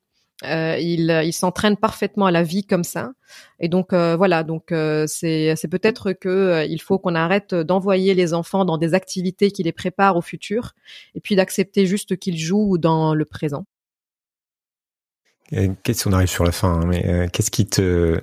Euh, 0.43 0.77
il, 0.77 1.21
il 1.23 1.31
s'entraîne 1.31 1.77
parfaitement 1.77 2.25
à 2.25 2.31
la 2.31 2.43
vie 2.43 2.65
comme 2.65 2.83
ça 2.83 3.13
et 3.61 3.69
donc 3.69 3.93
euh, 3.93 4.17
voilà 4.17 4.43
donc 4.43 4.73
c'est 5.07 5.55
c'est 5.55 5.69
peut-être 5.69 6.11
que 6.11 6.65
il 6.67 6.81
faut 6.81 6.99
qu'on 6.99 7.15
arrête 7.15 7.55
d'envoyer 7.55 8.13
les 8.13 8.33
enfants 8.33 8.65
dans 8.65 8.77
des 8.77 8.93
activités 8.93 9.49
qui 9.51 9.63
les 9.63 9.71
préparent 9.71 10.17
au 10.17 10.21
futur 10.21 10.73
et 11.15 11.21
puis 11.21 11.37
d'accepter 11.37 11.85
juste 11.85 12.17
qu'ils 12.17 12.37
jouent 12.37 12.77
dans 12.77 13.13
le 13.13 13.23
présent. 13.23 13.65
Qu'est-ce 15.51 16.03
qu'on 16.03 16.13
arrive 16.13 16.27
sur 16.27 16.43
la 16.43 16.51
fin 16.51 16.81
hein, 16.81 16.85
Mais 16.85 17.29
qu'est-ce 17.31 17.51
qui 17.51 17.67
te 17.67 18.19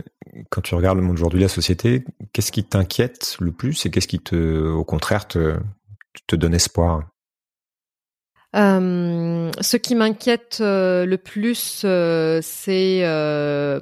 quand 0.51 0.63
tu 0.63 0.75
regardes 0.75 0.99
le 0.99 1.05
monde 1.05 1.17
aujourd'hui, 1.17 1.41
la 1.41 1.49
société, 1.49 2.05
qu'est-ce 2.33 2.53
qui 2.53 2.65
t'inquiète 2.65 3.37
le 3.41 3.53
plus 3.53 3.85
et 3.85 3.91
qu'est-ce 3.91 4.09
qui 4.09 4.19
te, 4.19 4.69
au 4.71 4.85
contraire, 4.85 5.29
te, 5.29 5.57
donne 6.31 6.55
espoir? 6.55 7.03
Euh, 8.55 9.51
ce 9.61 9.77
qui 9.77 9.95
m'inquiète 9.95 10.59
euh, 10.61 11.07
le 11.07 11.19
plus, 11.19 11.83
euh, 11.85 12.41
c'est 12.43 13.01
euh, 13.03 13.81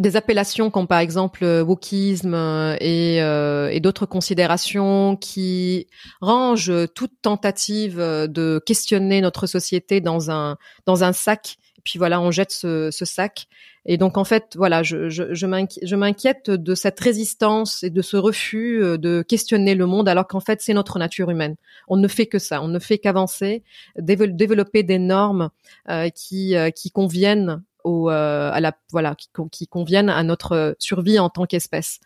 des 0.00 0.16
appellations 0.16 0.70
comme 0.70 0.88
par 0.88 0.98
exemple 0.98 1.44
wokisme 1.44 2.34
et, 2.80 3.80
d'autres 3.80 4.06
considérations 4.06 5.16
qui 5.16 5.86
rangent 6.20 6.72
toute 6.94 7.12
tentative 7.22 7.98
de 7.98 8.60
questionner 8.64 9.20
notre 9.20 9.46
société 9.46 10.00
dans 10.00 10.30
un 10.30 11.12
sac. 11.12 11.58
Puis 11.84 11.98
voilà, 11.98 12.20
on 12.20 12.30
jette 12.30 12.52
ce, 12.52 12.90
ce 12.90 13.04
sac 13.04 13.46
et 13.86 13.98
donc 13.98 14.16
en 14.16 14.24
fait, 14.24 14.54
voilà, 14.56 14.82
je, 14.82 15.10
je, 15.10 15.34
je 15.34 15.96
m'inquiète 15.96 16.50
de 16.50 16.74
cette 16.74 16.98
résistance 16.98 17.82
et 17.82 17.90
de 17.90 18.02
ce 18.02 18.16
refus 18.16 18.82
euh, 18.82 18.96
de 18.96 19.22
questionner 19.22 19.74
le 19.74 19.86
monde, 19.86 20.08
alors 20.08 20.26
qu'en 20.26 20.40
fait 20.40 20.62
c'est 20.62 20.72
notre 20.72 20.98
nature 20.98 21.30
humaine. 21.30 21.56
On 21.88 21.96
ne 21.96 22.08
fait 22.08 22.26
que 22.26 22.38
ça, 22.38 22.62
on 22.62 22.68
ne 22.68 22.78
fait 22.78 22.98
qu'avancer, 22.98 23.62
développer 23.98 24.82
des 24.82 24.98
normes 24.98 25.50
euh, 25.90 26.08
qui 26.08 26.56
euh, 26.56 26.70
qui 26.70 26.90
conviennent 26.90 27.62
au, 27.84 28.10
euh, 28.10 28.50
à 28.52 28.60
la 28.60 28.72
voilà 28.90 29.14
qui, 29.14 29.28
qui, 29.52 29.68
conviennent 29.68 30.08
à 30.08 30.22
notre 30.22 30.74
survie 30.78 31.18
en 31.18 31.28
tant 31.28 31.44
qu'espèce. 31.44 32.00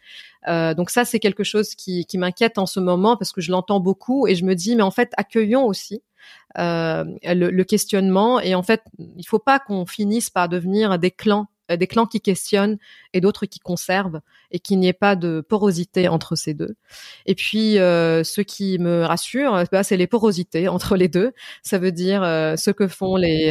Euh, 0.48 0.74
donc 0.74 0.90
ça 0.90 1.04
c'est 1.04 1.20
quelque 1.20 1.44
chose 1.44 1.74
qui, 1.74 2.04
qui 2.04 2.18
m'inquiète 2.18 2.58
en 2.58 2.66
ce 2.66 2.80
moment 2.80 3.16
parce 3.16 3.32
que 3.32 3.40
je 3.40 3.50
l'entends 3.50 3.80
beaucoup 3.80 4.26
et 4.26 4.34
je 4.34 4.44
me 4.44 4.54
dis 4.54 4.76
mais 4.76 4.82
en 4.82 4.90
fait 4.90 5.12
accueillons 5.16 5.64
aussi 5.64 6.02
euh, 6.58 7.04
le, 7.24 7.50
le, 7.50 7.64
questionnement 7.64 8.40
et 8.40 8.54
en 8.54 8.62
fait 8.62 8.82
il 8.98 9.24
faut 9.24 9.38
pas 9.38 9.58
qu'on 9.58 9.86
finisse 9.86 10.30
par 10.30 10.48
devenir 10.48 10.98
des 10.98 11.10
clans 11.10 11.46
euh, 11.46 11.57
des 11.76 11.86
clans 11.86 12.06
qui 12.06 12.20
questionnent 12.20 12.78
et 13.12 13.20
d'autres 13.20 13.46
qui 13.46 13.58
conservent 13.58 14.20
et 14.50 14.58
qu'il 14.58 14.78
n'y 14.78 14.88
ait 14.88 14.92
pas 14.92 15.16
de 15.16 15.44
porosité 15.46 16.08
entre 16.08 16.36
ces 16.36 16.54
deux. 16.54 16.76
Et 17.26 17.34
puis 17.34 17.78
euh, 17.78 18.24
ce 18.24 18.40
qui 18.40 18.78
me 18.78 19.04
rassure, 19.04 19.64
bah, 19.70 19.82
c'est 19.82 19.96
les 19.96 20.06
porosités 20.06 20.68
entre 20.68 20.96
les 20.96 21.08
deux. 21.08 21.32
Ça 21.62 21.78
veut 21.78 21.92
dire 21.92 22.22
euh, 22.22 22.56
ce 22.56 22.70
que 22.70 22.88
font 22.88 23.16
les 23.16 23.50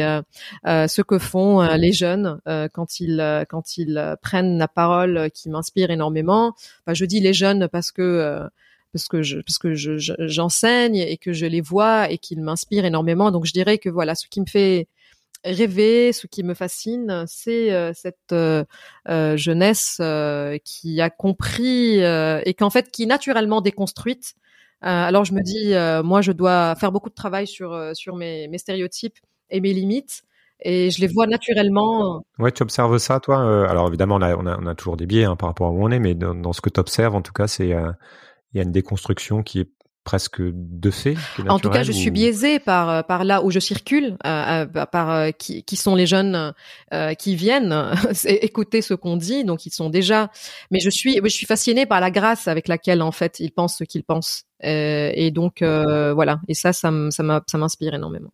euh, 0.66 0.88
ce 0.88 1.02
que 1.02 1.18
font 1.18 1.60
les 1.76 1.92
jeunes 1.92 2.40
quand 2.72 3.00
ils 3.00 3.44
quand 3.48 3.76
ils 3.76 4.16
prennent 4.22 4.58
la 4.58 4.68
parole, 4.68 5.30
qui 5.32 5.48
m'inspire 5.48 5.90
énormément. 5.90 6.54
Bah, 6.86 6.94
je 6.94 7.04
dis 7.04 7.20
les 7.20 7.32
jeunes 7.32 7.68
parce 7.68 7.92
que 7.92 8.48
parce 8.92 9.08
que 9.08 9.22
je 9.22 9.38
parce 9.40 9.58
que 9.58 9.74
j'enseigne 9.74 10.96
et 10.96 11.18
que 11.18 11.32
je 11.32 11.46
les 11.46 11.60
vois 11.60 12.10
et 12.10 12.18
qu'ils 12.18 12.40
m'inspirent 12.40 12.84
énormément. 12.84 13.30
Donc 13.30 13.44
je 13.44 13.52
dirais 13.52 13.78
que 13.78 13.88
voilà, 13.88 14.14
ce 14.14 14.26
qui 14.28 14.40
me 14.40 14.46
fait 14.46 14.88
rêver, 15.44 16.12
ce 16.12 16.26
qui 16.26 16.42
me 16.42 16.54
fascine, 16.54 17.24
c'est 17.26 17.72
euh, 17.72 17.92
cette 17.94 18.32
euh, 18.32 18.64
euh, 19.08 19.36
jeunesse 19.36 20.00
qui 20.64 21.00
a 21.00 21.10
compris 21.10 22.00
et 22.00 22.54
qu'en 22.54 22.70
fait 22.70 22.90
qui 22.90 23.04
est 23.04 23.06
naturellement 23.06 23.60
déconstruite. 23.60 24.34
alors 24.80 25.24
je 25.24 25.32
me 25.32 25.42
dis, 25.42 25.74
moi 26.06 26.20
je 26.20 26.32
dois 26.32 26.74
faire 26.76 26.92
beaucoup 26.92 27.10
de 27.10 27.14
travail 27.14 27.46
sur 27.46 27.76
sur 27.94 28.16
mes, 28.16 28.48
mes 28.48 28.58
stéréotypes 28.58 29.18
et 29.50 29.60
mes 29.60 29.72
limites 29.72 30.22
et 30.60 30.90
je 30.90 31.00
les 31.00 31.06
vois 31.06 31.28
naturellement. 31.28 32.24
Ouais, 32.40 32.50
tu 32.50 32.64
observes 32.64 32.98
ça, 32.98 33.20
toi 33.20 33.68
Alors 33.68 33.86
évidemment, 33.86 34.16
on 34.16 34.22
a, 34.22 34.34
on 34.36 34.44
a, 34.44 34.58
on 34.58 34.66
a 34.66 34.74
toujours 34.74 34.96
des 34.96 35.06
biais 35.06 35.22
hein, 35.22 35.36
par 35.36 35.48
rapport 35.50 35.68
à 35.68 35.70
où 35.70 35.84
on 35.84 35.90
est, 35.92 36.00
mais 36.00 36.14
dans, 36.14 36.34
dans 36.34 36.52
ce 36.52 36.60
que 36.60 36.68
tu 36.68 36.80
observes, 36.80 37.14
en 37.14 37.22
tout 37.22 37.32
cas, 37.32 37.46
c'est 37.46 37.68
il 37.68 38.56
y 38.56 38.60
a 38.60 38.62
une 38.64 38.72
déconstruction 38.72 39.42
qui 39.42 39.60
est 39.60 39.70
presque 40.08 40.40
de 40.40 40.90
fait 40.90 41.16
En 41.50 41.58
tout 41.58 41.68
cas, 41.68 41.82
je 41.82 41.92
suis 41.92 42.10
biaisée 42.10 42.60
par 42.60 42.88
euh, 42.88 43.02
par 43.02 43.24
là 43.24 43.44
où 43.44 43.50
je 43.50 43.60
circule, 43.60 44.16
euh, 44.24 44.64
euh 44.74 44.86
par 44.86 45.10
euh, 45.10 45.30
qui, 45.32 45.64
qui 45.64 45.76
sont 45.76 45.94
les 45.94 46.06
jeunes 46.06 46.54
euh, 46.94 47.12
qui 47.12 47.36
viennent 47.36 47.92
écouter 48.24 48.80
ce 48.80 48.94
qu'on 48.94 49.18
dit, 49.18 49.44
donc 49.44 49.66
ils 49.66 49.70
sont 49.70 49.90
déjà. 49.90 50.30
Mais 50.70 50.80
je 50.80 50.88
suis 50.88 51.20
je 51.22 51.28
suis 51.28 51.44
fascinée 51.44 51.84
par 51.84 52.00
la 52.00 52.10
grâce 52.10 52.48
avec 52.48 52.68
laquelle 52.68 53.02
en 53.02 53.12
fait 53.12 53.38
ils 53.38 53.52
pensent 53.52 53.76
ce 53.76 53.84
qu'ils 53.84 54.02
pensent, 54.02 54.44
et 54.62 55.30
donc 55.30 55.62
voilà. 55.62 56.40
Et 56.48 56.54
ça, 56.54 56.72
ça 56.72 56.90
m'inspire 56.90 57.92
énormément. 57.92 58.30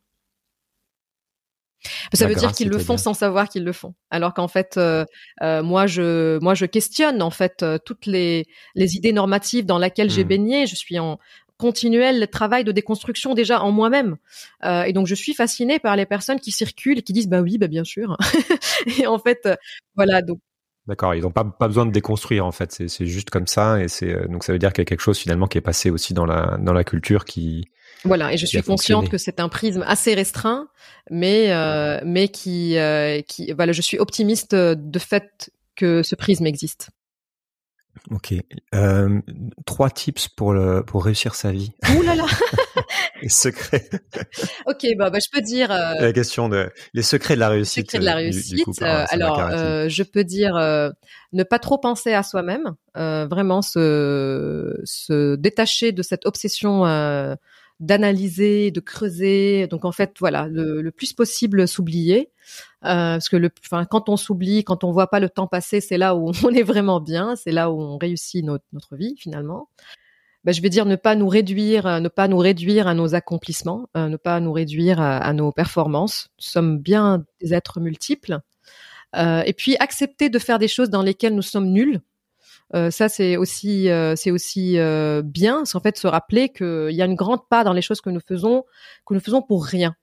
Ça 2.15 2.27
veut 2.27 2.35
dire 2.35 2.53
qu'ils 2.53 2.71
le 2.71 2.79
font 2.79 2.97
sans 2.97 3.13
savoir 3.13 3.49
qu'ils 3.49 3.65
le 3.65 3.73
font. 3.73 3.95
Alors 4.11 4.33
qu'en 4.33 4.49
fait, 4.49 4.79
euh, 4.79 5.05
moi, 5.43 5.87
je, 5.87 6.39
moi, 6.39 6.55
je 6.55 6.65
questionne 6.65 7.21
en 7.21 7.31
fait 7.31 7.63
toutes 7.85 8.07
les, 8.07 8.47
les 8.75 8.97
idées 8.97 9.13
normatives 9.13 9.67
dans 9.67 9.79
lesquelles 9.79 10.11
j'ai 10.11 10.25
mmh. 10.25 10.29
baigné. 10.29 10.67
Je 10.67 10.77
suis 10.77 10.99
en, 10.99 11.19
continuel 11.57 12.29
travail 12.29 12.65
de 12.65 12.73
déconstruction 12.73 13.35
déjà 13.35 13.63
en 13.63 13.71
moi-même. 13.71 14.17
Euh, 14.65 14.83
et 14.83 14.93
donc 14.93 15.07
je 15.07 15.15
suis 15.15 15.35
fascinée 15.35 15.79
par 15.79 15.97
les 15.97 16.07
personnes 16.07 16.41
qui 16.41 16.51
circulent 16.51 16.99
et 16.99 17.03
qui 17.03 17.13
disent 17.13 17.29
bah 17.29 17.41
oui, 17.41 17.59
bah 17.59 17.69
bien 17.69 17.85
sûr. 17.85 18.17
et 18.99 19.07
en 19.07 19.19
fait, 19.19 19.41
euh, 19.47 19.57
voilà. 19.97 20.23
Donc 20.23 20.41
D'accord, 20.87 21.15
ils 21.15 21.23
n'ont 21.23 21.31
pas, 21.31 21.45
pas 21.45 21.67
besoin 21.67 21.87
de 21.87 21.93
déconstruire 21.93 22.45
en 22.45 22.53
fait, 22.53 22.71
c'est 22.89 23.07
juste 23.07 23.31
comme 23.31 23.47
ça 23.47 23.81
et 23.81 23.89
c'est 23.89 24.11
euh, 24.11 24.27
donc 24.29 24.45
ça 24.45 24.53
veut 24.53 24.59
dire 24.59 24.71
qu'il 24.71 24.83
y 24.83 24.83
a 24.83 24.85
quelque 24.85 25.01
chose 25.01 25.19
finalement 25.19 25.47
qui 25.47 25.57
est 25.57 25.63
passé 25.63 25.89
aussi 25.89 26.13
dans 26.13 26.27
la 26.27 26.59
dans 26.61 26.75
la 26.75 26.85
culture 26.85 27.25
qui 27.25 27.65
voilà 28.05 28.35
et 28.35 28.37
je 28.37 28.45
suis 28.45 28.61
consciente 28.61 29.09
que 29.09 29.17
c'est 29.17 29.41
un 29.41 29.49
prisme 29.49 29.83
assez 29.87 30.13
restreint, 30.13 30.69
mais 31.11 31.53
euh, 31.53 32.01
mais 32.05 32.29
qui 32.29 32.77
qui 33.27 33.51
voilà 33.53 33.73
je 33.73 33.81
suis 33.81 33.99
optimiste 33.99 34.55
de 34.55 34.99
fait 34.99 35.51
que 35.75 36.03
ce 36.03 36.15
prisme 36.15 36.47
existe. 36.47 36.91
Ok. 38.11 38.35
Euh, 38.75 39.21
trois 39.67 39.91
tips 39.91 40.29
pour 40.29 40.53
le 40.53 40.83
pour 40.85 41.05
réussir 41.05 41.35
sa 41.35 41.53
vie. 41.53 41.73
Ouh 41.97 42.03
là 42.03 42.15
là. 42.15 42.27
les 43.23 43.29
secrets. 43.29 43.89
ok, 44.67 44.87
bah, 44.97 45.11
bah, 45.11 45.19
je 45.25 45.31
peux 45.33 45.41
dire. 45.41 45.71
Euh, 45.71 45.95
la 46.01 46.13
question 46.13 46.49
de 46.49 46.71
les 46.93 47.03
secrets 47.03 47.35
de 47.35 47.41
la 47.41 47.49
réussite. 47.49 47.87
Secrets 47.87 48.01
de 48.01 48.05
la 48.05 48.15
réussite. 48.17 48.83
Euh, 48.83 49.05
alors, 49.09 49.41
euh, 49.41 49.89
je 49.89 50.03
peux 50.03 50.25
dire 50.25 50.55
ne 50.55 51.43
pas 51.43 51.59
trop 51.59 51.79
penser 51.79 52.13
à 52.13 52.23
soi-même, 52.23 52.75
vraiment 52.95 53.63
se 53.63 54.81
se 54.85 55.37
détacher 55.37 55.93
de 55.93 56.03
cette 56.03 56.27
obsession 56.27 56.85
d'analyser, 57.81 58.71
de 58.71 58.81
creuser. 58.81 59.67
Donc 59.67 59.85
en 59.85 59.93
fait, 59.93 60.15
voilà, 60.21 60.47
le, 60.49 60.81
le 60.81 60.91
plus 60.91 61.13
possible 61.13 61.67
s'oublier, 61.67 62.31
euh, 62.85 63.15
parce 63.15 63.29
que 63.29 63.37
quand 63.85 64.09
on 64.09 64.17
s'oublie, 64.17 64.65
quand 64.65 64.85
on 64.85 64.93
voit 64.93 65.09
pas 65.09 65.21
le 65.21 65.29
temps 65.29 65.47
passer, 65.47 65.81
c'est 65.81 65.99
là 65.99 66.15
où 66.15 66.33
on 66.45 66.51
est 66.55 66.63
vraiment 66.63 67.01
bien, 67.01 67.37
c'est 67.37 67.53
là 67.53 67.71
où 67.71 67.81
on 67.81 67.99
réussit 67.99 68.45
notre, 68.45 68.97
vie 68.97 69.17
finalement. 69.19 69.69
Ben, 70.45 70.53
je 70.53 70.61
vais 70.61 70.69
dire 70.69 70.85
ne 70.85 70.97
pas 70.97 71.15
nous 71.15 71.29
réduire, 71.29 72.01
ne 72.01 72.09
pas 72.09 72.29
nous 72.29 72.39
réduire 72.39 72.87
à 72.87 72.95
nos 72.95 73.15
accomplissements, 73.15 73.89
euh, 73.97 74.09
ne 74.09 74.17
pas 74.17 74.41
nous 74.41 74.53
réduire 74.53 75.01
à, 75.01 75.33
nos 75.33 75.53
performances. 75.53 76.29
Nous 76.39 76.45
sommes 76.45 76.79
bien 76.79 77.25
des 77.41 77.55
êtres 77.55 77.81
multiples. 77.81 78.41
Euh, 79.17 79.43
et 79.47 79.53
puis 79.53 79.77
accepter 79.79 80.29
de 80.29 80.39
faire 80.39 80.59
des 80.59 80.69
choses 80.69 80.91
dans 80.91 81.03
lesquelles 81.03 81.35
nous 81.35 81.43
sommes 81.43 81.71
nuls. 81.71 82.01
Euh, 82.75 82.91
ça 82.91 83.09
c'est 83.09 83.37
aussi 83.37 83.89
euh, 83.89 84.15
euh, 84.15 85.23
c'est 85.25 85.77
en 85.77 85.81
fait 85.81 85.99
se 85.99 86.07
rappeler 86.07 86.49
qu'il 86.49 86.91
y 86.91 87.03
a 87.03 87.05
une 87.05 87.15
grande 87.15 87.47
part 87.49 87.63
dans 87.65 87.75
les 87.75 87.83
choses 87.83 88.01
que 88.01 88.11
nous 88.11 88.21
faisons 88.21 88.65
que 89.07 89.15
nous 89.15 89.21
faisons 89.21 89.43
pour 89.43 89.65
rien. 89.65 89.95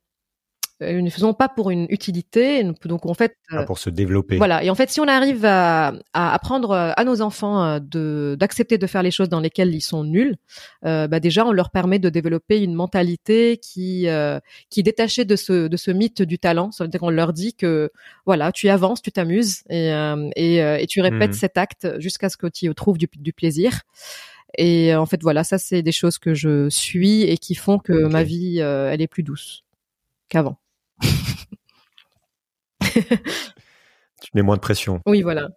Euh, 0.81 0.93
nous 0.93 1.01
ne 1.01 1.09
faisons 1.09 1.33
pas 1.33 1.49
pour 1.49 1.69
une 1.69 1.85
utilité. 1.89 2.63
Donc 2.85 3.05
en 3.05 3.13
fait, 3.13 3.35
ah, 3.49 3.63
pour 3.63 3.77
se 3.77 3.89
développer. 3.89 4.37
Voilà. 4.37 4.63
Et 4.63 4.69
en 4.69 4.75
fait, 4.75 4.89
si 4.89 4.99
on 4.99 5.07
arrive 5.07 5.45
à, 5.45 5.93
à 6.13 6.33
apprendre 6.33 6.73
à 6.73 7.03
nos 7.03 7.21
enfants 7.21 7.79
de 7.79 8.35
d'accepter 8.39 8.77
de 8.77 8.87
faire 8.87 9.03
les 9.03 9.11
choses 9.11 9.29
dans 9.29 9.39
lesquelles 9.39 9.73
ils 9.73 9.81
sont 9.81 10.03
nuls, 10.03 10.35
euh, 10.85 11.07
bah 11.07 11.19
déjà 11.19 11.45
on 11.45 11.51
leur 11.51 11.69
permet 11.69 11.99
de 11.99 12.09
développer 12.09 12.61
une 12.61 12.73
mentalité 12.73 13.57
qui 13.57 14.07
euh, 14.07 14.39
qui 14.69 14.79
est 14.79 14.83
détachée 14.83 15.25
de 15.25 15.35
ce 15.35 15.67
de 15.67 15.77
ce 15.77 15.91
mythe 15.91 16.21
du 16.21 16.39
talent. 16.39 16.71
Ça 16.71 16.83
veut 16.83 16.89
dire 16.89 16.99
qu'on 16.99 17.09
leur 17.09 17.33
dit 17.33 17.53
que 17.53 17.91
voilà, 18.25 18.51
tu 18.51 18.69
avances, 18.69 19.01
tu 19.01 19.11
t'amuses 19.11 19.63
et 19.69 19.91
et, 20.35 20.57
et, 20.57 20.87
tu 20.87 21.01
répètes 21.01 21.31
mmh. 21.31 21.33
cet 21.33 21.57
acte 21.57 21.99
jusqu'à 21.99 22.29
ce 22.29 22.37
que 22.37 22.47
tu 22.47 22.73
trouves 22.73 22.97
du, 22.97 23.07
du 23.15 23.33
plaisir. 23.33 23.81
Et 24.57 24.93
en 24.95 25.05
fait, 25.05 25.21
voilà, 25.21 25.43
ça 25.43 25.57
c'est 25.57 25.81
des 25.81 25.91
choses 25.91 26.17
que 26.17 26.33
je 26.33 26.69
suis 26.69 27.23
et 27.23 27.37
qui 27.37 27.55
font 27.55 27.79
que 27.79 27.93
ma 28.07 28.23
vie, 28.23 28.59
elle 28.59 29.01
est 29.01 29.07
plus 29.07 29.23
douce 29.23 29.63
qu'avant. 30.29 30.57
tu 34.21 34.31
mets 34.33 34.41
moins 34.41 34.55
de 34.55 34.61
pression. 34.61 34.99
Oui, 35.05 35.21
voilà. 35.21 35.49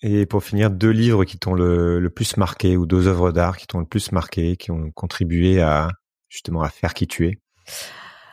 Et 0.00 0.26
pour 0.26 0.44
finir, 0.44 0.70
deux 0.70 0.90
livres 0.90 1.24
qui 1.24 1.38
t'ont 1.38 1.54
le, 1.54 2.08
plus 2.08 2.36
marqué 2.36 2.76
ou 2.76 2.86
deux 2.86 3.08
œuvres 3.08 3.32
d'art 3.32 3.56
qui 3.56 3.66
t'ont 3.66 3.80
le 3.80 3.86
plus 3.86 4.12
marqué, 4.12 4.56
qui 4.56 4.70
ont 4.70 4.90
contribué 4.92 5.60
à 5.60 5.88
justement 6.28 6.62
à 6.62 6.68
faire 6.68 6.94
qui 6.94 7.06
tu 7.06 7.26
es 7.26 7.38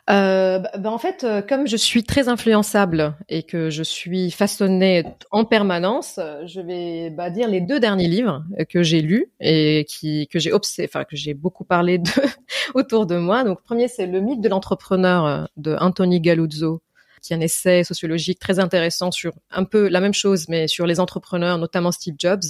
euh, 0.07 0.59
bah, 0.59 0.69
bah, 0.77 0.91
en 0.91 0.99
fait, 0.99 1.23
euh, 1.23 1.41
comme 1.41 1.67
je 1.67 1.75
suis 1.75 2.03
très 2.03 2.29
influençable 2.29 3.15
et 3.27 3.41
que 3.41 3.71
je 3.71 3.81
suis 3.81 4.29
façonnée 4.29 5.03
en 5.31 5.45
permanence, 5.45 6.19
euh, 6.19 6.45
je 6.45 6.61
vais 6.61 7.09
bah, 7.09 7.31
dire 7.31 7.47
les 7.47 7.59
deux 7.59 7.79
derniers 7.79 8.07
livres 8.07 8.43
que 8.69 8.83
j'ai 8.83 9.01
lus 9.01 9.31
et 9.39 9.83
qui 9.89 10.27
que 10.27 10.37
j'ai 10.37 10.53
enfin 10.53 11.05
que 11.05 11.15
j'ai 11.15 11.33
beaucoup 11.33 11.63
parlé 11.63 11.97
de 11.97 12.11
autour 12.75 13.07
de 13.07 13.17
moi. 13.17 13.43
Donc, 13.43 13.63
premier, 13.63 13.87
c'est 13.87 14.05
le 14.05 14.21
mythe 14.21 14.41
de 14.41 14.49
l'entrepreneur 14.49 15.49
de 15.57 15.75
Anthony 15.79 16.21
Galuzzo, 16.21 16.83
qui 17.25 17.33
est 17.33 17.35
un 17.35 17.41
essai 17.41 17.83
sociologique 17.83 18.39
très 18.39 18.59
intéressant 18.59 19.11
sur 19.11 19.33
un 19.51 19.63
peu 19.63 19.87
la 19.87 19.99
même 19.99 20.13
chose, 20.13 20.47
mais 20.49 20.67
sur 20.67 20.85
les 20.85 20.99
entrepreneurs, 20.99 21.57
notamment 21.57 21.91
Steve 21.91 22.15
Jobs. 22.17 22.43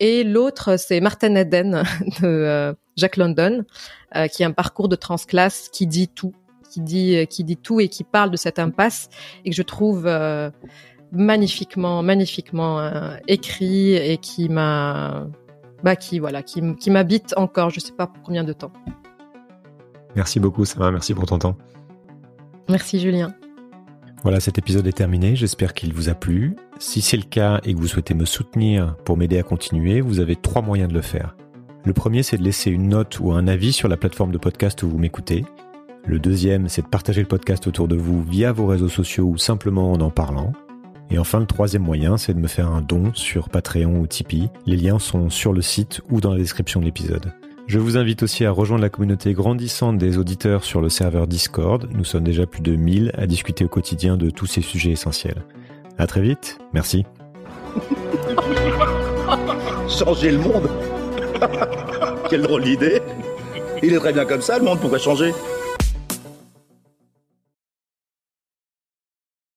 Et 0.00 0.22
l'autre, 0.24 0.78
c'est 0.78 1.00
Martin 1.00 1.34
Eden 1.34 1.82
de 2.22 2.74
Jack 2.96 3.16
London, 3.16 3.64
qui 4.32 4.42
est 4.42 4.46
un 4.46 4.52
parcours 4.52 4.88
de 4.88 4.96
transclasse 4.96 5.68
qui 5.70 5.86
dit 5.86 6.08
tout 6.08 6.34
qui 6.68 6.80
dit 6.80 7.16
euh, 7.16 7.24
qui 7.24 7.44
dit 7.44 7.56
tout 7.56 7.80
et 7.80 7.88
qui 7.88 8.04
parle 8.04 8.30
de 8.30 8.36
cette 8.36 8.58
impasse 8.58 9.08
et 9.44 9.50
que 9.50 9.56
je 9.56 9.62
trouve 9.62 10.06
euh, 10.06 10.50
magnifiquement 11.12 12.02
magnifiquement 12.02 12.80
euh, 12.80 13.16
écrit 13.26 13.94
et 13.94 14.18
qui 14.18 14.48
m'a 14.48 15.26
bah 15.82 15.96
qui 15.96 16.18
voilà 16.18 16.42
qui, 16.42 16.62
qui 16.76 16.90
m'habite 16.90 17.34
encore 17.36 17.70
je 17.70 17.80
sais 17.80 17.92
pas 17.92 18.06
pour 18.06 18.22
combien 18.22 18.44
de 18.44 18.52
temps. 18.52 18.72
Merci 20.14 20.40
beaucoup 20.40 20.64
Sarah, 20.64 20.90
merci 20.90 21.14
pour 21.14 21.26
ton 21.26 21.38
temps. 21.38 21.56
Merci 22.68 23.00
Julien. 23.00 23.34
Voilà, 24.24 24.40
cet 24.40 24.58
épisode 24.58 24.86
est 24.86 24.92
terminé. 24.92 25.36
J'espère 25.36 25.74
qu'il 25.74 25.94
vous 25.94 26.08
a 26.08 26.14
plu. 26.14 26.56
Si 26.78 27.00
c'est 27.00 27.16
le 27.16 27.22
cas 27.22 27.60
et 27.64 27.72
que 27.72 27.78
vous 27.78 27.86
souhaitez 27.86 28.14
me 28.14 28.24
soutenir 28.24 28.96
pour 29.04 29.16
m'aider 29.16 29.38
à 29.38 29.44
continuer, 29.44 30.00
vous 30.00 30.18
avez 30.18 30.34
trois 30.34 30.60
moyens 30.60 30.88
de 30.88 30.94
le 30.94 31.02
faire. 31.02 31.36
Le 31.84 31.92
premier, 31.92 32.24
c'est 32.24 32.36
de 32.36 32.42
laisser 32.42 32.70
une 32.70 32.88
note 32.88 33.20
ou 33.20 33.32
un 33.32 33.46
avis 33.46 33.72
sur 33.72 33.88
la 33.88 33.96
plateforme 33.96 34.32
de 34.32 34.38
podcast 34.38 34.82
où 34.82 34.88
vous 34.88 34.98
m'écoutez. 34.98 35.44
Le 36.04 36.18
deuxième, 36.18 36.68
c'est 36.68 36.82
de 36.82 36.88
partager 36.88 37.20
le 37.20 37.28
podcast 37.28 37.66
autour 37.68 37.86
de 37.86 37.96
vous 37.96 38.22
via 38.22 38.50
vos 38.50 38.66
réseaux 38.66 38.88
sociaux 38.88 39.24
ou 39.24 39.38
simplement 39.38 39.92
en 39.92 40.00
en 40.00 40.10
parlant. 40.10 40.52
Et 41.10 41.18
enfin, 41.18 41.38
le 41.38 41.46
troisième 41.46 41.82
moyen, 41.82 42.16
c'est 42.16 42.34
de 42.34 42.40
me 42.40 42.48
faire 42.48 42.68
un 42.68 42.82
don 42.82 43.12
sur 43.14 43.48
Patreon 43.48 44.00
ou 44.00 44.06
Tipeee. 44.06 44.50
Les 44.66 44.76
liens 44.76 44.98
sont 44.98 45.30
sur 45.30 45.52
le 45.52 45.62
site 45.62 46.02
ou 46.10 46.20
dans 46.20 46.32
la 46.32 46.38
description 46.38 46.80
de 46.80 46.86
l'épisode. 46.86 47.32
Je 47.68 47.78
vous 47.78 47.98
invite 47.98 48.22
aussi 48.22 48.46
à 48.46 48.50
rejoindre 48.50 48.80
la 48.80 48.88
communauté 48.88 49.34
grandissante 49.34 49.98
des 49.98 50.16
auditeurs 50.16 50.64
sur 50.64 50.80
le 50.80 50.88
serveur 50.88 51.26
Discord. 51.26 51.86
Nous 51.92 52.04
sommes 52.04 52.24
déjà 52.24 52.46
plus 52.46 52.62
de 52.62 52.74
1000 52.74 53.12
à 53.12 53.26
discuter 53.26 53.62
au 53.62 53.68
quotidien 53.68 54.16
de 54.16 54.30
tous 54.30 54.46
ces 54.46 54.62
sujets 54.62 54.92
essentiels. 54.92 55.44
À 55.98 56.06
très 56.06 56.22
vite. 56.22 56.58
Merci. 56.72 57.04
Changer 59.86 60.30
le 60.30 60.38
monde 60.38 60.70
Quelle 62.30 62.40
drôle 62.40 62.64
d'idée 62.64 63.02
Il 63.82 63.92
est 63.92 63.98
très 63.98 64.14
bien 64.14 64.24
comme 64.24 64.40
ça, 64.40 64.58
le 64.58 64.64
monde 64.64 64.80
pourrait 64.80 64.98
changer. 64.98 65.34